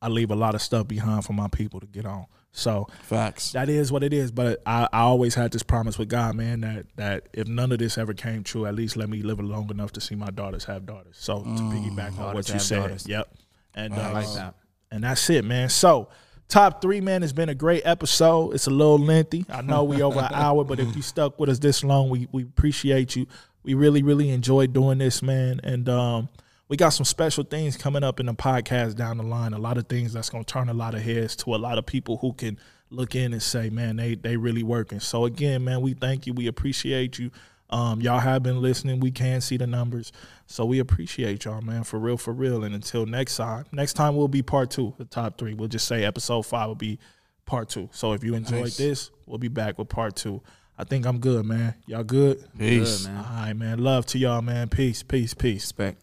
I 0.00 0.08
leave 0.08 0.30
a 0.30 0.36
lot 0.36 0.54
of 0.54 0.62
stuff 0.62 0.88
behind 0.88 1.24
for 1.24 1.32
my 1.32 1.48
people 1.48 1.80
to 1.80 1.86
get 1.86 2.06
on. 2.06 2.26
So 2.52 2.88
Facts. 3.02 3.52
that 3.52 3.68
is 3.68 3.92
what 3.92 4.02
it 4.02 4.12
is. 4.12 4.32
But 4.32 4.60
I, 4.66 4.88
I 4.92 5.00
always 5.00 5.34
had 5.34 5.52
this 5.52 5.62
promise 5.62 5.98
with 5.98 6.08
God, 6.08 6.34
man, 6.34 6.60
that 6.62 6.86
that 6.96 7.28
if 7.32 7.46
none 7.46 7.70
of 7.72 7.78
this 7.78 7.98
ever 7.98 8.14
came 8.14 8.42
true, 8.42 8.66
at 8.66 8.74
least 8.74 8.96
let 8.96 9.08
me 9.08 9.22
live 9.22 9.40
long 9.40 9.70
enough 9.70 9.92
to 9.92 10.00
see 10.00 10.14
my 10.14 10.30
daughters 10.30 10.64
have 10.64 10.86
daughters. 10.86 11.16
So 11.18 11.42
to 11.42 11.48
piggyback 11.48 12.18
on 12.18 12.34
what 12.34 12.48
you 12.48 12.58
said, 12.58 12.80
daughters. 12.80 13.06
yep. 13.06 13.32
And 13.74 13.94
I 13.94 14.10
uh, 14.10 14.12
like 14.14 14.34
that. 14.34 14.54
and 14.90 15.04
that's 15.04 15.30
it, 15.30 15.44
man. 15.44 15.68
So, 15.68 16.08
top 16.48 16.82
three, 16.82 17.00
man, 17.00 17.22
has 17.22 17.32
been 17.32 17.48
a 17.48 17.54
great 17.54 17.82
episode. 17.84 18.52
It's 18.54 18.66
a 18.66 18.70
little 18.70 18.98
lengthy. 18.98 19.46
I 19.48 19.62
know 19.62 19.84
we 19.84 20.02
over 20.02 20.18
an 20.18 20.28
hour, 20.34 20.64
but 20.64 20.80
if 20.80 20.96
you 20.96 21.02
stuck 21.02 21.38
with 21.38 21.48
us 21.48 21.60
this 21.60 21.84
long, 21.84 22.10
we 22.10 22.26
we 22.32 22.42
appreciate 22.42 23.14
you. 23.14 23.26
We 23.62 23.74
really, 23.74 24.02
really 24.02 24.30
enjoyed 24.30 24.72
doing 24.72 24.98
this, 24.98 25.22
man. 25.22 25.60
And 25.62 25.88
um, 25.88 26.28
we 26.68 26.76
got 26.76 26.90
some 26.90 27.04
special 27.04 27.44
things 27.44 27.76
coming 27.76 28.02
up 28.02 28.20
in 28.20 28.26
the 28.26 28.34
podcast 28.34 28.96
down 28.96 29.18
the 29.18 29.22
line. 29.24 29.52
A 29.52 29.58
lot 29.58 29.76
of 29.76 29.86
things 29.88 30.12
that's 30.12 30.30
gonna 30.30 30.44
turn 30.44 30.68
a 30.68 30.74
lot 30.74 30.94
of 30.94 31.02
heads 31.02 31.36
to 31.36 31.54
a 31.54 31.56
lot 31.56 31.78
of 31.78 31.86
people 31.86 32.16
who 32.18 32.32
can 32.32 32.58
look 32.90 33.14
in 33.14 33.32
and 33.32 33.42
say, 33.42 33.70
man, 33.70 33.96
they 33.96 34.14
they 34.14 34.36
really 34.36 34.62
working. 34.62 35.00
So 35.00 35.24
again, 35.24 35.64
man, 35.64 35.80
we 35.80 35.94
thank 35.94 36.26
you. 36.26 36.32
We 36.32 36.46
appreciate 36.46 37.18
you. 37.18 37.30
Um, 37.68 38.00
y'all 38.00 38.18
have 38.18 38.42
been 38.42 38.60
listening. 38.60 38.98
We 38.98 39.12
can 39.12 39.40
see 39.40 39.56
the 39.56 39.66
numbers. 39.66 40.10
So 40.46 40.64
we 40.64 40.80
appreciate 40.80 41.44
y'all, 41.44 41.60
man, 41.60 41.84
for 41.84 42.00
real, 42.00 42.16
for 42.16 42.32
real. 42.32 42.64
And 42.64 42.74
until 42.74 43.06
next 43.06 43.36
time, 43.36 43.64
next 43.70 43.92
time 43.92 44.16
will 44.16 44.26
be 44.26 44.42
part 44.42 44.70
two, 44.70 44.92
the 44.98 45.04
top 45.04 45.38
three. 45.38 45.54
We'll 45.54 45.68
just 45.68 45.86
say 45.86 46.04
episode 46.04 46.42
five 46.42 46.66
will 46.66 46.74
be 46.74 46.98
part 47.46 47.68
two. 47.68 47.88
So 47.92 48.12
if 48.12 48.24
you 48.24 48.34
enjoyed 48.34 48.62
Nice. 48.62 48.76
this, 48.76 49.10
we'll 49.26 49.38
be 49.38 49.46
back 49.48 49.78
with 49.78 49.88
part 49.88 50.16
two. 50.16 50.42
I 50.80 50.84
think 50.84 51.04
I'm 51.04 51.18
good, 51.18 51.44
man. 51.44 51.74
Y'all 51.86 52.02
good? 52.02 52.42
Peace. 52.58 53.04
Good, 53.04 53.12
man. 53.12 53.24
right, 53.34 53.52
man. 53.52 53.78
Love 53.80 54.06
to 54.06 54.18
y'all, 54.18 54.40
man. 54.40 54.70
Peace, 54.70 55.02
peace, 55.02 55.34
peace. 55.34 55.74
Respect. 55.76 56.00